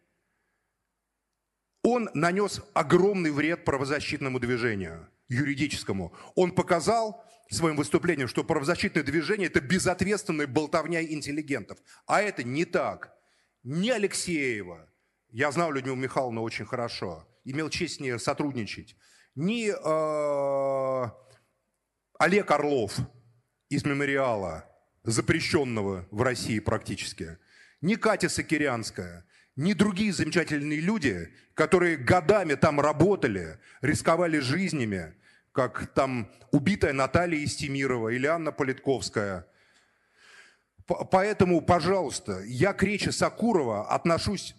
Он 1.81 2.09
нанес 2.13 2.61
огромный 2.73 3.31
вред 3.31 3.65
правозащитному 3.65 4.39
движению, 4.39 5.09
юридическому. 5.29 6.13
Он 6.35 6.51
показал, 6.51 7.24
своим 7.49 7.75
выступлением, 7.75 8.27
что 8.27 8.43
правозащитное 8.43 9.03
движение– 9.03 9.47
это 9.49 9.61
безответственная 9.61 10.47
болтовня 10.47 11.03
интеллигентов. 11.03 11.77
А 12.07 12.21
это 12.21 12.43
не 12.43 12.65
так. 12.65 13.13
Не 13.63 13.91
Алексеева, 13.91 14.89
я 15.29 15.51
знал 15.51 15.71
Людмилу 15.71 15.95
Михайловну 15.95 16.41
очень 16.41 16.65
хорошо, 16.65 17.27
имел 17.43 17.69
честь 17.69 17.95
с 17.95 17.99
ней 17.99 18.17
сотрудничать, 18.19 18.95
не 19.35 19.69
э, 19.69 21.09
Олег 22.19 22.51
Орлов 22.51 22.97
из 23.69 23.83
мемориала, 23.83 24.65
запрещенного 25.03 26.07
в 26.11 26.21
России 26.21 26.59
практически, 26.59 27.37
не 27.81 27.95
Катя 27.95 28.29
Сакирянская, 28.29 29.25
не 29.55 29.73
другие 29.73 30.13
замечательные 30.13 30.79
люди, 30.79 31.33
которые 31.53 31.97
годами 31.97 32.55
там 32.55 32.79
работали, 32.79 33.59
рисковали 33.81 34.39
жизнями, 34.39 35.15
как 35.55 35.87
там 35.93 36.29
убитая 36.51 36.91
Наталья 36.91 37.41
Истемирова 37.41 38.09
или 38.09 38.27
Анна 38.27 38.51
Политковская. 38.51 39.47
Поэтому, 40.85 41.61
пожалуйста, 41.61 42.41
я 42.45 42.73
к 42.73 42.83
речи 42.83 43.09
Сакурова 43.09 43.89
отношусь 43.89 44.53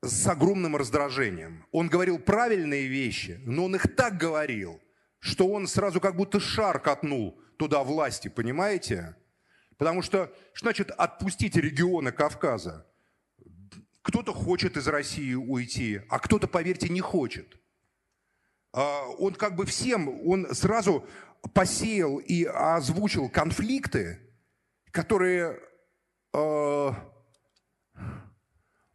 с 0.00 0.26
огромным 0.28 0.76
раздражением. 0.76 1.66
Он 1.72 1.88
говорил 1.88 2.20
правильные 2.20 2.86
вещи, 2.86 3.40
но 3.44 3.64
он 3.64 3.74
их 3.74 3.96
так 3.96 4.16
говорил, 4.16 4.80
что 5.18 5.48
он 5.48 5.66
сразу 5.66 6.00
как 6.00 6.14
будто 6.14 6.38
шар 6.38 6.78
катнул 6.78 7.40
туда 7.58 7.82
власти, 7.82 8.28
понимаете? 8.28 9.16
Потому 9.76 10.02
что, 10.02 10.32
что 10.52 10.66
значит 10.66 10.92
отпустить 10.92 11.56
регионы 11.56 12.12
Кавказа? 12.12 12.86
Кто-то 14.02 14.32
хочет 14.32 14.76
из 14.76 14.86
России 14.86 15.34
уйти, 15.34 16.02
а 16.08 16.20
кто-то, 16.20 16.46
поверьте, 16.46 16.88
не 16.88 17.00
хочет– 17.00 17.58
он 18.80 19.34
как 19.34 19.54
бы 19.54 19.66
всем, 19.66 20.08
он 20.26 20.54
сразу 20.54 21.06
посеял 21.52 22.18
и 22.18 22.44
озвучил 22.44 23.28
конфликты, 23.28 24.20
которые, 24.90 25.60
а, 26.32 26.94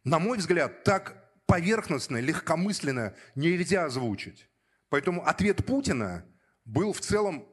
на 0.04 0.18
мой 0.18 0.38
взгляд, 0.38 0.84
так 0.84 1.30
поверхностно, 1.46 2.18
легкомысленно 2.18 3.14
нельзя 3.34 3.86
озвучить. 3.86 4.48
Поэтому 4.88 5.24
ответ 5.26 5.64
Путина 5.64 6.26
был 6.64 6.92
в 6.92 7.00
целом 7.00 7.44
а, 7.44 7.49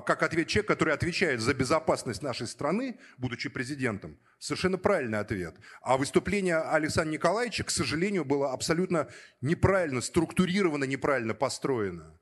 как 0.00 0.22
ответ 0.22 0.48
человека, 0.48 0.74
который 0.74 0.94
отвечает 0.94 1.40
за 1.40 1.54
безопасность 1.54 2.22
нашей 2.22 2.46
страны, 2.46 2.98
будучи 3.18 3.48
президентом, 3.48 4.18
совершенно 4.38 4.78
правильный 4.78 5.18
ответ. 5.18 5.56
А 5.80 5.96
выступление 5.96 6.58
Александра 6.58 7.12
Николаевича, 7.12 7.64
к 7.64 7.70
сожалению, 7.70 8.24
было 8.24 8.52
абсолютно 8.52 9.08
неправильно, 9.40 10.00
структурировано, 10.00 10.84
неправильно 10.84 11.34
построено. 11.34 12.18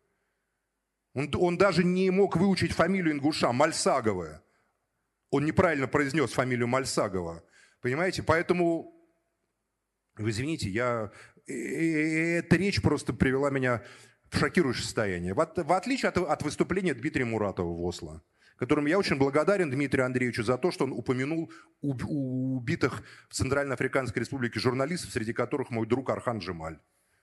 Он, 1.13 1.31
он 1.35 1.59
даже 1.59 1.85
не 1.85 2.11
мог 2.11 2.37
выучить 2.37 2.73
фамилию 2.73 3.15
ингуша, 3.15 3.53
Мальсагова. 3.53 4.43
Он 5.31 5.45
неправильно 5.45 5.87
произнес 5.87 6.33
фамилию 6.33 6.69
Мальсагова. 6.69 7.45
Понимаете? 7.83 8.23
Поэтому, 8.23 8.95
вы 10.17 10.31
извините, 10.31 10.69
я... 10.71 11.11
Эта 11.47 12.57
речь 12.57 12.81
просто 12.81 13.13
привела 13.13 13.51
меня 13.51 13.83
шокирующее 14.39 14.85
состояние. 14.85 15.35
В, 15.35 15.41
от- 15.41 15.59
в 15.59 15.73
отличие 15.73 16.09
от, 16.09 16.17
от 16.19 16.43
выступления 16.43 16.95
Дмитрия 16.95 17.25
Муратова 17.25 17.69
в 17.75 17.83
Осло, 17.85 18.23
которому 18.57 18.89
я 18.89 18.99
очень 18.99 19.17
благодарен 19.17 19.71
Дмитрию 19.71 20.07
Андреевичу 20.07 20.43
за 20.43 20.59
то, 20.59 20.71
что 20.71 20.85
он 20.85 20.93
упомянул 20.93 21.53
уб- 21.83 22.05
убитых 22.07 23.03
в 23.29 23.35
Центральноафриканской 23.35 24.21
республике 24.21 24.61
журналистов, 24.61 25.11
среди 25.13 25.33
которых 25.33 25.71
мой 25.71 25.87
друг 25.87 26.11
Архан 26.11 26.39
Джемаль. 26.39 26.79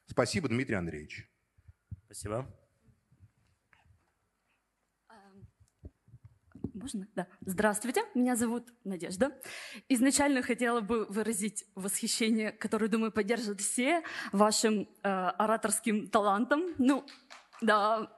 Спасибо, 0.05 0.47
Дмитрий 0.49 0.75
Андреевич. 0.75 1.29
Спасибо. 2.05 2.47
Можно? 6.78 7.08
Да. 7.16 7.28
Здравствуйте, 7.41 8.04
меня 8.14 8.36
зовут 8.36 8.72
Надежда. 8.84 9.32
Изначально 9.90 10.44
хотела 10.44 10.82
бы 10.82 11.06
выразить 11.06 11.66
восхищение, 11.74 12.52
которое, 12.52 12.88
думаю, 12.88 13.12
поддержат 13.12 13.62
все 13.62 14.04
вашим 14.32 14.82
э, 14.82 15.08
ораторским 15.08 16.08
талантом. 16.08 16.76
Ну, 16.78 17.04
да, 17.62 18.12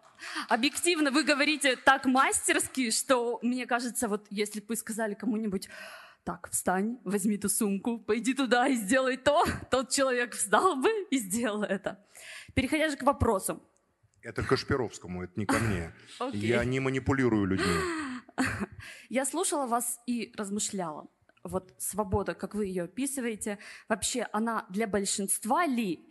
объективно 0.49 1.11
вы 1.11 1.23
говорите 1.23 1.77
так 1.77 2.06
мастерски, 2.06 2.91
что 2.91 3.40
мне 3.41 3.65
кажется, 3.65 4.10
вот 4.10 4.27
если 4.30 4.60
бы 4.60 4.68
вы 4.69 4.76
сказали 4.76 5.14
кому-нибудь, 5.14 5.69
так, 6.26 6.49
встань, 6.52 6.99
возьми 7.06 7.38
ту 7.38 7.48
сумку, 7.48 7.98
пойди 7.98 8.34
туда 8.34 8.68
и 8.68 8.76
сделай 8.76 9.15
то, 9.15 9.45
тот 9.72 9.90
человек 9.90 10.36
встал 10.36 10.76
бы 10.76 10.90
и 11.10 11.18
сделал 11.18 11.64
это. 11.64 12.06
Переходя 12.53 12.90
же 12.90 12.98
к 12.98 13.03
вопросу. 13.03 13.64
Это 14.22 14.44
Кашпировскому, 14.44 15.23
это 15.23 15.34
не 15.38 15.45
ко 15.45 15.57
мне. 15.60 15.94
Окей. 16.19 16.41
Я 16.41 16.65
не 16.65 16.81
манипулирую 16.81 17.45
людьми. 17.45 17.65
Я 19.09 19.25
слушала 19.25 19.67
вас 19.67 19.99
и 20.07 20.33
размышляла. 20.37 21.07
Вот 21.43 21.73
свобода, 21.77 22.33
как 22.33 22.55
вы 22.55 22.65
ее 22.65 22.83
описываете, 22.83 23.59
вообще 23.87 24.27
она 24.33 24.65
для 24.69 24.87
большинства 24.87 25.65
ли? 25.65 26.09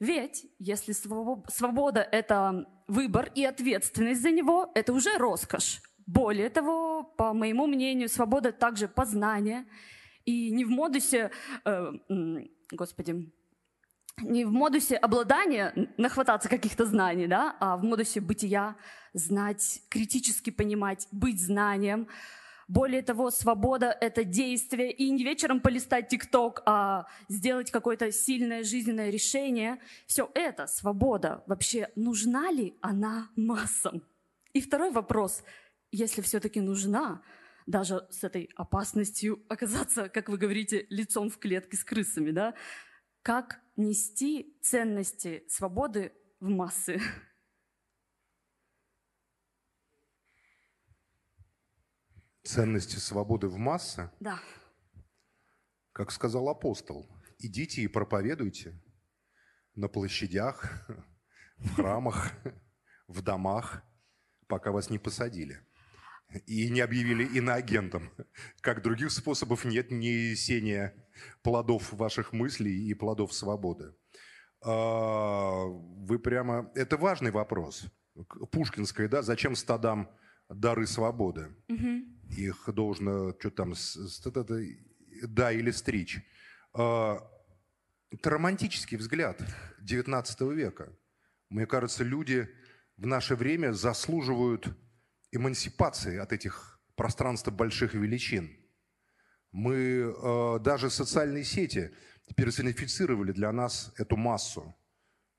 Ведь 0.00 0.46
если 0.58 0.92
свобо- 0.92 1.48
свобода– 1.48 2.00
это 2.12 2.66
выбор 2.88 3.30
и 3.34 3.44
ответственность 3.44 4.22
за 4.22 4.30
него, 4.30 4.70
это 4.74 4.92
уже 4.92 5.16
роскошь. 5.16 5.80
Более 6.06 6.50
того, 6.50 7.04
по 7.04 7.32
моему 7.32 7.66
мнению, 7.66 8.08
свобода 8.08 8.52
также 8.52 8.88
познание. 8.88 9.64
И 10.24 10.50
не 10.50 10.64
в 10.64 10.70
модусе, 10.70 11.30
э, 11.64 11.92
господи, 12.72 13.32
не 14.20 14.44
в 14.44 14.52
модусе 14.52 14.96
обладания, 14.96 15.72
нахвататься 15.96 16.48
каких-то 16.48 16.86
знаний, 16.86 17.26
да, 17.26 17.56
а 17.60 17.76
в 17.76 17.84
модусе 17.84 18.20
бытия, 18.20 18.76
знать, 19.12 19.82
критически 19.88 20.50
понимать, 20.50 21.08
быть 21.10 21.40
знанием. 21.40 22.08
Более 22.66 23.02
того, 23.02 23.30
свобода— 23.30 23.96
это 24.00 24.24
действие, 24.24 24.90
и 24.90 25.10
не 25.10 25.22
вечером 25.22 25.60
полистать 25.60 26.08
ТикТок, 26.08 26.62
а 26.64 27.06
сделать 27.28 27.70
какое-то 27.70 28.10
сильное 28.10 28.64
жизненное 28.64 29.10
решение. 29.10 29.80
Все 30.06 30.30
это 30.34 30.66
свобода. 30.66 31.44
Вообще, 31.46 31.90
нужна 31.94 32.50
ли 32.50 32.78
она 32.80 33.28
массам? 33.36 34.02
И 34.54 34.62
второй 34.62 34.92
вопрос. 34.92 35.42
Если 35.92 36.22
все-таки 36.22 36.60
нужна, 36.60 37.20
даже 37.66 38.06
с 38.10 38.24
этой 38.24 38.48
опасностью 38.56 39.42
оказаться, 39.48 40.08
как 40.08 40.28
вы 40.28 40.38
говорите, 40.38 40.86
лицом 40.88 41.28
в 41.28 41.38
клетке 41.38 41.76
с 41.76 41.84
крысами, 41.84 42.30
да, 42.30 42.54
как 43.22 43.60
нести 43.76 44.58
ценности 44.62 45.44
свободы 45.48 46.12
в 46.40 46.48
массы? 46.48 47.00
Ценности 52.42 52.96
свободы 52.96 53.48
в 53.48 53.56
массы, 53.56 54.10
Да. 54.20 54.38
как 55.92 56.10
сказал 56.10 56.48
апостол, 56.50 57.08
идите 57.38 57.80
и 57.80 57.88
проповедуйте 57.88 58.78
на 59.74 59.88
площадях, 59.88 60.86
в 61.56 61.74
храмах, 61.74 62.32
в 63.08 63.22
домах, 63.22 63.82
пока 64.46 64.72
вас 64.72 64.90
не 64.90 64.98
посадили. 64.98 65.66
И 66.46 66.68
не 66.70 66.80
объявили 66.80 67.24
иноагентом. 67.24 68.10
Как 68.60 68.82
других 68.82 69.10
способов 69.12 69.64
нет 69.64 69.90
несения 69.90 70.94
плодов 71.42 71.92
ваших 71.92 72.32
мыслей 72.32 72.88
и 72.88 72.94
плодов 72.94 73.32
свободы. 73.32 73.94
А, 74.62 75.64
Вы 75.64 76.18
прямо... 76.18 76.70
Это 76.74 76.96
важный 76.96 77.30
вопрос. 77.30 77.84
Пушкинская, 78.50 79.08
да? 79.08 79.22
Зачем 79.22 79.54
стадам 79.54 80.10
дары 80.48 80.86
свободы? 80.86 81.54
Их 82.36 82.68
должно, 82.74 83.32
что 83.38 83.50
там, 83.50 83.74
да, 85.22 85.52
или 85.52 85.70
стричь. 85.70 86.18
А, 86.72 87.18
Это 88.10 88.30
романтический 88.30 88.96
взгляд 88.96 89.40
XIX 89.82 90.54
века. 90.54 90.96
Мне 91.50 91.66
кажется, 91.66 92.02
люди 92.02 92.48
в 92.96 93.06
наше 93.06 93.36
время 93.36 93.72
заслуживают 93.72 94.68
эмансипации 95.34 96.18
от 96.18 96.32
этих 96.32 96.80
пространств 96.96 97.48
больших 97.50 97.94
величин. 97.94 98.56
Мы 99.52 99.74
э, 99.74 100.58
даже 100.60 100.90
социальные 100.90 101.44
сети 101.44 101.92
персонифицировали 102.36 103.32
для 103.32 103.52
нас 103.52 103.92
эту 103.98 104.16
массу. 104.16 104.74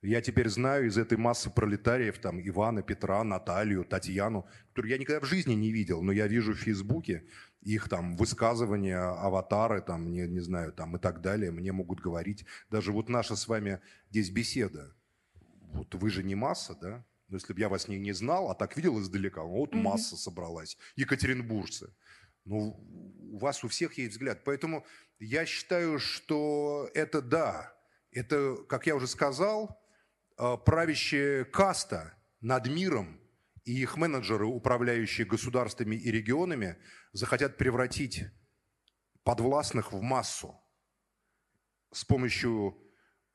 Я 0.01 0.21
теперь 0.21 0.49
знаю 0.49 0.87
из 0.87 0.97
этой 0.97 1.17
массы 1.17 1.49
пролетариев 1.49 2.19
там 2.19 2.39
Ивана, 2.39 2.83
Петра, 2.83 3.23
Наталью, 3.23 3.83
Татьяну, 3.83 4.47
которую 4.69 4.91
я 4.91 4.97
никогда 4.99 5.19
в 5.19 5.25
жизни 5.25 5.53
не 5.53 5.71
видел, 5.71 6.03
но 6.03 6.11
я 6.11 6.27
вижу 6.27 6.53
в 6.53 6.59
Фейсбуке 6.59 7.27
их 7.61 7.89
там 7.89 8.15
высказывания, 8.15 8.99
аватары, 8.99 9.81
там, 9.81 10.11
не, 10.11 10.27
не 10.27 10.39
знаю, 10.39 10.71
там 10.71 10.95
и 10.95 10.99
так 10.99 11.21
далее, 11.21 11.51
мне 11.51 11.71
могут 11.71 11.99
говорить. 11.99 12.45
Даже 12.69 12.91
вот 12.91 13.09
наша 13.09 13.35
с 13.35 13.47
вами 13.47 13.81
здесь 14.11 14.29
беседа. 14.29 14.93
Вот 15.73 15.95
вы 15.95 16.09
же 16.11 16.23
не 16.23 16.35
масса, 16.35 16.77
да? 16.79 17.03
Но 17.27 17.37
если 17.37 17.53
бы 17.53 17.59
я 17.59 17.69
вас 17.69 17.87
не, 17.87 17.97
не 17.97 18.13
знал, 18.13 18.49
а 18.49 18.55
так 18.55 18.75
видел 18.75 18.99
издалека, 18.99 19.43
вот 19.43 19.73
масса 19.73 20.15
собралась, 20.15 20.77
екатеринбуржцы. 20.95 21.93
Ну, 22.43 22.77
у 23.33 23.37
вас 23.39 23.63
у 23.63 23.67
всех 23.67 23.97
есть 23.97 24.13
взгляд. 24.13 24.43
Поэтому 24.43 24.85
я 25.19 25.45
считаю, 25.45 25.97
что 25.99 26.89
это 26.93 27.21
да, 27.21 27.75
это, 28.11 28.57
как 28.69 28.85
я 28.85 28.95
уже 28.95 29.07
сказал, 29.07 29.81
э, 30.37 30.57
правящая 30.63 31.45
каста 31.45 32.13
над 32.41 32.67
миром 32.67 33.19
и 33.63 33.81
их 33.81 33.97
менеджеры, 33.97 34.45
управляющие 34.45 35.25
государствами 35.25 35.95
и 35.95 36.11
регионами, 36.11 36.77
захотят 37.13 37.57
превратить 37.57 38.25
подвластных 39.23 39.91
в 39.91 40.01
массу 40.01 40.55
с 41.91 42.05
помощью 42.05 42.77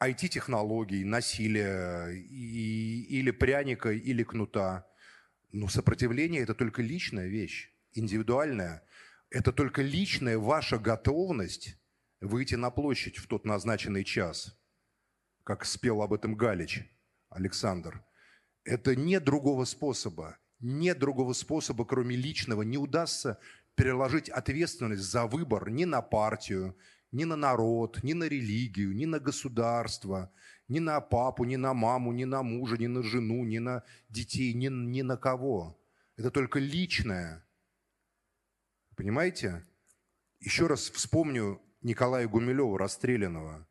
IT-технологий, 0.01 1.05
насилия 1.05 2.09
и- 2.09 3.03
или 3.19 3.31
пряника, 3.31 3.91
или 3.91 4.23
кнута. 4.23 4.87
Но 5.53 5.69
сопротивление– 5.69 6.43
это 6.43 6.55
только 6.55 6.83
личная 6.83 7.27
вещь, 7.27 7.71
индивидуальная. 7.93 8.83
Это 9.31 9.53
только 9.53 9.83
личная 9.83 10.39
ваша 10.39 10.79
готовность 10.79 11.77
выйти 12.21 12.55
на 12.55 12.71
площадь 12.71 13.19
в 13.19 13.27
тот 13.27 13.45
назначенный 13.45 14.05
час, 14.05 14.59
как 15.45 15.65
спел 15.65 16.03
об 16.03 16.13
этом 16.13 16.35
Галич 16.35 16.85
Александр. 17.29 18.03
Это 18.65 18.97
нет 18.97 19.25
другого 19.25 19.65
способа. 19.65 20.39
Нет 20.61 20.99
другого 20.99 21.33
способа, 21.33 21.85
кроме 21.85 22.17
личного. 22.17 22.63
Не 22.63 22.77
удастся 22.79 23.39
переложить 23.75 24.29
ответственность 24.29 25.03
за 25.03 25.27
выбор 25.27 25.71
ни 25.71 25.85
на 25.85 26.03
партию, 26.03 26.77
ни 27.13 27.25
на 27.25 27.37
народ, 27.37 28.03
ни 28.03 28.13
на 28.13 28.25
религию, 28.25 28.95
ни 28.95 29.07
на 29.07 29.19
государство, 29.19 30.33
ни 30.69 30.79
на 30.79 31.01
папу, 31.01 31.45
ни 31.45 31.57
на 31.57 31.75
маму, 31.75 32.13
ни 32.13 32.25
на 32.25 32.43
мужа, 32.43 32.77
ни 32.77 32.87
на 32.87 33.03
жену, 33.03 33.45
ни 33.45 33.59
на 33.59 33.83
детей, 34.09 34.55
ни, 34.55 34.69
ни 34.69 35.03
на 35.03 35.17
кого. 35.17 35.81
Это 36.17 36.31
только 36.31 36.59
личное. 36.59 37.45
Понимаете? 38.97 39.67
Еще 40.41 40.67
раз 40.67 40.91
вспомню 40.91 41.61
Николая 41.83 42.29
Гумилева, 42.29 42.79
расстрелянного. 42.79 43.67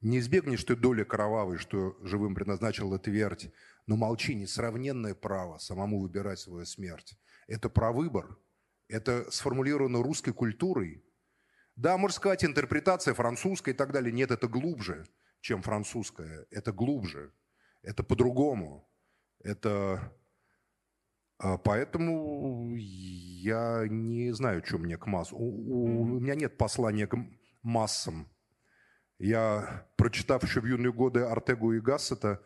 Не 0.00 0.18
избегнешь 0.18 0.64
ты 0.64 0.76
доли 0.76 1.02
кровавой, 1.02 1.56
что 1.56 1.96
живым 2.02 2.34
предназначила 2.34 2.98
твердь, 2.98 3.50
но 3.86 3.96
молчи, 3.96 4.34
несравненное 4.34 5.14
право 5.14 5.58
самому 5.58 6.00
выбирать 6.00 6.38
свою 6.38 6.66
смерть. 6.66 7.18
Это 7.46 7.70
про 7.70 7.90
выбор. 7.90 8.36
Это 8.94 9.28
сформулировано 9.32 10.02
русской 10.04 10.32
культурой. 10.32 11.02
Да, 11.74 11.98
можно 11.98 12.14
сказать, 12.14 12.44
интерпретация 12.44 13.12
французская 13.12 13.72
и 13.72 13.76
так 13.76 13.90
далее. 13.90 14.12
Нет, 14.12 14.30
это 14.30 14.46
глубже, 14.46 15.04
чем 15.40 15.62
французская. 15.62 16.46
Это 16.52 16.70
глубже. 16.72 17.32
Это 17.82 18.04
по-другому. 18.04 18.88
Это... 19.42 20.12
а, 21.38 21.58
Поэтому 21.58 22.76
я 22.76 23.84
не 23.88 24.30
знаю, 24.32 24.62
что 24.64 24.78
мне 24.78 24.96
к 24.96 25.06
массу. 25.06 25.36
У, 25.36 26.02
у- 26.02 26.20
меня 26.20 26.36
нет 26.36 26.56
послания 26.56 27.08
к 27.08 27.16
массам. 27.62 28.28
Я, 29.18 29.88
прочитав 29.96 30.44
еще 30.44 30.60
в 30.60 30.66
юные 30.66 30.92
годы 30.92 31.22
Артегу 31.22 31.72
и 31.72 31.80
Гассета, 31.80 32.40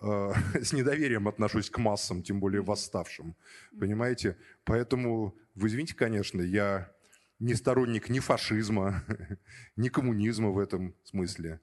э, 0.00 0.32
с 0.62 0.72
недоверием 0.72 1.28
отношусь 1.28 1.70
к 1.70 1.78
массам, 1.78 2.22
тем 2.22 2.40
более 2.40 2.62
восставшим. 2.62 3.34
Понимаете? 3.78 4.36
Поэтому, 4.64 5.34
вы 5.54 5.68
извините, 5.68 5.94
конечно, 5.94 6.40
я 6.40 6.90
не 7.38 7.54
сторонник 7.54 8.08
ни 8.08 8.20
фашизма, 8.20 9.04
ни 9.76 9.88
коммунизма 9.88 10.50
в 10.50 10.58
этом 10.58 10.94
смысле. 11.04 11.60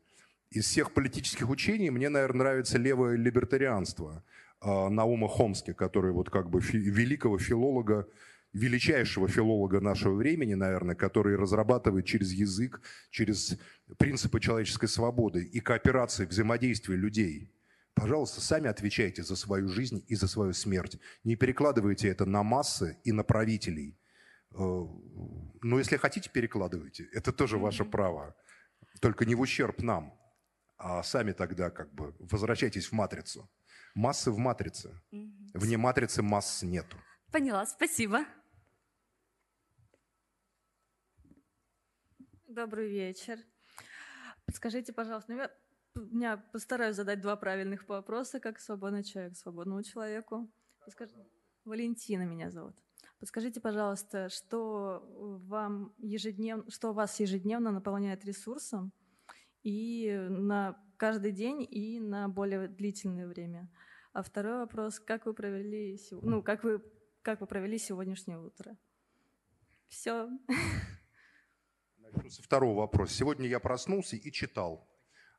Из 0.52 0.66
всех 0.66 0.92
политических 0.92 1.50
учений 1.50 1.90
мне, 1.90 2.10
наверное, 2.10 2.40
нравится 2.40 2.78
левое 2.78 3.18
либертарианство 3.18 4.24
э, 4.62 4.90
Наума 4.90 5.28
Хомски, 5.28 5.74
который 5.74 6.12
вот 6.12 6.30
как 6.30 6.50
бы 6.50 6.62
фи- 6.62 6.78
великого 6.78 7.38
филолога, 7.38 8.08
величайшего 8.54 9.28
филолога 9.28 9.82
нашего 9.82 10.16
времени, 10.16 10.54
наверное, 10.54 10.96
который 10.96 11.36
разрабатывает 11.36 12.06
через 12.06 12.32
язык, 12.32 12.82
через 13.10 13.58
принципы 13.98 14.40
человеческой 14.40 14.88
свободы 14.88 15.44
и 15.44 15.60
кооперации, 15.60 16.26
взаимодействия 16.26 16.96
людей. 16.96 17.52
Пожалуйста, 17.96 18.42
сами 18.42 18.68
отвечайте 18.70 19.24
за 19.24 19.38
свою 19.38 19.70
жизнь 19.70 20.04
и 20.08 20.16
за 20.16 20.28
свою 20.28 20.54
смерть. 20.54 21.00
Не 21.24 21.38
перекладывайте 21.38 22.10
это 22.10 22.26
на 22.26 22.44
массы 22.44 23.00
и 23.06 23.14
на 23.14 23.24
правителей. 23.24 23.98
Э, 24.52 24.58
Но 25.62 25.80
если 25.80 25.96
хотите, 25.98 26.30
перекладывайте. 26.30 27.08
Это 27.14 27.32
тоже 27.32 27.58
ваше 27.58 27.86
право. 27.86 28.36
Только 29.00 29.26
не 29.26 29.34
в 29.34 29.40
ущерб 29.40 29.82
нам. 29.82 30.14
А 30.78 31.04
сами 31.04 31.32
тогда 31.32 31.70
как 31.70 31.94
бы 31.94 32.14
возвращайтесь 32.20 32.88
в 32.88 32.92
матрицу. 32.92 33.50
Массы 33.96 34.30
в 34.30 34.38
матрице. 34.38 35.02
Вне 35.54 35.78
матрицы 35.78 36.22
масс 36.22 36.64
нету. 36.64 36.98
Поняла, 37.32 37.66
спасибо. 37.66 38.26
Добрый 42.48 42.90
вечер. 42.90 43.38
Подскажите, 44.46 44.92
пожалуйста, 44.92 45.34
ну, 45.34 45.50
я, 46.12 46.38
постараюсь 46.38 46.96
задать 46.96 47.22
два 47.22 47.36
правильных 47.36 47.88
вопроса, 47.88 48.40
как 48.40 48.60
свободный 48.60 49.04
человек, 49.04 49.36
свободному 49.36 49.84
человеку. 49.84 50.50
Подскаж- 50.86 51.14
Валентина 51.64 52.24
меня 52.24 52.52
зовут. 52.52 52.76
Подскажите, 53.20 53.60
пожалуйста, 53.60 54.30
что 54.30 55.04
вам 55.48 55.94
ежедневно, 55.98 56.70
что 56.70 56.94
вас 56.94 57.20
ежедневно 57.20 57.72
наполняет 57.72 58.26
ресурсом 58.26 58.92
и 59.64 60.28
на 60.30 60.78
каждый 60.98 61.32
день 61.32 61.66
и 61.70 62.00
на 62.00 62.28
более 62.30 62.68
длительное 62.68 63.28
время? 63.28 63.72
А 64.14 64.22
второй 64.22 64.60
вопрос: 64.60 65.00
как 65.00 65.26
вы 65.26 65.34
провели, 65.34 66.00
ну 66.12 66.44
как 66.44 66.64
вы 66.64 66.82
как 67.22 67.42
вы 67.42 67.48
провели 67.48 67.80
сегодняшнее 67.80 68.40
утро? 68.40 68.78
Все. 69.88 70.30
Начну 71.98 72.30
со 72.30 72.44
второго 72.44 72.78
вопроса. 72.82 73.16
Сегодня 73.16 73.48
я 73.48 73.60
проснулся 73.60 74.16
и 74.16 74.32
читал. 74.32 74.88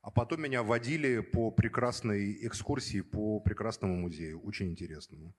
А 0.07 0.09
потом 0.09 0.41
меня 0.41 0.63
водили 0.63 1.19
по 1.19 1.51
прекрасной 1.51 2.47
экскурсии 2.47 3.01
по 3.01 3.41
прекрасному 3.41 3.93
музею, 3.97 4.39
очень 4.39 4.69
интересному. 4.69 5.35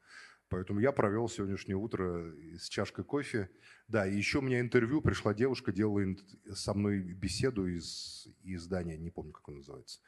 Поэтому 0.51 0.79
я 0.79 0.93
провел 0.93 1.27
сегодняшнее 1.31 1.77
утро 1.77 2.35
с 2.55 2.69
чашкой 2.69 3.07
кофе. 3.07 3.49
Да, 3.87 4.07
и 4.07 4.15
еще 4.15 4.41
у 4.41 4.43
меня 4.43 4.61
интервью, 4.61 5.01
пришла 5.01 5.33
девушка, 5.33 5.73
делала 5.73 6.15
со 6.53 6.75
мной 6.75 6.99
беседу 7.01 7.67
из 7.67 8.27
из 8.43 8.65
издания, 8.65 8.99
не 8.99 9.11
помню, 9.11 9.33
как 9.33 9.49
он 9.49 9.57
называется. 9.57 10.01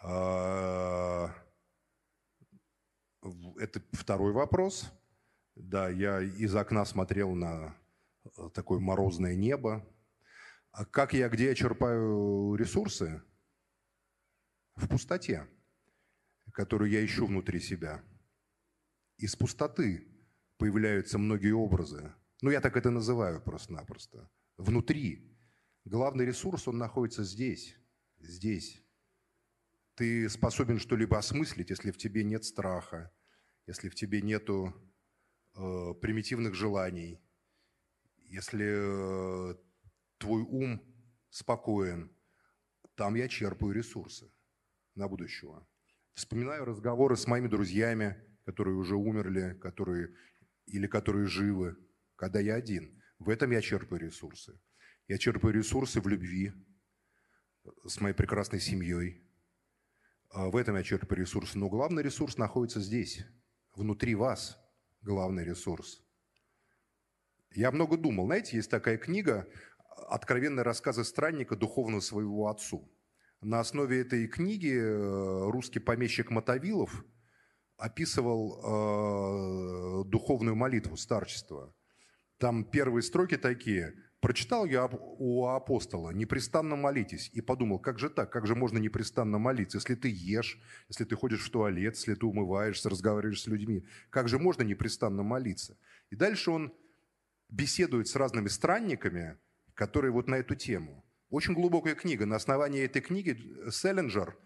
А, 0.00 1.34
Это 3.58 3.82
второй 3.90 4.32
вопрос. 4.32 4.92
Да, 5.56 5.88
я 5.88 6.20
из 6.20 6.54
окна 6.54 6.84
смотрел 6.84 7.34
на 7.34 7.74
э, 8.36 8.48
такое 8.54 8.78
морозное 8.78 9.34
небо. 9.34 9.84
А 10.70 10.84
как 10.84 11.14
я, 11.14 11.28
где 11.28 11.46
я 11.46 11.54
черпаю 11.56 12.54
ресурсы? 12.54 13.22
В 14.78 14.86
пустоте, 14.88 15.44
которую 16.52 16.88
я 16.88 17.04
ищу 17.04 17.26
внутри 17.26 17.58
себя. 17.58 18.00
Из 19.16 19.34
пустоты 19.34 20.06
появляются 20.56 21.18
многие 21.18 21.50
образы. 21.50 22.14
Ну, 22.42 22.50
я 22.50 22.60
так 22.60 22.76
это 22.76 22.90
называю 22.90 23.42
просто-напросто. 23.42 24.30
Внутри. 24.56 25.36
Главный 25.84 26.24
ресурс, 26.24 26.68
он 26.68 26.78
находится 26.78 27.24
здесь. 27.24 27.76
Здесь. 28.20 28.80
Ты 29.96 30.28
способен 30.28 30.78
что-либо 30.78 31.18
осмыслить, 31.18 31.70
если 31.70 31.90
в 31.90 31.96
тебе 31.96 32.22
нет 32.22 32.44
страха, 32.44 33.12
если 33.66 33.88
в 33.88 33.96
тебе 33.96 34.22
нету 34.22 34.72
э, 35.56 35.94
примитивных 36.00 36.54
желаний, 36.54 37.20
если 38.26 39.50
э, 39.52 39.54
твой 40.18 40.42
ум 40.42 40.80
спокоен, 41.30 42.12
там 42.94 43.16
я 43.16 43.26
черпаю 43.26 43.72
ресурсы 43.72 44.30
на 44.98 45.08
будущего. 45.08 45.66
Вспоминаю 46.14 46.64
разговоры 46.64 47.16
с 47.16 47.26
моими 47.26 47.48
друзьями, 47.48 48.16
которые 48.44 48.76
уже 48.76 48.96
умерли, 48.96 49.56
которые 49.60 50.14
или 50.66 50.86
которые 50.86 51.26
живы, 51.26 51.76
когда 52.16 52.40
я 52.40 52.56
один. 52.56 53.00
В 53.18 53.30
этом 53.30 53.52
я 53.52 53.62
черпаю 53.62 54.02
ресурсы. 54.02 54.60
Я 55.06 55.16
черпаю 55.16 55.54
ресурсы 55.54 56.00
в 56.00 56.08
любви 56.08 56.52
с 57.86 58.00
моей 58.00 58.14
прекрасной 58.14 58.60
семьей. 58.60 59.24
А 60.30 60.50
В 60.50 60.56
этом 60.56 60.76
я 60.76 60.82
черпаю 60.82 61.20
ресурсы. 61.20 61.56
Но 61.58 61.68
главный 61.68 62.02
ресурс 62.02 62.36
находится 62.36 62.80
здесь, 62.80 63.24
внутри 63.74 64.14
вас. 64.14 64.58
Главный 65.00 65.44
ресурс. 65.44 66.02
Я 67.52 67.70
много 67.70 67.96
думал. 67.96 68.26
Знаете, 68.26 68.56
есть 68.56 68.70
такая 68.70 68.98
книга 68.98 69.48
«Откровенные 70.08 70.64
рассказы 70.64 71.04
странника 71.04 71.56
духовного 71.56 72.00
своего 72.00 72.48
отцу». 72.48 72.92
На 73.40 73.60
основе 73.60 74.00
этой 74.00 74.26
книги 74.26 74.74
э, 74.74 75.50
русский 75.50 75.78
помещик 75.78 76.30
Мотовилов 76.30 77.04
описывал 77.76 80.02
э, 80.02 80.08
духовную 80.08 80.56
молитву 80.56 80.96
старчества. 80.96 81.72
Там 82.38 82.64
первые 82.64 83.02
строки 83.02 83.36
такие. 83.36 83.94
Прочитал 84.20 84.64
я 84.64 84.86
у 84.86 85.46
апостола 85.46 86.10
«Непрестанно 86.10 86.74
молитесь» 86.74 87.30
и 87.32 87.40
подумал, 87.40 87.78
как 87.78 88.00
же 88.00 88.10
так, 88.10 88.32
как 88.32 88.48
же 88.48 88.56
можно 88.56 88.78
непрестанно 88.78 89.38
молиться, 89.38 89.78
если 89.78 89.94
ты 89.94 90.10
ешь, 90.12 90.60
если 90.88 91.04
ты 91.04 91.14
ходишь 91.14 91.46
в 91.46 91.50
туалет, 91.50 91.94
если 91.94 92.14
ты 92.14 92.26
умываешься, 92.26 92.90
разговариваешь 92.90 93.42
с 93.42 93.46
людьми, 93.46 93.86
как 94.10 94.28
же 94.28 94.40
можно 94.40 94.64
непрестанно 94.64 95.22
молиться? 95.22 95.78
И 96.10 96.16
дальше 96.16 96.50
он 96.50 96.74
беседует 97.48 98.08
с 98.08 98.16
разными 98.16 98.48
странниками, 98.48 99.38
которые 99.74 100.10
вот 100.10 100.26
на 100.26 100.34
эту 100.34 100.56
тему. 100.56 101.04
Очень 101.30 101.52
глубокая 101.52 101.94
книга. 101.94 102.24
На 102.24 102.36
основании 102.36 102.82
этой 102.82 103.02
книги 103.02 103.36
Селлинджер 103.70 104.36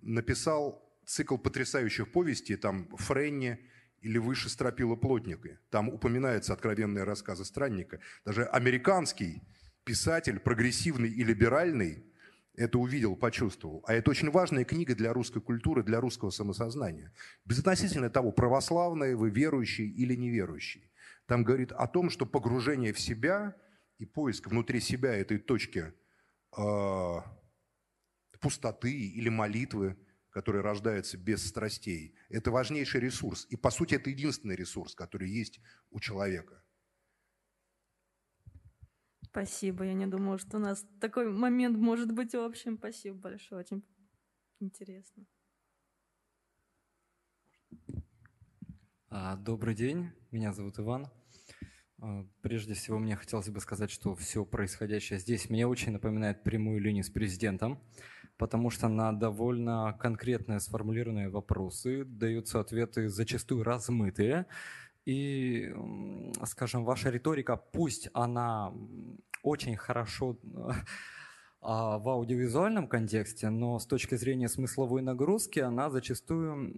написал 0.00 0.92
цикл 1.06 1.36
потрясающих 1.36 2.10
повестей, 2.10 2.56
там 2.56 2.88
Френни 2.96 3.60
или 4.00 4.18
«Выше 4.18 4.48
стропила 4.48 4.96
плотника». 4.96 5.60
Там 5.70 5.88
упоминаются 5.88 6.52
откровенные 6.52 7.04
рассказы 7.04 7.44
странника. 7.44 8.00
Даже 8.24 8.44
американский 8.44 9.42
писатель, 9.84 10.40
прогрессивный 10.40 11.08
и 11.08 11.22
либеральный, 11.22 12.04
это 12.56 12.78
увидел, 12.78 13.14
почувствовал. 13.14 13.84
А 13.86 13.94
это 13.94 14.10
очень 14.10 14.30
важная 14.30 14.64
книга 14.64 14.96
для 14.96 15.12
русской 15.12 15.40
культуры, 15.40 15.84
для 15.84 16.00
русского 16.00 16.30
самосознания. 16.30 17.12
Безотносительно 17.44 18.10
того, 18.10 18.32
православные 18.32 19.14
вы 19.14 19.30
верующий 19.30 19.88
или 19.88 20.16
неверующий. 20.16 20.90
Там 21.26 21.44
говорит 21.44 21.70
о 21.70 21.86
том, 21.86 22.10
что 22.10 22.26
погружение 22.26 22.92
в 22.92 22.98
себя 22.98 23.54
и 23.98 24.06
поиск 24.06 24.48
внутри 24.48 24.80
себя 24.80 25.14
этой 25.14 25.38
точки 25.38 25.94
э, 26.56 27.16
пустоты 28.40 28.92
или 28.92 29.28
молитвы, 29.28 29.96
которая 30.30 30.62
рождается 30.62 31.18
без 31.18 31.46
страстей, 31.46 32.14
это 32.28 32.50
важнейший 32.50 33.00
ресурс. 33.00 33.46
И, 33.50 33.56
по 33.56 33.70
сути, 33.70 33.94
это 33.94 34.10
единственный 34.10 34.56
ресурс, 34.56 34.94
который 34.94 35.30
есть 35.30 35.60
у 35.90 36.00
человека. 36.00 36.62
Спасибо. 39.32 39.84
Я 39.84 39.94
не 39.94 40.06
думала, 40.06 40.38
что 40.38 40.58
у 40.58 40.60
нас 40.60 40.84
такой 41.00 41.30
момент 41.30 41.78
может 41.78 42.12
быть 42.12 42.34
общим. 42.34 42.76
Спасибо 42.76 43.16
большое. 43.16 43.62
Очень 43.62 43.82
интересно. 44.60 45.26
А, 49.08 49.36
Добрый 49.36 49.74
день, 49.74 50.10
меня 50.30 50.52
зовут 50.52 50.78
Иван. 50.78 51.08
А, 52.02 52.26
Прежде 52.42 52.74
всего, 52.74 52.98
мне 52.98 53.14
хотелось 53.14 53.48
бы 53.48 53.60
сказать, 53.60 53.90
что 53.90 54.14
все 54.16 54.44
происходящее 54.44 55.20
здесь 55.20 55.48
мне 55.48 55.66
очень 55.68 55.92
напоминает 55.92 56.42
прямую 56.42 56.80
линию 56.80 57.04
с 57.04 57.10
президентом, 57.10 57.78
потому 58.38 58.70
что 58.70 58.88
на 58.88 59.12
довольно 59.12 59.96
конкретные 60.00 60.58
сформулированные 60.58 61.28
вопросы 61.28 62.04
даются 62.04 62.58
ответы 62.58 63.08
зачастую 63.08 63.62
размытые. 63.62 64.46
И, 65.04 65.72
скажем, 66.44 66.84
ваша 66.84 67.10
риторика, 67.10 67.56
пусть 67.56 68.08
она 68.14 68.72
очень 69.44 69.76
хорошо 69.76 70.36
а, 71.60 71.98
в 71.98 72.08
аудиовизуальном 72.08 72.88
контексте, 72.88 73.48
но 73.48 73.78
с 73.78 73.86
точки 73.86 74.16
зрения 74.16 74.48
смысловой 74.48 75.02
нагрузки 75.02 75.60
она 75.60 75.88
зачастую 75.88 76.74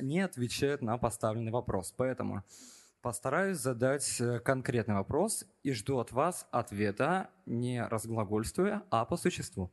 не 0.00 0.20
отвечает 0.20 0.82
на 0.82 0.98
поставленный 0.98 1.52
вопрос. 1.52 1.94
Поэтому 1.96 2.42
постараюсь 3.02 3.58
задать 3.58 4.20
э, 4.20 4.38
конкретный 4.40 4.94
вопрос 4.94 5.44
и 5.62 5.72
жду 5.72 5.98
от 5.98 6.12
вас 6.12 6.46
ответа, 6.50 7.30
не 7.46 7.84
разглагольствуя, 7.84 8.82
а 8.90 9.04
по 9.04 9.16
существу. 9.16 9.70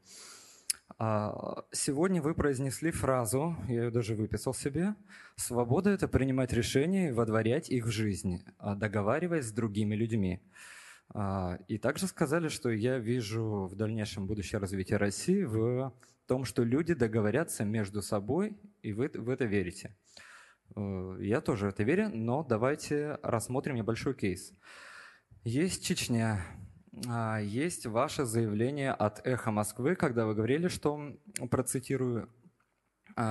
А, 0.97 1.63
Сегодня 1.71 2.21
вы 2.21 2.33
произнесли 2.33 2.91
фразу, 2.91 3.55
я 3.67 3.83
ее 3.83 3.91
даже 3.91 4.15
выписал 4.15 4.53
себе, 4.53 4.95
«Свобода– 5.35 5.89
это 5.91 6.07
принимать 6.07 6.51
решения 6.51 7.09
и 7.09 7.11
водворять 7.13 7.69
их 7.69 7.85
в 7.85 7.91
жизнь, 7.91 8.43
а 8.57 8.75
договариваясь 8.75 9.45
с 9.45 9.51
другими 9.51 9.95
людьми». 9.95 10.41
А, 11.11 11.59
и 11.67 11.77
также 11.77 12.07
сказали, 12.07 12.49
что 12.49 12.69
я 12.69 12.97
вижу 12.97 13.67
в 13.71 13.75
дальнейшем 13.75 14.27
будущее 14.27 14.59
развития 14.59 14.97
России 14.97 15.43
в 15.43 15.93
том, 16.27 16.45
что 16.45 16.63
люди 16.63 16.93
договорятся 16.93 17.63
между 17.63 18.01
собой, 18.01 18.57
и 18.81 18.93
вы 18.93 19.09
в 19.13 19.29
это 19.29 19.45
верите. 19.45 19.95
Э, 20.75 21.17
я 21.19 21.41
тоже 21.41 21.67
это 21.67 21.83
верю, 21.83 22.09
но 22.13 22.43
давайте 22.43 23.19
рассмотрим 23.21 23.75
небольшой 23.75 24.13
кейс. 24.13 24.53
Есть 25.43 25.85
Чечня, 25.85 26.41
а, 27.07 27.39
есть 27.39 27.85
ваше 27.85 28.25
заявление 28.25 28.91
от 28.91 29.25
«Эхо 29.25 29.51
Москвы», 29.51 29.95
когда 29.95 30.25
вы 30.25 30.35
говорили, 30.35 30.67
что, 30.67 31.15
процитирую, 31.49 32.23
«А, 32.23 32.29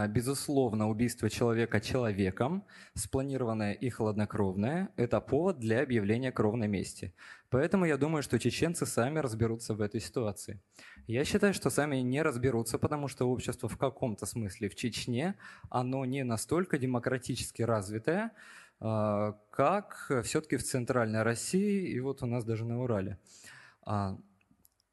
Безусловно, 0.08 0.90
убийство 0.90 1.30
человека 1.30 1.80
человеком, 1.80 2.64
спланированное 2.92 3.72
и 3.72 3.88
хладнокровное– 3.88 4.90
это 4.96 5.18
повод 5.18 5.60
для 5.60 5.80
объявления 5.80 6.30
кровной 6.30 6.68
мести. 6.68 7.14
Поэтому 7.48 7.86
я 7.86 7.96
думаю, 7.96 8.22
что 8.22 8.38
чеченцы 8.38 8.84
сами 8.84 9.18
разберутся 9.20 9.72
в 9.72 9.80
этой 9.80 10.00
ситуации. 10.00 10.60
Я 11.06 11.24
считаю, 11.24 11.54
что 11.54 11.70
сами 11.70 11.96
не 11.96 12.20
разберутся, 12.20 12.78
потому 12.78 13.08
что 13.08 13.30
общество 13.30 13.66
в 13.66 13.78
каком-то 13.78 14.26
смысле 14.26 14.68
в 14.68 14.74
Чечне, 14.74 15.36
оно 15.70 16.04
не 16.04 16.22
настолько 16.22 16.76
демократически 16.76 17.62
развитое, 17.62 18.32
а, 18.80 19.38
как 19.50 20.12
все-таки 20.22 20.58
в 20.58 20.64
Центральной 20.64 21.22
России 21.22 21.88
и 21.88 21.98
вот 22.00 22.22
у 22.22 22.26
нас 22.26 22.44
даже 22.44 22.66
на 22.66 22.82
Урале. 22.82 23.18
А, 23.86 24.18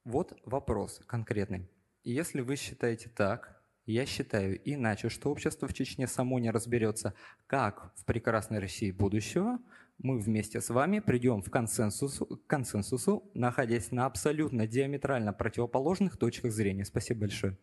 вот 0.06 0.40
вопрос 0.46 1.02
конкретный. 1.06 1.70
Если 2.06 2.40
вы 2.40 2.56
считаете 2.56 3.10
так, 3.10 3.55
я 3.86 4.06
считаю 4.06 4.60
иначе, 4.66 5.10
что 5.10 5.32
общество 5.32 5.68
в 5.68 5.74
Чечне 5.74 6.08
само 6.08 6.40
не 6.40 6.52
разберется, 6.52 7.14
как 7.48 7.94
в 7.96 8.06
прекрасной 8.06 8.60
России 8.60 8.92
будущего 8.92 9.60
мы 9.98 10.20
вместе 10.20 10.60
с 10.60 10.70
вами 10.70 11.00
придем 11.00 11.42
в 11.42 11.50
консенсусу, 11.50 12.26
к 12.26 12.48
консенсусу, 12.48 13.30
находясь 13.34 13.92
на 13.92 14.06
абсолютно 14.06 14.68
диаметрально 14.68 15.34
противоположных 15.34 16.18
точках 16.18 16.52
зрения. 16.52 16.86
Спасибо 16.86 17.22
большое. 17.22 17.58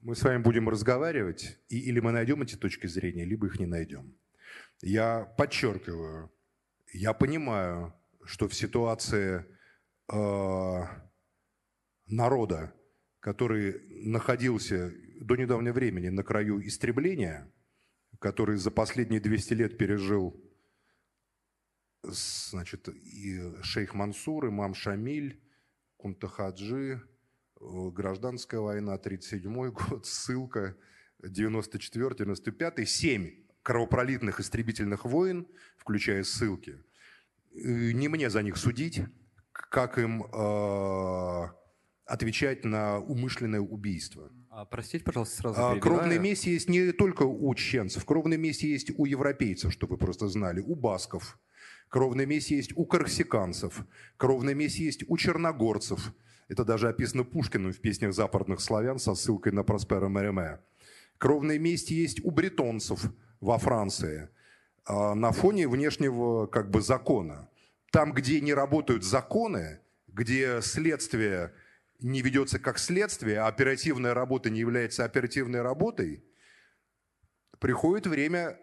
Мы 0.00 0.14
с 0.14 0.22
вами 0.22 0.42
будем 0.42 0.68
разговаривать, 0.68 1.58
и 1.68 1.78
или 1.78 2.00
мы 2.00 2.12
найдем 2.12 2.42
эти 2.42 2.56
точки 2.56 2.86
зрения, 2.86 3.24
либо 3.24 3.46
их 3.46 3.58
не 3.58 3.66
найдем. 3.66 4.16
Я 4.80 5.24
подчеркиваю, 5.36 6.32
я 6.92 7.12
понимаю, 7.12 7.94
что 8.24 8.48
в 8.48 8.54
ситуации 8.54 9.44
э, 10.12 10.82
народа, 12.06 12.72
который 13.20 13.80
находился 13.88 14.92
до 15.20 15.36
недавнего 15.36 15.74
времени 15.74 16.08
на 16.08 16.22
краю 16.22 16.66
истребления, 16.66 17.52
который 18.20 18.56
за 18.56 18.70
последние 18.70 19.20
200 19.20 19.54
лет 19.54 19.78
пережил 19.78 20.40
значит, 22.02 22.88
и 22.88 23.40
шейх 23.62 23.94
Мансур, 23.94 24.48
имам 24.48 24.74
Шамиль, 24.74 25.40
Кунтахаджи, 25.96 27.02
э, 27.60 27.90
гражданская 27.90 28.60
война, 28.60 28.96
37 28.98 29.70
год, 29.70 30.06
ссылка, 30.06 30.76
94-95, 31.22 32.84
7 32.84 33.44
кровопролитных 33.62 34.40
истребительных 34.40 35.04
войн, 35.04 35.46
включая 35.76 36.22
ссылки. 36.22 36.82
Не 37.50 38.08
мне 38.08 38.30
за 38.30 38.42
них 38.42 38.56
судить, 38.56 39.02
как 39.52 39.98
им 39.98 40.22
э, 40.22 41.48
отвечать 42.06 42.64
на 42.64 42.98
умышленное 42.98 43.60
убийство. 43.60 44.32
А, 44.60 44.64
простите, 44.64 45.04
пожалуйста, 45.04 45.36
сразу 45.36 45.60
а, 45.62 45.78
Кровная 45.78 46.18
месть 46.18 46.46
есть 46.46 46.68
не 46.68 46.90
только 46.90 47.22
у 47.22 47.54
чеченцев, 47.54 48.04
кровная 48.04 48.38
месть 48.38 48.64
есть 48.64 48.90
у 48.98 49.04
европейцев, 49.04 49.72
чтобы 49.72 49.92
вы 49.92 49.98
просто 49.98 50.26
знали, 50.26 50.58
у 50.58 50.74
басков. 50.74 51.38
Кровная 51.88 52.26
месть 52.26 52.50
есть 52.50 52.72
у 52.74 52.84
корсиканцев, 52.84 53.86
кровная 54.16 54.54
месть 54.54 54.80
есть 54.80 55.04
у 55.06 55.16
черногорцев. 55.16 56.12
Это 56.48 56.64
даже 56.64 56.88
описано 56.88 57.22
Пушкиным 57.22 57.72
в 57.72 57.78
песнях 57.78 58.12
западных 58.12 58.60
славян 58.60 58.98
со 58.98 59.14
ссылкой 59.14 59.52
на 59.52 59.62
Проспера 59.62 60.08
Мереме. 60.08 60.58
Кровная 61.18 61.60
месть 61.60 61.92
есть 61.92 62.18
у 62.24 62.32
бретонцев 62.32 63.12
во 63.40 63.58
Франции 63.58 64.28
а, 64.84 65.14
на 65.14 65.30
фоне 65.30 65.68
внешнего 65.68 66.48
как 66.48 66.68
бы 66.72 66.80
закона. 66.80 67.48
Там, 67.92 68.12
где 68.12 68.40
не 68.40 68.54
работают 68.54 69.04
законы, 69.04 69.78
где 70.08 70.60
следствие 70.62 71.52
не 72.00 72.22
ведется 72.22 72.58
как 72.58 72.78
следствие, 72.78 73.40
а 73.40 73.48
оперативная 73.48 74.14
работа 74.14 74.50
не 74.50 74.60
является 74.60 75.04
оперативной 75.04 75.62
работой, 75.62 76.24
приходит 77.58 78.06
время, 78.06 78.58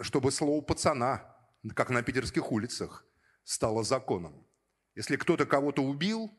чтобы 0.00 0.32
слово 0.32 0.62
пацана, 0.62 1.36
как 1.74 1.90
на 1.90 2.02
питерских 2.02 2.50
улицах, 2.50 3.06
стало 3.44 3.84
законом. 3.84 4.46
Если 4.94 5.16
кто-то 5.16 5.44
кого-то 5.44 5.82
убил, 5.82 6.30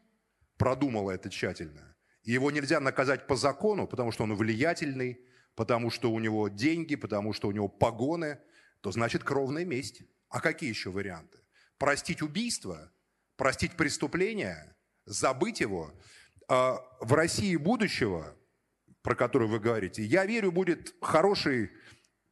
продумал 0.58 1.10
это 1.10 1.30
тщательно, 1.30 1.96
и 2.24 2.32
его 2.32 2.50
нельзя 2.50 2.80
наказать 2.80 3.28
по 3.28 3.36
закону, 3.36 3.88
потому 3.88 4.12
что 4.12 4.24
он 4.24 4.34
влиятельный, 4.34 5.20
потому 5.56 5.92
что 5.92 6.12
у 6.12 6.20
него 6.20 6.48
деньги, 6.48 6.96
потому 6.96 7.32
что 7.34 7.48
у 7.48 7.52
него 7.52 7.68
погоны, 7.68 8.40
то 8.82 8.92
значит 8.92 9.24
кровная 9.24 9.66
месть. 9.66 10.02
А 10.30 10.42
какие 10.42 10.70
еще 10.70 10.90
варианты? 10.90 11.38
Простить 11.78 12.22
убийство, 12.24 12.92
простить 13.36 13.74
преступление– 13.78 14.72
забыть 15.06 15.62
его. 15.62 15.94
А 16.48 16.82
в 17.02 17.14
России 17.14 17.56
будущего, 17.56 18.36
про 19.02 19.16
которую 19.16 19.50
вы 19.50 19.60
говорите, 19.60 20.04
я 20.04 20.26
верю, 20.26 20.52
будет 20.52 20.96
хорошей 21.02 21.72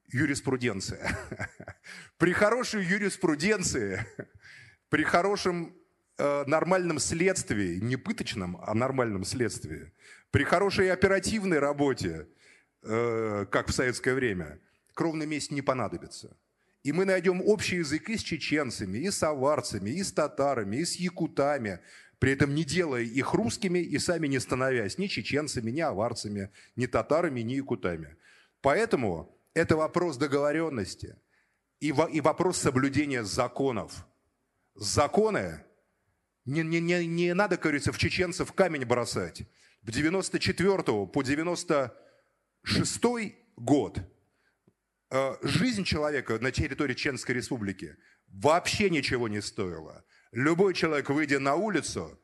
юриспруденция. 0.07 1.17
При 2.17 2.33
хорошей 2.33 2.83
юриспруденции, 2.83 4.05
при 4.89 5.03
хорошем 5.03 5.75
э, 6.17 6.43
нормальном 6.45 6.99
следствии, 6.99 7.79
не 7.79 7.95
пыточном, 7.95 8.57
а 8.61 8.75
нормальном 8.75 9.25
следствии, 9.25 9.91
при 10.29 10.43
хорошей 10.43 10.91
оперативной 10.91 11.59
работе, 11.59 12.27
э, 12.83 13.45
как 13.49 13.69
в 13.69 13.73
советское 13.73 14.13
время, 14.13 14.59
кровная 14.93 15.25
месть 15.25 15.51
не 15.51 15.63
понадобится. 15.63 16.37
И 16.83 16.91
мы 16.91 17.05
найдем 17.05 17.41
общий 17.41 17.77
язык 17.77 18.09
и 18.09 18.17
с 18.17 18.21
чеченцами, 18.21 18.97
и 18.99 19.09
с 19.09 19.23
аварцами, 19.23 19.89
и 19.89 20.03
с 20.03 20.11
татарами, 20.11 20.77
и 20.77 20.85
с 20.85 20.97
якутами, 20.97 21.79
при 22.23 22.31
этом 22.31 22.55
не 22.55 22.63
делая 22.63 23.01
их 23.01 23.33
русскими 23.33 23.79
и 23.79 23.99
сами 23.99 24.27
не 24.27 24.39
становясь 24.39 24.97
ни 24.97 25.07
чеченцами, 25.07 25.71
ни 25.71 25.81
аварцами, 25.81 26.51
ни 26.77 26.85
татарами, 26.85 27.41
ни 27.41 27.55
якутами. 27.55 28.15
Поэтому 28.61 29.37
это 29.53 29.75
вопрос 29.75 30.15
договоренности 30.15 31.17
и, 31.81 31.87
и 31.87 32.21
вопрос 32.21 32.59
соблюдения 32.59 33.25
законов. 33.25 34.07
Законы 34.73 35.65
не, 36.45 36.63
не, 36.63 36.79
не, 36.79 37.05
не 37.05 37.33
надо, 37.33 37.57
как 37.57 37.63
говорится, 37.63 37.91
в 37.91 37.97
чеченцев 37.97 38.53
камень 38.53 38.85
бросать. 38.85 39.43
В 39.81 39.91
94 39.91 40.81
по 41.07 41.23
96 41.23 43.03
год 43.57 43.99
э, 45.09 45.35
жизнь 45.41 45.83
человека 45.83 46.39
на 46.39 46.53
территории 46.53 46.93
Чеченской 46.93 47.35
республики 47.35 47.97
вообще 48.29 48.89
ничего 48.89 49.27
не 49.27 49.41
стоила. 49.41 50.05
Любой 50.33 50.73
человек, 50.73 51.11
выйдя 51.11 51.39
на 51.39 51.53
улицу, 51.53 52.19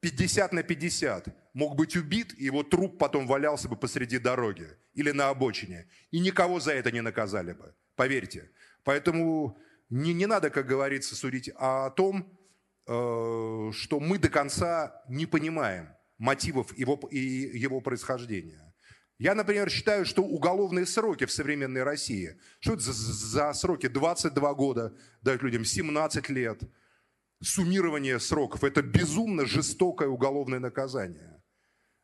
50 0.00 0.52
на 0.52 0.62
50, 0.62 1.54
мог 1.54 1.76
быть 1.76 1.96
убит, 1.96 2.34
и 2.36 2.44
его 2.44 2.62
труп 2.62 2.98
потом 2.98 3.26
валялся 3.26 3.70
бы 3.70 3.76
посреди 3.76 4.18
дороги 4.18 4.68
или 4.92 5.12
на 5.12 5.30
обочине. 5.30 5.88
И 6.10 6.20
никого 6.20 6.60
за 6.60 6.72
это 6.72 6.92
не 6.92 7.00
наказали 7.00 7.54
бы, 7.54 7.74
поверьте. 7.96 8.50
Поэтому 8.84 9.56
не, 9.88 10.12
не 10.12 10.26
надо, 10.26 10.50
как 10.50 10.66
говорится, 10.66 11.16
судить 11.16 11.50
о 11.56 11.88
том, 11.88 12.38
э, 12.86 13.70
что 13.72 13.98
мы 13.98 14.18
до 14.18 14.28
конца 14.28 15.02
не 15.08 15.24
понимаем 15.24 15.88
мотивов 16.18 16.76
его, 16.76 17.00
и 17.10 17.18
его 17.18 17.80
происхождения. 17.80 18.74
Я, 19.18 19.34
например, 19.34 19.70
считаю, 19.70 20.04
что 20.04 20.22
уголовные 20.22 20.84
сроки 20.84 21.24
в 21.24 21.32
современной 21.32 21.82
России, 21.82 22.38
что 22.60 22.74
это 22.74 22.82
за, 22.82 22.92
за 22.92 23.52
сроки 23.54 23.88
22 23.88 24.52
года, 24.52 24.94
дают 25.22 25.42
людям 25.42 25.64
17 25.64 26.28
лет– 26.28 26.60
суммирование 27.40 28.18
сроков. 28.20 28.64
Это 28.64 28.82
безумно 28.82 29.46
жестокое 29.46 30.08
уголовное 30.08 30.58
наказание. 30.58 31.40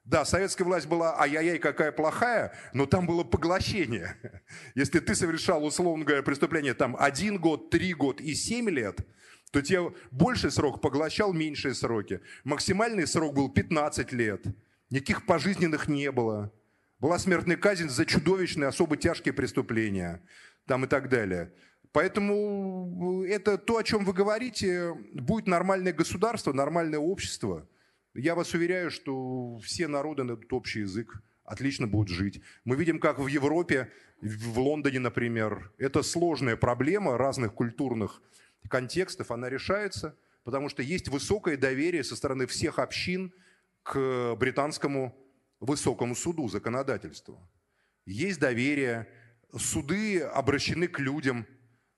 Да, 0.05 0.27
советская 0.27 0.67
власть 0.67 0.87
была 0.87 1.19
ай-яй-яй, 1.19 1.59
какая 1.59 1.91
плохая, 1.91 2.55
но 2.75 2.85
там 2.85 3.07
было 3.07 3.25
поглощение. 3.25 4.17
Если 4.75 5.01
ты 5.01 5.15
совершал, 5.15 5.65
условно 5.65 6.05
говоря, 6.05 6.23
преступление 6.23 6.75
там 6.75 6.95
один 6.99 7.39
год, 7.39 7.71
три 7.71 7.95
год 7.95 8.21
и 8.21 8.35
семь 8.35 8.69
лет, 8.69 9.01
то 9.51 9.63
тебе 9.63 9.95
больший 10.11 10.51
срок 10.51 10.83
поглощал 10.83 11.33
меньшие 11.33 11.75
сроки. 11.75 12.21
Максимальный 12.45 13.07
срок 13.07 13.35
был 13.35 13.49
15 13.49 14.13
лет. 14.13 14.45
Никаких 14.91 15.25
пожизненных 15.25 15.89
не 15.89 16.11
было. 16.13 16.53
Была 16.99 17.19
смертная 17.19 17.57
казнь 17.57 17.89
за 17.89 18.05
чудовищные, 18.05 18.69
особо 18.69 18.97
тяжкие 18.97 19.33
преступления. 19.33 20.23
Там 20.67 20.85
и 20.85 20.89
так 20.89 21.09
далее. 21.09 21.53
Поэтому 21.95 23.23
э, 23.25 23.29
это 23.29 23.57
то, 23.57 23.77
о 23.77 23.85
чем 23.85 24.05
вы 24.05 24.13
говорите, 24.13 24.95
будет 25.13 25.47
нормальное 25.47 25.93
государство, 25.93 26.53
нормальное 26.53 26.99
общество. 26.99 27.69
Я 28.15 28.35
вас 28.35 28.53
уверяю, 28.53 28.91
что 28.91 29.59
все 29.59 29.87
народы 29.87 30.25
найдут 30.25 30.53
общий 30.53 30.81
язык, 30.81 31.23
отлично 31.45 31.87
будут 31.87 32.09
жить. 32.09 32.43
Мы 32.65 32.75
видим, 32.75 32.99
как 32.99 33.21
в 33.21 33.29
Европе, 33.29 33.93
в 34.21 34.59
Лондоне, 34.59 34.99
например, 34.99 35.71
это 35.79 36.03
сложная 36.03 36.57
проблема 36.57 37.17
разных 37.17 37.55
культурных 37.55 38.21
контекстов, 38.69 39.31
она 39.31 39.49
решается. 39.49 40.17
потому 40.43 40.69
что 40.69 40.83
есть 40.83 41.09
высокое 41.09 41.57
доверие 41.57 42.03
со 42.03 42.17
стороны 42.17 42.47
всех 42.47 42.81
общин 42.81 43.33
к 43.85 44.35
британскому 44.35 45.17
высокому 45.61 46.17
суду, 46.17 46.49
законодательству. 46.49 47.39
Есть 48.05 48.41
доверие, 48.41 49.07
суды 49.57 50.21
обращены 50.23 50.89
к 50.89 50.99
людям, 50.99 51.47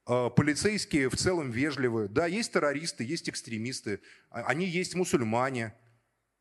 полицейские 0.07 1.11
в 1.11 1.17
целом 1.17 1.51
вежливы. 1.51 2.09
Да, 2.09 2.27
есть 2.27 2.53
террористы, 2.53 3.05
есть 3.05 3.29
экстремисты, 3.29 4.01
а- 4.31 4.43
они 4.45 4.65
есть 4.67 4.95
мусульмане, 4.95 5.75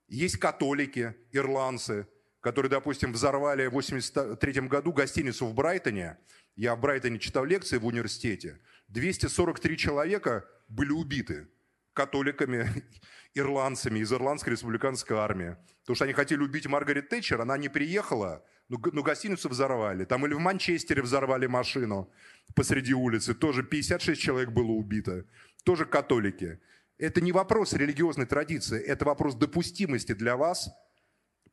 есть 0.08 0.38
католики, 0.38 1.16
ирландцы, 1.32 2.08
которые, 2.42 2.70
допустим, 2.70 3.12
взорвали 3.12 3.66
в 3.66 3.74
1983 3.74 4.68
году 4.68 4.94
гостиницу 4.94 5.48
в 5.48 5.56
Брайтоне. 5.56 6.18
Я 6.56 6.76
в 6.76 6.80
Брайтоне 6.80 7.18
читал 7.18 7.44
лекции 7.44 7.78
в 7.78 7.86
университете. 7.88 8.60
243 8.90 9.78
человека 9.78 10.46
были 10.68 10.92
убиты 10.92 11.48
католиками, 11.94 12.70
ирландцами 13.34 14.00
из 14.00 14.14
Ирландской 14.14 14.52
республиканской 14.52 15.18
армии. 15.18 15.58
Потому 15.82 15.96
что 15.96 16.06
они 16.06 16.14
хотели 16.14 16.40
убить 16.40 16.68
Маргарет 16.68 17.10
Тэтчер, 17.10 17.42
она 17.42 17.58
не 17.58 17.70
приехала, 17.70 18.46
г- 18.70 18.92
но 18.94 19.04
гостиницу 19.04 19.50
взорвали. 19.50 20.06
Там 20.06 20.26
или 20.26 20.34
в 20.34 20.40
Манчестере 20.40 21.02
взорвали 21.02 21.48
машину 21.48 22.12
посреди 22.56 22.94
улицы, 22.94 23.34
тоже 23.34 23.64
56 23.64 24.22
человек 24.22 24.50
было 24.52 24.72
убито, 24.72 25.26
тоже 25.64 25.86
католики. 25.86 26.60
Это 26.98 27.22
не 27.22 27.32
вопрос 27.32 27.74
религиозной 27.74 28.26
традиции, 28.26 28.82
это 28.82 29.06
вопрос 29.06 29.36
допустимости 29.36 30.14
для 30.14 30.36
вас 30.36 30.70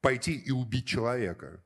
пойти 0.00 0.32
и 0.32 0.50
убить 0.50 0.86
человека. 0.86 1.62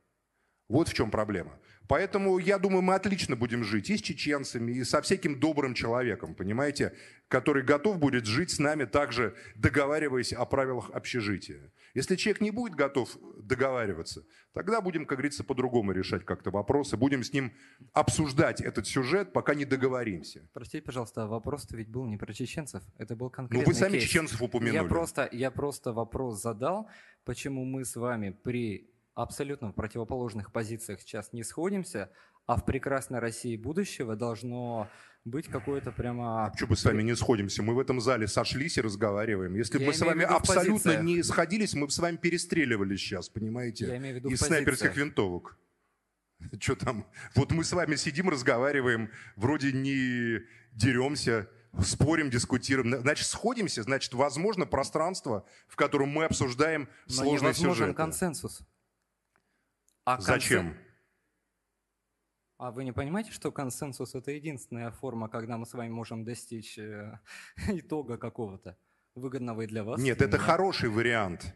Вот 0.69 0.89
в 0.89 0.93
чем 0.93 1.11
проблема. 1.11 1.59
Поэтому, 1.87 2.37
я 2.39 2.57
думаю, 2.57 2.81
мы 2.81 2.95
отлично 2.95 3.35
будем 3.35 3.63
жить 3.63 3.89
и 3.89 3.97
с 3.97 4.01
чеченцами, 4.01 4.73
и 4.73 4.83
со 4.83 5.01
всяким 5.01 5.39
добрым 5.39 5.73
человеком, 5.73 6.35
понимаете, 6.35 6.93
который 7.27 7.63
готов 7.63 7.99
будет 7.99 8.25
жить 8.25 8.51
с 8.51 8.59
нами 8.59 8.85
также, 8.85 9.35
договариваясь 9.55 10.33
о 10.33 10.45
правилах 10.45 10.89
общежития. 10.91 11.71
Если 11.93 12.15
человек 12.15 12.41
не 12.41 12.51
будет 12.51 12.75
готов 12.75 13.17
договариваться, 13.37 14.23
тогда 14.53 14.81
будем, 14.81 15.05
как 15.05 15.17
говорится, 15.17 15.43
по-другому 15.43 15.91
решать 15.91 16.23
как-то 16.25 16.51
вопросы, 16.51 16.95
будем 16.95 17.23
с 17.23 17.33
ним 17.33 17.53
обсуждать 17.93 18.61
этот 18.61 18.87
сюжет, 18.87 19.33
пока 19.33 19.55
не 19.55 19.65
договоримся. 19.65 20.47
Простите, 20.53 20.83
пожалуйста, 20.83 21.23
а 21.23 21.27
вопрос-то 21.27 21.75
ведь 21.75 21.89
был 21.89 22.05
не 22.05 22.17
про 22.17 22.33
чеченцев, 22.33 22.83
это 22.97 23.15
был 23.15 23.27
Ну, 23.27 23.31
конкретный 23.31 23.65
вы 23.65 23.73
сами 23.73 23.93
кейс. 23.93 24.03
чеченцев 24.03 24.41
упомянули. 24.41 24.75
Я 24.75 24.83
просто, 24.83 25.29
я 25.31 25.51
просто 25.51 25.91
вопрос 25.91 26.41
задал, 26.41 26.89
почему 27.25 27.65
мы 27.65 27.83
с 27.83 27.95
вами 27.95 28.29
при 28.29 28.89
абсолютно 29.15 29.71
противоположных 29.71 30.51
позициях 30.51 31.01
сейчас 31.01 31.33
не 31.33 31.43
сходимся, 31.43 32.11
а 32.45 32.55
в 32.55 32.65
прекрасной 32.65 33.19
России 33.19 33.57
будущего 33.57 34.15
должно 34.15 34.87
быть 35.29 35.47
какое-то 35.47 35.91
прямо... 35.91 36.51
Что 36.55 36.67
мы 36.67 36.75
с 36.75 36.83
вами 36.83 37.03
не 37.03 37.15
сходимся? 37.15 37.63
Мы 37.63 37.75
в 37.75 37.79
этом 37.79 38.01
зале 38.01 38.27
сошлись 38.27 38.77
и 38.77 38.81
разговариваем. 38.81 39.55
Если 39.55 39.77
бы 39.77 39.85
мы 39.85 39.93
с 39.93 40.01
вами 40.01 40.23
абсолютно 40.23 40.73
позициях. 40.73 41.03
не 41.03 41.23
сходились, 41.23 41.73
мы 41.73 41.85
бы 41.85 41.91
с 41.91 41.99
вами 41.99 42.17
перестреливали 42.17 42.95
сейчас, 42.95 43.29
понимаете? 43.29 43.87
Я 43.87 43.97
имею 43.97 44.15
в 44.15 44.17
виду 44.17 44.29
Из 44.29 44.39
снайперских 44.39 44.95
винтовок. 44.95 45.57
Что 46.59 46.75
там? 46.75 47.05
Вот 47.35 47.51
мы 47.51 47.63
с 47.63 47.71
вами 47.71 47.95
сидим, 47.95 48.29
разговариваем, 48.29 49.09
вроде 49.35 49.71
не 49.71 50.39
деремся, 50.71 51.49
спорим, 51.83 52.29
дискутируем. 52.29 53.01
Значит, 53.01 53.27
сходимся, 53.27 53.83
значит, 53.83 54.13
возможно 54.13 54.65
пространство, 54.65 55.45
в 55.67 55.75
котором 55.75 56.09
мы 56.09 56.25
обсуждаем 56.25 56.87
Но 57.07 57.13
сложные 57.13 57.49
невозможен 57.49 57.73
сюжеты. 57.75 57.93
консенсус. 57.93 58.61
А 60.05 60.17
консен- 60.17 60.21
Зачем? 60.21 60.77
А 62.57 62.71
вы 62.71 62.83
не 62.83 62.91
понимаете, 62.91 63.31
что 63.31 63.51
консенсус 63.51 64.15
это 64.15 64.31
единственная 64.31 64.89
форма, 64.89 65.29
когда 65.29 65.57
мы 65.57 65.67
с 65.67 65.73
вами 65.73 65.89
можем 65.89 66.23
достичь 66.23 66.77
э, 66.79 67.19
итога 67.67 68.17
какого-то, 68.17 68.77
выгодного 69.13 69.61
и 69.61 69.67
для 69.67 69.83
вас? 69.83 70.01
Нет, 70.01 70.21
это 70.21 70.37
меня? 70.37 70.45
хороший 70.45 70.89
вариант. 70.89 71.55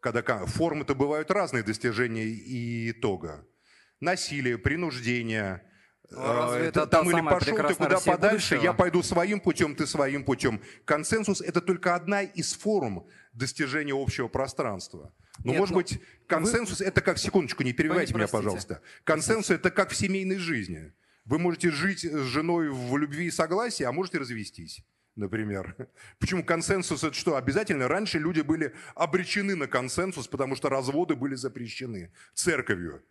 Когда 0.00 0.22
формы-то 0.46 0.94
бывают 0.94 1.30
разные 1.30 1.62
достижения 1.62 2.24
и 2.24 2.90
итога. 2.90 3.46
Насилие, 4.00 4.58
принуждение. 4.58 5.67
Ну, 6.10 6.18
а 6.20 6.32
разве 6.32 6.64
э, 6.64 6.68
это 6.68 6.86
там 6.86 7.10
та 7.10 7.18
или 7.18 7.24
пошел 7.26 7.56
ты 7.56 7.74
куда 7.74 7.88
Россия 7.88 8.14
подальше, 8.14 8.54
будущего? 8.54 8.62
я 8.62 8.72
пойду 8.72 9.02
своим 9.02 9.40
путем, 9.40 9.74
ты 9.74 9.86
своим 9.86 10.24
путем. 10.24 10.60
Консенсус 10.84 11.40
это 11.40 11.60
только 11.60 11.94
одна 11.94 12.22
из 12.22 12.54
форм 12.54 13.06
достижения 13.32 13.94
общего 13.94 14.28
пространства. 14.28 15.12
Но, 15.44 15.52
Нет, 15.52 15.60
может 15.60 15.74
ну, 15.74 15.80
быть, 15.80 16.00
консенсус 16.26 16.80
это 16.80 17.00
как, 17.00 17.18
секундочку, 17.18 17.62
не 17.62 17.72
перебивайте 17.72 18.14
меня, 18.14 18.26
простите. 18.26 18.38
пожалуйста. 18.38 18.82
Консенсус 19.04 19.50
это 19.50 19.70
как 19.70 19.90
в 19.90 19.96
семейной 19.96 20.38
жизни. 20.38 20.92
Вы 21.26 21.38
можете 21.38 21.70
жить 21.70 22.00
с 22.00 22.22
женой 22.22 22.70
в 22.70 22.96
любви 22.96 23.26
и 23.26 23.30
согласии, 23.30 23.84
а 23.84 23.92
можете 23.92 24.18
развестись 24.18 24.82
например. 25.18 25.76
Почему 26.18 26.44
консенсус 26.44 27.04
это 27.04 27.14
что? 27.14 27.36
Обязательно 27.36 27.88
раньше 27.88 28.18
люди 28.18 28.40
были 28.40 28.72
обречены 28.94 29.56
на 29.56 29.66
консенсус, 29.66 30.28
потому 30.28 30.56
что 30.56 30.68
разводы 30.68 31.16
были 31.16 31.34
запрещены 31.34 32.12
церковью. 32.34 33.02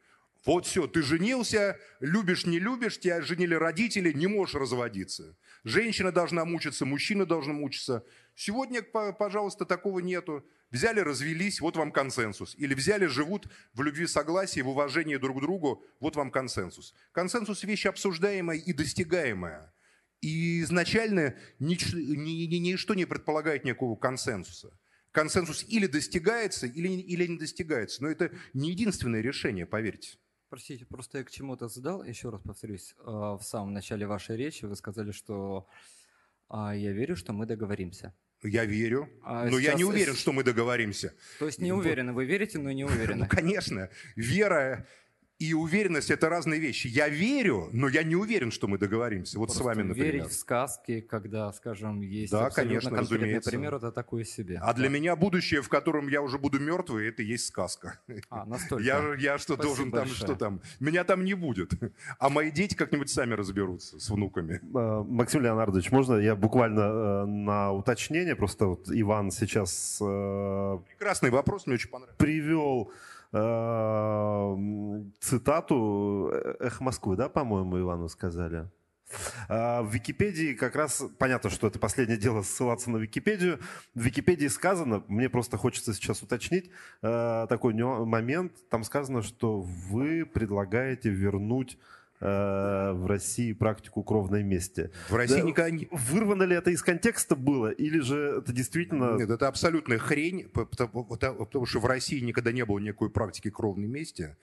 Вот 0.46 0.66
все, 0.66 0.88
ты 0.88 1.02
женился, 1.02 1.78
любишь, 2.00 2.46
не 2.46 2.60
любишь, 2.60 3.00
тебя 3.00 3.22
женили 3.22 3.54
родители, 3.54 4.14
не 4.14 4.28
можешь 4.28 4.56
разводиться. 4.56 5.36
Женщина 5.64 6.12
должна 6.12 6.46
мучиться, 6.46 6.86
мужчина 6.86 7.26
должен 7.26 7.56
мучиться. 7.56 8.06
Сегодня, 8.36 8.82
по- 8.82 9.12
пожалуйста, 9.14 9.66
такого 9.66 10.00
нету. 10.00 10.46
Взяли, 10.70 11.00
развелись, 11.00 11.62
вот 11.62 11.78
вам 11.78 11.92
консенсус. 11.92 12.54
Или 12.56 12.74
взяли, 12.74 13.06
живут 13.06 13.48
в 13.74 13.82
любви, 13.82 14.06
согласии, 14.06 14.60
в 14.62 14.70
уважении 14.70 15.16
друг 15.16 15.38
к 15.38 15.42
другу, 15.42 15.84
вот 16.00 16.16
вам 16.16 16.30
консенсус. 16.30 16.94
Консенсус– 17.14 17.64
вещь 17.66 17.86
обсуждаемая 17.86 18.58
и 18.58 18.74
достигаемая. 18.74 19.74
И 20.22 20.62
изначально 20.62 21.36
нич- 21.60 21.96
ни- 21.96 22.46
ни- 22.46 22.58
ничто 22.58 22.94
не 22.96 23.06
предполагает 23.06 23.64
никакого 23.66 23.96
консенсуса. 23.96 24.78
Консенсус 25.12 25.66
или 25.68 25.88
достигается, 25.88 26.68
или 26.68 27.28
не 27.28 27.38
достигается. 27.38 28.04
Но 28.04 28.10
это 28.10 28.32
не 28.54 28.72
единственное 28.72 29.22
решение, 29.22 29.66
поверьте. 29.66 30.18
Простите, 30.50 30.86
просто 30.86 31.18
я 31.18 31.24
к 31.26 31.32
чему-то 31.32 31.68
задал, 31.68 32.04
еще 32.04 32.30
раз 32.30 32.42
повторюсь, 32.42 32.96
э, 33.00 33.04
в 33.06 33.42
самом 33.42 33.74
начале 33.74 34.08
вашей 34.08 34.38
речи 34.38 34.64
вы 34.66 34.76
сказали, 34.78 35.12
что 35.12 35.68
а, 36.48 36.74
я 36.74 36.94
верю, 36.94 37.18
что 37.18 37.34
мы 37.34 37.46
договоримся. 37.46 38.14
Я 38.44 38.64
верю, 38.66 39.10
А 39.24 39.46
но 39.50 39.58
я 39.58 39.72
сейчас- 39.72 39.78
не 39.80 39.84
уверен, 39.84 40.14
что 40.16 40.32
мы 40.32 40.44
договоримся. 40.44 41.14
То 41.40 41.48
есть 41.48 41.60
не 41.60 41.74
уверены, 41.74 42.14
вы 42.14 42.24
верите, 42.26 42.60
но 42.60 42.72
не 42.72 42.84
Ну, 42.86 42.92
уверены. 42.92 43.28
конечно, 43.28 43.90
вера 44.16 44.88
и 45.40 45.54
уверенность– 45.54 46.10
это 46.12 46.30
разные 46.30 46.60
вещи. 46.60 46.88
Я 46.88 47.10
верю, 47.10 47.70
но 47.72 47.88
я 47.90 48.02
не 48.04 48.16
уверен, 48.16 48.50
что 48.50 48.68
мы 48.68 48.80
договоримся. 48.80 49.38
Вот 49.38 49.52
с 49.52 49.54
Просто 49.54 49.64
вами, 49.66 49.84
например. 49.88 50.14
Верить 50.14 50.30
в 50.30 50.34
сказки, 50.34 51.00
когда, 51.02 51.54
скажем, 51.54 52.02
есть 52.02 52.32
Да, 52.32 52.50
конечно, 52.50 52.90
конкретный 52.90 53.18
разумеется. 53.20 53.50
пример, 53.52 53.76
это 53.76 53.92
такое 53.92 54.24
себе. 54.24 54.60
А 54.64 54.74
для 54.74 54.88
Да. 54.90 54.94
меня 54.96 55.16
будущее, 55.16 55.62
в 55.62 55.70
котором 55.70 56.08
я 56.08 56.24
уже 56.24 56.40
буду 56.40 56.60
мертвый, 56.60 57.08
это 57.10 57.22
и 57.22 57.26
есть 57.28 57.46
сказка. 57.48 58.00
А, 58.32 58.46
настолько. 58.48 58.84
Я, 58.84 59.14
я 59.20 59.38
что 59.38 59.54
Спасибо 59.54 59.64
должен 59.64 59.92
там, 59.92 60.00
большое. 60.08 60.18
что 60.18 60.36
там? 60.36 60.62
Меня 60.80 61.04
там 61.04 61.24
не 61.24 61.36
будет. 61.36 61.72
А 62.20 62.30
мои 62.30 62.50
дети 62.50 62.74
как-нибудь 62.74 63.10
сами 63.10 63.34
разберутся 63.36 64.00
с 64.00 64.10
внуками. 64.10 64.60
Э, 64.76 65.04
Максим 65.08 65.42
Леонардович, 65.42 65.92
можно 65.92 66.16
я 66.16 66.36
буквально 66.36 66.80
э, 66.82 67.26
на 67.26 67.72
уточнение? 67.74 68.36
Просто 68.36 68.66
вот 68.68 68.90
Иван 68.90 69.30
сейчас 69.32 70.00
э, 70.02 70.78
Прекрасный 70.98 71.30
вопрос, 71.30 71.68
мне 71.68 71.76
очень 71.76 71.90
понравился. 71.90 72.18
привел 72.18 72.92
цитату 75.20 76.30
э, 76.32 76.56
«Эх 76.60 76.82
Москвы», 76.82 77.16
да, 77.16 77.30
по-моему, 77.30 77.80
Ивану 77.80 78.08
сказали? 78.10 78.70
А, 79.48 79.82
В 79.84 79.94
Википедии 79.94 80.54
как 80.54 80.76
раз, 80.76 81.04
понятно, 81.18 81.50
что 81.50 81.68
это 81.68 81.80
последнее 81.80 82.18
дело 82.18 82.42
ссылаться 82.42 82.90
на 82.92 82.98
Википедию. 82.98 83.60
В 83.94 84.02
Википедии 84.02 84.48
сказано, 84.48 85.04
мне 85.08 85.30
просто 85.30 85.58
хочется 85.58 85.94
сейчас 85.94 86.22
уточнить 86.22 86.70
э, 87.02 87.46
такой 87.50 87.74
момент, 87.74 88.54
там 88.70 88.84
сказано, 88.84 89.22
что 89.22 89.62
вы 89.62 90.26
предлагаете 90.26 91.10
вернуть 91.10 91.78
в 92.20 93.06
России 93.08 93.54
практику 93.54 94.04
кровной 94.04 94.42
мести. 94.44 94.92
В 95.10 95.16
России 95.16 95.42
Да, 95.42 95.48
никогда 95.48 95.70
не... 95.72 95.88
Вырвано 95.92 96.44
ли 96.44 96.56
это 96.56 96.72
из 96.72 96.82
контекста 96.82 97.36
было, 97.36 97.70
или 97.70 98.00
же 98.00 98.40
это 98.40 98.52
действительно... 98.52 99.18
Нет, 99.18 99.30
это 99.30 99.48
абсолютная 99.48 100.00
хрень, 100.00 100.50
по- 100.50 100.66
потому, 100.66 101.06
потому- 101.06 101.46
потому 101.46 101.66
что 101.68 101.80
в 101.80 101.86
России 101.86 102.20
никогда 102.20 102.52
не 102.52 102.66
было 102.66 102.80
никакой 102.80 103.12
практики 103.12 103.52
кровной 103.52 103.88
мести. 103.88 104.36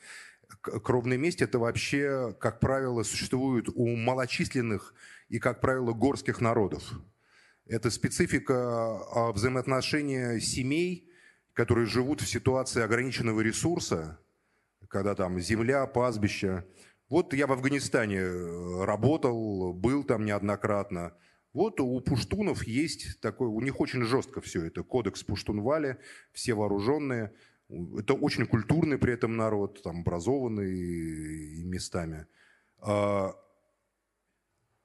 Кровная 0.60 1.16
месть 1.16 1.42
это 1.42 1.58
вообще, 1.58 2.34
как 2.38 2.60
правило, 2.60 3.02
существует 3.02 3.68
у 3.74 3.96
малочисленных 3.96 4.94
и, 5.28 5.40
как 5.40 5.60
правило, 5.60 5.92
горских 5.92 6.40
народов. 6.40 6.82
Это 7.66 7.90
специфика 7.90 8.54
а, 8.54 9.32
взаимоотношения 9.32 10.38
семей, 10.38 11.08
которые 11.54 11.86
живут 11.86 12.20
в 12.20 12.28
ситуации 12.28 12.82
ограниченного 12.82 13.40
ресурса, 13.40 14.18
когда 14.88 15.14
там 15.14 15.40
земля, 15.40 15.86
пастбище. 15.86 16.64
Вот 17.08 17.34
я 17.34 17.46
в 17.46 17.52
Афганистане 17.52 18.18
э, 18.18 18.84
работал, 18.84 19.72
был 19.72 20.04
там 20.04 20.24
неоднократно. 20.24 21.12
Вот 21.52 21.78
у 21.80 22.00
пуштунов 22.00 22.64
есть 22.64 23.20
такой, 23.20 23.48
у 23.48 23.60
них 23.60 23.80
очень 23.80 24.02
жестко 24.02 24.40
все 24.40 24.64
это, 24.64 24.82
кодекс 24.82 25.22
Пуштунвали, 25.22 25.98
все 26.32 26.54
вооруженные. 26.54 27.32
Это 27.68 28.14
очень 28.14 28.46
культурный 28.46 28.98
при 28.98 29.14
этом 29.14 29.36
народ, 29.36 29.82
там 29.82 30.00
образованный 30.00 31.62
местами. 31.64 32.26
А, 32.80 33.34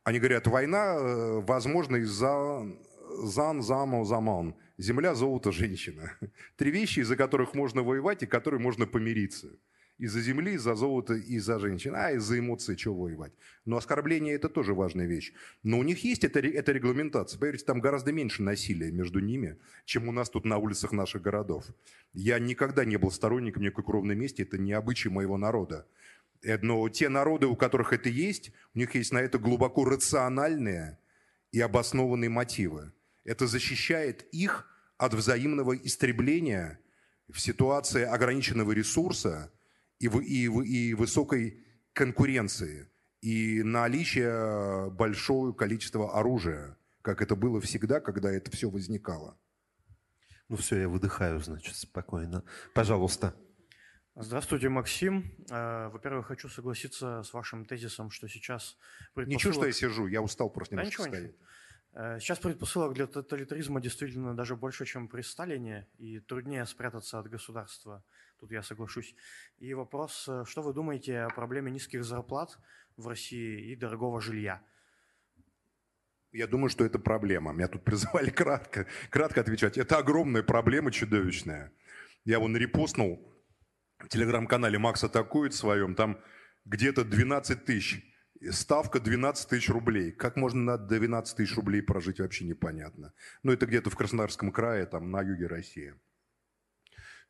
Они 0.04 0.20
говорят, 0.20 0.48
война 0.48 0.96
э, 0.96 1.40
возможна 1.42 1.98
из-за 1.98 2.66
Зан, 3.24 3.62
Замо, 3.62 4.06
Заман. 4.06 4.56
Земля, 4.78 5.16
золото, 5.16 5.52
женщина. 5.54 6.14
Три 6.56 6.72
вещи, 6.72 7.00
из-за 7.00 7.16
которых 7.16 7.54
можно 7.54 7.82
воевать 7.84 8.24
и 8.24 8.28
которые 8.28 8.60
можно 8.60 8.86
помириться. 8.86 9.48
Из-за 10.00 10.22
земли, 10.22 10.54
из-за 10.54 10.76
золота 10.76 11.14
и 11.14 11.40
за 11.40 11.60
женщин. 11.60 11.94
А 11.94 12.12
из-за 12.12 12.40
эмоций 12.40 12.78
что 12.78 12.96
воевать? 12.96 13.34
Но 13.66 13.76
оскорбление– 13.76 14.34
это 14.36 14.48
тоже 14.48 14.74
важная 14.74 15.06
вещь. 15.06 15.34
Но 15.62 15.78
у 15.78 15.84
них 15.84 16.04
есть 16.06 16.24
эта, 16.24 16.40
эта 16.40 16.72
регламентация. 16.72 17.38
Поверьте, 17.38 17.66
там 17.66 17.82
гораздо 17.82 18.14
меньше 18.14 18.42
насилия 18.42 18.92
между 18.92 19.20
ними, 19.20 19.58
чем 19.84 20.08
у 20.08 20.14
нас 20.14 20.30
тут 20.30 20.46
на 20.46 20.58
улицах 20.58 20.94
наших 20.94 21.22
городов. 21.22 21.66
Я 22.14 22.40
никогда 22.40 22.86
не 22.86 22.96
был 22.96 23.12
сторонником 23.12 23.62
никакой 23.62 23.84
кровной 23.84 24.16
мести. 24.16 24.44
Это 24.44 24.58
не 24.58 24.72
обычай 24.72 25.10
моего 25.10 25.38
народа. 25.38 25.86
Но 26.44 26.88
те 26.88 27.10
народы, 27.10 27.48
у 27.48 27.58
которых 27.58 27.92
это 27.92 28.08
есть, 28.08 28.54
у 28.74 28.80
них 28.80 28.96
есть 28.96 29.12
на 29.12 29.20
это 29.20 29.38
глубоко 29.38 29.84
рациональные 29.84 30.98
и 31.52 31.60
обоснованные 31.60 32.30
мотивы. 32.30 32.94
Это 33.26 33.48
защищает 33.48 34.22
их 34.32 34.66
от 34.98 35.14
взаимного 35.14 35.76
истребления 35.76 36.80
в 37.28 37.40
ситуации 37.40 38.04
ограниченного 38.04 38.72
ресурса 38.72 39.52
и, 40.00 40.08
и, 40.08 40.46
и 40.46 40.94
высокой 40.94 41.64
конкуренции 41.94 42.90
и 43.22 43.62
наличия 43.64 44.90
большого 44.90 45.52
количества 45.52 46.18
оружия, 46.18 46.78
как 47.02 47.22
это 47.22 47.36
было 47.36 47.60
всегда, 47.60 48.00
когда 48.00 48.32
это 48.32 48.50
все 48.52 48.70
возникало. 48.70 49.38
Ну 50.48 50.56
все, 50.56 50.80
я 50.82 50.90
выдыхаю, 50.90 51.40
значит, 51.40 51.76
спокойно. 51.76 52.44
Пожалуйста. 52.74 53.36
Здравствуйте, 54.16 54.68
Максим. 54.68 55.32
Э, 55.50 55.90
во-первых, 55.90 56.28
хочу 56.28 56.50
согласиться 56.50 57.24
с 57.24 57.32
вашим 57.34 57.66
тезисом, 57.66 58.10
что 58.10 58.28
сейчас... 58.28 58.78
Предпосылок... 59.14 59.28
Ничего, 59.28 59.54
что 59.54 59.66
я 59.66 59.72
сижу, 59.72 60.08
я 60.08 60.22
устал 60.22 60.50
просто 60.50 60.76
да, 60.76 60.84
ничего, 60.84 61.08
ничего. 61.08 61.34
Э, 61.94 62.20
сейчас 62.20 62.40
предпосылок 62.40 62.94
для 62.96 63.08
тоталитаризма 63.08 63.80
действительно 63.80 64.36
даже 64.36 64.56
больше, 64.56 64.86
чем 64.86 65.08
при 65.08 65.22
Сталине, 65.22 65.88
и 66.00 66.20
труднее 66.20 66.66
спрятаться 66.66 67.20
от 67.20 67.30
государства. 67.30 68.04
Тут 68.40 68.52
я 68.52 68.64
соглашусь. 68.64 69.16
И 69.58 69.74
вопрос, 69.74 70.28
э, 70.30 70.44
что 70.46 70.62
вы 70.62 70.74
думаете 70.74 71.20
о 71.20 71.30
проблеме 71.30 71.72
низких 71.72 72.06
зарплат 72.06 72.58
в 72.96 73.08
России 73.08 73.72
и 73.72 73.76
дорогого 73.76 74.22
жилья? 74.22 74.62
Я 76.32 76.48
думаю, 76.48 76.70
что 76.70 76.86
это 76.86 77.00
проблема. 77.00 77.52
Меня 77.52 77.68
тут 77.68 77.84
призывали 77.84 78.30
кратко, 78.30 78.88
кратко 79.10 79.42
отвечать. 79.42 79.78
Это 79.78 79.98
огромная 79.98 80.44
проблема, 80.44 80.92
чудовищная. 80.92 81.74
Я 82.24 82.40
вон 82.40 82.56
репостнул 82.56 83.30
в 84.00 84.08
телеграм-канале 84.08 84.78
Макс 84.80 85.04
атакует 85.04 85.54
своем, 85.54 85.96
там 85.96 86.22
где-то 86.66 87.04
12 87.04 87.66
тысяч. 87.66 88.06
Ставка 88.52 89.02
12 89.02 89.50
тысяч 89.50 89.70
рублей. 89.70 90.14
Как 90.14 90.38
можно 90.38 90.62
на 90.62 90.78
12 90.78 91.36
тысяч 91.36 91.58
рублей 91.58 91.82
прожить, 91.82 92.20
вообще 92.22 92.46
непонятно. 92.46 93.14
Ну, 93.44 93.52
это 93.52 93.66
где-то 93.66 93.90
в 93.90 93.98
Краснодарском 93.98 94.54
крае, 94.54 94.86
там, 94.86 95.12
на 95.12 95.22
юге 95.22 95.48
России. 95.48 95.94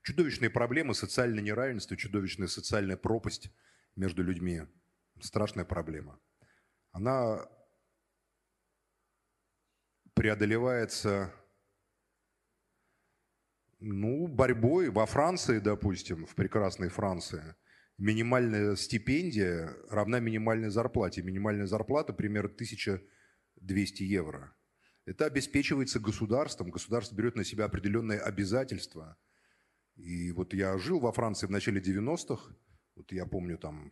Чудовищные 0.03 0.49
проблемы, 0.49 0.93
социальное 0.95 1.43
неравенство, 1.43 1.95
чудовищная 1.97 2.47
социальная 2.47 2.97
пропасть 2.97 3.51
между 3.95 4.23
людьми. 4.23 4.63
Страшная 5.21 5.65
проблема. 5.65 6.19
Она 6.91 7.45
преодолевается 10.13 11.33
ну, 13.79 14.27
борьбой 14.27 14.89
во 14.89 15.05
Франции, 15.05 15.59
допустим, 15.59 16.25
в 16.25 16.35
прекрасной 16.35 16.89
Франции, 16.89 17.55
минимальная 17.97 18.75
стипендия 18.75 19.75
равна 19.89 20.19
минимальной 20.19 20.69
зарплате. 20.69 21.21
Минимальная 21.21 21.67
зарплата 21.67 22.13
примерно 22.13 22.49
1200 22.49 24.03
евро. 24.03 24.53
Это 25.05 25.25
обеспечивается 25.25 25.99
государством. 25.99 26.71
Государство 26.71 27.15
берет 27.15 27.35
на 27.35 27.43
себя 27.43 27.65
определенные 27.65 28.19
обязательства. 28.19 29.17
И 29.99 30.31
вот 30.31 30.53
я 30.53 30.77
жил 30.77 30.99
во 30.99 31.11
Франции 31.11 31.45
в 31.45 31.51
начале 31.51 31.81
90-х. 31.81 32.55
Вот 32.95 33.11
я 33.11 33.25
помню, 33.25 33.57
там 33.57 33.91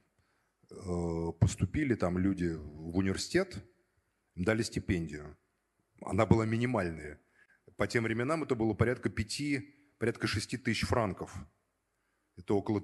э, 0.71 1.31
поступили 1.39 1.95
там 1.95 2.17
люди 2.17 2.55
в 2.55 2.97
университет, 2.97 3.63
дали 4.35 4.63
стипендию. 4.63 5.37
Она 6.01 6.25
была 6.25 6.45
минимальная. 6.45 7.19
По 7.75 7.87
тем 7.87 8.05
временам 8.05 8.43
это 8.43 8.55
было 8.55 8.73
порядка 8.73 9.09
пяти 9.09 9.75
порядка 9.99 10.27
6 10.27 10.63
тысяч 10.63 10.87
франков. 10.87 11.35
Это 12.37 12.53
около 12.53 12.83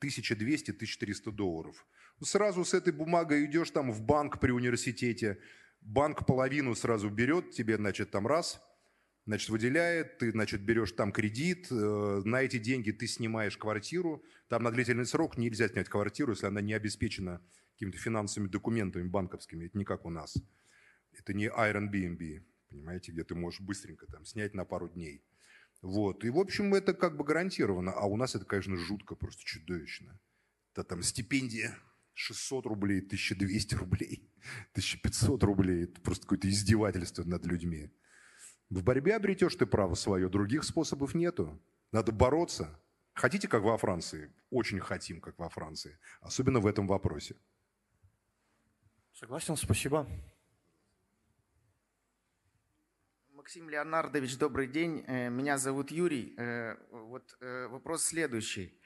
1200-1300 0.00 1.32
долларов. 1.32 1.86
Сразу 2.22 2.64
с 2.64 2.72
этой 2.72 2.92
бумагой 2.92 3.46
идешь 3.46 3.70
там 3.70 3.90
в 3.90 4.02
банк 4.02 4.38
при 4.38 4.52
университете, 4.52 5.38
банк 5.80 6.24
половину 6.26 6.74
сразу 6.74 7.10
берет 7.10 7.50
тебе, 7.50 7.76
значит, 7.76 8.10
там 8.10 8.26
раз, 8.26 8.60
значит, 9.28 9.50
выделяет, 9.50 10.16
ты, 10.16 10.30
значит, 10.30 10.62
берешь 10.62 10.92
там 10.92 11.12
кредит, 11.12 11.66
э, 11.70 12.22
на 12.24 12.40
эти 12.40 12.58
деньги 12.58 12.92
ты 12.92 13.06
снимаешь 13.06 13.58
квартиру, 13.58 14.24
там 14.48 14.62
на 14.62 14.70
длительный 14.70 15.04
срок 15.04 15.36
нельзя 15.36 15.68
снять 15.68 15.90
квартиру, 15.90 16.32
если 16.32 16.46
она 16.46 16.62
не 16.62 16.72
обеспечена 16.72 17.42
какими-то 17.74 17.98
финансовыми 17.98 18.48
документами 18.48 19.06
банковскими, 19.06 19.66
это 19.66 19.76
не 19.76 19.84
как 19.84 20.06
у 20.06 20.10
нас. 20.10 20.34
Это 21.12 21.34
не 21.34 21.46
Airbnb, 21.46 22.42
понимаете, 22.70 23.12
где 23.12 23.22
ты 23.22 23.34
можешь 23.34 23.60
быстренько 23.60 24.06
там 24.06 24.24
снять 24.24 24.54
на 24.54 24.64
пару 24.64 24.88
дней. 24.88 25.22
Вот. 25.82 26.24
И, 26.24 26.30
в 26.30 26.38
общем, 26.38 26.74
это 26.74 26.94
как 26.94 27.18
бы 27.18 27.22
гарантировано. 27.22 27.92
А 27.92 28.06
у 28.06 28.16
нас 28.16 28.34
это, 28.34 28.46
конечно, 28.46 28.78
жутко, 28.78 29.14
просто 29.14 29.44
чудовищно. 29.44 30.18
Это 30.72 30.84
там 30.84 31.02
стипендия 31.02 31.76
600 32.14 32.64
рублей, 32.64 33.00
1200 33.00 33.74
рублей, 33.74 34.26
1500 34.72 35.44
рублей. 35.44 35.84
Это 35.84 36.00
просто 36.00 36.22
какое-то 36.22 36.48
издевательство 36.48 37.24
над 37.24 37.44
людьми. 37.44 37.90
В 38.70 38.82
борьбе 38.82 39.16
обретешь 39.16 39.56
ты 39.56 39.66
право 39.66 39.94
свое, 39.94 40.28
других 40.28 40.64
способов 40.64 41.14
нету. 41.14 41.58
Надо 41.90 42.12
бороться. 42.12 42.68
Хотите, 43.14 43.48
как 43.48 43.62
во 43.62 43.78
Франции? 43.78 44.30
Очень 44.50 44.80
хотим, 44.80 45.20
как 45.20 45.38
во 45.38 45.48
Франции. 45.48 45.98
Особенно 46.20 46.60
в 46.60 46.66
этом 46.66 46.86
вопросе. 46.86 47.34
Согласен, 49.14 49.56
спасибо. 49.56 50.06
Максим 53.32 53.70
Леонардович, 53.70 54.36
добрый 54.36 54.66
день. 54.66 55.04
Э, 55.08 55.30
меня 55.30 55.56
зовут 55.56 55.90
Юрий. 55.90 56.34
Э, 56.36 56.76
вот 56.90 57.36
э, 57.40 57.66
вопрос 57.68 58.04
следующий. 58.04 58.77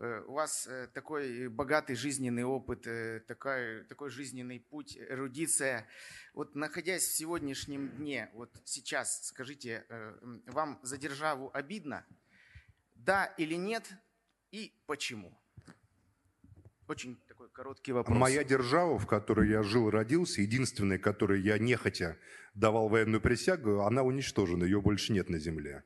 У 0.00 0.32
вас 0.32 0.66
такой 0.94 1.48
богатый 1.48 1.94
жизненный 1.94 2.42
опыт, 2.44 2.86
такой, 3.26 3.84
такой 3.84 4.08
жизненный 4.08 4.58
путь, 4.58 4.96
эрудиция. 4.96 5.86
Вот 6.32 6.54
находясь 6.54 7.02
в 7.02 7.14
сегодняшнем 7.14 7.90
дне, 7.90 8.30
вот 8.32 8.50
сейчас, 8.64 9.26
скажите, 9.26 9.84
вам 10.46 10.80
за 10.82 10.96
державу 10.96 11.50
обидно? 11.52 12.06
Да 12.94 13.26
или 13.36 13.56
нет? 13.56 13.92
И 14.52 14.72
почему? 14.86 15.38
Очень 16.88 17.20
такой 17.28 17.50
короткий 17.50 17.92
вопрос. 17.92 18.16
Моя 18.16 18.42
держава, 18.42 18.98
в 18.98 19.06
которой 19.06 19.50
я 19.50 19.62
жил, 19.62 19.90
родился, 19.90 20.40
единственная, 20.40 20.98
которой 20.98 21.42
я 21.42 21.58
нехотя 21.58 22.16
давал 22.54 22.88
военную 22.88 23.20
присягу, 23.20 23.82
она 23.82 24.02
уничтожена, 24.02 24.64
ее 24.64 24.80
больше 24.80 25.12
нет 25.12 25.28
на 25.28 25.38
земле. 25.38 25.84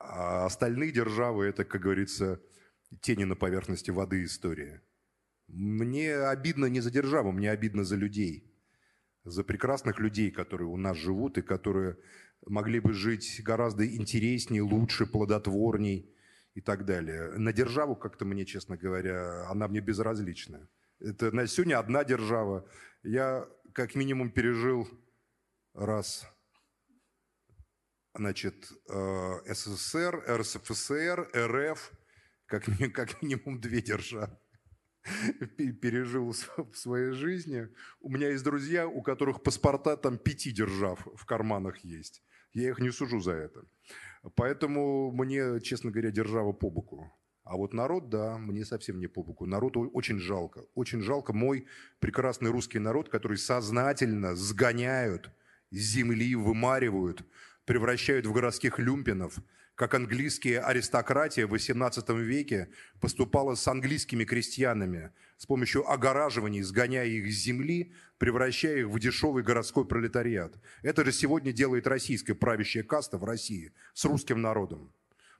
А 0.00 0.44
остальные 0.46 0.90
державы– 0.90 1.46
это, 1.46 1.64
как 1.64 1.82
говорится, 1.82 2.40
тени 3.00 3.24
на 3.24 3.36
поверхности 3.36 3.90
воды 3.90 4.24
истории. 4.24 4.80
Мне 5.48 6.14
обидно 6.14 6.66
не 6.66 6.80
за 6.80 6.90
державу, 6.90 7.32
мне 7.32 7.50
обидно 7.50 7.84
за 7.84 7.96
людей. 7.96 8.52
За 9.24 9.44
прекрасных 9.44 9.98
людей, 9.98 10.30
которые 10.30 10.68
у 10.68 10.76
нас 10.76 10.96
живут 10.96 11.38
и 11.38 11.42
которые 11.42 11.96
могли 12.46 12.80
бы 12.80 12.92
жить 12.92 13.40
гораздо 13.44 13.86
интереснее, 13.86 14.62
лучше, 14.62 15.06
плодотворней– 15.06 16.14
и 16.58 16.60
так 16.60 16.84
далее. 16.84 17.30
На 17.38 17.52
державу 17.52 17.94
как-то 17.94 18.24
мне, 18.24 18.44
честно 18.44 18.76
говоря, 18.76 19.48
она 19.48 19.68
мне 19.68 19.80
безразлична. 19.80 20.68
Это 20.98 21.30
на 21.30 21.46
сегодня 21.46 21.78
одна 21.78 22.02
держава. 22.02 22.68
Я 23.04 23.48
как 23.72 23.94
минимум 23.94 24.32
пережил 24.32 24.88
раз 25.72 26.26
значит, 28.12 28.72
э, 28.88 29.54
СССР, 29.54 30.24
РСФСР, 30.26 31.30
РФ, 31.32 31.92
как, 32.48 32.64
как 32.94 33.22
минимум 33.22 33.60
две 33.60 33.80
державы 33.80 34.36
пережил 35.56 36.32
в 36.32 36.76
своей 36.76 37.12
жизни. 37.12 37.68
У 38.00 38.10
меня 38.10 38.30
есть 38.30 38.44
друзья, 38.44 38.86
у 38.86 39.02
которых 39.02 39.42
паспорта 39.42 39.96
там 39.96 40.18
пяти 40.18 40.50
держав 40.50 41.06
в 41.14 41.24
карманах 41.24 41.78
есть. 41.78 42.22
Я 42.52 42.70
их 42.70 42.78
не 42.78 42.90
сужу 42.90 43.20
за 43.20 43.32
это. 43.32 43.64
Поэтому 44.34 45.12
мне, 45.12 45.60
честно 45.60 45.90
говоря, 45.90 46.10
держава 46.10 46.52
по 46.52 46.70
боку. 46.70 47.12
А 47.44 47.56
вот 47.56 47.72
народ, 47.72 48.10
да, 48.10 48.36
мне 48.36 48.64
совсем 48.64 48.98
не 48.98 49.06
по 49.06 49.22
боку. 49.22 49.46
Народу 49.46 49.88
очень 49.94 50.18
жалко. 50.18 50.64
Очень 50.74 51.00
жалко 51.00 51.32
мой 51.32 51.66
прекрасный 51.98 52.50
русский 52.50 52.78
народ, 52.78 53.08
который 53.08 53.38
сознательно 53.38 54.34
сгоняют 54.34 55.30
земли, 55.70 56.34
вымаривают, 56.34 57.24
превращают 57.64 58.26
в 58.26 58.32
городских 58.32 58.78
люмпинов, 58.78 59.38
как 59.78 59.94
английские 59.94 60.58
аристократия 60.58 61.46
в 61.46 61.54
XVIII 61.54 62.20
веке 62.20 62.68
поступала 63.00 63.54
с 63.54 63.68
английскими 63.68 64.24
крестьянами 64.24 65.12
с 65.36 65.46
помощью 65.46 65.88
огораживаний, 65.88 66.62
сгоняя 66.62 67.06
их 67.06 67.32
с 67.32 67.36
земли, 67.36 67.92
превращая 68.18 68.78
их 68.78 68.88
в 68.88 68.98
дешевый 68.98 69.44
городской 69.44 69.86
пролетариат. 69.86 70.58
Это 70.82 71.04
же 71.04 71.12
сегодня 71.12 71.52
делает 71.52 71.86
российская 71.86 72.34
правящая 72.34 72.82
каста 72.82 73.18
в 73.18 73.24
России 73.24 73.72
с 73.94 74.04
русским 74.04 74.42
народом. 74.42 74.92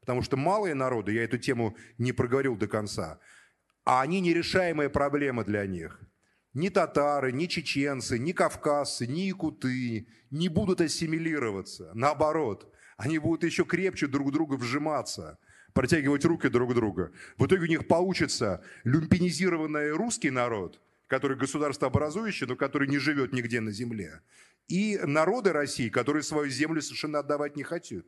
Потому 0.02 0.22
что 0.22 0.36
малые 0.36 0.74
народы, 0.76 1.14
я 1.14 1.24
эту 1.24 1.38
тему 1.38 1.76
не 1.98 2.12
проговорил 2.12 2.54
до 2.54 2.68
конца, 2.68 3.18
а 3.84 4.02
они 4.02 4.20
нерешаемая 4.20 4.88
проблема 4.88 5.42
для 5.42 5.66
них. 5.66 6.00
Ни 6.54 6.68
татары, 6.68 7.32
ни 7.32 7.46
чеченцы, 7.46 8.20
ни 8.20 8.30
кавказцы, 8.30 9.08
ни 9.08 9.22
якуты 9.22 10.06
не 10.30 10.48
будут 10.48 10.80
ассимилироваться. 10.80 11.90
Наоборот, 11.92 12.72
они 12.98 13.18
будут 13.18 13.44
еще 13.44 13.64
крепче 13.64 14.08
друг 14.08 14.32
друга 14.32 14.54
вжиматься, 14.54 15.38
протягивать 15.72 16.24
руки 16.24 16.48
друг 16.48 16.74
друга. 16.74 17.12
В 17.38 17.46
итоге 17.46 17.62
у 17.62 17.68
них 17.68 17.86
получится 17.86 18.62
люмпинизированный 18.84 19.92
русский 19.92 20.30
народ, 20.30 20.80
который 21.06 21.36
государствообразующий, 21.36 22.46
но 22.46 22.56
который 22.56 22.88
не 22.88 22.98
живет 22.98 23.32
нигде 23.32 23.60
на 23.60 23.70
земле, 23.70 24.20
и 24.66 24.98
народы 24.98 25.52
России, 25.52 25.88
которые 25.88 26.24
свою 26.24 26.50
землю 26.50 26.82
совершенно 26.82 27.20
отдавать 27.20 27.56
не 27.56 27.62
хотят. 27.62 28.04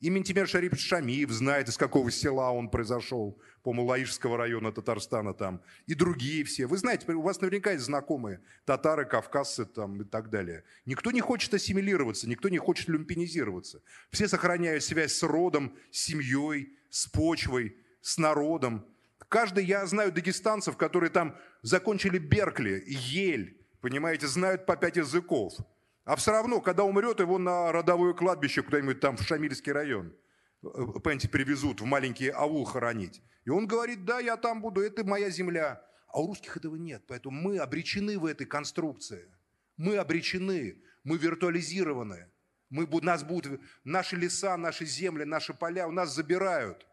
И 0.00 0.10
Ментимер 0.10 0.46
Шарипович 0.46 0.86
Шамиев 0.86 1.30
знает, 1.30 1.68
из 1.68 1.78
какого 1.78 2.10
села 2.10 2.50
он 2.50 2.68
произошел, 2.68 3.40
по-моему, 3.62 3.88
Лаишского 3.88 4.36
района 4.36 4.70
Татарстана 4.70 5.32
там, 5.32 5.62
и 5.86 5.94
другие 5.94 6.44
все. 6.44 6.66
Вы 6.66 6.76
знаете, 6.76 7.10
у 7.12 7.22
вас 7.22 7.40
наверняка 7.40 7.72
есть 7.72 7.84
знакомые 7.84 8.42
татары, 8.66 9.06
кавказцы 9.06 9.64
там 9.64 10.02
и 10.02 10.04
так 10.04 10.28
далее. 10.28 10.64
Никто 10.84 11.12
не 11.12 11.22
хочет 11.22 11.54
ассимилироваться, 11.54 12.28
никто 12.28 12.50
не 12.50 12.58
хочет 12.58 12.88
люмпинизироваться. 12.88 13.80
Все 14.10 14.28
сохраняют 14.28 14.84
связь 14.84 15.14
с 15.14 15.22
родом, 15.22 15.74
с 15.90 16.04
семьей, 16.04 16.76
с 16.90 17.06
почвой, 17.06 17.74
с 18.02 18.18
народом. 18.18 18.84
Каждый, 19.28 19.64
я 19.64 19.86
знаю 19.86 20.12
дагестанцев, 20.12 20.76
которые 20.76 21.08
там 21.08 21.36
закончили 21.62 22.18
Беркли, 22.18 22.84
Ель, 22.86 23.58
понимаете, 23.80 24.26
знают 24.26 24.66
по 24.66 24.76
пять 24.76 24.96
языков– 24.96 25.54
а 26.06 26.14
все 26.14 26.30
равно, 26.30 26.60
когда 26.60 26.84
умрет, 26.84 27.18
его 27.18 27.36
на 27.36 27.72
родовое 27.72 28.14
кладбище 28.14 28.62
куда-нибудь 28.62 29.00
там 29.00 29.16
в 29.16 29.22
Шамильский 29.22 29.72
район, 29.72 30.14
э, 30.62 30.68
понимаете, 31.02 31.28
привезут 31.28 31.80
в 31.80 31.84
маленький 31.84 32.28
аул 32.28 32.64
хоронить. 32.64 33.20
И 33.44 33.50
он 33.50 33.66
говорит, 33.66 34.04
да, 34.04 34.20
я 34.20 34.36
там 34.36 34.62
буду, 34.62 34.80
это 34.82 35.04
моя 35.04 35.30
земля. 35.30 35.84
А 36.06 36.22
у 36.22 36.28
русских 36.28 36.56
этого 36.56 36.76
нет, 36.76 37.02
поэтому 37.08 37.36
мы 37.40 37.58
обречены 37.58 38.20
в 38.20 38.24
этой 38.24 38.46
конструкции. 38.46 39.28
Мы 39.76 39.96
обречены, 39.96 40.80
мы 41.02 41.18
виртуализированы. 41.18 42.30
Мы, 42.70 42.86
нас 43.02 43.24
будут, 43.24 43.60
наши 43.82 44.14
леса, 44.14 44.56
наши 44.56 44.86
земли, 44.86 45.24
наши 45.24 45.54
поля 45.54 45.88
у 45.88 45.92
нас 45.92 46.14
забирают. 46.14 46.86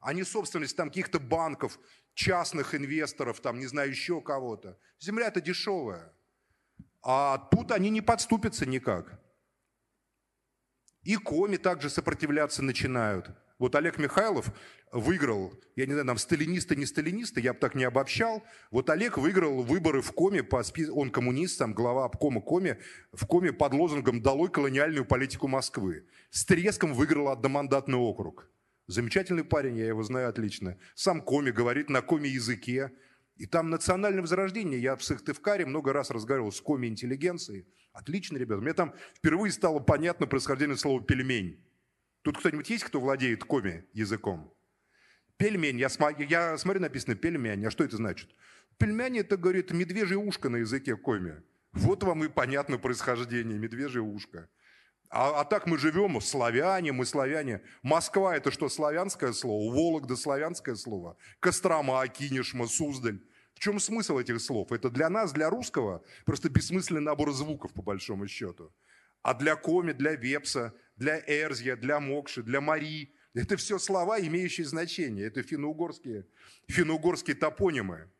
Они 0.00 0.24
собственность 0.24 0.76
там 0.76 0.88
каких-то 0.88 1.20
банков, 1.20 1.78
частных 2.14 2.74
инвесторов, 2.74 3.38
там, 3.38 3.60
не 3.60 3.66
знаю, 3.66 3.90
еще 3.90 4.20
кого-то. 4.20 4.76
Земля-то 4.98 5.40
дешевая. 5.40 6.12
А 7.08 7.38
тут 7.38 7.70
они 7.70 7.90
не 7.90 8.00
подступятся 8.00 8.66
никак. 8.66 9.20
И 11.04 11.14
коми 11.14 11.56
также 11.56 11.88
сопротивляться 11.88 12.64
начинают. 12.64 13.30
Вот 13.60 13.76
Олег 13.76 13.98
Михайлов 13.98 14.52
выиграл, 14.90 15.52
я 15.76 15.86
не 15.86 15.92
знаю, 15.92 16.08
там 16.08 16.18
сталинисты, 16.18 16.74
не 16.74 16.84
сталинисты, 16.84 17.40
я 17.40 17.54
бы 17.54 17.60
так 17.60 17.76
не 17.76 17.84
обобщал. 17.84 18.42
Вот 18.72 18.90
Олег 18.90 19.18
выиграл 19.18 19.62
выборы 19.62 20.02
в 20.02 20.10
Коме, 20.10 20.42
по 20.42 20.60
спис... 20.64 20.88
он 20.90 21.12
коммунист, 21.12 21.60
там 21.60 21.74
глава 21.74 22.06
обкома 22.06 22.40
Коме, 22.40 22.80
в 23.12 23.24
Коме 23.26 23.52
под 23.52 23.72
лозунгом 23.74 24.20
«Долой 24.20 24.50
колониальную 24.50 25.04
политику 25.04 25.46
Москвы». 25.46 26.08
С 26.30 26.44
треском 26.44 26.92
выиграл 26.92 27.28
одномандатный 27.28 27.98
округ. 27.98 28.50
Замечательный 28.88 29.44
парень, 29.44 29.78
я 29.78 29.86
его 29.86 30.02
знаю 30.02 30.28
отлично. 30.28 30.76
Сам 30.96 31.22
Коми 31.22 31.52
говорит 31.52 31.88
на 31.88 32.02
Коме 32.02 32.28
языке. 32.28 32.90
И 33.36 33.46
там 33.46 33.68
национальное 33.68 34.22
возрождение. 34.22 34.80
Я 34.80 34.96
в 34.96 35.04
Сыктывкаре 35.04 35.66
много 35.66 35.92
раз 35.92 36.10
разговаривал 36.10 36.52
с 36.52 36.60
коми-интеллигенцией. 36.60 37.66
Отлично, 37.92 38.38
ребята. 38.38 38.62
Мне 38.62 38.72
там 38.72 38.94
впервые 39.14 39.52
стало 39.52 39.78
понятно 39.78 40.26
происхождение 40.26 40.76
слова 40.76 41.02
«пельмень». 41.02 41.62
Тут 42.22 42.38
кто-нибудь 42.38 42.68
есть, 42.70 42.84
кто 42.84 43.00
владеет 43.00 43.44
коми 43.44 43.84
языком? 43.92 44.52
Пельмень. 45.36 45.78
Я, 45.78 45.88
смотрю, 45.88 46.26
я 46.26 46.58
смотрю, 46.58 46.80
написано 46.80 47.14
пельмень. 47.14 47.64
А 47.66 47.70
что 47.70 47.84
это 47.84 47.96
значит? 47.96 48.34
Пельмень– 48.78 49.18
это, 49.20 49.36
говорит, 49.36 49.70
медвежье 49.70 50.16
ушко 50.16 50.48
на 50.48 50.56
языке 50.56 50.96
коми. 50.96 51.42
Вот 51.72 52.02
вам 52.02 52.24
и 52.24 52.28
понятно 52.28 52.78
происхождение, 52.78 53.58
медвежье 53.58 54.00
ушко. 54.00 54.48
А, 55.08 55.40
а 55.40 55.44
так 55.44 55.66
мы 55.66 55.78
живем, 55.78 56.20
славяне, 56.20 56.92
мы 56.92 57.06
славяне. 57.06 57.62
Москва– 57.82 58.36
это 58.38 58.50
что, 58.50 58.68
славянское 58.68 59.32
слово? 59.32 59.72
Вологда– 59.72 60.16
славянское 60.16 60.74
слово. 60.74 61.16
Кострома, 61.40 62.06
Кинешма, 62.08 62.66
Суздаль. 62.66 63.20
В 63.54 63.58
чем 63.58 63.80
смысл 63.80 64.18
этих 64.18 64.40
слов? 64.40 64.72
Это 64.72 64.90
для 64.90 65.08
нас, 65.08 65.32
для 65.32 65.48
русского, 65.48 66.02
просто 66.24 66.50
бессмысленный 66.50 67.00
набор 67.00 67.32
звуков, 67.32 67.72
по 67.72 67.82
большому 67.82 68.26
счету. 68.28 68.72
А 69.22 69.34
для 69.34 69.56
Коми, 69.56 69.92
для 69.92 70.14
Вепса, 70.14 70.74
для 70.96 71.18
Эрзия, 71.26 71.76
для 71.76 72.00
Мокши, 72.00 72.42
для 72.42 72.60
Мари– 72.60 73.14
это 73.34 73.56
все 73.56 73.78
слова, 73.78 74.20
имеющие 74.20 74.66
значение. 74.66 75.26
Это 75.26 75.42
финно-угорские, 75.42 76.26
финно-угорские 76.68 77.36
топонимы, 77.36 78.10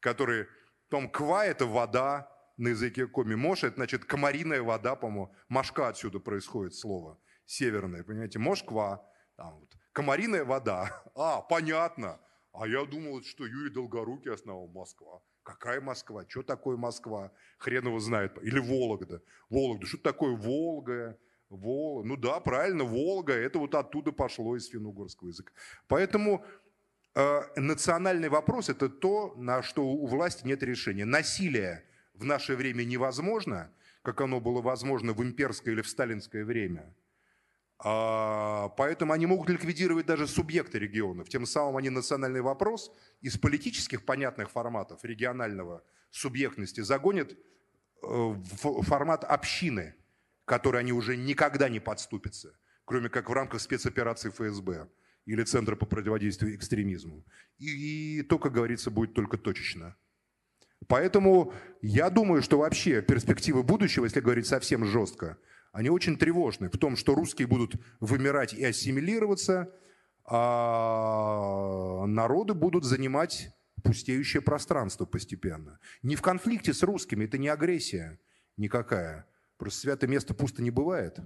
которые... 0.00 0.48
Том 0.88 1.08
ква– 1.08 1.44
это 1.46 1.66
вода, 1.66 2.28
на 2.60 2.68
языке 2.68 3.06
коми. 3.06 3.34
Мош– 3.34 3.64
это 3.64 3.76
значит 3.76 4.04
комариная 4.04 4.62
вода, 4.62 4.94
по-моему. 4.94 5.34
Машка 5.48 5.88
отсюда 5.88 6.20
происходит 6.20 6.74
слово. 6.74 7.18
Северное, 7.46 8.04
понимаете? 8.04 8.38
Москва. 8.38 9.02
Там 9.36 9.58
вот. 9.58 9.76
Комариная 9.92 10.44
вода. 10.44 11.02
А, 11.14 11.40
понятно. 11.40 12.20
А 12.52 12.68
я 12.68 12.84
думал, 12.84 13.22
что 13.22 13.46
Юрий 13.46 13.70
Долгорукий 13.70 14.32
основал 14.32 14.68
Москва. 14.68 15.22
Какая 15.42 15.80
Москва? 15.80 16.24
Что 16.28 16.42
такое 16.42 16.76
Москва? 16.76 17.32
Хрен 17.58 17.86
его 17.86 17.98
знает. 17.98 18.36
Или 18.42 18.58
Вологда. 18.58 19.22
Вологда. 19.48 19.86
Что 19.86 19.98
такое 19.98 20.36
Волга? 20.36 21.18
Волга. 21.48 22.08
Ну 22.08 22.16
да, 22.16 22.40
правильно, 22.40 22.84
Волга. 22.84 23.32
Это 23.32 23.58
вот 23.58 23.74
оттуда 23.74 24.12
пошло 24.12 24.56
из 24.56 24.68
финно-угорского 24.68 25.28
языка. 25.28 25.52
Поэтому 25.88 26.44
э, 27.14 27.40
национальный 27.56 28.28
вопрос– 28.28 28.68
это 28.68 28.90
то, 28.90 29.34
на 29.36 29.62
что 29.62 29.82
у 29.86 30.06
власти 30.06 30.46
нет 30.46 30.62
решения. 30.62 31.06
Насилие 31.06 31.84
в 32.20 32.24
наше 32.24 32.54
время 32.54 32.84
невозможно, 32.84 33.72
как 34.02 34.20
оно 34.20 34.40
было 34.40 34.60
возможно 34.60 35.12
в 35.12 35.22
имперское 35.22 35.74
или 35.74 35.80
в 35.80 35.88
сталинское 35.88 36.44
время. 36.44 36.94
А, 37.78 38.68
поэтому 38.76 39.14
они 39.14 39.24
могут 39.24 39.48
ликвидировать 39.48 40.04
даже 40.04 40.26
субъекты 40.26 40.78
регионов. 40.78 41.30
Тем 41.30 41.46
самым 41.46 41.78
они 41.78 41.88
национальный 41.88 42.42
вопрос 42.42 42.92
из 43.22 43.38
политических 43.38 44.04
понятных 44.04 44.50
форматов 44.50 45.02
регионального 45.02 45.82
субъектности 46.10 46.82
загонят 46.82 47.32
э, 47.32 47.36
в 48.02 48.82
формат 48.82 49.24
общины, 49.24 49.94
который 50.44 50.80
они 50.80 50.92
уже 50.92 51.16
никогда 51.16 51.70
не 51.70 51.80
подступятся, 51.80 52.54
кроме 52.84 53.08
как 53.08 53.30
в 53.30 53.32
рамках 53.32 53.62
спецоперации 53.62 54.28
ФСБ 54.28 54.88
или 55.24 55.42
Центра 55.44 55.74
по 55.74 55.86
противодействию 55.86 56.54
экстремизму. 56.54 57.24
И, 57.56 58.18
и 58.18 58.22
то, 58.22 58.38
как 58.38 58.52
говорится, 58.52 58.90
будет 58.90 59.14
только 59.14 59.38
точечно. 59.38 59.96
Поэтому 60.86 61.52
я 61.82 62.10
думаю, 62.10 62.42
что 62.42 62.58
вообще 62.58 63.02
перспективы 63.02 63.62
будущего, 63.62 64.04
если 64.04 64.20
говорить 64.20 64.46
совсем 64.46 64.84
жестко, 64.84 65.38
они 65.72 65.88
очень 65.88 66.16
тревожны 66.16 66.68
в 66.68 66.78
том, 66.78 66.96
что 66.96 67.14
русские 67.14 67.46
будут 67.46 67.74
вымирать 68.00 68.54
и 68.54 68.64
ассимилироваться, 68.64 69.72
а 70.24 72.06
народы 72.06 72.54
будут 72.54 72.84
занимать 72.84 73.50
пустеющее 73.82 74.42
пространство 74.42 75.06
постепенно. 75.06 75.78
Не 76.02 76.16
в 76.16 76.22
конфликте 76.22 76.72
с 76.74 76.82
русскими, 76.82 77.24
это 77.24 77.38
не 77.38 77.48
агрессия 77.48 78.20
никакая. 78.56 79.26
Просто 79.58 79.80
святое 79.80 80.10
место 80.10 80.34
пусто 80.34 80.62
не 80.62 80.70
бывает. 80.70 81.18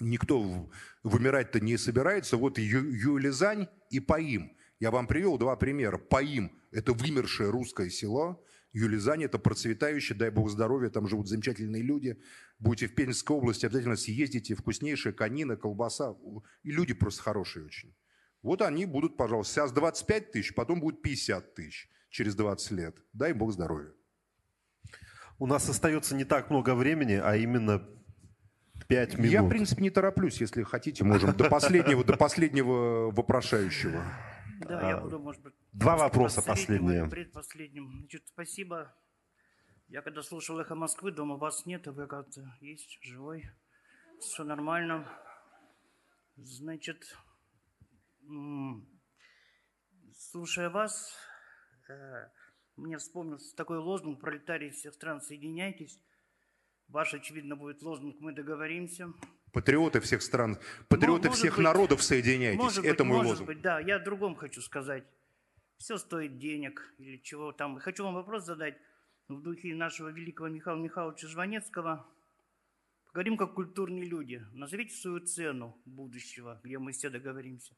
Никто 0.00 0.70
вымирать-то 1.02 1.60
не 1.60 1.76
собирается. 1.76 2.36
Вот 2.36 2.58
Ю 2.58 2.84
Юлизань 2.90 3.68
и 3.90 4.00
Паим. 4.00 4.52
Я 4.80 4.90
вам 4.90 5.06
привел 5.06 5.38
два 5.38 5.56
примера. 5.56 5.98
Паим– 5.98 6.52
это 6.70 6.92
вымершее 6.92 7.50
русское 7.50 7.90
село. 7.90 8.44
Юлизань– 8.72 9.24
это 9.24 9.38
процветающее, 9.38 10.16
дай 10.16 10.30
бог 10.30 10.50
здоровья, 10.50 10.90
там 10.90 11.08
живут 11.08 11.28
замечательные 11.28 11.82
люди. 11.82 12.20
Будете 12.58 12.86
в 12.86 12.94
Пензенской 12.94 13.36
области, 13.36 13.66
обязательно 13.66 13.96
съездите, 13.96 14.54
вкуснейшая 14.54 15.12
конина, 15.12 15.56
колбаса. 15.56 16.14
И 16.62 16.70
люди 16.70 16.92
просто 16.94 17.22
хорошие 17.22 17.64
очень. 17.64 17.94
Вот 18.42 18.62
они 18.62 18.86
будут, 18.86 19.16
пожалуйста, 19.16 19.54
сейчас 19.54 19.72
25 19.72 20.32
тысяч, 20.32 20.54
потом 20.54 20.80
будет 20.80 21.02
50 21.02 21.54
тысяч 21.54 21.88
через 22.10 22.34
20 22.34 22.70
лет. 22.72 22.96
Дай 23.12 23.32
бог 23.32 23.52
здоровья. 23.52 23.92
У 25.38 25.46
нас 25.46 25.68
остается 25.68 26.14
не 26.14 26.24
так 26.24 26.50
много 26.50 26.74
времени, 26.74 27.14
а 27.14 27.36
именно 27.36 27.88
5 28.88 29.18
минут. 29.18 29.30
Я, 29.30 29.42
в 29.42 29.48
принципе, 29.48 29.82
не 29.82 29.90
тороплюсь, 29.90 30.40
если 30.40 30.62
хотите, 30.62 31.04
можем 31.04 31.36
до 31.36 31.48
последнего, 31.48 32.04
до 32.04 32.16
последнего 32.16 33.10
вопрошающего. 33.10 34.02
Да, 34.60 34.80
а, 34.80 34.90
я 34.90 34.96
буду, 34.98 35.18
может 35.18 35.42
быть... 35.42 35.54
Два 35.72 35.96
вопроса 35.96 36.42
последние. 36.42 37.08
Предпоследним. 37.08 37.92
Значит, 38.00 38.26
спасибо. 38.26 38.94
Я 39.88 40.02
когда 40.02 40.22
слушал 40.22 40.58
«Эхо 40.58 40.74
Москвы», 40.74 41.12
думал, 41.12 41.38
вас 41.38 41.64
нет, 41.64 41.86
а 41.88 41.92
вы 41.92 42.06
как-то 42.06 42.42
есть, 42.60 42.98
живой. 43.02 43.48
Все 44.20 44.44
нормально. 44.44 45.08
Значит, 46.36 47.16
слушая 50.14 50.70
вас, 50.70 51.16
э, 51.88 52.28
мне 52.76 52.98
вспомнился 52.98 53.56
такой 53.56 53.78
лозунг 53.78 54.20
«Пролетарии 54.20 54.70
всех 54.70 54.94
стран, 54.94 55.20
соединяйтесь». 55.20 56.00
Ваш, 56.88 57.14
очевидно, 57.14 57.56
будет 57.56 57.82
лозунг 57.82 58.20
«Мы 58.20 58.32
договоримся». 58.32 59.12
Патриоты 59.52 60.00
всех 60.00 60.22
стран, 60.22 60.58
патриоты 60.88 61.28
может 61.28 61.38
всех 61.38 61.56
быть, 61.56 61.64
народов, 61.64 62.02
соединяйтесь. 62.02 62.58
Может 62.60 62.84
Это 62.84 63.04
быть, 63.04 63.08
мой 63.08 63.16
может 63.18 63.30
лозунг. 63.30 63.46
быть, 63.48 63.60
да. 63.60 63.80
Я 63.80 63.96
о 63.96 63.98
другом 63.98 64.34
хочу 64.36 64.60
сказать. 64.60 65.04
Все 65.78 65.96
стоит 65.96 66.38
денег 66.38 66.92
или 66.98 67.16
чего 67.18 67.52
там. 67.52 67.78
Хочу 67.78 68.04
вам 68.04 68.14
вопрос 68.14 68.44
задать 68.44 68.76
в 69.28 69.40
духе 69.40 69.74
нашего 69.74 70.08
великого 70.08 70.48
Михаила 70.48 70.78
Михайловича 70.78 71.28
Жванецкого. 71.28 72.06
Поговорим 73.06 73.36
как 73.36 73.54
культурные 73.54 74.04
люди. 74.04 74.44
Назовите 74.52 74.94
свою 74.94 75.20
цену 75.20 75.80
будущего, 75.84 76.60
где 76.62 76.78
мы 76.78 76.92
все 76.92 77.10
договоримся. 77.10 77.74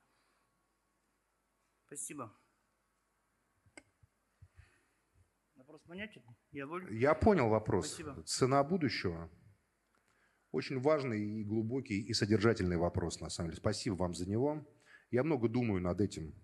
Спасибо. 1.86 2.32
Вопрос 5.56 5.82
понятен? 5.82 6.22
Я 6.52 6.66
воль? 6.66 6.92
Я 6.92 7.14
понял 7.14 7.48
вопрос. 7.48 7.88
Спасибо. 7.88 8.22
Цена 8.24 8.64
будущего. 8.64 9.30
Очень 10.52 10.80
важный 10.80 11.20
и 11.20 11.44
глубокий 11.44 12.00
и 12.00 12.12
содержательный 12.12 12.76
вопрос, 12.76 13.20
на 13.20 13.30
самом 13.30 13.50
деле. 13.50 13.60
Спасибо 13.60 13.94
вам 13.94 14.14
за 14.14 14.28
него. 14.28 14.66
Я 15.10 15.22
много 15.22 15.48
думаю 15.48 15.80
над 15.80 16.00
этим. 16.00 16.34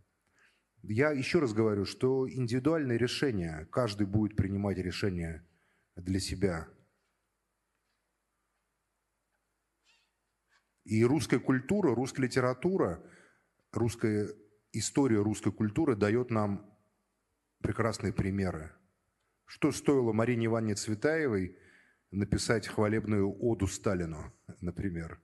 Я 0.83 1.11
еще 1.11 1.41
раз 1.41 1.53
говорю, 1.53 1.85
что 1.85 2.29
индивидуальные 2.31 2.99
решения, 2.99 3.67
каждый 3.73 4.07
будет 4.07 4.37
принимать 4.37 4.79
решения 4.79 5.45
для 5.97 6.21
себя. 6.21 6.69
И 10.85 11.05
русская 11.05 11.41
культура, 11.41 11.93
русская 11.95 12.23
литература, 12.23 13.03
русская 13.73 14.29
история 14.73 15.21
русской 15.21 15.51
культуры 15.51 15.97
дает 15.97 16.31
нам 16.31 16.73
прекрасные 17.61 18.13
примеры. 18.13 18.73
Что 19.47 19.73
стоило 19.73 20.13
Марине 20.13 20.47
Ивановне 20.47 20.77
Цветаевой 20.77 21.57
написать 22.11 22.67
хвалебную 22.67 23.35
оду 23.41 23.67
Сталину, 23.67 24.33
например? 24.61 25.21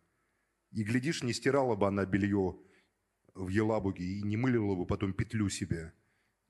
И, 0.71 0.85
глядишь, 0.85 1.23
не 1.23 1.33
стирала 1.33 1.77
бы 1.77 1.87
она 1.87 2.05
белье 2.07 2.59
в 3.35 3.49
Елабуге 3.49 4.05
и 4.05 4.23
не 4.23 4.37
мылила 4.37 4.75
бы 4.75 4.87
потом 4.87 5.13
петлю 5.13 5.49
себе, 5.49 5.93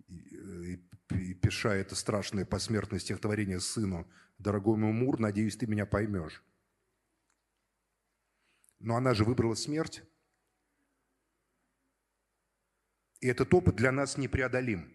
и, 0.09 0.15
и- 0.15 0.89
и 1.11 1.35
пиша 1.35 1.71
это 1.71 1.95
страшное 1.95 2.45
посмертное 2.45 2.99
стихотворение 2.99 3.61
сыну. 3.61 4.09
Дорогой 4.39 4.77
мой 4.77 4.93
Мур, 4.93 5.21
надеюсь, 5.21 5.57
ты 5.57 5.67
меня 5.67 5.87
поймешь. 5.87 6.43
Но 8.79 8.97
она 8.97 9.15
же 9.15 9.25
выбрала 9.25 9.55
смерть. 9.55 10.03
И 13.21 13.29
этот 13.29 13.55
опыт 13.55 13.77
для 13.77 13.93
нас 13.93 14.19
непреодолим. 14.19 14.91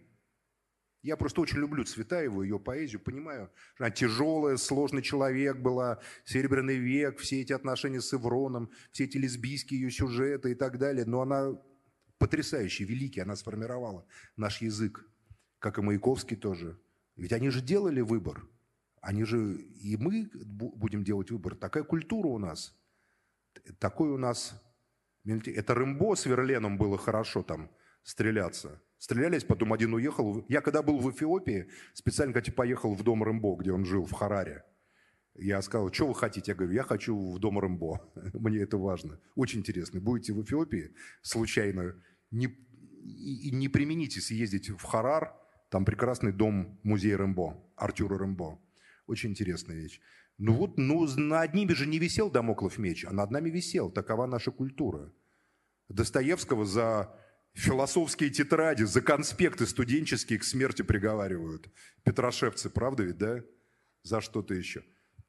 Я 1.02 1.16
просто 1.16 1.40
очень 1.40 1.58
люблю 1.58 1.84
Цветаеву, 1.84 2.42
ее 2.42 2.58
поэзию, 2.58 3.00
понимаю. 3.00 3.50
что 3.74 3.84
Она 3.84 3.90
тяжелая, 3.90 4.56
сложный 4.56 5.00
человек 5.02 5.58
была, 5.58 6.00
Серебряный 6.24 6.76
век, 6.76 7.18
все 7.18 7.40
эти 7.40 7.52
отношения 7.52 8.00
с 8.00 8.12
Ивроном, 8.12 8.70
все 8.90 9.04
эти 9.04 9.16
лесбийские 9.16 9.80
ее 9.80 9.90
сюжеты 9.90 10.50
и 10.52 10.54
так 10.54 10.78
далее. 10.78 11.04
Но 11.04 11.22
она 11.22 11.56
потрясающий, 12.18 12.84
великий, 12.84 13.20
она 13.20 13.36
сформировала 13.36 14.06
наш 14.36 14.60
язык, 14.60 15.08
как 15.60 15.78
и 15.78 15.82
Маяковский 15.82 16.36
тоже. 16.36 16.80
Ведь 17.14 17.32
они 17.32 17.50
же 17.50 17.60
делали 17.60 18.00
выбор. 18.00 18.46
Они 19.00 19.24
же, 19.24 19.54
и 19.54 19.96
мы 19.96 20.24
бу- 20.24 20.74
будем 20.74 21.04
делать 21.04 21.30
выбор. 21.30 21.54
Такая 21.54 21.84
культура 21.84 22.26
у 22.26 22.38
нас. 22.38 22.76
Такой 23.78 24.10
у 24.10 24.18
нас... 24.18 24.60
Это 25.24 25.74
Рымбо 25.74 26.14
с 26.16 26.26
Верленом 26.26 26.78
было 26.78 26.96
хорошо 26.96 27.42
там 27.42 27.70
стреляться. 28.02 28.80
Стрелялись, 28.98 29.44
потом 29.44 29.72
один 29.72 29.94
уехал. 29.94 30.44
Я 30.48 30.60
когда 30.60 30.82
был 30.82 30.98
в 30.98 31.10
Эфиопии, 31.10 31.68
специально, 31.94 32.32
кстати, 32.32 32.50
поехал 32.50 32.94
в 32.94 33.02
дом 33.04 33.22
Рымбо, 33.22 33.56
где 33.56 33.72
он 33.72 33.84
жил, 33.84 34.04
в 34.04 34.12
Хараре. 34.12 34.64
Я 35.34 35.62
сказал, 35.62 35.92
что 35.92 36.08
вы 36.08 36.14
хотите? 36.16 36.50
Я 36.50 36.56
говорю, 36.56 36.72
я 36.72 36.82
хочу 36.82 37.16
в 37.16 37.38
дом 37.38 37.60
Рымбо. 37.60 38.00
Мне 38.34 38.58
это 38.58 38.76
важно. 38.76 39.20
Очень 39.36 39.60
интересно. 39.60 40.00
Будете 40.00 40.32
в 40.32 40.42
Эфиопии, 40.42 40.94
случайно, 41.22 41.94
не, 42.32 42.46
и, 42.46 43.50
не 43.52 43.68
примените 43.68 44.20
съездить 44.20 44.68
в 44.68 44.82
Харар, 44.82 45.32
там 45.70 45.84
прекрасный 45.84 46.32
дом 46.32 46.80
музей 46.82 47.14
Рымбо, 47.14 47.56
Артюра 47.76 48.18
Рымбо. 48.18 48.58
Очень 49.06 49.30
интересная 49.30 49.76
вещь. 49.76 50.00
Ну 50.38 50.54
вот, 50.54 50.76
ну, 50.76 51.06
над 51.16 51.54
ними 51.54 51.72
же 51.72 51.86
не 51.86 51.98
висел 51.98 52.30
Дамоклов 52.30 52.78
меч, 52.78 53.04
а 53.04 53.12
над 53.12 53.30
нами 53.30 53.50
висел. 53.50 53.90
Такова 53.90 54.26
наша 54.26 54.50
культура. 54.50 55.12
Достоевского 55.88 56.64
за 56.64 57.14
философские 57.58 58.30
тетради, 58.30 58.84
за 58.84 59.02
конспекты 59.02 59.66
студенческие 59.66 60.38
к 60.38 60.44
смерти 60.44 60.82
приговаривают. 60.82 61.68
Петрошевцы, 62.04 62.70
правда 62.70 63.02
ведь, 63.02 63.18
да? 63.18 63.42
За 64.02 64.20
что-то 64.20 64.54
еще. 64.54 64.84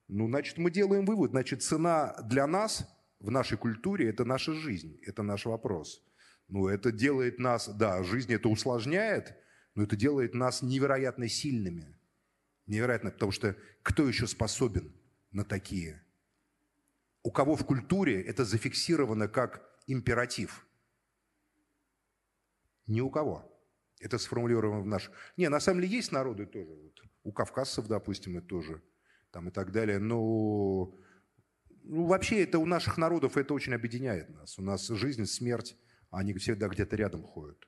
Ну, 0.07 0.27
значит, 0.27 0.57
мы 0.57 0.69
делаем 0.69 1.06
вывод. 1.06 1.31
Значит, 1.31 1.64
цена 1.64 2.15
для 2.23 2.45
нас 2.45 2.88
в 3.19 3.31
нашей 3.31 3.57
культуре– 3.57 4.10
это 4.10 4.26
наша 4.26 4.53
жизнь, 4.53 4.99
это 5.06 5.23
наш 5.23 5.45
вопрос. 5.45 6.03
Ну, 6.47 6.68
это 6.68 6.91
делает 6.91 7.39
нас, 7.39 7.68
да, 7.68 8.03
жизнь 8.03 8.34
это 8.34 8.47
усложняет, 8.47 9.35
но 9.73 9.84
это 9.84 9.95
делает 9.95 10.34
нас 10.34 10.61
невероятно 10.61 11.27
сильными. 11.27 11.97
Невероятно, 12.68 13.10
потому 13.11 13.31
что 13.31 13.56
кто 13.81 14.07
еще 14.07 14.27
способен 14.27 14.93
на 15.31 15.43
такие? 15.43 16.03
У 17.23 17.31
кого 17.31 17.56
в 17.56 17.65
культуре 17.65 18.22
это 18.22 18.45
зафиксировано 18.45 19.27
как 19.27 19.64
императив? 19.88 20.65
Ни 22.90 23.02
у 23.02 23.10
кого. 23.10 23.45
Это 23.99 24.18
сформулировано 24.18 24.82
в 24.82 24.88
наш... 24.88 25.11
Не, 25.38 25.48
на 25.49 25.60
самом 25.60 25.82
деле 25.82 25.94
есть 25.94 26.11
народы 26.11 26.45
тоже. 26.48 26.74
Вот. 26.74 26.99
У 27.24 27.32
кавказцев, 27.32 27.88
допустим, 27.88 28.38
это 28.38 28.48
тоже. 28.48 28.82
Там 29.32 29.48
и 29.49 29.52
так 29.52 29.72
далее. 29.72 29.99
Но 29.99 30.95
ну, 31.84 32.06
вообще 32.07 32.44
это 32.44 32.57
у 32.57 32.66
наших 32.66 32.98
народов 32.98 33.38
это 33.38 33.53
очень 33.53 33.76
объединяет 33.76 34.30
нас. 34.30 34.57
У 34.57 34.64
нас 34.64 34.88
жизнь, 34.88 35.26
смерть, 35.26 35.78
они 36.10 36.34
всегда 36.34 36.68
где-то 36.68 36.95
рядом 36.95 37.24
ходят. 37.24 37.64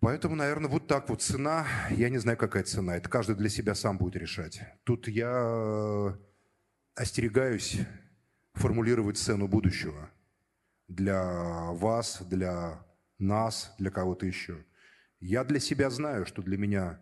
Поэтому, 0.00 0.34
наверное, 0.34 0.68
вот 0.68 0.88
так 0.88 1.08
вот 1.08 1.22
цена. 1.22 1.64
Я 1.90 2.08
не 2.08 2.18
знаю, 2.18 2.36
какая 2.36 2.64
цена. 2.64 2.96
Это 2.96 3.08
каждый 3.08 3.36
для 3.36 3.48
себя 3.48 3.76
сам 3.76 3.96
будет 3.96 4.16
решать. 4.16 4.60
Тут 4.82 5.06
я 5.06 6.18
остерегаюсь 6.96 7.78
формулировать 8.54 9.18
цену 9.18 9.46
будущего 9.46 10.10
для 10.88 11.70
вас, 11.72 12.22
для 12.22 12.87
нас, 13.18 13.74
для 13.78 13.90
кого-то 13.90 14.26
еще. 14.26 14.64
Я 15.20 15.44
для 15.44 15.60
себя 15.60 15.90
знаю, 15.90 16.26
что 16.26 16.42
для 16.42 16.56
меня, 16.56 17.00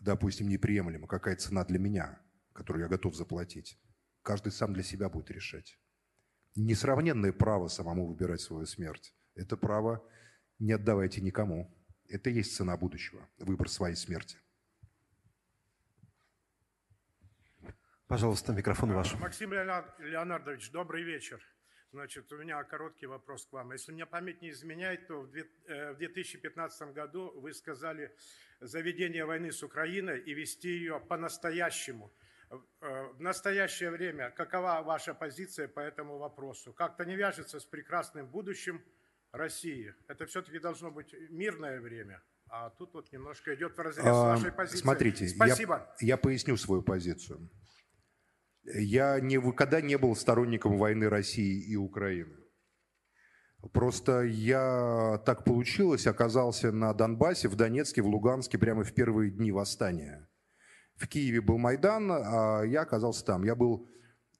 допустим, 0.00 0.48
неприемлемо, 0.48 1.06
какая 1.06 1.36
цена 1.36 1.64
для 1.64 1.78
меня, 1.78 2.20
которую 2.52 2.84
я 2.84 2.88
готов 2.88 3.14
заплатить. 3.14 3.78
Каждый 4.22 4.52
сам 4.52 4.72
для 4.72 4.82
себя 4.82 5.08
будет 5.08 5.30
решать. 5.30 5.78
Несравненное 6.54 7.32
право 7.32 7.68
самому 7.68 8.06
выбирать 8.06 8.40
свою 8.40 8.66
смерть. 8.66 9.14
Это 9.34 9.56
право 9.56 10.06
не 10.58 10.72
отдавайте 10.72 11.20
никому. 11.20 11.74
Это 12.08 12.30
и 12.30 12.34
есть 12.34 12.54
цена 12.56 12.76
будущего, 12.76 13.28
выбор 13.38 13.68
своей 13.68 13.96
смерти. 13.96 14.36
Пожалуйста, 18.08 18.52
микрофон 18.52 18.92
ваш. 18.92 19.14
Максим 19.14 19.52
Леонар- 19.52 19.94
Леонардович, 20.00 20.72
добрый 20.72 21.04
вечер. 21.04 21.40
Значит, 21.92 22.32
у 22.32 22.36
меня 22.36 22.62
короткий 22.62 23.06
вопрос 23.06 23.46
к 23.46 23.52
вам. 23.52 23.72
Если 23.72 23.90
мне 23.92 24.06
память 24.06 24.42
не 24.42 24.50
изменяет, 24.50 25.08
то 25.08 25.22
в 25.22 25.30
две- 25.30 25.48
э, 25.66 25.92
в 25.92 25.96
2015 25.98 26.92
году 26.92 27.32
вы 27.40 27.52
сказали 27.52 28.14
заведение 28.60 29.24
войны 29.24 29.50
с 29.50 29.62
Украиной 29.64 30.20
и 30.20 30.32
вести 30.34 30.68
ее 30.68 31.00
по-настоящему. 31.00 32.12
Э, 32.80 33.08
В 33.14 33.20
настоящее 33.20 33.90
время 33.90 34.30
какова 34.30 34.82
ваша 34.82 35.14
позиция 35.14 35.66
по 35.66 35.80
этому 35.80 36.18
вопросу? 36.18 36.72
Как-то 36.72 37.04
не 37.04 37.16
вяжется 37.16 37.58
с 37.58 37.64
прекрасным 37.64 38.26
будущим 38.26 38.80
России. 39.32 39.92
Это 40.06 40.26
все-таки 40.26 40.60
должно 40.60 40.90
быть 40.92 41.12
мирное 41.30 41.80
время. 41.80 42.22
А 42.48 42.70
тут 42.70 42.94
вот 42.94 43.12
немножко 43.12 43.52
идет 43.54 43.76
в 43.76 43.80
разрез 43.80 44.04
с 44.04 44.08
А, 44.08 44.34
вашей 44.36 44.52
позицией. 44.52 44.82
Смотрите, 44.82 45.24
я- 45.24 45.30
Спасибо. 45.30 45.94
Я, 46.00 46.16
поясню 46.16 46.56
свою 46.56 46.82
позицию. 46.82 47.48
Я 48.74 49.20
никогда 49.20 49.80
не 49.80 49.96
был 49.98 50.14
сторонником 50.16 50.78
войны 50.78 51.08
России 51.08 51.60
и 51.60 51.76
Украины. 51.76 52.36
Просто 53.72 54.22
я 54.22 55.20
так 55.26 55.44
получилось, 55.44 56.06
оказался 56.06 56.72
на 56.72 56.94
Донбассе, 56.94 57.48
в 57.48 57.56
Донецке, 57.56 58.00
в 58.00 58.06
Луганске 58.06 58.58
прямо 58.58 58.84
в 58.84 58.92
первые 58.94 59.30
дни 59.30 59.52
восстания. 59.52 60.28
В 60.96 61.06
Киеве 61.06 61.40
был 61.40 61.58
Майдан, 61.58 62.10
а 62.10 62.62
я 62.62 62.82
оказался 62.82 63.24
там. 63.24 63.44
Я 63.44 63.54
был 63.54 63.88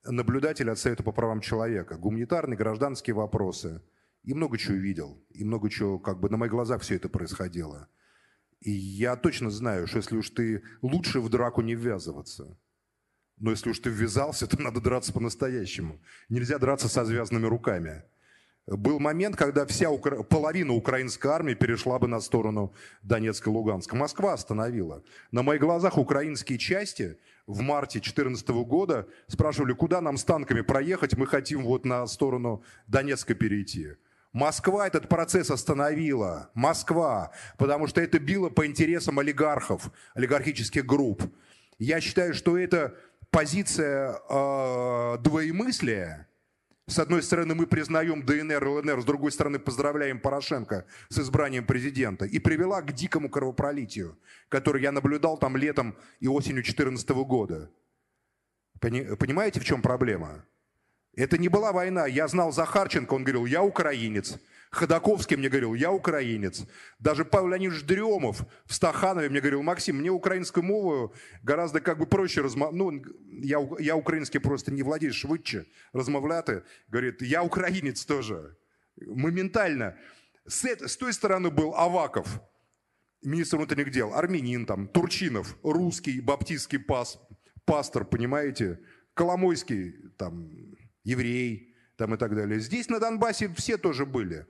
наблюдатель 0.05 0.71
от 0.71 0.79
Совета 0.79 1.03
по 1.03 1.13
правам 1.13 1.41
человека, 1.41 1.97
гуманитарные, 1.97 2.57
гражданские 2.57 3.15
вопросы. 3.15 3.83
И 4.23 4.35
много 4.35 4.59
чего 4.59 4.77
видел. 4.77 5.23
И 5.31 5.45
много 5.45 5.71
чего, 5.71 5.99
как 5.99 6.21
бы 6.21 6.29
на 6.31 6.37
моих 6.37 6.53
глазах 6.53 6.83
все 6.83 6.97
это 6.97 7.09
происходило. 7.09 7.89
И 8.61 8.71
я 8.71 9.17
точно 9.17 9.51
знаю, 9.51 9.87
что 9.87 9.99
если 9.99 10.17
уж 10.17 10.31
ты 10.31 10.63
лучше 10.83 11.21
в 11.21 11.29
драку 11.31 11.63
не 11.63 11.75
ввязываться. 11.75 12.59
Но 13.41 13.51
если 13.51 13.71
уж 13.71 13.79
ты 13.81 13.91
ввязался, 13.91 14.47
то 14.47 14.61
надо 14.61 14.81
драться 14.81 15.13
по-настоящему. 15.13 15.99
Нельзя 16.29 16.59
драться 16.59 16.89
со 16.89 17.05
связанными 17.05 17.47
руками. 17.47 18.05
Был 18.67 19.01
момент, 19.01 19.37
когда 19.37 19.67
вся 19.67 19.91
Укра... 19.91 20.23
половина 20.23 20.75
украинской 20.75 21.27
армии 21.29 21.55
перешла 21.55 21.99
бы 21.99 22.07
на 22.07 22.21
сторону 22.21 22.73
Донецка 23.03 23.51
и 23.51 23.53
Луганска. 23.53 23.97
Москва 23.97 24.35
остановила. 24.35 25.03
На 25.33 25.43
моих 25.43 25.61
глазах 25.61 25.99
украинские 25.99 26.59
части 26.59 27.19
в 27.47 27.63
марте 27.63 27.99
2014 27.99 28.49
года 28.51 29.09
спрашивали, 29.27 29.73
куда 29.73 30.01
нам 30.01 30.17
с 30.17 30.25
танками 30.25 30.61
проехать, 30.61 31.17
мы 31.17 31.27
хотим 31.27 31.65
вот 31.65 31.85
на 31.85 32.07
сторону 32.07 32.63
Донецка 32.87 33.35
перейти. 33.35 33.95
Москва 34.33 34.87
этот 34.87 35.09
процесс 35.09 35.51
остановила. 35.51 36.51
Москва. 36.55 37.33
Потому 37.59 37.89
что 37.89 38.01
это 38.01 38.21
било 38.21 38.51
по 38.51 38.67
интересам 38.67 39.19
олигархов, 39.19 39.91
олигархических 40.15 40.87
групп. 40.87 41.25
Я 41.81 42.01
считаю, 42.01 42.35
что 42.35 42.57
это 42.59 42.95
позиция 43.31 44.21
э, 44.29 45.19
двоемыслия, 45.21 46.29
с 46.91 46.99
одной 46.99 47.23
стороны, 47.23 47.55
мы 47.55 47.69
признаем 47.69 48.27
ДНР, 48.27 48.67
ЛНР, 48.67 49.03
с 49.03 49.05
другой 49.05 49.31
стороны, 49.31 49.61
поздравляем 49.61 50.19
Порошенко 50.19 50.87
с 51.09 51.21
избранием 51.21 51.65
президента. 51.65 52.25
И 52.25 52.41
привела 52.41 52.83
к 52.83 52.93
дикому 52.93 53.29
кровопролитию, 53.29 54.19
который 54.49 54.83
я 54.83 54.91
наблюдал 54.91 55.39
там 55.39 55.57
летом 55.57 55.97
и 56.19 56.27
осенью 56.27 56.65
2014 56.65 57.11
года. 57.11 57.71
Понимаете, 58.81 59.61
в 59.61 59.65
чем 59.65 59.83
проблема? 59.83 60.45
Это 61.15 61.39
не 61.39 61.49
была 61.49 61.71
война. 61.71 62.07
Я 62.07 62.27
знал 62.27 62.51
Захарченко, 62.51 63.15
он 63.15 63.23
говорил, 63.23 63.47
я 63.47 63.63
украинец. 63.63 64.39
Ходаковский 64.71 65.37
мне 65.37 65.49
говорил, 65.49 65.75
я 65.75 65.91
украинец. 65.91 66.65
Даже 67.01 67.25
Павел 67.25 67.49
Леонидович 67.49 67.83
Дремов 67.83 68.47
в 68.67 68.75
Стаханове 68.75 69.29
мне 69.29 69.41
говорил, 69.41 69.63
Максим, 69.63 69.97
мне 69.97 70.11
украинскую 70.11 70.65
мову 70.65 71.13
гораздо 71.43 71.81
как 71.81 71.99
бы 71.99 72.07
проще 72.07 72.41
размовлять. 72.41 72.77
Ну, 72.77 73.03
я, 73.43 73.59
я 73.81 73.97
украинский 73.97 74.39
просто 74.39 74.73
не 74.73 74.85
владею, 74.85 75.13
швидше 75.13 75.67
размовляти. 75.93 76.63
Говорит, 76.87 77.21
я 77.21 77.43
украинец 77.43 78.05
тоже. 78.05 78.57
Моментально. 78.97 79.97
С, 80.47 80.65
с 80.65 80.97
той 80.97 81.13
стороны 81.13 81.51
был 81.51 81.75
Аваков, 81.75 82.41
министр 83.23 83.57
внутренних 83.57 83.91
дел, 83.91 84.15
армянин 84.15 84.67
там, 84.67 84.87
Турчинов, 84.87 85.59
русский 85.65 86.21
баптистский 86.21 86.79
пас, 86.79 87.21
пастор, 87.65 88.05
понимаете, 88.05 88.81
Коломойский, 89.15 89.95
там, 90.17 90.49
еврей, 91.03 91.70
там 92.01 92.15
и 92.15 92.17
так 92.17 92.35
далее. 92.35 92.59
Здесь 92.61 92.89
на 92.89 92.99
Донбассе 92.99 93.53
все 93.55 93.77
тоже 93.77 94.07
были. 94.07 94.47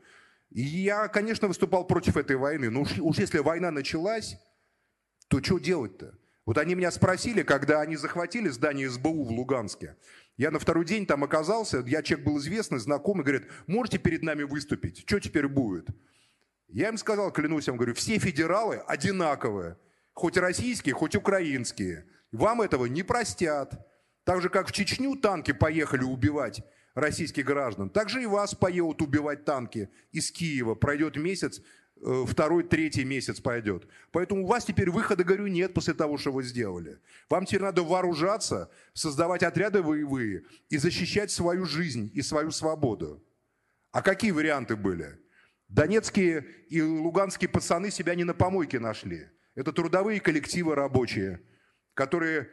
И 0.51 0.63
я, 0.63 1.09
конечно, 1.09 1.49
выступал 1.49 1.85
против 1.85 2.17
этой 2.17 2.37
войны. 2.37 2.71
Но 2.71 2.83
уж, 2.83 2.97
уж 3.01 3.19
если 3.19 3.39
война 3.41 3.73
началась, 3.73 4.37
то 5.27 5.43
что 5.43 5.59
делать-то? 5.59 6.15
Вот 6.47 6.59
они 6.59 6.77
меня 6.77 6.93
спросили, 6.93 7.43
когда 7.43 7.81
они 7.81 7.97
захватили 7.97 8.49
здание 8.51 8.89
СБУ 8.89 9.25
в 9.25 9.33
Луганске. 9.33 9.97
Я 10.37 10.53
на 10.53 10.61
второй 10.61 10.85
день 10.85 11.07
там 11.07 11.25
оказался, 11.25 11.83
я 11.87 12.03
человек 12.03 12.25
был 12.25 12.39
известный, 12.39 12.79
знакомый, 12.79 13.25
говорит, 13.25 13.49
можете 13.67 13.99
перед 13.99 14.23
нами 14.23 14.45
выступить? 14.45 15.03
Что 15.05 15.19
теперь 15.19 15.49
будет? 15.49 15.89
Я 16.69 16.89
им 16.89 16.99
сказал, 16.99 17.33
клянусь, 17.33 17.67
я 17.67 17.73
говорю, 17.73 17.95
все 17.95 18.19
федералы 18.21 18.77
одинаковые. 18.77 19.77
Хоть 20.13 20.37
российские, 20.37 20.95
хоть 20.95 21.17
украинские. 21.17 22.07
Вам 22.31 22.63
этого 22.63 22.87
не 22.87 23.03
простят. 23.03 23.89
Так 24.23 24.41
же, 24.41 24.49
как 24.51 24.69
в 24.69 24.73
Чечню 24.73 25.17
танки 25.17 25.51
поехали 25.53 26.05
убивать 26.05 26.63
российских 26.95 27.45
граждан. 27.45 27.91
Также 27.91 28.23
и 28.23 28.27
вас 28.27 28.55
поедут 28.55 29.03
убивать 29.03 29.45
танки 29.45 29.91
из 30.13 30.31
Киева. 30.31 30.75
Пройдет 30.75 31.17
месяц, 31.17 31.63
э, 32.03 32.25
второй, 32.27 32.65
третий 32.65 33.05
месяц 33.05 33.41
пойдет. 33.41 33.87
Поэтому 34.11 34.45
у 34.45 34.47
вас 34.47 34.65
теперь 34.65 34.91
выхода, 34.91 35.25
говорю, 35.25 35.47
нет 35.47 35.75
после 35.75 35.95
того, 35.95 36.19
что 36.19 36.33
вы 36.33 36.43
сделали. 36.43 36.99
Вам 37.29 37.47
теперь 37.47 37.63
надо 37.63 37.83
вооружаться, 37.83 38.71
создавать 38.93 39.43
отряды 39.43 39.83
воевые 39.83 40.45
и 40.69 40.79
защищать 40.79 41.31
свою 41.31 41.65
жизнь 41.65 42.11
и 42.15 42.23
свою 42.23 42.51
свободу. 42.51 43.23
А 43.93 44.03
какие 44.03 44.31
варианты 44.31 44.77
были? 44.77 45.19
Донецкие 45.69 46.47
и 46.69 46.83
луганские 46.83 47.49
пацаны 47.49 47.91
себя 47.91 48.15
не 48.15 48.25
на 48.25 48.35
помойке 48.35 48.81
нашли. 48.81 49.29
Это 49.55 49.73
трудовые 49.73 50.21
коллективы 50.21 50.75
рабочие, 50.75 51.43
которые 51.95 52.51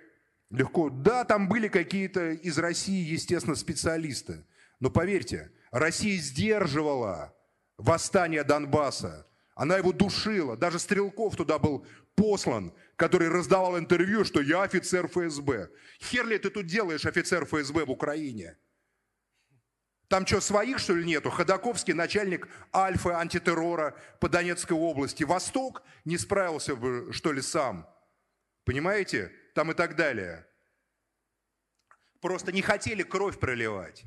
Легко. 0.49 0.89
Да, 0.89 1.25
там 1.25 1.49
были 1.49 1.67
какие-то 1.67 2.31
из 2.31 2.57
России, 2.57 3.03
естественно, 3.11 3.55
специалисты. 3.55 4.45
Но 4.79 4.89
поверьте, 4.89 5.51
Россия 5.71 6.19
сдерживала 6.21 7.35
восстание 7.77 8.43
Донбасса. 8.43 9.27
Она 9.55 9.77
его 9.77 9.91
душила. 9.91 10.55
Даже 10.55 10.79
Стрелков 10.79 11.35
туда 11.35 11.59
был 11.59 11.85
послан, 12.15 12.73
который 12.95 13.27
раздавал 13.27 13.77
интервью, 13.77 14.23
что 14.23 14.39
я 14.39 14.63
офицер 14.63 15.07
ФСБ. 15.07 15.69
Хер 15.99 16.25
ли 16.27 16.37
ты 16.37 16.49
тут 16.49 16.65
делаешь, 16.65 17.05
офицер 17.05 17.45
ФСБ 17.45 17.85
в 17.85 17.91
Украине? 17.91 18.57
Там 20.07 20.25
что, 20.25 20.39
своих, 20.39 20.79
что 20.79 20.95
ли, 20.95 21.03
нету? 21.03 21.29
Ходаковский, 21.29 21.93
начальник 21.93 22.47
Альфы 22.73 23.09
антитеррора 23.09 23.97
по 24.21 24.29
Донецкой 24.29 24.77
области. 24.77 25.23
Восток 25.23 25.83
не 26.05 26.17
справился 26.17 26.75
бы, 26.77 27.11
что 27.11 27.33
ли, 27.33 27.41
сам. 27.41 27.85
Понимаете? 28.63 29.33
Там 29.57 29.71
и 29.71 29.73
так 29.73 29.95
далее. 29.95 30.45
Просто 32.21 32.51
не 32.51 32.61
хотели 32.61 33.01
кровь 33.01 33.39
проливать. 33.39 34.03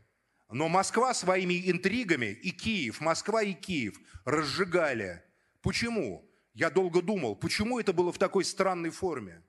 Но 0.48 0.68
Москва 0.68 1.12
своими 1.12 1.68
интригами 1.68 2.26
и 2.26 2.52
Киев, 2.52 3.00
Москва 3.00 3.42
и 3.42 3.52
Киев 3.52 3.98
разжигали. 4.24 5.24
Почему? 5.60 6.24
Я 6.54 6.70
долго 6.70 7.02
думал, 7.02 7.34
почему 7.34 7.80
это 7.80 7.92
было 7.92 8.12
в 8.12 8.18
такой 8.18 8.44
странной 8.44 8.90
форме, 8.90 9.42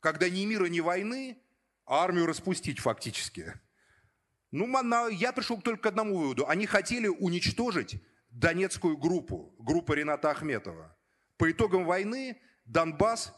когда 0.00 0.28
ни 0.28 0.44
мира, 0.44 0.66
ни 0.66 0.80
войны, 0.80 1.38
а 1.86 2.04
армию 2.04 2.26
распустить 2.26 2.80
фактически. 2.80 3.54
Ну, 4.50 4.66
я 5.08 5.32
пришел 5.32 5.58
только 5.62 5.84
к 5.84 5.86
одному 5.86 6.18
выводу. 6.18 6.46
Они 6.46 6.66
хотели 6.66 7.08
уничтожить 7.08 8.02
Донецкую 8.28 8.98
группу, 8.98 9.54
группу 9.58 9.94
Рената 9.94 10.32
Ахметова. 10.32 10.94
По 11.38 11.50
итогам 11.50 11.86
войны 11.86 12.42
Донбасс 12.66 13.32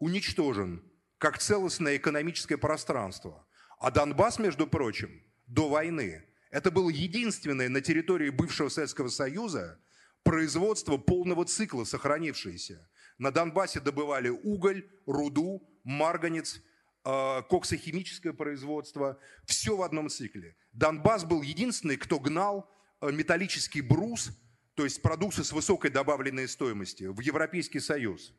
уничтожен 0.00 0.89
как 1.20 1.38
целостное 1.38 1.98
экономическое 1.98 2.56
пространство. 2.56 3.46
А 3.78 3.90
Донбасс, 3.90 4.38
между 4.38 4.66
прочим, 4.66 5.22
до 5.46 5.68
войны, 5.68 6.24
это 6.50 6.70
было 6.70 6.88
единственное 6.88 7.68
на 7.68 7.82
территории 7.82 8.30
бывшего 8.30 8.70
Советского 8.70 9.08
Союза 9.08 9.78
производство 10.22 10.96
полного 10.96 11.44
цикла 11.44 11.84
сохранившееся. 11.84 12.88
На 13.18 13.30
Донбассе 13.30 13.80
добывали 13.80 14.30
уголь, 14.30 14.88
руду, 15.04 15.62
марганец, 15.84 16.62
э, 17.04 17.42
коксохимическое 17.50 18.32
производство. 18.32 19.18
Все 19.44 19.76
в 19.76 19.82
одном 19.82 20.08
цикле. 20.08 20.56
Донбасс 20.72 21.24
был 21.24 21.42
единственный, 21.42 21.98
кто 21.98 22.18
гнал 22.18 22.70
э, 23.02 23.12
металлический 23.12 23.82
брус, 23.82 24.30
то 24.74 24.84
есть 24.84 25.02
продукцию 25.02 25.44
с 25.44 25.52
высокой 25.52 25.90
добавленной 25.90 26.48
стоимостью, 26.48 27.12
в 27.12 27.20
Европейский 27.20 27.80
Союз. 27.80 28.32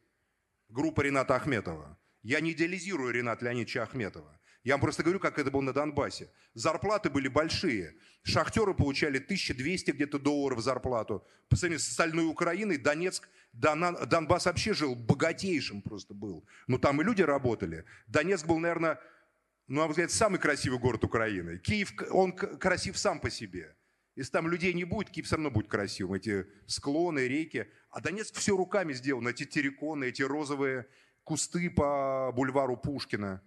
Группа 0.68 1.02
Рената 1.02 1.36
Ахметова. 1.36 2.01
Я 2.24 2.40
не 2.40 2.52
идеализирую 2.52 3.12
Рената 3.14 3.46
Леонидовича 3.46 3.84
Ахметова. 3.84 4.40
Я 4.64 4.76
вам 4.76 4.82
просто 4.82 5.02
говорю, 5.02 5.20
как 5.20 5.40
это 5.40 5.50
было 5.50 5.62
на 5.62 5.74
Донбассе. 5.74 6.30
Зарплаты 6.54 7.10
были 7.10 7.28
большие. 7.28 7.96
Шахтеры 8.24 8.76
получали 8.76 9.18
1200 9.18 9.92
где-то 9.92 10.20
долларов 10.20 10.62
зарплату. 10.62 11.26
По 11.50 11.56
сравнению 11.56 11.80
с 11.80 11.90
остальной 11.90 12.28
Украиной, 12.28 12.78
Донецк, 12.78 13.28
Дон, 13.54 13.98
Донбасс 14.08 14.46
вообще 14.46 14.74
жил 14.74 14.96
богатейшим 14.96 15.82
просто 15.82 16.14
был. 16.14 16.46
Но 16.68 16.78
там 16.78 17.02
и 17.02 17.04
люди 17.04 17.24
работали. 17.24 17.86
Донецк 18.06 18.46
был, 18.46 18.60
наверное, 18.60 19.00
ну, 19.68 19.78
на 19.78 19.82
мой 19.86 19.90
взгляд, 19.92 20.12
самый 20.12 20.40
красивый 20.40 20.78
город 20.78 21.04
Украины. 21.04 21.58
Киев, 21.58 21.94
он 22.12 22.34
красив 22.34 22.98
сам 22.98 23.20
по 23.20 23.32
себе. 23.32 23.76
Если 24.16 24.32
там 24.32 24.48
людей 24.48 24.74
не 24.74 24.84
будет, 24.84 25.10
Киев 25.10 25.26
все 25.26 25.38
равно 25.38 25.50
будет 25.50 25.70
красивым. 25.70 26.16
Эти 26.16 26.46
склоны, 26.68 27.28
реки. 27.28 27.68
А 27.90 28.00
Донецк 28.00 28.36
все 28.36 28.56
руками 28.56 28.94
сделано. 28.94 29.30
Эти 29.30 29.46
терриконы, 29.46 30.06
эти 30.06 30.22
розовые 30.22 30.86
кусты 31.24 31.70
по 31.70 32.32
бульвару 32.36 32.78
Пушкина. 32.78 33.42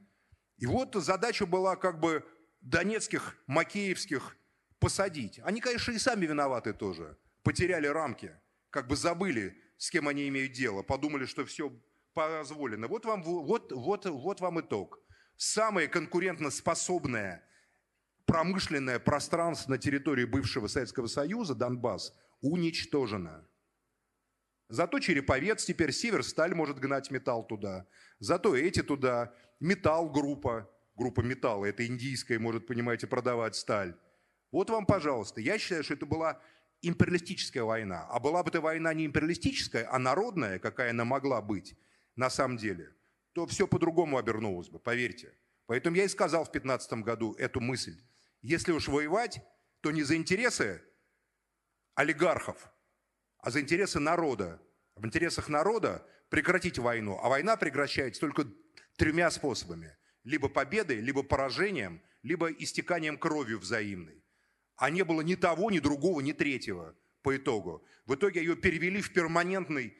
И 0.56 0.66
вот 0.66 0.94
задача 0.94 1.46
была 1.46 1.76
как 1.76 2.00
бы 2.00 2.24
донецких, 2.60 3.36
макеевских 3.46 4.36
посадить. 4.78 5.40
Они, 5.44 5.60
конечно, 5.60 5.92
и 5.92 5.98
сами 5.98 6.26
виноваты 6.26 6.72
тоже. 6.72 7.18
Потеряли 7.42 7.86
рамки, 7.86 8.32
как 8.70 8.86
бы 8.86 8.96
забыли, 8.96 9.56
с 9.76 9.90
кем 9.90 10.08
они 10.08 10.28
имеют 10.28 10.52
дело. 10.52 10.82
Подумали, 10.82 11.26
что 11.26 11.44
все 11.44 11.72
позволено. 12.14 12.88
Вот 12.88 13.04
вам, 13.04 13.22
вот, 13.22 13.72
вот, 13.72 14.06
вот 14.06 14.40
вам 14.40 14.60
итог. 14.60 15.00
Самое 15.36 15.88
конкурентоспособное 15.88 17.44
промышленное 18.26 18.98
пространство 18.98 19.72
на 19.72 19.78
территории 19.78 20.24
бывшего 20.24 20.66
Советского 20.66 21.06
Союза, 21.06 21.54
Донбасс, 21.54 22.14
уничтожено. 22.40 23.46
Зато 24.74 24.98
Череповец 24.98 25.64
теперь, 25.64 25.92
Северсталь 25.92 26.52
может 26.52 26.80
гнать 26.80 27.12
металл 27.12 27.46
туда. 27.46 27.86
Зато 28.18 28.56
эти 28.56 28.82
туда. 28.82 29.32
Металл 29.60 30.10
группа, 30.10 30.68
группа 30.96 31.20
металла, 31.20 31.66
это 31.66 31.86
индийская, 31.86 32.40
может, 32.40 32.66
понимаете, 32.66 33.06
продавать 33.06 33.54
сталь. 33.54 33.94
Вот 34.50 34.70
вам, 34.70 34.84
пожалуйста. 34.84 35.40
Я 35.40 35.58
считаю, 35.58 35.84
что 35.84 35.94
это 35.94 36.06
была 36.06 36.40
империалистическая 36.82 37.62
война. 37.62 38.08
А 38.10 38.18
была 38.18 38.42
бы 38.42 38.50
эта 38.50 38.60
война 38.60 38.92
не 38.94 39.06
империалистическая, 39.06 39.88
а 39.88 40.00
народная, 40.00 40.58
какая 40.58 40.90
она 40.90 41.04
могла 41.04 41.40
быть 41.40 41.76
на 42.16 42.28
самом 42.28 42.56
деле, 42.56 42.96
то 43.32 43.46
все 43.46 43.68
по-другому 43.68 44.18
обернулось 44.18 44.70
бы, 44.70 44.80
поверьте. 44.80 45.38
Поэтому 45.66 45.94
я 45.96 46.02
и 46.02 46.08
сказал 46.08 46.42
в 46.42 46.50
2015 46.50 47.04
году 47.04 47.34
эту 47.34 47.60
мысль. 47.60 47.96
Если 48.42 48.72
уж 48.72 48.88
воевать, 48.88 49.40
то 49.82 49.92
не 49.92 50.02
за 50.02 50.16
интересы 50.16 50.82
олигархов, 51.94 52.73
а 53.44 53.50
за 53.50 53.60
интересы 53.60 54.00
народа. 54.00 54.58
В 54.96 55.04
интересах 55.04 55.50
народа 55.50 56.06
прекратить 56.30 56.78
войну. 56.78 57.20
А 57.22 57.28
война 57.28 57.56
прекращается 57.56 58.22
только 58.22 58.46
тремя 58.96 59.30
способами. 59.30 59.94
Либо 60.24 60.48
победой, 60.48 61.00
либо 61.00 61.22
поражением, 61.22 62.00
либо 62.22 62.50
истеканием 62.50 63.18
кровью 63.18 63.58
взаимной. 63.58 64.24
А 64.76 64.88
не 64.88 65.04
было 65.04 65.20
ни 65.20 65.34
того, 65.34 65.70
ни 65.70 65.78
другого, 65.78 66.22
ни 66.22 66.32
третьего 66.32 66.96
по 67.20 67.36
итогу. 67.36 67.84
В 68.06 68.14
итоге 68.14 68.40
ее 68.40 68.56
перевели 68.56 69.02
в 69.02 69.12
перманентный 69.12 69.94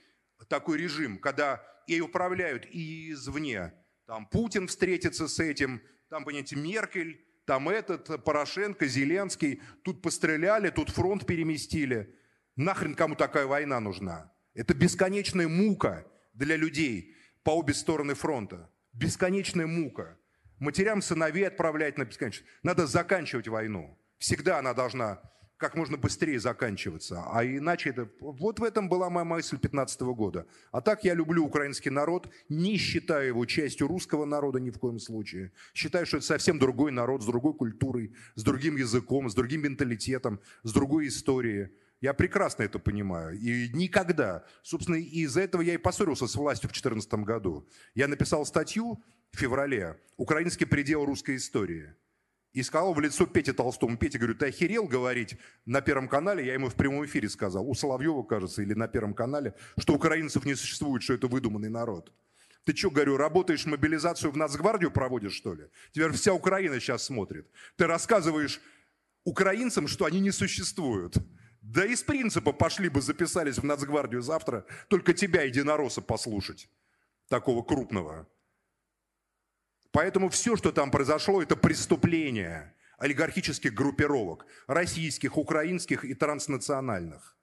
такой 0.48 0.78
режим, 0.78 1.18
когда 1.18 1.62
ей 1.86 2.00
управляют 2.00 2.66
и 2.70 3.12
извне. 3.12 3.74
Там 4.06 4.26
Путин 4.26 4.68
встретится 4.68 5.28
с 5.28 5.38
этим, 5.38 5.82
там, 6.08 6.24
понимаете, 6.24 6.56
Меркель, 6.56 7.22
там 7.44 7.68
этот, 7.68 8.24
Порошенко, 8.24 8.86
Зеленский. 8.86 9.60
Тут 9.82 10.00
постреляли, 10.00 10.70
тут 10.70 10.88
фронт 10.88 11.26
переместили. 11.26 12.14
Нахрен 12.56 12.94
кому 12.94 13.16
такая 13.16 13.46
война 13.46 13.80
нужна? 13.80 14.32
Это 14.54 14.74
бесконечная 14.74 15.48
мука 15.48 16.06
для 16.34 16.56
людей 16.56 17.14
по 17.42 17.50
обе 17.50 17.74
стороны 17.74 18.14
фронта. 18.14 18.70
Бесконечная 18.92 19.66
мука. 19.66 20.16
Матерям 20.60 21.02
сыновей 21.02 21.48
отправлять 21.48 21.98
на 21.98 22.04
бесконечность. 22.04 22.48
Надо 22.62 22.86
заканчивать 22.86 23.48
войну. 23.48 23.98
Всегда 24.18 24.60
она 24.60 24.72
должна 24.72 25.20
как 25.56 25.76
можно 25.76 25.96
быстрее 25.96 26.38
заканчиваться. 26.38 27.24
А 27.26 27.44
иначе 27.44 27.90
это... 27.90 28.08
Вот 28.20 28.58
в 28.58 28.64
этом 28.64 28.88
была 28.88 29.08
моя 29.08 29.24
мысль 29.24 29.58
15 29.58 30.00
года. 30.02 30.46
А 30.72 30.80
так 30.80 31.04
я 31.04 31.14
люблю 31.14 31.44
украинский 31.44 31.90
народ, 31.90 32.28
не 32.48 32.76
считаю 32.76 33.28
его 33.28 33.46
частью 33.46 33.86
русского 33.86 34.24
народа 34.24 34.60
ни 34.60 34.70
в 34.70 34.78
коем 34.78 34.98
случае. 34.98 35.52
Считаю, 35.72 36.06
что 36.06 36.18
это 36.18 36.26
совсем 36.26 36.58
другой 36.58 36.92
народ, 36.92 37.22
с 37.22 37.26
другой 37.26 37.54
культурой, 37.54 38.12
с 38.34 38.42
другим 38.42 38.76
языком, 38.76 39.30
с 39.30 39.34
другим 39.34 39.62
менталитетом, 39.62 40.40
с 40.64 40.72
другой 40.72 41.08
историей. 41.08 41.70
Я 42.04 42.12
прекрасно 42.12 42.64
это 42.64 42.78
понимаю. 42.78 43.34
И 43.40 43.70
никогда, 43.72 44.44
собственно, 44.62 44.96
из-за 44.96 45.40
этого 45.40 45.62
я 45.62 45.72
и 45.72 45.78
поссорился 45.78 46.26
с 46.26 46.34
властью 46.34 46.68
в 46.68 46.72
2014 46.72 47.14
году. 47.24 47.66
Я 47.94 48.08
написал 48.08 48.44
статью 48.44 49.02
в 49.30 49.38
феврале 49.38 49.98
«Украинский 50.18 50.66
предел 50.66 51.06
русской 51.06 51.36
истории» 51.36 51.94
и 52.52 52.62
сказал 52.62 52.92
в 52.92 53.00
лицо 53.00 53.24
Пете 53.24 53.54
Толстому. 53.54 53.96
Петя 53.96 54.18
говорит, 54.18 54.38
ты 54.38 54.48
охерел 54.48 54.84
говорить 54.84 55.38
на 55.64 55.80
Первом 55.80 56.06
канале? 56.06 56.44
Я 56.44 56.52
ему 56.52 56.68
в 56.68 56.74
прямом 56.74 57.06
эфире 57.06 57.30
сказал, 57.30 57.66
у 57.66 57.74
Соловьева, 57.74 58.22
кажется, 58.22 58.60
или 58.60 58.74
на 58.74 58.86
Первом 58.86 59.14
канале, 59.14 59.54
что 59.78 59.94
украинцев 59.94 60.44
не 60.44 60.54
существует, 60.56 61.02
что 61.02 61.14
это 61.14 61.26
выдуманный 61.26 61.70
народ. 61.70 62.12
Ты 62.64 62.76
что, 62.76 62.90
говорю, 62.90 63.16
работаешь 63.16 63.64
мобилизацию 63.64 64.30
в 64.30 64.36
Нацгвардию 64.36 64.90
проводишь, 64.90 65.32
что 65.32 65.54
ли? 65.54 65.70
Теперь 65.92 66.12
вся 66.12 66.34
Украина 66.34 66.78
сейчас 66.80 67.04
смотрит. 67.04 67.48
Ты 67.76 67.86
рассказываешь 67.86 68.60
украинцам, 69.24 69.88
что 69.88 70.04
они 70.04 70.20
не 70.20 70.32
существуют. 70.32 71.16
Да 71.64 71.86
из 71.86 72.02
принципа 72.02 72.52
пошли 72.52 72.90
бы, 72.90 73.00
записались 73.00 73.58
в 73.58 73.64
Нацгвардию 73.64 74.20
завтра, 74.20 74.66
только 74.88 75.14
тебя, 75.14 75.42
единоросса, 75.44 76.02
послушать. 76.02 76.68
Такого 77.28 77.62
крупного. 77.62 78.28
Поэтому 79.90 80.28
все, 80.28 80.56
что 80.56 80.72
там 80.72 80.90
произошло, 80.90 81.42
это 81.42 81.56
преступление 81.56 82.74
олигархических 82.98 83.72
группировок, 83.72 84.44
российских, 84.66 85.38
украинских 85.38 86.04
и 86.04 86.12
транснациональных. 86.12 87.34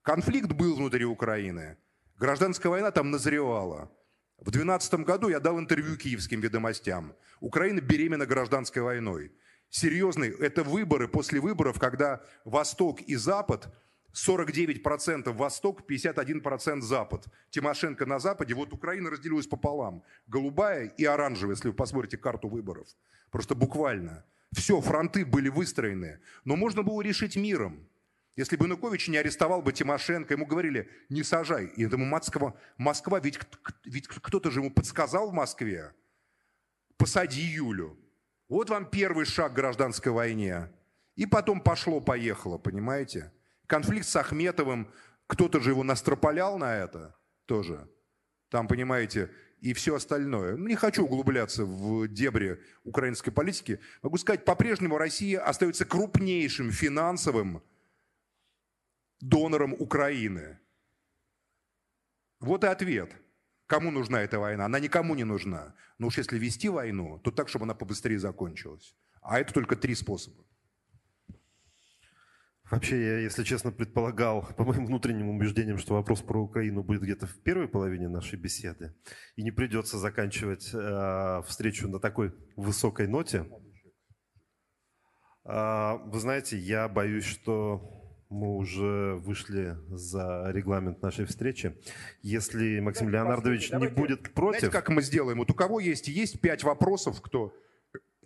Конфликт 0.00 0.52
был 0.52 0.74
внутри 0.74 1.04
Украины. 1.04 1.76
Гражданская 2.16 2.70
война 2.70 2.90
там 2.90 3.10
назревала. 3.10 3.92
В 4.38 4.50
2012 4.50 4.94
году 5.04 5.28
я 5.28 5.40
дал 5.40 5.60
интервью 5.60 5.98
киевским 5.98 6.40
ведомостям. 6.40 7.14
Украина 7.40 7.82
беременна 7.82 8.24
гражданской 8.24 8.80
войной. 8.80 9.30
Серьезный, 9.72 10.28
это 10.28 10.64
выборы 10.64 11.08
после 11.08 11.40
выборов, 11.40 11.78
когда 11.80 12.20
Восток 12.44 13.00
и 13.00 13.16
Запад 13.16 13.72
49% 14.12 15.32
Восток, 15.32 15.90
51% 15.90 16.82
Запад. 16.82 17.24
Тимошенко 17.48 18.04
на 18.04 18.18
Западе. 18.18 18.52
Вот 18.52 18.74
Украина 18.74 19.08
разделилась 19.08 19.46
пополам. 19.46 20.04
Голубая 20.26 20.88
и 20.88 21.06
оранжевая, 21.06 21.56
если 21.56 21.68
вы 21.68 21.74
посмотрите 21.74 22.18
карту 22.18 22.48
выборов. 22.48 22.86
Просто 23.30 23.54
буквально. 23.54 24.26
Все, 24.52 24.78
фронты 24.82 25.24
были 25.24 25.48
выстроены. 25.48 26.20
Но 26.44 26.56
можно 26.56 26.82
было 26.82 27.00
решить 27.00 27.36
миром. 27.36 27.88
Если 28.36 28.56
бы 28.56 28.66
Янукович 28.66 29.08
не 29.08 29.16
арестовал 29.16 29.62
бы 29.62 29.72
Тимошенко, 29.72 30.34
ему 30.34 30.44
говорили, 30.44 30.90
не 31.08 31.22
сажай. 31.22 31.72
И 31.78 31.86
этому 31.86 32.04
Москва, 32.04 32.54
Москва 32.76 33.20
ведь, 33.20 33.40
ведь 33.86 34.06
кто-то 34.06 34.50
же 34.50 34.60
ему 34.60 34.70
подсказал 34.70 35.30
в 35.30 35.32
Москве, 35.32 35.94
посади 36.98 37.40
Юлю. 37.40 37.98
Вот 38.52 38.68
вам 38.68 38.84
первый 38.84 39.24
шаг 39.24 39.52
к 39.52 39.56
гражданской 39.56 40.12
войне. 40.12 40.70
И 41.16 41.24
потом 41.24 41.58
пошло-поехало, 41.58 42.58
понимаете? 42.58 43.32
Конфликт 43.66 44.06
с 44.06 44.14
Ахметовым, 44.14 44.92
кто-то 45.26 45.58
же 45.58 45.70
его 45.70 45.82
настропалял 45.82 46.58
на 46.58 46.76
это 46.76 47.16
тоже. 47.46 47.88
Там, 48.50 48.68
понимаете, 48.68 49.30
и 49.60 49.72
все 49.72 49.94
остальное. 49.94 50.58
Не 50.58 50.74
хочу 50.74 51.06
углубляться 51.06 51.64
в 51.64 52.06
дебри 52.08 52.60
украинской 52.84 53.30
политики. 53.30 53.80
Могу 54.02 54.18
сказать, 54.18 54.44
по-прежнему 54.44 54.98
Россия 54.98 55.40
остается 55.40 55.86
крупнейшим 55.86 56.72
финансовым 56.72 57.62
донором 59.18 59.72
Украины. 59.72 60.58
Вот 62.38 62.64
и 62.64 62.66
ответ. 62.66 63.16
Кому 63.72 63.90
нужна 63.90 64.20
эта 64.20 64.38
война? 64.38 64.66
Она 64.66 64.80
никому 64.80 65.14
не 65.14 65.24
нужна. 65.24 65.74
Но 65.96 66.08
уж 66.08 66.18
если 66.18 66.38
вести 66.38 66.68
войну, 66.68 67.18
то 67.20 67.30
так, 67.30 67.48
чтобы 67.48 67.64
она 67.64 67.74
побыстрее 67.74 68.18
закончилась. 68.18 68.94
А 69.22 69.40
это 69.40 69.54
только 69.54 69.76
три 69.76 69.94
способа. 69.94 70.44
Вообще, 72.70 73.02
я, 73.02 73.18
если 73.20 73.44
честно, 73.44 73.72
предполагал, 73.72 74.46
по 74.58 74.64
моим 74.64 74.84
внутренним 74.84 75.30
убеждениям, 75.30 75.78
что 75.78 75.94
вопрос 75.94 76.20
про 76.20 76.42
Украину 76.42 76.82
будет 76.82 77.00
где-то 77.00 77.26
в 77.26 77.42
первой 77.42 77.66
половине 77.66 78.08
нашей 78.08 78.38
беседы. 78.38 78.94
И 79.36 79.42
не 79.42 79.52
придется 79.52 79.96
заканчивать 79.96 80.68
э, 80.74 81.42
встречу 81.46 81.88
на 81.88 81.98
такой 81.98 82.34
высокой 82.56 83.08
ноте. 83.08 83.46
Э, 85.46 85.96
вы 86.04 86.20
знаете, 86.20 86.58
я 86.58 86.90
боюсь, 86.90 87.24
что 87.24 88.01
мы 88.32 88.56
уже 88.56 89.14
вышли 89.16 89.76
за 89.88 90.50
регламент 90.52 91.02
нашей 91.02 91.26
встречи. 91.26 91.76
Если 92.22 92.80
Максим 92.80 93.10
Леонардович 93.10 93.70
не 93.70 93.88
будет 93.88 94.32
против... 94.32 94.60
Знаете, 94.60 94.76
как 94.76 94.88
мы 94.88 95.02
сделаем? 95.02 95.38
Вот 95.38 95.50
у 95.50 95.54
кого 95.54 95.80
есть, 95.80 96.08
есть 96.08 96.40
пять 96.40 96.64
вопросов, 96.64 97.20
кто 97.20 97.54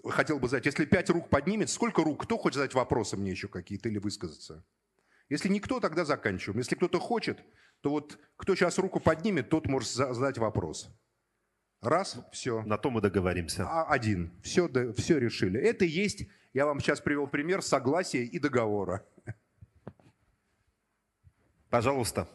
хотел 0.04 0.38
бы 0.38 0.48
задать, 0.48 0.66
если 0.66 0.84
пять 0.84 1.10
рук 1.10 1.28
поднимет, 1.28 1.68
сколько 1.68 2.04
рук, 2.04 2.22
кто 2.22 2.38
хочет 2.38 2.56
задать 2.56 2.74
вопросы 2.74 3.16
мне 3.16 3.32
еще 3.32 3.48
какие-то 3.48 3.88
или 3.88 3.98
высказаться? 3.98 4.64
Если 5.28 5.48
никто, 5.48 5.80
тогда 5.80 6.04
заканчиваем. 6.04 6.58
Если 6.58 6.76
кто-то 6.76 7.00
хочет, 7.00 7.42
то 7.80 7.90
вот 7.90 8.18
кто 8.36 8.54
сейчас 8.54 8.78
руку 8.78 9.00
поднимет, 9.00 9.48
тот 9.48 9.66
может 9.66 9.88
задать 9.88 10.38
вопрос. 10.38 10.88
Раз, 11.82 12.18
все. 12.32 12.62
На 12.62 12.78
то 12.78 12.90
мы 12.90 13.00
договоримся. 13.00 13.64
А, 13.68 13.84
один. 13.84 14.32
Все, 14.42 14.68
да, 14.68 14.92
все 14.92 15.18
решили. 15.18 15.60
Это 15.60 15.84
и 15.84 15.88
есть, 15.88 16.28
я 16.54 16.64
вам 16.64 16.80
сейчас 16.80 17.00
привел 17.00 17.26
пример 17.26 17.60
согласия 17.60 18.24
и 18.24 18.38
договора. 18.38 19.04
Пожалуйста. 21.76 22.26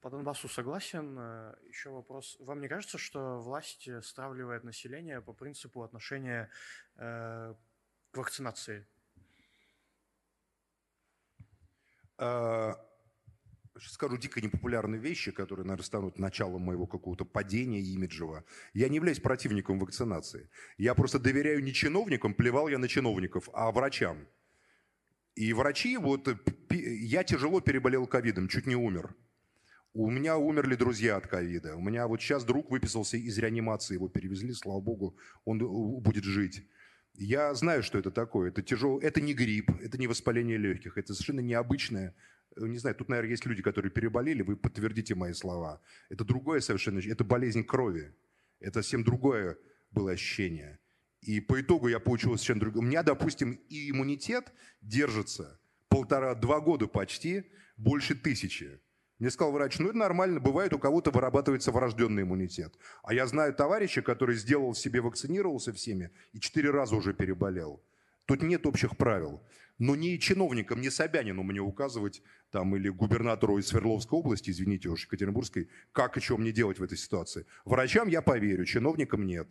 По 0.00 0.08
Донбассу 0.08 0.48
согласен. 0.48 1.18
Э, 1.18 1.56
Еще 1.66 1.90
вопрос. 1.90 2.36
Вам 2.38 2.60
не 2.60 2.68
кажется, 2.68 2.96
что 2.96 3.40
власть 3.40 3.88
стравливает 4.04 4.62
население 4.62 5.20
по 5.20 5.32
принципу 5.32 5.82
отношения 5.82 6.48
э, 6.94 7.54
к 8.12 8.16
вакцинации? 8.16 8.86
Сейчас 12.16 13.94
скажу 13.94 14.16
дико 14.16 14.40
непопулярные 14.40 15.00
вещи, 15.00 15.32
которые, 15.32 15.66
наверное, 15.66 15.84
станут 15.84 16.20
началом 16.20 16.62
моего 16.62 16.86
какого-то 16.86 17.24
падения 17.24 17.80
имиджевого. 17.80 18.44
Я 18.74 18.88
не 18.88 18.96
являюсь 18.96 19.18
противником 19.18 19.80
вакцинации. 19.80 20.48
Я 20.76 20.94
просто 20.94 21.18
доверяю 21.18 21.64
не 21.64 21.72
чиновникам, 21.72 22.34
плевал 22.34 22.68
я 22.68 22.78
на 22.78 22.86
чиновников, 22.86 23.48
а 23.52 23.72
врачам. 23.72 24.28
И 25.38 25.52
врачи, 25.52 25.96
вот 25.96 26.28
я 26.70 27.22
тяжело 27.22 27.60
переболел 27.60 28.08
ковидом, 28.08 28.48
чуть 28.48 28.66
не 28.66 28.74
умер. 28.74 29.14
У 29.92 30.10
меня 30.10 30.36
умерли 30.36 30.74
друзья 30.74 31.16
от 31.16 31.28
ковида. 31.28 31.76
У 31.76 31.80
меня 31.80 32.08
вот 32.08 32.20
сейчас 32.20 32.42
друг 32.42 32.72
выписался 32.72 33.16
из 33.16 33.38
реанимации, 33.38 33.94
его 33.94 34.08
перевезли, 34.08 34.52
слава 34.52 34.80
богу, 34.80 35.16
он 35.44 35.60
будет 36.00 36.24
жить. 36.24 36.66
Я 37.14 37.54
знаю, 37.54 37.84
что 37.84 37.98
это 37.98 38.10
такое. 38.10 38.48
Это 38.48 38.62
тяжело. 38.62 38.98
Это 38.98 39.20
не 39.20 39.32
грипп, 39.32 39.70
это 39.80 39.96
не 39.96 40.08
воспаление 40.08 40.58
легких, 40.58 40.98
это 40.98 41.14
совершенно 41.14 41.38
необычное. 41.38 42.16
Не 42.56 42.78
знаю, 42.78 42.96
тут, 42.96 43.08
наверное, 43.08 43.30
есть 43.30 43.46
люди, 43.46 43.62
которые 43.62 43.92
переболели, 43.92 44.42
вы 44.42 44.56
подтвердите 44.56 45.14
мои 45.14 45.34
слова. 45.34 45.80
Это 46.08 46.24
другое 46.24 46.58
совершенно, 46.58 46.98
это 46.98 47.22
болезнь 47.22 47.62
крови. 47.62 48.12
Это 48.58 48.82
совсем 48.82 49.04
другое 49.04 49.56
было 49.92 50.10
ощущение. 50.10 50.80
И 51.20 51.40
по 51.40 51.60
итогу 51.60 51.88
я 51.88 51.98
получил 51.98 52.30
совершенно 52.36 52.60
другое. 52.60 52.82
У 52.82 52.86
меня, 52.86 53.02
допустим, 53.02 53.52
и 53.68 53.90
иммунитет 53.90 54.52
держится 54.80 55.60
полтора-два 55.88 56.60
года 56.60 56.86
почти, 56.86 57.44
больше 57.76 58.14
тысячи. 58.14 58.80
Мне 59.18 59.30
сказал 59.30 59.52
врач, 59.52 59.78
ну 59.80 59.88
это 59.88 59.98
нормально, 59.98 60.38
бывает 60.38 60.72
у 60.72 60.78
кого-то 60.78 61.10
вырабатывается 61.10 61.72
врожденный 61.72 62.22
иммунитет. 62.22 62.78
А 63.02 63.12
я 63.12 63.26
знаю 63.26 63.52
товарища, 63.52 64.00
который 64.00 64.36
сделал 64.36 64.74
себе, 64.74 65.00
вакцинировался 65.00 65.72
всеми 65.72 66.12
и 66.32 66.38
четыре 66.38 66.70
раза 66.70 66.94
уже 66.94 67.12
переболел. 67.14 67.82
Тут 68.26 68.42
нет 68.42 68.64
общих 68.66 68.96
правил. 68.96 69.42
Но 69.78 69.96
не 69.96 70.18
чиновникам, 70.18 70.80
не 70.80 70.90
Собянину 70.90 71.42
мне 71.42 71.60
указывать, 71.60 72.22
там, 72.50 72.74
или 72.76 72.88
губернатору 72.88 73.58
из 73.58 73.68
Свердловской 73.68 74.18
области, 74.18 74.50
извините 74.50 74.88
уж, 74.88 75.04
Екатеринбургской, 75.04 75.68
как 75.92 76.16
и 76.16 76.20
что 76.20 76.36
мне 76.36 76.50
делать 76.50 76.78
в 76.78 76.82
этой 76.82 76.98
ситуации. 76.98 77.46
Врачам 77.64 78.08
я 78.08 78.20
поверю, 78.20 78.64
чиновникам 78.64 79.24
нет. 79.24 79.48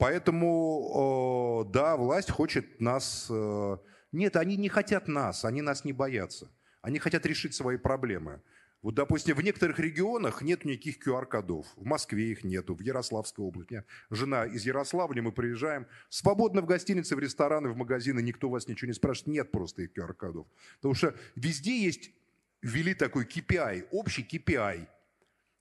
Поэтому, 0.00 1.66
да, 1.70 1.96
власть 1.98 2.30
хочет 2.30 2.80
нас... 2.80 3.26
Э, 3.28 3.76
нет, 4.12 4.36
они 4.36 4.56
не 4.56 4.70
хотят 4.70 5.08
нас, 5.08 5.44
они 5.44 5.60
нас 5.60 5.84
не 5.84 5.92
боятся. 5.92 6.48
Они 6.80 6.98
хотят 6.98 7.26
решить 7.26 7.54
свои 7.54 7.76
проблемы. 7.76 8.40
Вот, 8.80 8.94
допустим, 8.94 9.36
в 9.36 9.42
некоторых 9.42 9.78
регионах 9.78 10.40
нет 10.40 10.64
никаких 10.64 11.06
QR-кодов. 11.06 11.66
В 11.76 11.84
Москве 11.84 12.30
их 12.30 12.44
нету, 12.44 12.74
в 12.74 12.80
Ярославской 12.80 13.44
области. 13.44 13.72
У 13.72 13.74
меня 13.74 13.84
жена 14.08 14.46
из 14.46 14.64
Ярославля, 14.64 15.20
мы 15.20 15.32
приезжаем. 15.32 15.86
Свободно 16.08 16.62
в 16.62 16.66
гостинице, 16.66 17.14
в 17.14 17.18
рестораны, 17.18 17.68
в 17.68 17.76
магазины, 17.76 18.22
никто 18.22 18.48
вас 18.48 18.68
ничего 18.68 18.88
не 18.88 18.94
спрашивает. 18.94 19.34
Нет 19.34 19.52
просто 19.52 19.82
их 19.82 19.90
QR-кодов. 19.94 20.46
Потому 20.76 20.94
что 20.94 21.14
везде 21.36 21.78
есть, 21.78 22.10
ввели 22.62 22.94
такой 22.94 23.26
KPI, 23.26 23.88
общий 23.90 24.26
KPI. 24.26 24.86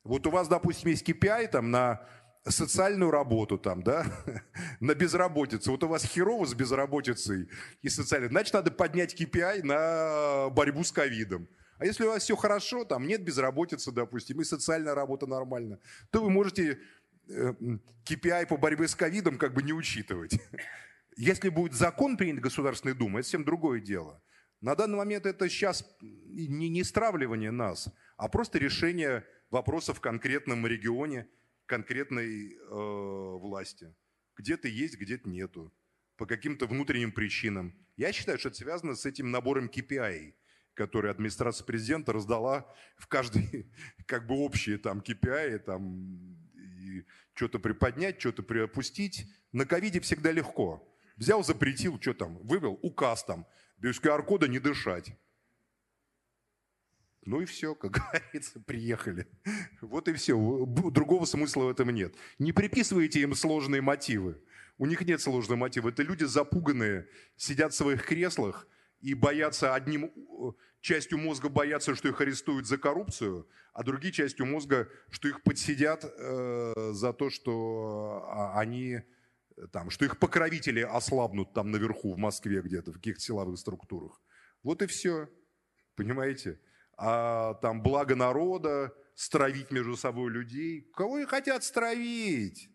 Вот 0.05 0.25
у 0.27 0.31
вас, 0.31 0.47
допустим, 0.47 0.89
есть 0.89 1.07
KPI 1.07 1.49
там 1.49 1.71
на 1.71 2.07
социальную 2.47 3.11
работу 3.11 3.57
там, 3.57 3.83
да, 3.83 4.05
на 4.79 4.95
безработицу. 4.95 5.71
Вот 5.71 5.83
у 5.83 5.87
вас 5.87 6.05
херово 6.05 6.45
с 6.45 6.53
безработицей 6.53 7.49
и 7.81 7.89
социальной. 7.89 8.29
Значит, 8.29 8.53
надо 8.53 8.71
поднять 8.71 9.19
KPI 9.19 9.63
на 9.63 10.49
борьбу 10.49 10.83
с 10.83 10.91
ковидом. 10.91 11.47
А 11.77 11.85
если 11.85 12.03
у 12.03 12.07
вас 12.07 12.23
все 12.23 12.35
хорошо, 12.35 12.83
там 12.83 13.07
нет 13.07 13.23
безработицы, 13.23 13.91
допустим, 13.91 14.41
и 14.41 14.43
социальная 14.43 14.95
работа 14.95 15.27
нормально, 15.27 15.79
то 16.11 16.21
вы 16.21 16.29
можете 16.29 16.79
KPI 17.27 18.43
э, 18.43 18.45
по 18.47 18.57
борьбе 18.57 18.87
с 18.87 18.95
ковидом 18.95 19.37
как 19.37 19.53
бы 19.53 19.63
не 19.63 19.73
учитывать. 19.73 20.39
Если 21.15 21.49
будет 21.49 21.73
закон 21.73 22.17
принят 22.17 22.41
Государственной 22.41 22.95
Думой, 22.95 23.19
это 23.19 23.27
совсем 23.27 23.43
другое 23.43 23.79
дело. 23.79 24.21
На 24.61 24.75
данный 24.75 24.97
момент 24.97 25.25
это 25.25 25.47
сейчас 25.49 25.85
не, 25.99 26.69
не 26.69 26.83
стравливание 26.83 27.51
нас, 27.51 27.89
а 28.17 28.27
просто 28.27 28.57
решение 28.59 29.25
вопросов 29.49 29.97
в 29.97 30.01
конкретном 30.01 30.65
регионе– 30.65 31.27
конкретной 31.69 32.53
э, 32.53 32.57
власти. 32.67 33.93
Где-то 34.35 34.67
есть, 34.67 34.97
где-то 34.97 35.29
нету. 35.29 35.71
По 36.17 36.25
каким-то 36.25 36.65
внутренним 36.65 37.11
причинам. 37.11 37.73
Я 37.95 38.11
считаю, 38.11 38.39
что 38.39 38.49
это 38.49 38.57
связано 38.57 38.95
с 38.95 39.05
этим 39.05 39.31
набором 39.31 39.67
KPI, 39.67 40.33
который 40.73 41.11
администрация 41.11 41.63
президента 41.65 42.11
раздала 42.11 42.65
в 42.97 43.07
каждый, 43.07 43.71
как 44.07 44.25
бы 44.27 44.35
общие 44.35 44.77
там 44.77 44.99
KPI, 44.99 45.59
там, 45.59 46.37
что-то 47.35 47.59
приподнять, 47.59 48.19
что-то 48.19 48.43
приопустить. 48.43 49.25
На 49.51 49.65
ковиде 49.65 49.99
всегда 49.99 50.31
легко. 50.31 50.85
Взял, 51.17 51.43
запретил, 51.43 51.99
что 52.01 52.13
там, 52.13 52.37
вывел 52.39 52.79
указ 52.81 53.23
там, 53.23 53.45
без 53.77 53.99
QR-кода 54.01 54.47
не 54.47 54.59
дышать. 54.59 55.13
Ну 57.29 57.41
и 57.41 57.45
все, 57.45 57.75
как 57.75 57.91
говорится, 58.11 58.59
приехали. 58.59 59.27
Вот 59.81 60.07
и 60.07 60.13
все. 60.13 60.35
Другого 60.65 61.25
смысла 61.25 61.65
в 61.65 61.69
этом 61.69 61.91
нет. 61.91 62.15
Не 62.39 62.53
приписывайте 62.53 63.21
им 63.21 63.35
сложные 63.35 63.81
мотивы. 63.81 64.41
У 64.79 64.87
них 64.87 65.01
нет 65.01 65.21
сложных 65.21 65.59
мотивов. 65.59 65.93
Это 65.93 66.01
люди 66.01 66.23
запуганные, 66.23 67.07
сидят 67.35 67.71
в 67.73 67.75
своих 67.75 68.03
креслах 68.03 68.67
и 68.99 69.13
боятся 69.13 69.75
одним 69.75 70.05
э, 70.05 70.51
частью 70.81 71.19
мозга 71.19 71.49
боятся, 71.49 71.93
что 71.93 72.07
их 72.07 72.19
арестуют 72.19 72.65
за 72.65 72.79
коррупцию, 72.79 73.47
а 73.73 73.83
другие 73.83 74.11
частью 74.11 74.47
мозга, 74.47 74.89
что 75.11 75.27
их 75.27 75.43
подсидят 75.43 76.05
э, 76.05 76.91
за 76.93 77.13
то, 77.13 77.29
что 77.29 78.25
а, 78.27 78.59
они 78.59 79.01
там, 79.71 79.91
что 79.91 80.03
их 80.03 80.17
покровители 80.17 80.81
ослабнут 80.81 81.53
там 81.53 81.69
наверху 81.69 82.11
в 82.11 82.17
Москве 82.17 82.61
где-то 82.61 82.91
в 82.91 82.95
каких-то 82.95 83.21
силовых 83.21 83.59
структурах. 83.59 84.19
Вот 84.63 84.81
и 84.81 84.87
все. 84.87 85.29
Понимаете? 85.95 86.59
А, 86.99 87.53
там 87.55 87.81
благо 87.81 88.15
народа, 88.15 88.93
стравить 89.15 89.71
между 89.71 89.95
собой 89.95 90.31
людей. 90.31 90.81
Кого 90.93 91.19
и 91.19 91.25
хотят 91.25 91.63
стравить? 91.63 92.69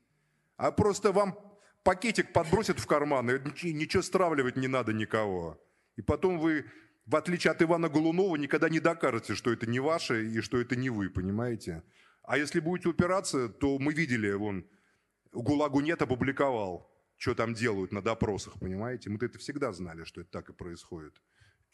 А 0.57 0.73
просто 0.73 1.13
вам 1.13 1.39
пакетик 1.83 2.33
подбросят 2.33 2.81
в 2.81 2.87
карман, 2.87 3.31
и 3.31 3.73
ничего 3.73 4.03
стравливать 4.03 4.57
не 4.57 4.69
надо 4.69 4.93
никого. 4.93 5.61
И 5.97 6.03
потом 6.03 6.39
вы, 6.39 6.65
в 7.07 7.17
отличие 7.17 7.51
от 7.51 7.63
Ивана 7.63 7.89
Голунова, 7.89 8.37
никогда 8.37 8.69
не 8.71 8.81
докажете, 8.81 9.35
что 9.35 9.53
это 9.53 9.67
не 9.67 9.79
ваше 9.79 10.27
и 10.27 10.41
что 10.41 10.59
это 10.59 10.75
не 10.75 10.89
вы, 10.89 11.11
понимаете? 11.11 11.83
А 12.23 12.39
если 12.39 12.61
будете 12.61 12.89
упираться, 12.89 13.51
то 13.51 13.79
мы 13.79 13.93
видели, 13.93 14.33
вон, 14.33 14.67
ГУЛАГу 15.33 15.81
нет 15.81 16.01
опубликовал, 16.01 16.91
что 17.19 17.35
там 17.35 17.53
делают 17.53 17.93
на 17.93 18.01
допросах, 18.01 18.55
понимаете? 18.59 19.11
Мы-то 19.11 19.27
это 19.27 19.39
всегда 19.39 19.73
знали, 19.73 20.05
что 20.05 20.23
это 20.23 20.31
так 20.31 20.49
и 20.49 20.55
происходит. 20.55 21.21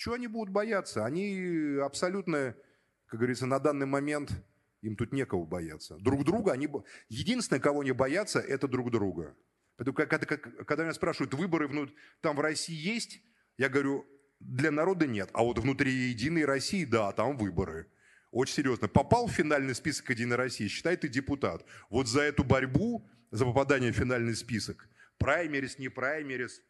Чего 0.00 0.14
они 0.14 0.28
будут 0.28 0.48
бояться? 0.48 1.04
Они 1.04 1.76
абсолютно, 1.84 2.56
как 3.04 3.20
говорится, 3.20 3.44
на 3.44 3.58
данный 3.58 3.84
момент 3.84 4.32
им 4.80 4.96
тут 4.96 5.12
некого 5.12 5.44
бояться. 5.44 5.98
Друг 5.98 6.24
друга 6.24 6.52
они... 6.52 6.70
Единственное, 7.10 7.60
кого 7.60 7.80
они 7.80 7.92
боятся, 7.92 8.40
это 8.40 8.66
друг 8.66 8.90
друга. 8.90 9.36
Поэтому, 9.76 9.94
когда, 9.94 10.38
когда 10.38 10.84
меня 10.84 10.94
спрашивают, 10.94 11.34
выборы 11.34 11.68
внут... 11.68 11.94
там 12.22 12.34
в 12.34 12.40
России 12.40 12.74
есть, 12.74 13.20
я 13.58 13.68
говорю, 13.68 14.06
для 14.38 14.70
народа 14.70 15.06
нет. 15.06 15.28
А 15.34 15.42
вот 15.42 15.58
внутри 15.58 15.92
Единой 15.92 16.46
России, 16.46 16.86
да, 16.86 17.12
там 17.12 17.36
выборы. 17.36 17.86
Очень 18.30 18.54
серьезно. 18.54 18.88
Попал 18.88 19.26
в 19.26 19.32
финальный 19.32 19.74
список 19.74 20.08
Единой 20.08 20.36
России, 20.36 20.68
считай, 20.68 20.96
ты 20.96 21.08
депутат. 21.08 21.62
Вот 21.90 22.08
за 22.08 22.22
эту 22.22 22.42
борьбу, 22.42 23.06
за 23.32 23.44
попадание 23.44 23.92
в 23.92 23.96
финальный 23.96 24.34
список, 24.34 24.88
праймерис, 25.18 25.78
не 25.78 25.90
праймерис, 25.90 26.62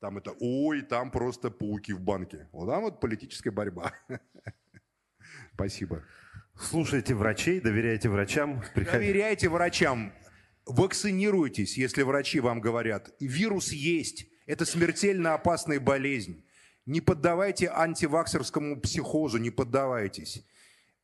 там 0.00 0.18
это, 0.18 0.32
ой, 0.40 0.82
там 0.82 1.10
просто 1.10 1.50
пауки 1.50 1.92
в 1.92 2.00
банке. 2.00 2.48
Вот 2.52 2.68
там 2.68 2.82
вот 2.82 3.00
политическая 3.00 3.50
борьба. 3.50 3.92
Спасибо. 5.54 6.04
Слушайте 6.58 7.14
врачей, 7.14 7.60
доверяйте 7.60 8.08
врачам. 8.08 8.62
Доверяйте 8.74 9.48
врачам. 9.48 10.12
Вакцинируйтесь, 10.66 11.78
если 11.78 12.02
врачи 12.02 12.40
вам 12.40 12.60
говорят. 12.60 13.14
Вирус 13.20 13.72
есть. 13.72 14.26
Это 14.46 14.64
смертельно 14.64 15.34
опасная 15.34 15.80
болезнь. 15.80 16.44
Не 16.86 17.00
поддавайте 17.00 17.68
антиваксерскому 17.68 18.80
психозу, 18.80 19.38
не 19.38 19.50
поддавайтесь. 19.50 20.46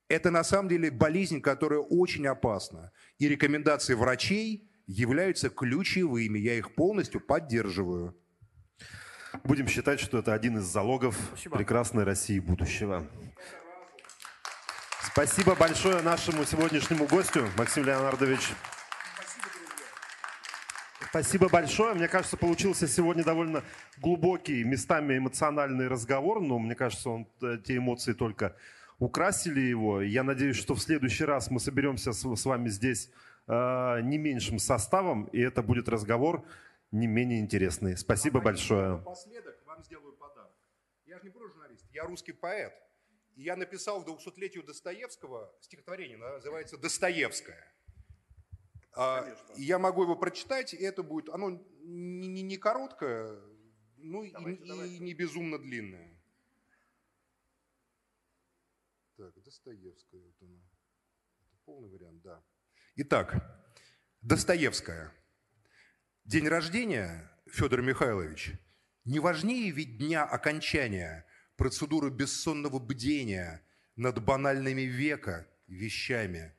Это 0.08 0.30
на 0.30 0.44
самом 0.44 0.68
деле 0.68 0.90
болезнь, 0.90 1.40
которая 1.40 1.80
очень 1.80 2.26
опасна. 2.26 2.92
И 3.18 3.28
рекомендации 3.28 3.94
врачей 3.94 4.70
являются 4.86 5.48
ключевыми. 5.48 6.38
Я 6.38 6.54
их 6.54 6.74
полностью 6.74 7.20
поддерживаю. 7.20 8.16
Будем 9.44 9.66
считать, 9.66 9.98
что 9.98 10.18
это 10.18 10.34
один 10.34 10.58
из 10.58 10.64
залогов 10.64 11.16
Спасибо. 11.28 11.56
прекрасной 11.56 12.04
России 12.04 12.38
будущего. 12.38 13.06
Спасибо 15.00 15.54
большое 15.54 16.02
нашему 16.02 16.44
сегодняшнему 16.44 17.06
гостю, 17.06 17.48
Максим 17.56 17.84
Леонардович. 17.84 18.40
Спасибо 21.08 21.48
большое. 21.48 21.94
Мне 21.94 22.08
кажется, 22.08 22.36
получился 22.36 22.86
сегодня 22.86 23.24
довольно 23.24 23.62
глубокий, 23.98 24.64
местами 24.64 25.18
эмоциональный 25.18 25.88
разговор, 25.88 26.40
но 26.40 26.58
мне 26.58 26.74
кажется, 26.74 27.10
он, 27.10 27.26
э, 27.42 27.58
те 27.62 27.76
эмоции 27.76 28.12
только 28.12 28.56
украсили 28.98 29.60
его. 29.60 30.00
Я 30.00 30.22
надеюсь, 30.22 30.56
что 30.56 30.74
в 30.74 30.80
следующий 30.80 31.24
раз 31.24 31.50
мы 31.50 31.58
соберемся 31.60 32.12
с, 32.12 32.22
с 32.22 32.44
вами 32.44 32.68
здесь 32.68 33.10
э, 33.46 34.00
не 34.02 34.16
меньшим 34.16 34.58
составом, 34.58 35.24
и 35.24 35.40
это 35.40 35.62
будет 35.62 35.88
разговор 35.88 36.44
не 36.92 37.06
менее 37.06 37.40
интересные. 37.40 37.96
Спасибо 37.96 38.40
а 38.40 38.42
большое. 38.42 38.92
Напоследок 38.92 39.60
вам 39.66 39.82
сделаю 39.82 40.12
подарок. 40.12 40.52
Я 41.06 41.18
же 41.18 41.24
не 41.24 41.30
просто 41.30 41.54
журналист, 41.54 41.86
я 41.90 42.04
русский 42.04 42.32
поэт. 42.32 42.72
И 43.34 43.42
я 43.42 43.56
написал 43.56 44.02
в 44.02 44.08
200-летию 44.08 44.62
Достоевского 44.62 45.52
стихотворение, 45.60 46.18
называется 46.18 46.76
«Достоевское». 46.76 47.66
А, 48.94 49.26
я 49.56 49.78
могу 49.78 50.02
его 50.02 50.16
прочитать, 50.16 50.74
и 50.74 50.76
это 50.76 51.02
будет, 51.02 51.30
оно 51.30 51.50
не, 51.80 52.28
не, 52.28 52.42
не 52.42 52.58
короткое, 52.58 53.40
ну 53.96 54.30
давайте, 54.30 54.62
и, 54.62 54.68
давайте. 54.68 54.94
и 54.96 54.98
не 54.98 55.14
безумно 55.14 55.58
длинное. 55.58 56.20
Так, 59.16 59.42
Достоевская, 59.42 60.20
вот 60.20 60.34
она. 60.42 60.60
Это 61.40 61.56
полный 61.64 61.88
вариант, 61.88 62.20
да. 62.20 62.44
Итак, 62.96 63.34
Достоевская. 64.20 65.10
День 66.24 66.46
рождения, 66.46 67.28
Федор 67.50 67.82
Михайлович, 67.82 68.52
не 69.04 69.18
важнее 69.18 69.72
ведь 69.72 69.98
дня 69.98 70.22
окончания 70.22 71.26
процедуры 71.56 72.10
бессонного 72.10 72.78
бдения 72.78 73.60
над 73.96 74.22
банальными 74.22 74.82
века 74.82 75.48
вещами. 75.66 76.54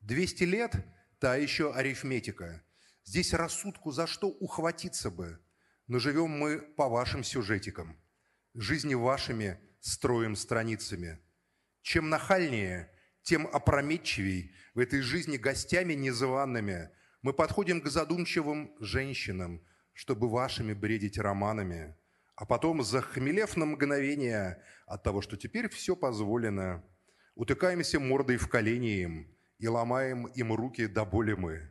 Двести 0.00 0.44
лет– 0.44 0.74
та 1.20 1.36
еще 1.36 1.74
арифметика. 1.74 2.64
Здесь 3.04 3.34
рассудку 3.34 3.92
за 3.92 4.06
что 4.06 4.28
ухватиться 4.28 5.10
бы, 5.10 5.38
но 5.86 5.98
живем 5.98 6.30
мы 6.30 6.58
по 6.58 6.88
вашим 6.88 7.22
сюжетикам, 7.22 8.00
жизни 8.54 8.94
вашими 8.94 9.60
строим 9.80 10.34
страницами. 10.34 11.20
Чем 11.82 12.08
нахальнее, 12.08 12.90
тем 13.22 13.46
опрометчивей 13.46 14.54
в 14.74 14.78
этой 14.78 15.02
жизни 15.02 15.36
гостями 15.36 15.92
незваными 15.92 16.90
мы 17.22 17.32
подходим 17.32 17.80
к 17.80 17.86
задумчивым 17.86 18.74
женщинам, 18.80 19.64
чтобы 19.92 20.28
вашими 20.28 20.74
бредить 20.74 21.18
романами, 21.18 21.96
а 22.34 22.44
потом, 22.44 22.82
захмелев 22.82 23.56
на 23.56 23.64
мгновение 23.64 24.62
от 24.86 25.04
того, 25.04 25.22
что 25.22 25.36
теперь 25.36 25.68
все 25.68 25.94
позволено, 25.94 26.84
утыкаемся 27.36 28.00
мордой 28.00 28.36
в 28.36 28.48
колени 28.48 29.00
им 29.00 29.36
и 29.58 29.68
ломаем 29.68 30.26
им 30.26 30.52
руки 30.52 30.86
до 30.86 31.04
боли 31.04 31.34
мы. 31.34 31.70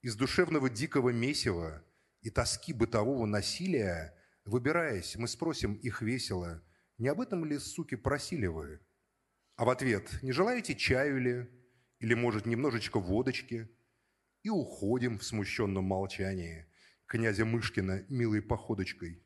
Из 0.00 0.16
душевного 0.16 0.70
дикого 0.70 1.10
месива 1.10 1.84
и 2.22 2.30
тоски 2.30 2.72
бытового 2.72 3.26
насилия, 3.26 4.16
выбираясь, 4.46 5.16
мы 5.16 5.28
спросим 5.28 5.74
их 5.74 6.00
весело, 6.00 6.62
не 6.96 7.08
об 7.08 7.20
этом 7.20 7.44
ли, 7.44 7.58
суки, 7.58 7.96
просили 7.96 8.46
вы? 8.46 8.80
А 9.56 9.66
в 9.66 9.68
ответ, 9.68 10.22
не 10.22 10.32
желаете 10.32 10.74
чаю 10.74 11.20
ли? 11.20 11.50
Или, 11.98 12.14
может, 12.14 12.46
немножечко 12.46 12.98
водочки? 12.98 13.68
И 14.42 14.48
уходим 14.48 15.18
в 15.18 15.24
смущенном 15.24 15.84
молчании 15.84 16.66
князя 17.10 17.44
Мышкина 17.44 18.04
милой 18.08 18.40
походочкой. 18.40 19.20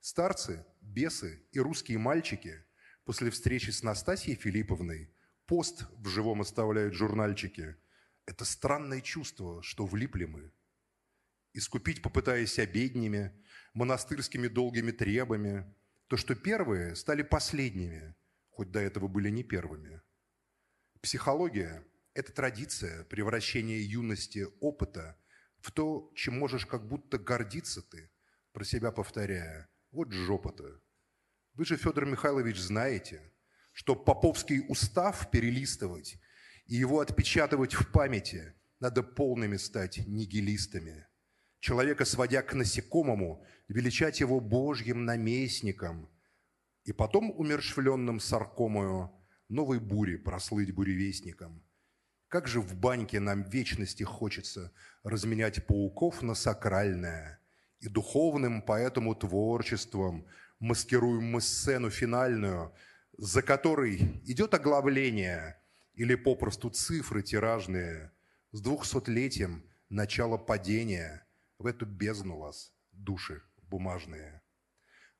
Старцы, 0.00 0.66
бесы 0.82 1.42
и 1.52 1.58
русские 1.58 1.96
мальчики 1.96 2.62
после 3.04 3.30
встречи 3.30 3.70
с 3.70 3.82
Настасьей 3.82 4.36
Филипповной 4.36 5.10
пост 5.46 5.86
в 5.96 6.08
живом 6.08 6.42
оставляют 6.42 6.92
журнальчики. 6.92 7.76
Это 8.26 8.44
странное 8.44 9.00
чувство, 9.00 9.62
что 9.62 9.86
влипли 9.86 10.26
мы. 10.26 10.52
Искупить, 11.54 12.02
попытаясь 12.02 12.58
обеднями, 12.58 13.32
монастырскими 13.72 14.48
долгими 14.48 14.90
требами, 14.90 15.64
то, 16.08 16.18
что 16.18 16.34
первые 16.34 16.94
стали 16.94 17.22
последними, 17.22 18.14
хоть 18.50 18.70
до 18.70 18.80
этого 18.80 19.08
были 19.08 19.30
не 19.30 19.42
первыми. 19.42 20.02
Психология– 21.00 21.82
это 22.14 22.32
традиция 22.32 23.04
превращения 23.04 23.78
юности 23.78 24.46
опыта 24.60 25.18
в 25.58 25.72
то, 25.72 26.10
чем 26.14 26.38
можешь 26.38 26.66
как 26.66 26.86
будто 26.86 27.18
гордиться 27.18 27.82
ты, 27.82 28.10
про 28.52 28.64
себя 28.64 28.92
повторяя. 28.92 29.68
Вот 29.90 30.12
жопа-то. 30.12 30.80
Вы 31.54 31.64
же, 31.64 31.76
Федор 31.76 32.06
Михайлович, 32.06 32.58
знаете, 32.58 33.32
что 33.72 33.96
поповский 33.96 34.64
устав 34.68 35.30
перелистывать 35.30 36.16
и 36.66 36.76
его 36.76 37.00
отпечатывать 37.00 37.74
в 37.74 37.90
памяти 37.90 38.54
надо 38.80 39.02
полными 39.02 39.56
стать 39.56 40.06
нигилистами. 40.06 41.06
Человека, 41.60 42.04
сводя 42.04 42.42
к 42.42 42.54
насекомому, 42.54 43.44
величать 43.68 44.20
его 44.20 44.38
божьим 44.40 45.04
наместником, 45.04 46.10
и 46.84 46.92
потом 46.92 47.30
умершвленным 47.30 48.20
саркомою 48.20 49.10
новой 49.48 49.80
бури 49.80 50.16
прослыть 50.16 50.74
буревестником. 50.74 51.64
Как 52.34 52.48
же 52.48 52.60
в 52.60 52.74
баньке 52.74 53.20
нам 53.20 53.44
вечности 53.44 54.02
хочется 54.02 54.72
разменять 55.04 55.68
пауков 55.68 56.20
на 56.20 56.34
сакральное, 56.34 57.38
и 57.78 57.86
духовным 57.86 58.60
поэтому 58.60 59.14
творчеством 59.14 60.26
маскируем 60.58 61.22
мы 61.30 61.40
сцену 61.40 61.90
финальную, 61.90 62.74
за 63.16 63.40
которой 63.40 64.20
идет 64.24 64.52
оглавление 64.52 65.62
или 65.94 66.16
попросту 66.16 66.70
цифры 66.70 67.22
тиражные 67.22 68.10
с 68.50 68.60
двухсотлетием 68.60 69.70
начала 69.88 70.36
падения 70.36 71.24
в 71.58 71.66
эту 71.66 71.86
бездну 71.86 72.38
вас, 72.38 72.74
души 72.90 73.44
бумажные. 73.62 74.42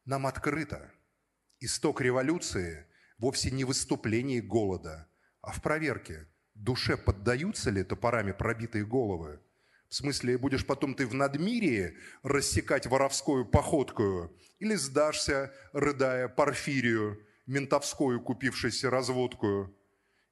Нам 0.04 0.26
открыто– 0.26 0.90
Исток 1.60 2.00
революции 2.00 2.88
вовсе 3.18 3.52
не 3.52 3.62
в 3.62 3.68
выступлении 3.68 4.40
голода, 4.40 5.08
а 5.42 5.52
в 5.52 5.62
проверке, 5.62 6.26
душе 6.54 6.96
поддаются 6.96 7.70
ли 7.70 7.82
топорами 7.82 8.32
пробитые 8.32 8.84
головы. 8.84 9.40
В 9.88 9.94
смысле, 9.94 10.38
будешь 10.38 10.66
потом 10.66 10.94
ты 10.94 11.06
в 11.06 11.14
надмирии 11.14 11.96
рассекать 12.22 12.86
воровскую 12.86 13.44
походкую 13.44 14.36
или 14.58 14.74
сдашься, 14.74 15.52
рыдая 15.72 16.28
Порфирию, 16.28 17.24
ментовскую, 17.46 18.20
купившейся 18.20 18.90
разводкую? 18.90 19.76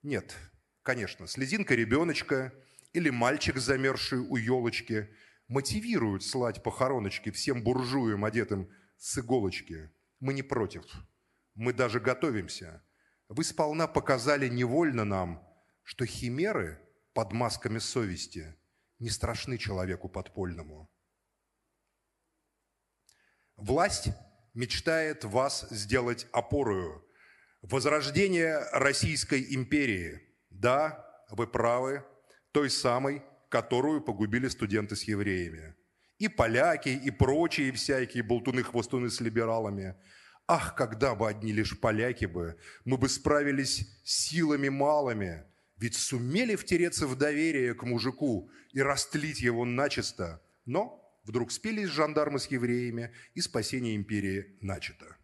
Нет, 0.03 0.37
конечно, 0.83 1.27
слезинка 1.27 1.75
ребеночка 1.75 2.53
или 2.93 3.11
мальчик, 3.11 3.59
замерзший 3.59 4.19
у 4.19 4.37
елочки, 4.37 5.09
мотивируют 5.49 6.25
слать 6.25 6.63
похороночки 6.63 7.31
всем 7.31 7.63
буржуям, 7.63 8.25
одетым 8.25 8.69
с 8.99 9.19
иголочки. 9.19 9.91
Мы 10.19 10.35
не 10.35 10.43
против 10.43 10.85
мы 11.55 11.73
даже 11.73 12.01
готовимся. 12.01 12.83
Вы 13.29 13.45
сполна 13.45 13.87
показали 13.87 14.49
невольно 14.49 15.05
нам, 15.05 15.43
что 15.83 16.07
химеры 16.07 16.81
под 17.13 17.33
масками 17.33 17.79
совести 17.79 18.57
не 18.99 19.11
страшны 19.11 19.59
человеку 19.59 20.09
подпольному. 20.09 20.91
Власть 23.57 24.09
мечтает 24.55 25.25
вас 25.25 25.67
сделать 25.71 26.27
опорою. 26.33 27.05
Возрождение 27.63 28.59
Российской 28.73 29.55
империи. 29.55 30.21
Да, 30.51 31.07
вы 31.31 31.47
правы, 31.47 32.05
той 32.53 32.71
самой, 32.71 33.23
которую 33.49 34.03
погубили 34.03 34.49
студенты 34.49 34.97
с 34.97 35.05
евреями. 35.05 35.75
И 36.19 36.29
поляки, 36.29 36.89
и 36.89 37.11
прочие 37.11 37.73
всякие 37.73 38.23
болтуны-хвостуны 38.23 39.11
с 39.11 39.21
либералами– 39.21 39.97
Ах, 40.47 40.75
когда 40.75 41.15
бы 41.15 41.29
одни 41.29 41.53
лишь 41.53 41.79
поляки 41.79 42.25
бы, 42.25 42.59
мы 42.85 42.99
бы 42.99 43.09
справились 43.09 43.87
силами 44.05 44.69
малыми, 44.69 45.45
ведь 45.83 45.97
сумели 45.97 46.55
втереться 46.55 47.09
в 47.09 47.17
доверие 47.17 47.75
к 47.75 47.83
мужику 47.83 48.49
и 48.71 48.81
растлить 48.81 49.41
его 49.41 49.65
начисто. 49.65 50.41
Но 50.65 51.03
вдруг 51.25 51.51
спелись 51.51 51.89
жандармы 51.89 52.39
с 52.39 52.47
евреями, 52.47 53.13
и 53.35 53.41
спасение 53.41 53.97
империи 53.97 54.57
начато. 54.61 55.17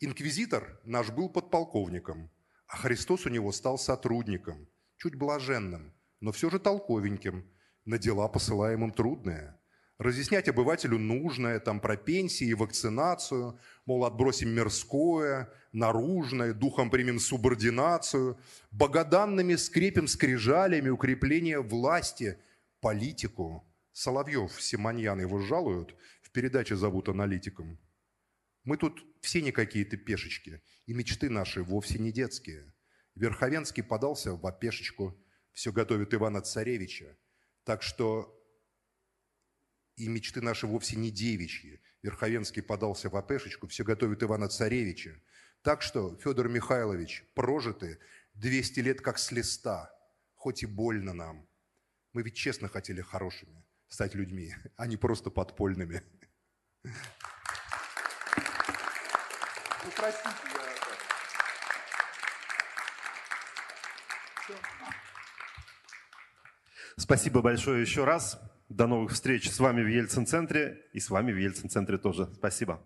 Инквизитор 0.00 0.80
наш 0.84 1.10
был 1.10 1.28
подполковником, 1.28 2.30
а 2.66 2.78
Христос 2.78 3.26
у 3.26 3.28
него 3.28 3.52
стал 3.52 3.78
сотрудником, 3.78 4.66
чуть 4.96 5.14
блаженным, 5.14 5.92
но 6.20 6.32
все 6.32 6.48
же 6.48 6.58
толковеньким, 6.58 7.46
на 7.84 7.98
дела 7.98 8.28
посылаемым 8.28 8.92
трудные– 8.92 9.58
разъяснять 10.02 10.48
обывателю 10.48 10.98
нужное, 10.98 11.60
там 11.60 11.80
про 11.80 11.96
пенсии 11.96 12.52
вакцинацию, 12.52 13.58
мол, 13.86 14.04
отбросим 14.04 14.50
мирское, 14.50 15.52
наружное, 15.72 16.52
духом 16.52 16.90
примем 16.90 17.18
субординацию, 17.18 18.38
богоданными 18.70 19.54
скрепим 19.54 20.06
скрижалями 20.06 20.88
укрепление 20.88 21.60
власти, 21.60 22.38
политику. 22.80 23.64
Соловьев, 23.92 24.60
Симоньян 24.60 25.20
его 25.20 25.38
жалуют, 25.38 25.94
в 26.22 26.30
передаче 26.30 26.76
зовут 26.76 27.08
аналитиком. 27.08 27.78
Мы 28.64 28.76
тут 28.76 29.04
все 29.20 29.42
не 29.42 29.52
какие-то 29.52 29.96
пешечки, 29.96 30.62
и 30.86 30.94
мечты 30.94 31.28
наши 31.30 31.62
вовсе 31.62 31.98
не 31.98 32.12
детские. 32.12 32.72
Верховенский 33.14 33.82
подался 33.82 34.34
в 34.34 34.46
опешечку, 34.46 35.18
все 35.52 35.72
готовит 35.72 36.14
Ивана 36.14 36.40
Царевича. 36.40 37.16
Так 37.64 37.82
что 37.82 38.41
и 39.96 40.08
мечты 40.08 40.40
наши 40.40 40.66
вовсе 40.66 40.96
не 40.96 41.10
девичьи. 41.10 41.80
Верховенский 42.02 42.62
подался 42.62 43.08
в 43.08 43.16
опешечку, 43.16 43.66
все 43.68 43.84
готовит 43.84 44.22
Ивана 44.22 44.48
Царевича. 44.48 45.20
Так 45.62 45.82
что, 45.82 46.16
Федор 46.16 46.48
Михайлович, 46.48 47.24
прожиты 47.34 47.98
200 48.34 48.80
лет 48.80 49.00
как 49.00 49.18
с 49.18 49.30
листа, 49.30 49.94
хоть 50.34 50.62
и 50.62 50.66
больно 50.66 51.12
нам. 51.12 51.48
Мы 52.12 52.22
ведь 52.22 52.34
честно 52.34 52.68
хотели 52.68 53.00
хорошими 53.00 53.64
стать 53.88 54.14
людьми, 54.14 54.54
а 54.76 54.86
не 54.86 54.96
просто 54.96 55.30
подпольными. 55.30 56.02
Ну, 56.84 56.90
простите, 59.96 60.30
я... 60.54 60.72
Спасибо 66.96 67.42
большое 67.42 67.82
еще 67.82 68.04
раз. 68.04 68.38
До 68.72 68.86
новых 68.86 69.12
встреч 69.12 69.50
с 69.50 69.60
вами 69.60 69.82
в 69.82 69.86
Ельцин-центре 69.86 70.86
и 70.94 70.98
с 70.98 71.10
вами 71.10 71.30
в 71.30 71.36
Ельцин-центре 71.36 71.98
тоже. 71.98 72.30
Спасибо. 72.32 72.80